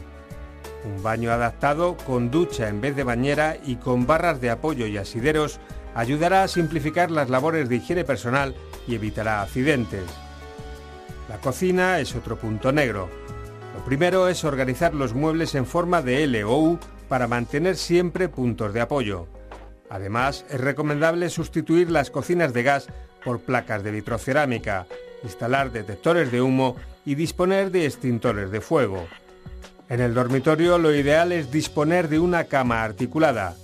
Un 0.84 1.02
baño 1.02 1.32
adaptado 1.32 1.96
con 1.96 2.30
ducha 2.30 2.68
en 2.68 2.80
vez 2.80 2.96
de 2.96 3.04
bañera 3.04 3.56
y 3.64 3.76
con 3.76 4.06
barras 4.06 4.40
de 4.40 4.50
apoyo 4.50 4.86
y 4.86 4.96
asideros 4.96 5.58
ayudará 5.94 6.42
a 6.42 6.48
simplificar 6.48 7.10
las 7.10 7.30
labores 7.30 7.68
de 7.68 7.76
higiene 7.76 8.04
personal 8.04 8.54
y 8.86 8.94
evitará 8.94 9.42
accidentes. 9.42 10.04
La 11.28 11.38
cocina 11.38 11.98
es 11.98 12.14
otro 12.14 12.36
punto 12.36 12.70
negro. 12.70 13.08
Lo 13.74 13.84
primero 13.84 14.28
es 14.28 14.44
organizar 14.44 14.94
los 14.94 15.12
muebles 15.12 15.54
en 15.54 15.66
forma 15.66 16.02
de 16.02 16.24
L 16.24 16.44
o 16.44 16.58
U 16.58 16.78
para 17.08 17.26
mantener 17.26 17.76
siempre 17.76 18.28
puntos 18.28 18.72
de 18.72 18.80
apoyo. 18.80 19.26
Además, 19.90 20.44
es 20.50 20.60
recomendable 20.60 21.30
sustituir 21.30 21.90
las 21.90 22.10
cocinas 22.10 22.52
de 22.52 22.62
gas 22.62 22.88
por 23.24 23.40
placas 23.40 23.82
de 23.82 23.90
vitrocerámica, 23.90 24.86
instalar 25.22 25.72
detectores 25.72 26.30
de 26.30 26.42
humo 26.42 26.76
y 27.04 27.14
disponer 27.14 27.70
de 27.70 27.86
extintores 27.86 28.50
de 28.50 28.60
fuego. 28.60 29.06
En 29.88 30.00
el 30.00 30.14
dormitorio 30.14 30.78
lo 30.78 30.94
ideal 30.94 31.32
es 31.32 31.50
disponer 31.50 32.08
de 32.08 32.18
una 32.18 32.44
cama 32.44 32.82
articulada. 32.82 33.54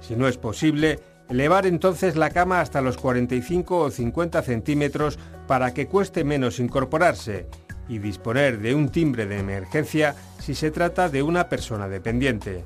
Si 0.00 0.14
no 0.14 0.28
es 0.28 0.36
posible, 0.36 1.00
elevar 1.30 1.66
entonces 1.66 2.16
la 2.16 2.30
cama 2.30 2.60
hasta 2.60 2.82
los 2.82 2.98
45 2.98 3.78
o 3.78 3.90
50 3.90 4.42
centímetros 4.42 5.18
para 5.46 5.72
que 5.72 5.86
cueste 5.86 6.24
menos 6.24 6.58
incorporarse 6.58 7.46
y 7.88 7.98
disponer 7.98 8.58
de 8.58 8.74
un 8.74 8.90
timbre 8.90 9.26
de 9.26 9.38
emergencia 9.38 10.14
si 10.38 10.54
se 10.54 10.70
trata 10.70 11.08
de 11.08 11.22
una 11.22 11.48
persona 11.48 11.88
dependiente. 11.88 12.64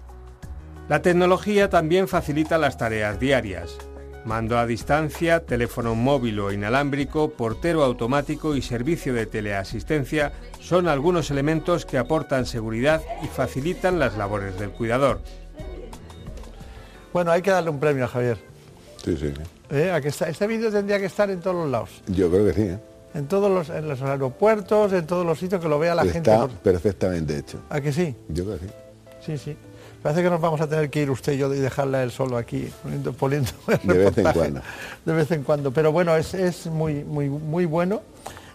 La 0.89 1.01
tecnología 1.03 1.71
también 1.71 2.09
facilita 2.09 2.59
las 2.59 2.77
tareas 2.77 3.19
diarias. 3.19 3.77
Mando 4.25 4.59
a 4.59 4.67
distancia, 4.67 5.41
teléfono 5.45 5.95
móvil 5.95 6.41
o 6.41 6.53
inalámbrico, 6.53 7.31
portero 7.31 7.85
automático 7.85 8.57
y 8.57 8.63
servicio 8.63 9.13
de 9.13 9.27
teleasistencia 9.27 10.33
son 10.61 10.89
algunos 10.89 11.31
elementos 11.31 11.85
que 11.85 11.99
aportan 11.99 12.47
seguridad 12.47 13.03
y 13.23 13.27
facilitan 13.27 13.99
las 13.99 14.17
labores 14.17 14.59
del 14.59 14.71
cuidador. 14.71 15.21
Bueno, 17.13 17.31
hay 17.33 17.43
que 17.43 17.51
darle 17.51 17.71
un 17.71 17.79
premio 17.81 18.05
a 18.05 18.09
Javier. 18.09 18.39
Sí, 19.05 19.17
sí. 19.17 19.33
¿Eh? 19.71 19.91
¿A 19.91 20.01
que 20.01 20.09
está- 20.09 20.29
este 20.29 20.47
vídeo 20.47 20.71
tendría 20.71 20.99
que 20.99 21.07
estar 21.07 21.31
en 21.31 21.41
todos 21.41 21.57
los 21.57 21.71
lados. 21.71 21.91
Yo 22.07 22.31
creo 22.31 22.47
que 22.47 22.53
sí. 22.55 22.63
¿eh? 22.63 22.79
En 23.15 23.29
todos 23.29 23.51
los, 23.51 23.69
en 23.69 23.87
los 23.89 24.01
aeropuertos, 24.03 24.93
en 24.93 25.07
todos 25.07 25.25
los 25.25 25.39
sitios 25.39 25.61
que 25.61 25.69
lo 25.69 25.79
vea 25.79 25.95
la 25.95 26.03
gente. 26.03 26.19
Está 26.33 26.49
perfectamente 26.49 27.39
hecho. 27.39 27.61
¿A 27.69 27.81
que 27.81 27.93
sí? 27.93 28.17
Yo 28.29 28.45
creo 28.45 28.59
que 28.59 28.67
sí. 28.67 28.73
Sí, 29.25 29.39
sí. 29.39 29.57
Parece 30.05 30.23
que 30.23 30.29
nos 30.29 30.39
vamos 30.39 30.61
a 30.61 30.67
tener 30.69 30.91
que 30.91 31.01
ir 31.01 31.11
usted 31.11 31.33
y 31.33 31.39
yo 31.39 31.55
y 31.55 31.61
dejarla 31.61 32.03
él 32.03 32.11
solo 32.11 32.37
aquí, 32.37 32.69
poniendo, 32.83 33.15
poniendo 33.15 33.51
el 33.69 33.79
De 33.89 33.95
vez 33.95 34.07
en 34.09 34.15
reportaje. 34.15 34.39
cuando. 34.39 34.61
De 35.07 35.13
vez 35.15 35.31
en 35.31 35.43
cuando. 35.45 35.73
Pero 35.73 35.93
bueno, 35.93 36.15
es, 36.15 36.35
es 36.35 36.67
muy, 36.67 37.05
muy, 37.05 37.31
muy 37.31 37.65
bueno 37.65 38.03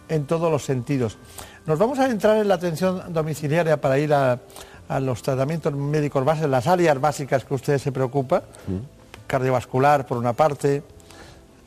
en 0.10 0.28
todos 0.28 0.52
los 0.52 0.64
sentidos. 0.64 1.18
Nos 1.66 1.80
vamos 1.80 1.98
a 1.98 2.06
entrar 2.06 2.38
en 2.38 2.48
la 2.48 2.54
atención 2.54 3.02
domiciliaria 3.12 3.82
para 3.82 3.98
ir 3.98 4.14
a, 4.14 4.40
a 4.90 5.00
los 5.00 5.24
tratamientos 5.24 5.74
médicos 5.74 6.24
básicos, 6.24 6.52
las 6.52 6.68
áreas 6.68 7.02
básicas 7.02 7.44
que 7.44 7.56
usted 7.56 7.80
se 7.80 7.92
preocupa, 7.92 8.44
cardiovascular 9.26 10.06
por 10.06 10.20
una 10.20 10.34
parte, 10.34 10.84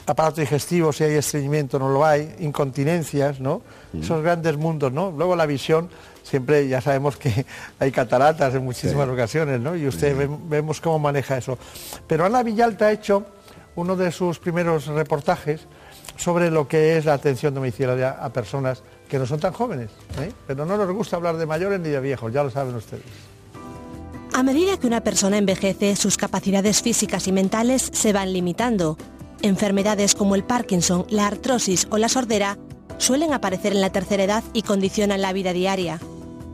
aparato 0.07 0.41
digestivo, 0.41 0.93
si 0.93 1.03
hay 1.03 1.15
estreñimiento 1.15 1.81
no 1.81 1.89
lo 1.89 2.05
hay, 2.05 2.37
incontinencias, 2.39 3.41
¿no? 3.41 3.63
Esos 4.01 4.23
grandes 4.23 4.57
mundos, 4.57 4.93
¿no? 4.93 5.11
Luego 5.11 5.35
la 5.35 5.47
visión, 5.47 5.89
siempre 6.23 6.67
ya 6.69 6.81
sabemos 6.81 7.17
que 7.17 7.45
hay 7.79 7.91
cataratas 7.93 8.55
en 8.55 8.65
muchísimas 8.65 9.09
ocasiones, 9.09 9.61
¿no? 9.61 9.77
Y 9.77 9.87
usted 9.87 10.17
ve- 10.17 10.29
vemos 10.49 10.81
cómo 10.81 10.99
maneja 10.99 11.37
eso. 11.37 11.59
Pero 12.07 12.25
Ana 12.25 12.43
Villalta 12.43 12.87
ha 12.87 12.93
hecho 12.93 13.25
uno 13.77 13.97
de 13.97 14.13
sus 14.13 14.39
primeros 14.39 14.87
reportajes 14.87 15.63
sobre 16.17 16.51
lo 16.51 16.69
que 16.69 16.97
es 16.99 17.05
la 17.07 17.15
atención 17.15 17.55
domiciliaria 17.55 18.11
a 18.11 18.31
personas 18.33 18.83
que 19.09 19.19
no 19.19 19.27
son 19.27 19.41
tan 19.41 19.53
jóvenes, 19.53 19.91
¿eh? 20.21 20.31
Pero 20.47 20.65
no 20.67 20.77
nos 20.77 20.91
gusta 20.93 21.17
hablar 21.17 21.37
de 21.37 21.47
mayores 21.47 21.81
ni 21.81 21.89
de 21.89 22.01
viejos, 22.01 22.33
ya 22.33 22.43
lo 22.45 22.51
saben 22.51 22.75
ustedes. 22.75 23.03
A 24.35 24.43
medida 24.43 24.79
que 24.79 24.87
una 24.87 25.03
persona 25.03 25.37
envejece, 25.37 25.95
sus 25.97 26.17
capacidades 26.17 26.81
físicas 26.83 27.29
y 27.29 27.33
mentales 27.33 27.91
se 27.93 28.13
van 28.15 28.33
limitando. 28.33 28.97
Enfermedades 29.43 30.15
como 30.15 30.35
el 30.35 30.45
Parkinson, 30.45 31.05
la 31.11 31.27
artrosis 31.27 31.87
o 31.91 31.99
la 31.99 32.09
sordera 32.09 32.57
suelen 33.03 33.33
aparecer 33.33 33.73
en 33.73 33.81
la 33.81 33.91
tercera 33.91 34.23
edad 34.23 34.45
y 34.53 34.63
condicionan 34.63 35.23
la 35.23 35.33
vida 35.33 35.53
diaria. 35.53 35.99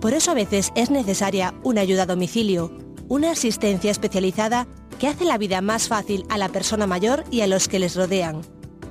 Por 0.01 0.15
eso 0.15 0.31
a 0.31 0.35
veces 0.35 0.73
es 0.75 0.91
necesaria 0.91 1.53
una 1.62 1.83
ayuda 1.83 2.05
a 2.05 2.07
domicilio, 2.07 2.73
una 3.09 3.33
asistencia 3.33 3.91
especializada 3.91 4.66
que 4.99 5.09
hace 5.09 5.27
la 5.27 5.37
vida 5.37 5.61
más 5.61 5.89
fácil 5.89 6.25
a 6.31 6.39
la 6.39 6.49
persona 6.49 6.87
mayor 6.87 7.25
y 7.31 7.43
a 7.43 7.47
los 7.47 7.69
que 7.69 7.79
les 7.79 7.95
rodean. 7.95 8.41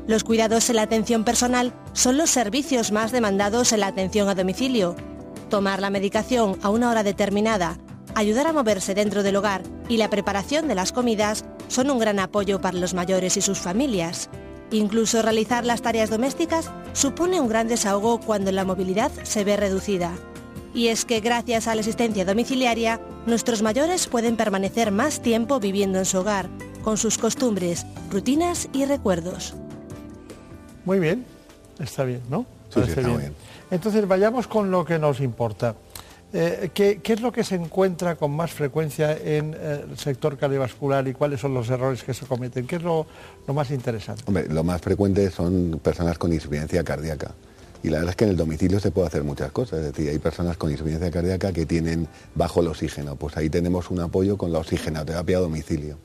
Los 0.06 0.24
cuidados 0.24 0.70
en 0.70 0.76
la 0.78 0.84
atención 0.84 1.24
personal 1.24 1.74
son 1.94 2.18
los 2.18 2.30
servicios 2.30 2.92
más 2.92 3.12
demandados 3.12 3.74
en 3.74 3.80
la 3.80 3.88
atención 3.88 4.30
a 4.30 4.36
domicilio. 4.36 4.96
Tomar 5.50 5.82
la 5.82 5.90
medicación 5.90 6.60
a 6.62 6.70
una 6.70 6.92
hora 6.92 7.04
determinada, 7.04 7.80
ayudar 8.14 8.46
a 8.48 8.54
moverse 8.54 8.94
dentro 8.94 9.24
del 9.24 9.36
hogar 9.36 9.64
y 9.90 9.98
la 9.98 10.10
preparación 10.10 10.68
de 10.68 10.76
las 10.76 10.92
comidas 10.92 11.44
son 11.70 11.90
un 11.90 11.98
gran 11.98 12.20
apoyo 12.20 12.62
para 12.62 12.78
los 12.78 12.94
mayores 12.94 13.36
y 13.36 13.42
sus 13.42 13.58
familias. 13.58 14.30
Incluso 14.72 15.22
realizar 15.22 15.66
las 15.66 15.82
tareas 15.82 16.10
domésticas 16.10 16.72
supone 16.94 17.40
un 17.40 17.48
gran 17.48 17.68
desahogo 17.68 18.20
cuando 18.20 18.52
la 18.52 18.66
movilidad 18.66 19.12
se 19.24 19.44
ve 19.44 19.56
reducida. 19.56 20.12
Y 20.74 20.90
es 20.90 21.06
que 21.06 21.22
gracias 21.22 21.68
a 21.68 21.76
la 21.76 21.82
asistencia 21.82 22.26
domiciliaria, 22.26 23.00
nuestros 23.26 23.62
mayores 23.62 24.08
pueden 24.08 24.36
permanecer 24.36 24.92
más 24.92 25.22
tiempo 25.22 25.60
viviendo 25.60 26.00
en 26.00 26.06
su 26.06 26.20
hogar, 26.20 26.50
con 26.84 26.98
sus 26.98 27.18
costumbres, 27.18 27.86
rutinas 28.12 28.70
y 28.74 28.86
recuerdos. 28.86 29.56
Muy 30.86 31.00
bien, 31.00 31.26
está 31.80 32.04
bien, 32.04 32.22
¿no? 32.30 32.46
Sí, 32.70 32.82
sí, 32.84 32.90
está 32.90 33.02
muy 33.02 33.22
bien. 33.22 33.36
Entonces 33.72 34.08
vayamos 34.08 34.48
con 34.48 34.70
lo 34.70 34.86
que 34.86 35.00
nos 35.00 35.20
importa. 35.20 35.76
Eh, 36.34 36.72
¿qué, 36.74 37.00
es 37.06 37.22
lo 37.22 37.32
que 37.32 37.44
se 37.44 37.56
encuentra 37.56 38.16
con 38.18 38.32
más 38.32 38.52
frecuencia 38.52 39.14
en 39.14 39.56
eh, 39.58 39.86
el 39.90 39.98
sector 39.98 40.38
cardiovascular 40.38 41.08
y 41.08 41.14
cuáles 41.14 41.40
son 41.40 41.54
los 41.54 41.70
errores 41.70 42.04
que 42.04 42.14
se 42.14 42.26
cometen? 42.26 42.68
¿Qué 42.68 42.76
es 42.76 42.84
lo, 42.84 43.08
más 43.48 43.72
interesante? 43.72 44.24
Lo 44.50 44.64
más 44.64 44.82
frecuente 44.82 45.32
son 45.32 45.80
personas 45.82 46.18
con 46.18 46.34
insuficiencia 46.34 46.84
cardíaca. 46.84 47.34
Y 47.82 47.90
la 47.90 48.00
verdad 48.00 48.10
es 48.12 48.16
que 48.18 48.26
en 48.26 48.32
el 48.32 48.38
domicilio 48.38 48.80
se 48.80 48.92
puede 48.92 49.08
hacer 49.08 49.24
muchas 49.24 49.52
cosas. 49.52 49.80
Es 49.80 49.86
decir, 49.86 50.10
hay 50.10 50.20
personas 50.20 50.58
con 50.58 50.70
insuficiencia 50.70 51.10
cardíaca 51.12 51.54
que 51.54 51.66
tienen 51.66 52.08
bajo 52.36 52.60
el 52.60 52.68
oxígeno. 52.68 53.16
Pues 53.16 53.38
ahí 53.38 53.50
tenemos 53.50 53.90
un 53.90 54.02
apoyo 54.02 54.38
con 54.38 54.52
la 54.52 54.60
oxigenoterapia 54.60 55.38
a 55.38 55.42
domicilio. 55.42 55.98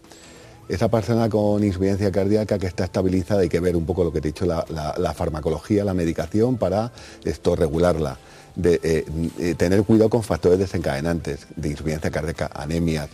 Esa 0.68 0.88
persona 0.88 1.28
con 1.28 1.64
insuficiencia 1.64 2.12
cardíaca 2.12 2.58
que 2.58 2.68
está 2.68 2.84
estabilizada, 2.84 3.40
hay 3.40 3.48
que 3.48 3.58
ver 3.58 3.74
un 3.74 3.84
poco 3.84 4.04
lo 4.04 4.12
que 4.12 4.20
te 4.20 4.28
he 4.28 4.32
dicho, 4.32 4.46
la- 4.46 4.64
la 4.96 5.14
farmacología, 5.14 5.84
la 5.84 5.94
medicación 5.94 6.58
para 6.58 6.92
esto 7.24 7.56
regularla. 7.56 8.18
De, 8.54 8.78
eh, 8.82 9.04
eh, 9.38 9.54
tener 9.54 9.82
cuidado 9.82 10.10
con 10.10 10.22
factores 10.22 10.58
desencadenantes 10.58 11.46
de 11.56 11.70
insuficiencia 11.70 12.10
cardíaca, 12.10 12.50
anemias, 12.52 13.08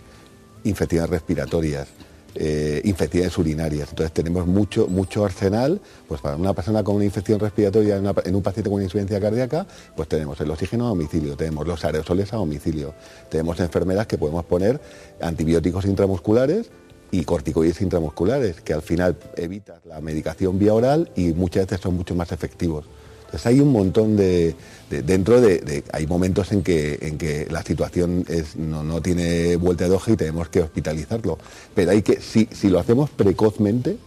infecciones 0.64 1.08
respiratorias, 1.10 1.86
eh, 2.34 2.80
infecciones 2.84 3.38
urinarias. 3.38 3.88
Entonces 3.90 4.12
tenemos 4.12 4.46
mucho, 4.48 4.88
mucho 4.88 5.24
arsenal, 5.24 5.80
pues 6.08 6.20
para 6.20 6.34
una 6.36 6.52
persona 6.54 6.82
con 6.82 6.96
una 6.96 7.04
infección 7.04 7.38
respiratoria 7.38 7.96
en, 7.96 8.00
una- 8.02 8.14
un 8.36 8.42
paciente 8.42 8.68
con 8.68 8.82
insuficiencia 8.82 9.20
cardíaca, 9.20 9.64
pues 9.96 10.08
tenemos 10.08 10.40
el 10.40 10.50
oxígeno 10.50 10.86
a 10.86 10.88
domicilio, 10.88 11.36
tenemos 11.36 11.66
los 11.68 11.84
aerosoles 11.84 12.32
a 12.32 12.36
domicilio, 12.36 12.94
tenemos 13.30 13.60
enfermeras 13.60 14.08
que 14.08 14.18
podemos 14.18 14.44
poner 14.44 14.80
antibióticos 15.20 15.84
intramusculares 15.84 16.70
y 17.12 17.24
corticoides 17.24 17.80
intramusculares, 17.80 18.60
que 18.60 18.72
al 18.74 18.82
final 18.82 19.16
evitan 19.36 19.76
la 19.86 20.00
medicación 20.00 20.58
vía 20.58 20.74
oral 20.74 21.10
y 21.16 21.32
muchas 21.32 21.66
veces 21.66 21.80
son 21.80 21.94
mucho 21.96 22.14
más 22.16 22.32
efectivos. 22.32 22.84
Entonces 23.28 23.46
hay 23.46 23.60
un 23.60 23.70
montón 23.72 24.16
de, 24.16 24.56
de- 24.88 25.02
dentro 25.02 25.38
de, 25.40 25.58
de- 25.58 25.84
hay 25.92 26.06
momentos 26.06 26.50
en 26.52 26.62
que, 26.62 26.98
en 27.02 27.18
que 27.18 27.46
la 27.50 27.62
situación 27.62 28.24
es, 28.28 28.56
no, 28.56 28.82
no 28.82 29.02
tiene 29.02 29.56
vuelta 29.56 29.84
de 29.86 29.94
hoja 29.94 30.12
y 30.12 30.16
tenemos 30.16 30.48
que 30.48 30.62
hospitalizarlo. 30.62 31.38
Pero 31.74 31.90
hay 31.90 32.00
que, 32.02 32.20
si, 32.22 32.48
si 32.52 32.70
lo 32.70 32.78
hacemos 32.78 33.10
precozmente, 33.10 33.98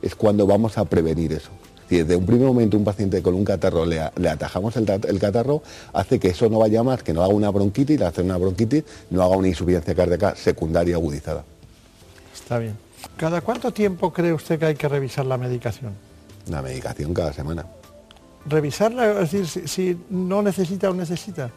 es 0.00 0.14
cuando 0.14 0.46
vamos 0.46 0.78
a 0.78 0.84
prevenir 0.84 1.32
eso. 1.32 1.50
Si 1.88 1.96
desde 1.96 2.14
un 2.14 2.24
primer 2.26 2.46
momento 2.46 2.76
un 2.76 2.84
paciente 2.84 3.20
con 3.20 3.34
un 3.34 3.44
catarro 3.44 3.84
le, 3.84 3.98
a- 3.98 4.12
le 4.16 4.28
atajamos 4.28 4.76
el, 4.76 4.88
el 4.88 5.18
catarro, 5.18 5.60
hace 5.92 6.20
que 6.20 6.28
eso 6.28 6.48
no 6.48 6.60
vaya 6.60 6.84
más, 6.84 7.02
que 7.02 7.12
no 7.12 7.24
haga 7.24 7.34
una 7.34 7.50
bronquitis, 7.50 8.00
hacer 8.02 8.24
una 8.24 8.36
bronquitis 8.36 8.84
no 9.10 9.22
haga 9.24 9.36
una 9.36 9.48
insuficiencia 9.48 9.92
cardíaca 9.94 10.36
secundaria 10.36 10.94
agudizada. 10.94 11.44
Está 12.32 12.58
bien. 12.60 12.76
¿Cada 13.16 13.40
cuánto 13.40 13.72
tiempo 13.72 14.12
cree 14.12 14.32
usted 14.32 14.58
que 14.60 14.66
hay 14.66 14.74
que 14.76 14.86
revisar 14.88 15.26
la 15.26 15.36
medicación? 15.36 15.94
La 16.48 16.62
medicación 16.62 17.12
cada 17.12 17.32
semana. 17.32 17.66
Revisarla, 18.48 19.22
es 19.22 19.30
decir, 19.32 19.46
si, 19.46 19.68
si 19.68 19.98
no 20.10 20.42
necesita 20.42 20.90
o 20.90 20.94
necesita. 20.94 21.50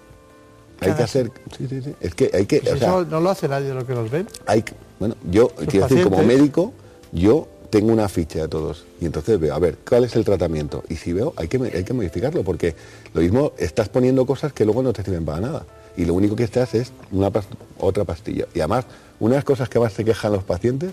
Hay 0.80 0.94
que 0.94 1.04
hacer, 1.04 1.32
sí, 1.56 1.68
sí, 1.68 1.82
sí. 1.82 1.96
Es 2.02 2.16
que 2.16 2.32
hay 2.34 2.46
que, 2.48 2.60
Pues 2.60 2.74
o 2.74 2.78
sea, 2.78 2.88
eso 2.88 3.06
no 3.06 3.20
lo 3.20 3.30
hace 3.30 3.48
nadie 3.48 3.68
de 3.68 3.76
lo 3.76 3.86
que 3.86 3.94
nos 3.94 4.10
ven. 4.10 4.28
hay 4.48 4.64
bueno, 5.00 5.16
yo 5.30 5.50
quiero 5.68 5.88
decir, 5.88 6.04
como 6.04 6.24
médico, 6.24 6.74
yo 7.12 7.48
tengo 7.70 7.92
una 7.92 8.10
ficha 8.10 8.40
de 8.40 8.48
todos 8.48 8.86
y 9.00 9.06
entonces 9.06 9.40
veo, 9.40 9.56
a 9.56 9.60
ver, 9.60 9.78
¿cuál 9.88 10.04
es 10.04 10.16
el 10.16 10.26
tratamiento? 10.26 10.84
Y 10.90 10.96
si 10.96 11.14
veo, 11.14 11.34
hay 11.38 11.48
que, 11.48 11.58
hay 11.58 11.84
que 11.84 11.94
modificarlo 11.94 12.44
porque 12.44 12.76
lo 13.14 13.22
mismo 13.22 13.54
estás 13.58 13.90
poniendo 13.90 14.26
cosas 14.26 14.54
que 14.54 14.66
luego 14.66 14.84
no 14.84 14.92
te 14.92 15.04
sirven 15.04 15.26
para 15.26 15.40
nada 15.40 15.66
y 15.96 16.06
lo 16.06 16.14
único 16.14 16.36
que 16.36 16.44
estás 16.44 16.74
es 16.74 16.92
una 17.12 17.32
otra 17.80 18.04
pastilla. 18.04 18.46
Y 18.54 18.60
además, 18.60 18.86
una 19.20 19.32
de 19.32 19.38
las 19.38 19.46
cosas 19.46 19.70
que 19.70 19.80
más 19.80 19.94
se 19.94 20.06
quejan 20.06 20.32
los 20.34 20.44
pacientes 20.44 20.92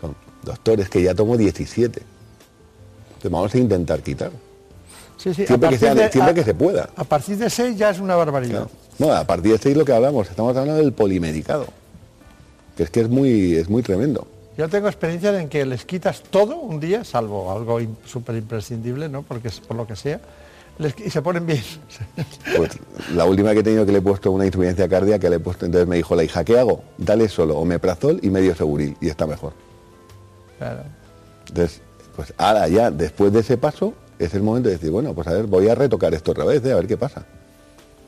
son, 0.00 0.14
doctores, 0.42 0.88
que 0.88 1.02
ya 1.02 1.14
tomo 1.14 1.36
17. 1.36 2.02
Entonces 3.08 3.30
vamos 3.30 3.54
a 3.54 3.58
intentar 3.58 4.02
quitar. 4.02 4.30
Sí, 5.16 5.32
Siempre, 5.34 5.46
que, 5.46 5.58
partir 5.58 5.78
sea- 5.78 5.94
de- 5.94 6.10
siempre 6.12 6.30
a- 6.30 6.34
que 6.34 6.44
se 6.44 6.54
pueda. 6.54 6.90
A 6.96 7.04
partir 7.04 7.36
de 7.38 7.48
6 7.50 7.76
ya 7.78 7.90
es 7.90 8.00
una 8.00 8.16
barbaridad. 8.16 8.66
No, 8.98 9.12
a 9.12 9.24
partir 9.24 9.52
de 9.52 9.58
6 9.58 9.76
lo 9.76 9.84
que 9.84 9.92
hablamos, 9.92 10.28
estamos 10.28 10.56
hablando 10.56 10.80
del 10.82 10.92
polimedicado. 10.92 11.66
Que 12.76 12.82
es 12.82 12.90
que 12.90 13.00
es 13.00 13.08
muy, 13.08 13.54
es 13.54 13.68
muy 13.70 13.82
tremendo. 13.82 14.26
Yo 14.58 14.68
tengo 14.68 14.88
experiencia 14.88 15.38
en 15.38 15.48
que 15.48 15.64
les 15.66 15.84
quitas 15.84 16.22
todo 16.22 16.56
un 16.56 16.80
día, 16.80 17.04
salvo 17.04 17.50
algo 17.52 17.78
súper 18.06 18.36
imprescindible, 18.36 19.08
¿no? 19.08 19.22
Porque 19.22 19.48
es 19.48 19.60
por 19.60 19.76
lo 19.76 19.86
que 19.86 19.96
sea, 19.96 20.20
les 20.78 20.94
y 20.98 21.10
se 21.10 21.20
ponen 21.22 21.46
bien. 21.46 21.62
Pues 22.56 22.70
la 23.14 23.24
última 23.26 23.52
que 23.52 23.60
he 23.60 23.62
tenido 23.62 23.84
que 23.86 23.92
le 23.92 23.98
he 23.98 24.02
puesto 24.02 24.30
una 24.30 24.46
insuficiencia 24.46 24.88
cardíaca, 24.88 25.18
que 25.18 25.30
le 25.30 25.36
he 25.36 25.40
puesto, 25.40 25.66
entonces 25.66 25.88
me 25.88 25.96
dijo 25.96 26.14
la 26.16 26.24
hija, 26.24 26.44
¿qué 26.44 26.58
hago? 26.58 26.82
Dale 26.98 27.28
solo 27.28 27.58
omeprazol 27.58 28.18
y 28.22 28.30
medio 28.30 28.54
seguril 28.54 28.96
y 29.00 29.08
está 29.08 29.26
mejor. 29.26 29.52
Claro. 30.58 30.82
Entonces, 31.48 31.80
pues 32.14 32.32
ahora 32.38 32.68
ya, 32.68 32.90
después 32.90 33.32
de 33.32 33.40
ese 33.40 33.56
paso, 33.58 33.92
es 34.18 34.34
el 34.34 34.42
momento 34.42 34.68
de 34.68 34.76
decir, 34.76 34.90
bueno, 34.90 35.14
pues 35.14 35.26
a 35.26 35.32
ver, 35.32 35.46
voy 35.46 35.68
a 35.68 35.74
retocar 35.74 36.14
esto 36.14 36.32
otra 36.32 36.44
vez, 36.44 36.64
¿eh? 36.64 36.72
a 36.72 36.76
ver 36.76 36.86
qué 36.86 36.96
pasa. 36.96 37.24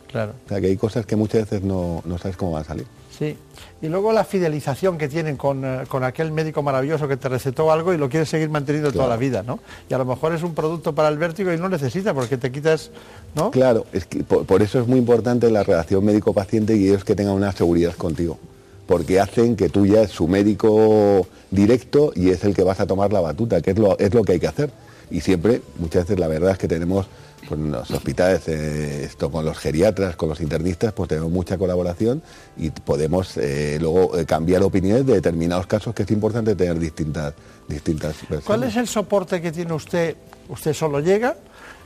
Claro. 0.08 0.32
O 0.46 0.48
sea, 0.48 0.60
que 0.60 0.68
hay 0.68 0.76
cosas 0.76 1.04
que 1.06 1.16
muchas 1.16 1.42
veces 1.42 1.62
no, 1.62 2.02
no 2.04 2.18
sabes 2.18 2.36
cómo 2.36 2.52
van 2.52 2.62
a 2.62 2.64
salir. 2.64 2.86
Sí. 3.18 3.36
Y 3.82 3.88
luego 3.88 4.12
la 4.12 4.24
fidelización 4.24 4.96
que 4.96 5.08
tienen 5.08 5.36
con, 5.36 5.64
eh, 5.64 5.84
con 5.88 6.04
aquel 6.04 6.30
médico 6.30 6.62
maravilloso 6.62 7.08
que 7.08 7.16
te 7.16 7.28
recetó 7.28 7.70
algo 7.72 7.92
y 7.92 7.98
lo 7.98 8.08
quieres 8.08 8.28
seguir 8.28 8.48
manteniendo 8.48 8.92
toda 8.92 9.08
la 9.08 9.16
vida, 9.16 9.42
¿no? 9.42 9.58
Y 9.90 9.94
a 9.94 9.98
lo 9.98 10.04
mejor 10.04 10.32
es 10.34 10.42
un 10.44 10.54
producto 10.54 10.94
para 10.94 11.08
el 11.08 11.18
vértigo 11.18 11.52
y 11.52 11.58
no 11.58 11.68
necesita 11.68 12.14
porque 12.14 12.38
te 12.38 12.52
quitas, 12.52 12.90
¿no? 13.34 13.50
Claro, 13.50 13.86
es 13.92 14.06
que 14.06 14.22
por, 14.22 14.46
por 14.46 14.62
eso 14.62 14.80
es 14.80 14.86
muy 14.86 14.98
importante 14.98 15.50
la 15.50 15.64
relación 15.64 16.04
médico-paciente 16.04 16.76
y 16.76 16.88
ellos 16.88 17.04
que 17.04 17.16
tengan 17.16 17.34
una 17.34 17.52
seguridad 17.52 17.94
contigo. 17.94 18.38
Porque 18.86 19.20
hacen 19.20 19.56
que 19.56 19.68
tú 19.68 19.84
ya 19.84 20.02
es 20.02 20.10
su 20.10 20.28
médico 20.28 21.26
directo 21.50 22.12
y 22.14 22.30
es 22.30 22.44
el 22.44 22.54
que 22.54 22.62
vas 22.62 22.80
a 22.80 22.86
tomar 22.86 23.12
la 23.12 23.20
batuta, 23.20 23.60
que 23.60 23.72
es 23.72 23.78
lo, 23.78 23.98
es 23.98 24.14
lo 24.14 24.22
que 24.22 24.32
hay 24.32 24.40
que 24.40 24.46
hacer. 24.46 24.70
Y 25.10 25.20
siempre, 25.20 25.62
muchas 25.78 26.04
veces 26.04 26.18
la 26.18 26.28
verdad 26.28 26.52
es 26.52 26.58
que 26.58 26.68
tenemos 26.68 27.06
pues, 27.48 27.60
en 27.60 27.70
los 27.70 27.90
hospitales, 27.90 28.46
eh, 28.48 29.04
esto 29.04 29.30
con 29.30 29.44
los 29.44 29.56
geriatras, 29.58 30.16
con 30.16 30.28
los 30.28 30.40
internistas, 30.40 30.92
pues 30.92 31.08
tenemos 31.08 31.30
mucha 31.30 31.56
colaboración 31.56 32.22
y 32.56 32.70
podemos 32.70 33.36
eh, 33.36 33.78
luego 33.80 34.18
eh, 34.18 34.26
cambiar 34.26 34.62
opiniones 34.62 35.06
de 35.06 35.14
determinados 35.14 35.66
casos 35.66 35.94
que 35.94 36.02
es 36.02 36.10
importante 36.10 36.54
tener 36.54 36.78
distintas, 36.78 37.34
distintas 37.66 38.16
versiones. 38.20 38.44
¿Cuál 38.44 38.64
es 38.64 38.76
el 38.76 38.86
soporte 38.86 39.40
que 39.40 39.50
tiene 39.52 39.72
usted? 39.72 40.16
Usted 40.48 40.74
solo 40.74 41.00
llega, 41.00 41.36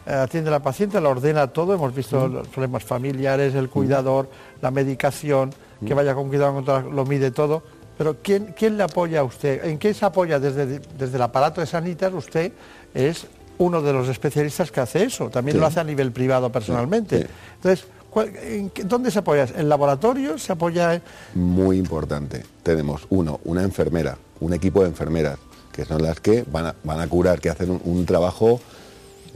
atiende 0.06 0.48
a 0.48 0.52
la 0.52 0.62
paciente, 0.62 1.00
la 1.00 1.10
ordena 1.10 1.46
todo, 1.48 1.74
hemos 1.74 1.94
visto 1.94 2.28
Mm. 2.28 2.32
los 2.32 2.48
problemas 2.48 2.82
familiares, 2.82 3.54
el 3.54 3.68
cuidador, 3.68 4.28
la 4.60 4.70
medicación, 4.70 5.52
que 5.86 5.94
vaya 5.94 6.14
con 6.14 6.28
cuidado, 6.28 6.60
lo 6.90 7.04
mide 7.04 7.30
todo. 7.30 7.62
Pero 8.02 8.16
¿quién, 8.20 8.52
¿quién 8.58 8.76
le 8.76 8.82
apoya 8.82 9.20
a 9.20 9.22
usted? 9.22 9.64
¿En 9.64 9.78
qué 9.78 9.94
se 9.94 10.04
apoya 10.04 10.40
desde, 10.40 10.80
desde 10.98 11.14
el 11.14 11.22
aparato 11.22 11.60
de 11.60 11.68
Sanitas? 11.68 12.12
Usted 12.12 12.50
es 12.92 13.28
uno 13.58 13.80
de 13.80 13.92
los 13.92 14.08
especialistas 14.08 14.72
que 14.72 14.80
hace 14.80 15.04
eso, 15.04 15.30
también 15.30 15.54
Sí. 15.54 15.60
lo 15.60 15.66
hace 15.66 15.78
a 15.78 15.84
nivel 15.84 16.10
privado 16.10 16.50
personalmente. 16.50 17.28
Entonces, 17.54 17.86
¿cuál- 18.10 18.34
en 18.42 18.70
qué- 18.70 18.82
¿dónde 18.82 19.12
se 19.12 19.20
apoya? 19.20 19.46
¿En 19.54 19.68
laboratorio? 19.68 20.36
¿Se 20.36 20.50
apoya 20.52 20.94
en...? 20.94 21.02
muy 21.36 21.78
importante. 21.78 22.42
Tenemos, 22.64 23.06
uno, 23.10 23.38
una 23.44 23.62
enfermera, 23.62 24.18
un 24.40 24.52
equipo 24.52 24.82
de 24.82 24.88
enfermeras, 24.88 25.38
que 25.70 25.84
son 25.84 26.02
las 26.02 26.18
que 26.18 26.44
van 26.50 26.66
a, 26.66 26.74
van 26.82 26.98
a 26.98 27.06
curar, 27.06 27.40
que 27.40 27.50
hacen 27.50 27.70
un, 27.70 27.80
un 27.84 28.04
trabajo 28.04 28.60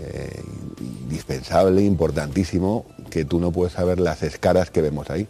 eh, 0.01 0.43
indispensable, 0.81 1.83
importantísimo, 1.85 2.85
que 3.11 3.25
tú 3.25 3.39
no 3.39 3.53
puedes 3.53 3.75
saber 3.75 4.01
las 4.01 4.25
escaras 4.25 4.73
que 4.73 4.83
vemos 4.83 5.09
ahí. 5.09 5.29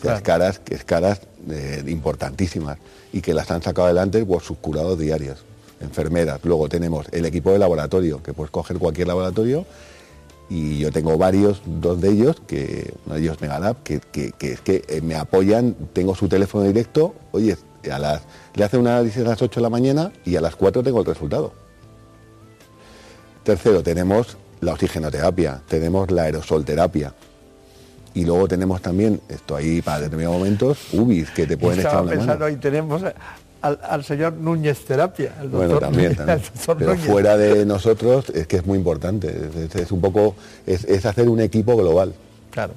Claro. 0.00 0.16
escaras, 0.16 0.60
escaras 0.70 1.20
eh, 1.50 1.84
importantísimas 1.86 2.78
y 3.12 3.20
que 3.20 3.34
las 3.34 3.50
han 3.50 3.62
sacado 3.62 3.86
adelante 3.86 4.24
por 4.24 4.42
sus 4.42 4.58
curados 4.58 4.98
diarios. 4.98 5.44
Enfermeras. 5.80 6.40
Luego 6.44 6.68
tenemos 6.68 7.06
el 7.12 7.24
equipo 7.24 7.52
de 7.52 7.58
laboratorio, 7.58 8.22
que 8.22 8.32
puedes 8.32 8.50
coger 8.50 8.78
cualquier 8.78 9.08
laboratorio 9.08 9.64
y 10.50 10.78
yo 10.78 10.90
tengo 10.90 11.16
varios, 11.16 11.62
dos 11.64 12.00
de 12.00 12.10
ellos, 12.10 12.42
que 12.46 12.92
uno 13.06 13.14
de 13.14 13.20
ellos 13.22 13.40
Megalab, 13.40 13.82
que, 13.84 14.00
que, 14.00 14.32
que 14.32 14.52
es 14.52 14.60
que 14.60 14.84
eh, 14.88 15.00
me 15.00 15.14
apoyan, 15.14 15.74
tengo 15.92 16.14
su 16.14 16.28
teléfono 16.28 16.64
directo, 16.64 17.14
oye, 17.30 17.56
a 17.90 17.98
las, 17.98 18.22
le 18.54 18.64
hacen 18.64 18.80
un 18.80 18.88
análisis 18.88 19.22
a 19.24 19.28
las 19.28 19.40
8 19.40 19.60
de 19.60 19.62
la 19.62 19.70
mañana 19.70 20.12
y 20.24 20.36
a 20.36 20.40
las 20.40 20.56
4 20.56 20.82
tengo 20.82 21.00
el 21.00 21.06
resultado. 21.06 21.52
Tercero, 23.44 23.82
tenemos 23.82 24.36
la 24.60 24.72
oxigenoterapia, 24.72 25.62
tenemos 25.68 26.10
la 26.10 26.24
aerosolterapia. 26.24 27.14
Y 28.14 28.24
luego 28.24 28.48
tenemos 28.48 28.82
también, 28.82 29.20
esto 29.28 29.54
ahí 29.56 29.82
para 29.82 30.00
determinados 30.00 30.38
momentos, 30.38 30.78
UBIs 30.92 31.30
que 31.30 31.46
te 31.46 31.56
pueden 31.56 31.78
echar 31.80 31.90
Estaba 31.92 32.02
una 32.02 32.10
pensando, 32.10 32.34
mano. 32.34 32.44
ahí 32.46 32.56
tenemos 32.56 33.02
al, 33.62 33.78
al 33.82 34.04
señor 34.04 34.32
Núñez 34.32 34.84
Terapia. 34.84 35.32
Bueno, 35.50 35.78
también, 35.78 36.16
también. 36.16 36.40
Pero 36.66 36.90
Núñez. 36.94 37.06
fuera 37.06 37.36
de 37.36 37.64
nosotros 37.64 38.30
es 38.30 38.46
que 38.48 38.56
es 38.56 38.66
muy 38.66 38.78
importante. 38.78 39.32
Es, 39.74 39.92
un 39.92 40.00
poco, 40.00 40.34
es, 40.66 40.84
es 40.84 41.06
hacer 41.06 41.28
un 41.28 41.40
equipo 41.40 41.76
global. 41.76 42.12
Claro. 42.50 42.72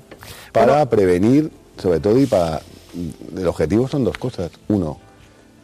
Para 0.51 0.88
prevenir, 0.88 1.49
sobre 1.81 1.99
todo, 1.99 2.19
y 2.19 2.26
para. 2.27 2.61
El 3.35 3.47
objetivo 3.47 3.88
son 3.88 4.03
dos 4.03 4.19
cosas. 4.19 4.51
Uno, 4.68 4.99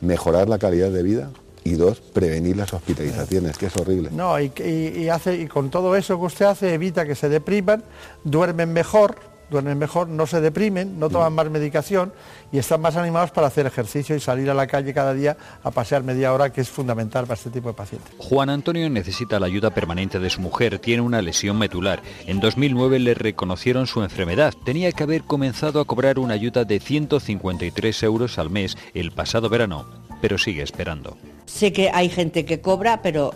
mejorar 0.01 0.49
la 0.49 0.57
calidad 0.57 0.89
de 0.89 1.03
vida. 1.03 1.29
Y 1.63 1.73
dos, 1.73 1.99
prevenir 1.99 2.55
las 2.57 2.73
hospitalizaciones, 2.73 3.57
que 3.57 3.67
es 3.67 3.75
horrible. 3.77 4.09
No, 4.11 4.39
y, 4.39 4.51
y- 4.65 5.01
y 5.03 5.09
hace, 5.09 5.35
y 5.35 5.45
con 5.45 5.69
todo 5.69 5.95
eso 5.95 6.17
que 6.17 6.25
usted 6.25 6.45
hace, 6.45 6.73
evita 6.73 7.05
que 7.05 7.13
se 7.13 7.27
depriman, 7.29 7.83
duermen 8.23 8.71
mejor, 8.73 9.17
duermen 9.49 9.77
mejor, 9.77 10.07
no 10.07 10.27
se 10.27 10.41
deprimen, 10.41 10.99
no 10.99 11.09
toman 11.09 11.33
más 11.33 11.49
medicación 11.49 12.13
y 12.51 12.57
están 12.57 12.81
más 12.81 12.95
animados 12.95 13.31
para 13.31 13.47
hacer 13.47 13.65
ejercicio 13.65 14.15
y 14.15 14.19
salir 14.19 14.49
a 14.49 14.53
la 14.53 14.67
calle 14.67 14.93
cada 14.93 15.13
día 15.13 15.37
a 15.63 15.71
pasear 15.71 16.03
media 16.03 16.33
hora, 16.33 16.51
que 16.51 16.61
es 16.61 16.69
fundamental 16.69 17.25
para 17.25 17.35
este 17.35 17.49
tipo 17.49 17.69
de 17.69 17.73
pacientes. 17.73 18.13
Juan 18.17 18.49
Antonio 18.49 18.89
necesita 18.89 19.39
la 19.39 19.47
ayuda 19.47 19.71
permanente 19.71 20.19
de 20.19 20.29
su 20.29 20.41
mujer, 20.41 20.79
tiene 20.79 21.01
una 21.01 21.21
lesión 21.21 21.57
medular. 21.57 22.01
En 22.25 22.39
2009 22.39 22.99
le 22.99 23.13
reconocieron 23.13 23.87
su 23.87 24.01
enfermedad. 24.01 24.53
Tenía 24.65 24.91
que 24.91 25.03
haber 25.03 25.23
comenzado 25.23 25.79
a 25.79 25.85
cobrar 25.85 26.19
una 26.19 26.33
ayuda 26.33 26.65
de 26.65 26.79
153 26.79 28.03
euros 28.03 28.39
al 28.39 28.49
mes 28.49 28.77
el 28.93 29.11
pasado 29.11 29.49
verano, 29.49 29.85
pero 30.21 30.37
sigue 30.37 30.63
esperando. 30.63 31.17
Sé 31.45 31.73
que 31.73 31.89
hay 31.89 32.09
gente 32.09 32.45
que 32.45 32.61
cobra, 32.61 33.01
pero 33.01 33.33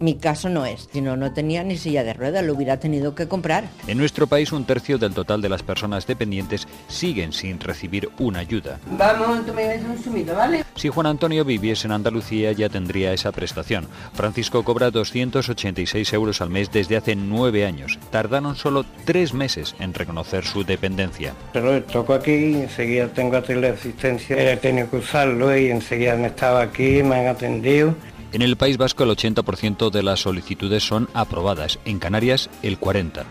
mi 0.00 0.16
caso 0.16 0.48
no 0.48 0.64
es, 0.66 0.88
si 0.92 1.00
no, 1.00 1.16
no 1.16 1.32
tenía 1.32 1.62
ni 1.64 1.76
silla 1.76 2.04
de 2.04 2.12
ruedas, 2.12 2.44
lo 2.44 2.54
hubiera 2.54 2.78
tenido 2.78 3.14
que 3.14 3.28
comprar. 3.28 3.64
En 3.86 3.98
nuestro 3.98 4.26
país 4.26 4.52
un 4.52 4.64
tercio 4.64 4.98
del 4.98 5.14
total 5.14 5.40
de 5.40 5.48
las 5.48 5.62
personas 5.62 6.06
dependientes 6.06 6.66
siguen 6.88 7.32
sin 7.32 7.60
recibir 7.60 8.08
una 8.18 8.40
ayuda. 8.40 8.78
Vamos, 8.92 9.46
tú 9.46 9.54
me 9.54 9.76
un 9.76 10.02
sumido, 10.02 10.34
¿vale? 10.34 10.64
Si 10.74 10.88
Juan 10.88 11.06
Antonio 11.06 11.44
viviese 11.44 11.86
en 11.86 11.92
Andalucía 11.92 12.52
ya 12.52 12.68
tendría 12.68 13.12
esa 13.12 13.32
prestación. 13.32 13.86
Francisco 14.14 14.62
cobra 14.64 14.90
286 14.90 16.12
euros 16.12 16.40
al 16.40 16.50
mes 16.50 16.70
desde 16.70 16.96
hace 16.96 17.16
nueve 17.16 17.66
años. 17.66 17.98
Tardaron 18.10 18.56
solo 18.56 18.84
tres 19.04 19.34
meses 19.34 19.74
en 19.80 19.94
reconocer 19.94 20.44
su 20.44 20.64
dependencia. 20.64 21.34
Pero 21.52 21.82
toco 21.84 22.14
aquí, 22.14 22.54
enseguida 22.54 23.08
tengo 23.08 23.36
asistencia, 23.36 24.52
he 24.52 24.56
tenido 24.56 24.90
que 24.90 24.96
usarlo 24.96 25.56
y 25.56 25.70
enseguida 25.70 26.16
me 26.16 26.28
estaba 26.28 26.62
aquí, 26.62 27.02
me 27.02 27.16
han 27.16 27.26
atendido. 27.28 27.94
En 28.30 28.42
el 28.42 28.56
País 28.56 28.76
Vasco 28.76 29.04
el 29.04 29.10
80% 29.10 29.90
de 29.90 30.02
las 30.02 30.20
solicitudes 30.20 30.86
son 30.86 31.08
aprobadas, 31.14 31.78
en 31.86 31.98
Canarias 31.98 32.50
el 32.62 32.78
40%. 32.78 33.24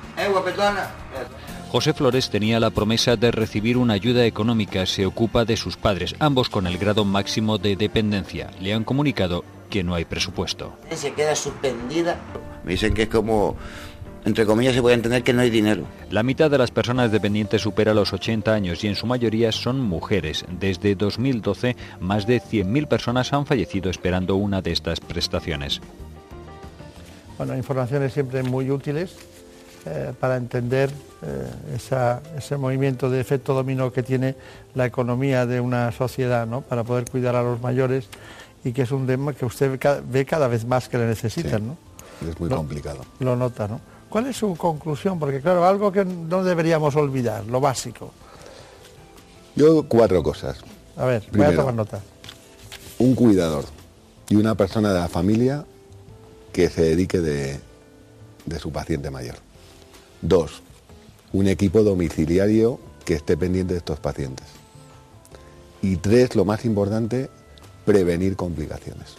José 1.70 1.94
Flores 1.94 2.30
tenía 2.30 2.60
la 2.60 2.72
promesa 2.72 3.16
de 3.16 3.30
recibir 3.30 3.78
una 3.78 3.94
ayuda 3.94 4.26
económica, 4.26 4.86
se 4.86 5.06
ocupa 5.06 5.46
de 5.46 5.58
sus 5.58 5.78
padres, 5.78 6.16
ambos 6.18 6.50
con 6.50 6.66
el 6.66 6.78
grado 6.78 7.06
máximo 7.06 7.58
de 7.58 7.76
dependencia. 7.76 8.50
Le 8.60 8.74
han 8.74 8.86
comunicado 8.86 9.44
que 9.70 9.84
no 9.84 9.94
hay 9.94 10.06
presupuesto. 10.06 10.74
Se 10.96 11.14
queda 11.14 11.36
suspendida. 11.36 12.18
Me 12.64 12.72
dicen 12.72 12.94
que 12.94 13.04
es 13.04 13.10
como 13.10 13.56
entre 14.28 14.46
comillas 14.46 14.76
se 14.76 14.82
puede 14.82 14.96
entender 14.96 15.24
que 15.24 15.32
no 15.32 15.42
hay 15.42 15.50
dinero. 15.50 15.86
La 16.12 16.22
mitad 16.22 16.52
de 16.52 16.58
las 16.58 16.70
personas 16.70 17.14
dependientes 17.14 17.62
supera 17.62 17.94
los 17.94 18.12
80 18.12 18.54
años 18.54 18.84
y 18.84 18.88
en 18.88 18.96
su 18.96 19.08
mayoría 19.08 19.54
son 19.54 19.80
mujeres. 19.80 20.44
Desde 20.60 20.96
2012, 20.96 21.78
más 22.02 22.28
de 22.28 22.42
100.000 22.42 22.88
personas 22.90 23.32
han 23.32 23.46
fallecido 23.46 23.90
esperando 23.90 24.36
una 24.36 24.62
de 24.62 24.74
estas 24.74 25.00
prestaciones. 25.00 25.80
Bueno, 27.38 27.56
informaciones 27.56 28.12
siempre 28.12 28.44
muy 28.44 28.70
útiles 28.70 29.16
eh, 29.86 30.12
para 30.20 30.36
entender 30.36 30.92
eh, 31.22 31.78
ese 32.38 32.58
movimiento 32.58 33.10
de 33.10 33.22
efecto 33.22 33.54
dominó 33.54 33.94
que 33.94 34.04
tiene 34.04 34.36
la 34.76 34.86
economía 34.86 35.46
de 35.46 35.62
una 35.62 35.94
sociedad, 35.94 36.46
¿no? 36.46 36.60
Para 36.62 36.84
poder 36.84 37.10
cuidar 37.10 37.38
a 37.38 37.44
los 37.44 37.62
mayores 37.62 38.10
y 38.66 38.74
que 38.74 38.82
es 38.82 38.92
un 38.92 39.08
tema 39.08 39.32
que 39.32 39.46
usted 39.46 39.80
ve 40.06 40.26
cada 40.26 40.50
vez 40.50 40.66
más 40.66 40.90
que 40.90 40.98
le 40.98 41.08
necesitan, 41.08 41.68
¿no? 41.68 41.78
Es 42.30 42.38
muy 42.38 42.50
complicado. 42.50 43.06
Lo 43.20 43.38
nota, 43.38 43.70
¿no? 43.70 43.80
¿Cuál 44.10 44.28
es 44.28 44.38
su 44.38 44.56
conclusión? 44.56 45.20
Porque 45.20 45.42
claro, 45.42 45.66
algo 45.66 45.92
que 45.92 46.06
no 46.06 46.44
deberíamos 46.44 46.96
olvidar, 46.96 47.46
lo 47.46 47.60
básico. 47.60 48.12
Yo 49.56 49.88
cuatro 49.88 50.24
cosas. 50.24 50.60
A 50.96 51.06
ver, 51.06 51.24
voy 51.32 51.46
a 51.46 51.56
tomar 51.56 51.74
nota. 51.74 52.02
Un 53.00 53.16
cuidador 53.16 53.66
y 54.30 54.36
una 54.36 54.56
persona 54.56 54.94
de 54.94 55.00
la 55.00 55.08
familia 55.08 55.66
que 56.52 56.70
se 56.70 56.82
dedique 56.82 57.20
de, 57.20 57.60
de 58.46 58.60
su 58.60 58.72
paciente 58.72 59.12
mayor. 59.12 59.36
Dos, 60.22 60.62
un 61.34 61.48
equipo 61.48 61.84
domiciliario 61.84 62.80
que 63.06 63.14
esté 63.14 63.38
pendiente 63.38 63.74
de 63.74 63.80
estos 63.80 64.00
pacientes. 64.00 64.48
Y 65.82 65.98
tres, 65.98 66.36
lo 66.36 66.44
más 66.44 66.66
importante, 66.66 67.30
prevenir 67.86 68.36
complicaciones. 68.36 69.16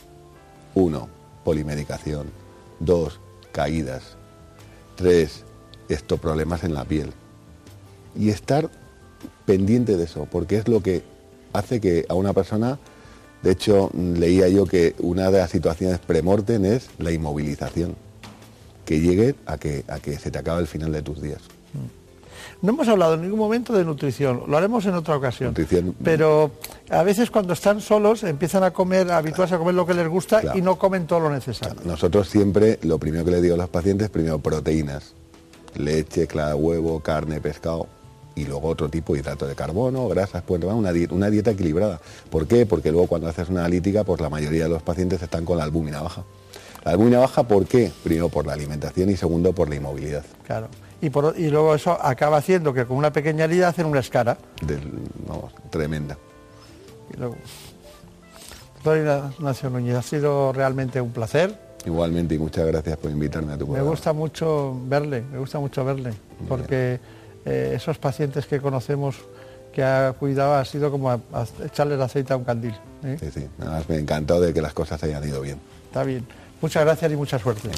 Uno, 0.74 1.08
polimedicación. 1.44 2.26
Dos, 2.80 3.20
caídas. 3.52 4.17
Tres, 4.98 5.44
estos 5.88 6.18
problemas 6.18 6.64
en 6.64 6.74
la 6.74 6.84
piel. 6.84 7.12
Y 8.18 8.30
estar 8.30 8.68
pendiente 9.46 9.96
de 9.96 10.02
eso, 10.02 10.26
porque 10.28 10.56
es 10.56 10.66
lo 10.66 10.82
que 10.82 11.04
hace 11.52 11.80
que 11.80 12.04
a 12.08 12.14
una 12.14 12.32
persona, 12.32 12.80
de 13.44 13.52
hecho 13.52 13.92
leía 13.94 14.48
yo 14.48 14.66
que 14.66 14.96
una 14.98 15.30
de 15.30 15.38
las 15.38 15.52
situaciones 15.52 16.00
premorten 16.00 16.64
es 16.64 16.88
la 16.98 17.12
inmovilización, 17.12 17.94
que 18.84 18.98
llegue 18.98 19.36
a 19.46 19.56
que, 19.56 19.84
a 19.86 20.00
que 20.00 20.18
se 20.18 20.32
te 20.32 20.38
acabe 20.40 20.62
el 20.62 20.66
final 20.66 20.90
de 20.90 21.02
tus 21.02 21.22
días. 21.22 21.42
No 22.60 22.72
hemos 22.72 22.88
hablado 22.88 23.14
en 23.14 23.22
ningún 23.22 23.38
momento 23.38 23.72
de 23.72 23.84
nutrición, 23.84 24.42
lo 24.48 24.56
haremos 24.56 24.84
en 24.86 24.94
otra 24.94 25.16
ocasión. 25.16 25.54
Pero 26.02 26.50
a 26.90 27.02
veces 27.04 27.30
cuando 27.30 27.52
están 27.52 27.80
solos 27.80 28.24
empiezan 28.24 28.64
a 28.64 28.72
comer, 28.72 29.12
a 29.12 29.18
habituarse 29.18 29.54
a 29.54 29.58
comer 29.58 29.74
lo 29.74 29.86
que 29.86 29.94
les 29.94 30.08
gusta 30.08 30.56
y 30.56 30.62
no 30.62 30.76
comen 30.76 31.06
todo 31.06 31.20
lo 31.20 31.30
necesario. 31.30 31.76
Nosotros 31.84 32.28
siempre, 32.28 32.80
lo 32.82 32.98
primero 32.98 33.24
que 33.24 33.30
le 33.30 33.40
digo 33.40 33.54
a 33.54 33.58
los 33.58 33.68
pacientes, 33.68 34.10
primero 34.10 34.40
proteínas, 34.40 35.14
leche, 35.76 36.26
clara, 36.26 36.56
huevo, 36.56 36.98
carne, 36.98 37.40
pescado 37.40 37.86
y 38.34 38.44
luego 38.44 38.68
otro 38.68 38.88
tipo 38.88 39.12
de 39.12 39.20
hidrato 39.20 39.46
de 39.46 39.54
carbono, 39.54 40.08
grasas, 40.08 40.42
pues 40.44 40.62
una, 40.62 40.92
dieta, 40.92 41.14
una 41.14 41.30
dieta 41.30 41.52
equilibrada. 41.52 42.00
¿Por 42.28 42.48
qué? 42.48 42.66
Porque 42.66 42.90
luego 42.90 43.06
cuando 43.06 43.28
haces 43.28 43.48
una 43.48 43.60
analítica, 43.60 44.02
pues 44.02 44.20
la 44.20 44.30
mayoría 44.30 44.64
de 44.64 44.70
los 44.70 44.82
pacientes 44.82 45.22
están 45.22 45.44
con 45.44 45.58
la 45.58 45.64
albúmina 45.64 46.02
baja. 46.02 46.24
La 46.84 46.92
albúmina 46.92 47.20
baja, 47.20 47.44
¿por 47.44 47.66
qué? 47.66 47.92
Primero 48.02 48.28
por 48.28 48.46
la 48.46 48.54
alimentación 48.54 49.10
y 49.10 49.16
segundo 49.16 49.52
por 49.52 49.68
la 49.68 49.76
inmovilidad. 49.76 50.24
Claro 50.44 50.68
y, 51.00 51.10
luego 51.48 51.74
eso 51.74 51.92
acaba 52.00 52.38
haciendo 52.38 52.74
que 52.74 52.84
con 52.84 52.96
una 52.96 53.12
pequeña 53.12 53.44
herida 53.44 53.68
hacen 53.68 53.86
una 53.86 54.00
escara. 54.00 54.36
vamos, 55.26 55.52
tremenda. 55.70 56.16
Y 57.12 57.16
luego, 57.16 57.36
doctor 58.74 59.28
Ignacio 59.38 59.70
Núñez, 59.70 59.96
ha 59.96 60.02
sido 60.02 60.52
realmente 60.52 61.00
un 61.00 61.12
placer. 61.12 61.68
Igualmente 61.84 62.34
y 62.34 62.38
muchas 62.38 62.66
gracias 62.66 62.96
por 62.98 63.10
invitarme 63.10 63.52
a 63.52 63.58
tu 63.58 63.64
programa. 63.64 63.84
Me 63.84 63.90
gusta 63.90 64.12
mucho 64.12 64.76
verle, 64.86 65.22
me 65.22 65.38
gusta 65.38 65.60
mucho 65.60 65.84
verle, 65.84 66.12
porque 66.48 66.98
eh, 67.44 67.72
esos 67.76 67.98
pacientes 67.98 68.46
que 68.46 68.60
conocemos 68.60 69.16
que 69.72 69.84
ha 69.84 70.12
cuidado 70.18 70.54
ha 70.54 70.64
sido 70.64 70.90
como 70.90 71.22
echarle 71.64 71.94
el 71.94 72.02
aceite 72.02 72.32
a 72.32 72.36
un 72.36 72.44
candil. 72.44 72.74
¿eh? 73.04 73.16
Sí, 73.20 73.30
sí, 73.30 73.48
nada 73.58 73.72
más 73.72 73.88
me 73.88 73.96
ha 73.96 73.98
encantado 73.98 74.40
de 74.40 74.52
que 74.52 74.60
las 74.60 74.74
cosas 74.74 75.02
hayan 75.04 75.26
ido 75.26 75.40
bien. 75.40 75.60
Está 75.86 76.02
bien. 76.02 76.26
Muchas 76.60 76.84
gracias 76.84 77.12
y 77.12 77.16
mucha 77.16 77.38
suerte. 77.38 77.68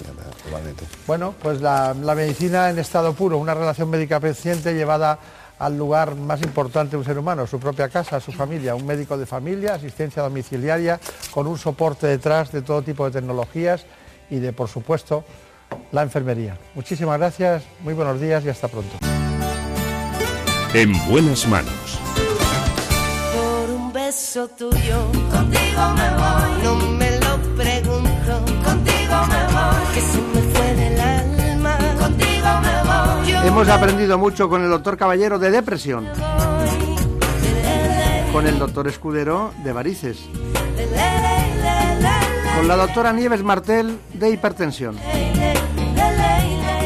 Bueno, 1.06 1.34
pues 1.42 1.60
la, 1.60 1.94
medicina 1.94 2.70
en 2.70 2.78
estado 2.78 3.12
puro, 3.12 3.38
una 3.38 3.54
relación 3.54 3.90
médica-paciente 3.90 4.74
llevada 4.74 5.18
al 5.58 5.76
lugar 5.76 6.14
más 6.14 6.40
importante 6.42 6.92
de 6.92 6.96
un 6.96 7.04
ser 7.04 7.18
humano, 7.18 7.46
su 7.46 7.60
propia 7.60 7.90
casa, 7.90 8.18
su 8.18 8.32
familia, 8.32 8.74
un 8.74 8.86
médico 8.86 9.18
de 9.18 9.26
familia, 9.26 9.74
asistencia 9.74 10.22
domiciliaria, 10.22 10.98
con 11.30 11.46
un 11.46 11.58
soporte 11.58 12.06
detrás 12.06 12.50
de 12.50 12.62
todo 12.62 12.80
tipo 12.80 13.04
de 13.04 13.10
tecnologías 13.10 13.84
y 14.30 14.38
de, 14.38 14.54
por 14.54 14.68
supuesto, 14.68 15.24
la 15.92 16.02
enfermería. 16.02 16.56
Muchísimas 16.74 17.18
gracias, 17.18 17.64
muy 17.80 17.92
buenos 17.92 18.18
días 18.18 18.42
y 18.46 18.48
hasta 18.48 18.68
pronto. 18.68 18.96
En 20.72 20.92
buenas 21.10 21.46
manos. 21.46 22.00
Por 23.34 23.70
un 23.70 23.92
beso 23.92 24.48
tuyo, 24.48 25.04
contigo 25.30 25.88
me 25.94 26.10
voy, 26.16 26.62
no 26.62 26.76
me 26.92 26.99
Hemos 33.50 33.68
aprendido 33.68 34.16
mucho 34.16 34.48
con 34.48 34.62
el 34.62 34.70
doctor 34.70 34.96
Caballero 34.96 35.36
de 35.36 35.50
depresión, 35.50 36.06
con 38.32 38.46
el 38.46 38.60
doctor 38.60 38.86
Escudero 38.86 39.52
de 39.64 39.72
varices, 39.72 40.20
con 42.56 42.68
la 42.68 42.76
doctora 42.76 43.12
Nieves 43.12 43.42
Martel 43.42 43.98
de 44.14 44.30
hipertensión 44.30 44.96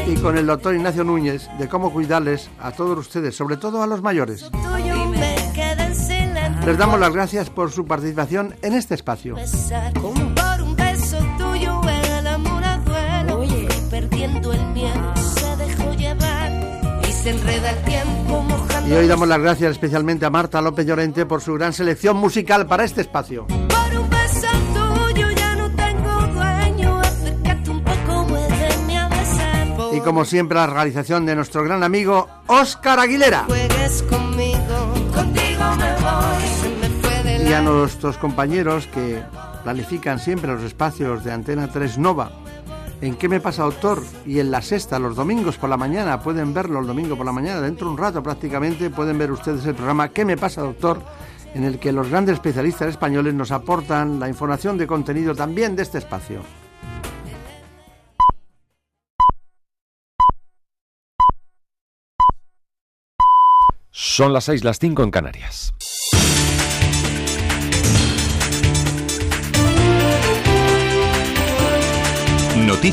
y 0.07 0.15
con 0.15 0.39
el 0.39 0.47
doctor 0.47 0.73
Ignacio 0.73 1.03
Núñez 1.03 1.47
de 1.59 1.69
cómo 1.69 1.93
cuidarles 1.93 2.49
a 2.59 2.71
todos 2.71 2.97
ustedes, 2.97 3.35
sobre 3.35 3.57
todo 3.57 3.83
a 3.83 3.87
los 3.87 4.01
mayores. 4.01 4.49
Les 6.65 6.77
damos 6.79 6.99
las 6.99 7.13
gracias 7.13 7.51
por 7.51 7.71
su 7.71 7.85
participación 7.85 8.55
en 8.63 8.73
este 8.73 8.95
espacio. 8.95 9.35
Y 18.87 18.91
hoy 18.93 19.07
damos 19.07 19.27
las 19.27 19.39
gracias 19.39 19.71
especialmente 19.71 20.27
a 20.27 20.29
Marta 20.29 20.61
López 20.61 20.85
Llorente 20.85 21.25
por 21.25 21.41
su 21.41 21.55
gran 21.55 21.73
selección 21.73 22.17
musical 22.17 22.67
para 22.67 22.83
este 22.83 23.01
espacio. 23.01 23.47
Y 29.91 29.99
como 30.01 30.25
siempre 30.25 30.57
la 30.57 30.67
realización 30.67 31.25
de 31.25 31.35
nuestro 31.35 31.63
gran 31.63 31.83
amigo 31.83 32.29
Óscar 32.45 32.99
Aguilera. 32.99 33.47
Y 37.47 37.53
a 37.53 37.61
nuestros 37.61 38.17
compañeros 38.17 38.85
que 38.87 39.23
planifican 39.63 40.19
siempre 40.19 40.53
los 40.53 40.61
espacios 40.61 41.23
de 41.23 41.31
Antena 41.31 41.71
3 41.71 41.97
Nova 41.97 42.31
en 43.01 43.15
¿Qué 43.15 43.29
me 43.29 43.39
pasa, 43.39 43.63
doctor? 43.63 44.03
Y 44.25 44.39
en 44.39 44.51
la 44.51 44.61
sexta, 44.61 44.99
los 44.99 45.15
domingos 45.15 45.57
por 45.57 45.69
la 45.69 45.77
mañana, 45.77 46.21
pueden 46.21 46.53
verlo 46.53 46.79
el 46.79 46.87
domingo 46.87 47.15
por 47.15 47.25
la 47.25 47.31
mañana, 47.31 47.61
dentro 47.61 47.87
de 47.87 47.93
un 47.93 47.97
rato 47.97 48.23
prácticamente, 48.23 48.89
pueden 48.89 49.17
ver 49.17 49.31
ustedes 49.31 49.65
el 49.65 49.75
programa 49.75 50.09
¿Qué 50.09 50.25
me 50.25 50.37
pasa, 50.37 50.61
doctor? 50.61 51.01
en 51.55 51.63
el 51.63 51.79
que 51.79 51.93
los 51.93 52.09
grandes 52.09 52.33
especialistas 52.33 52.89
españoles 52.89 53.33
nos 53.33 53.51
aportan 53.51 54.19
la 54.19 54.27
información 54.27 54.77
de 54.77 54.85
contenido 54.85 55.33
también 55.33 55.75
de 55.75 55.83
este 55.83 55.97
espacio. 55.97 56.41
Son 63.89 64.33
las 64.33 64.43
seis, 64.43 64.65
las 64.65 64.79
cinco 64.79 65.03
en 65.03 65.11
Canarias. 65.11 65.73
Noticias. 72.65 72.85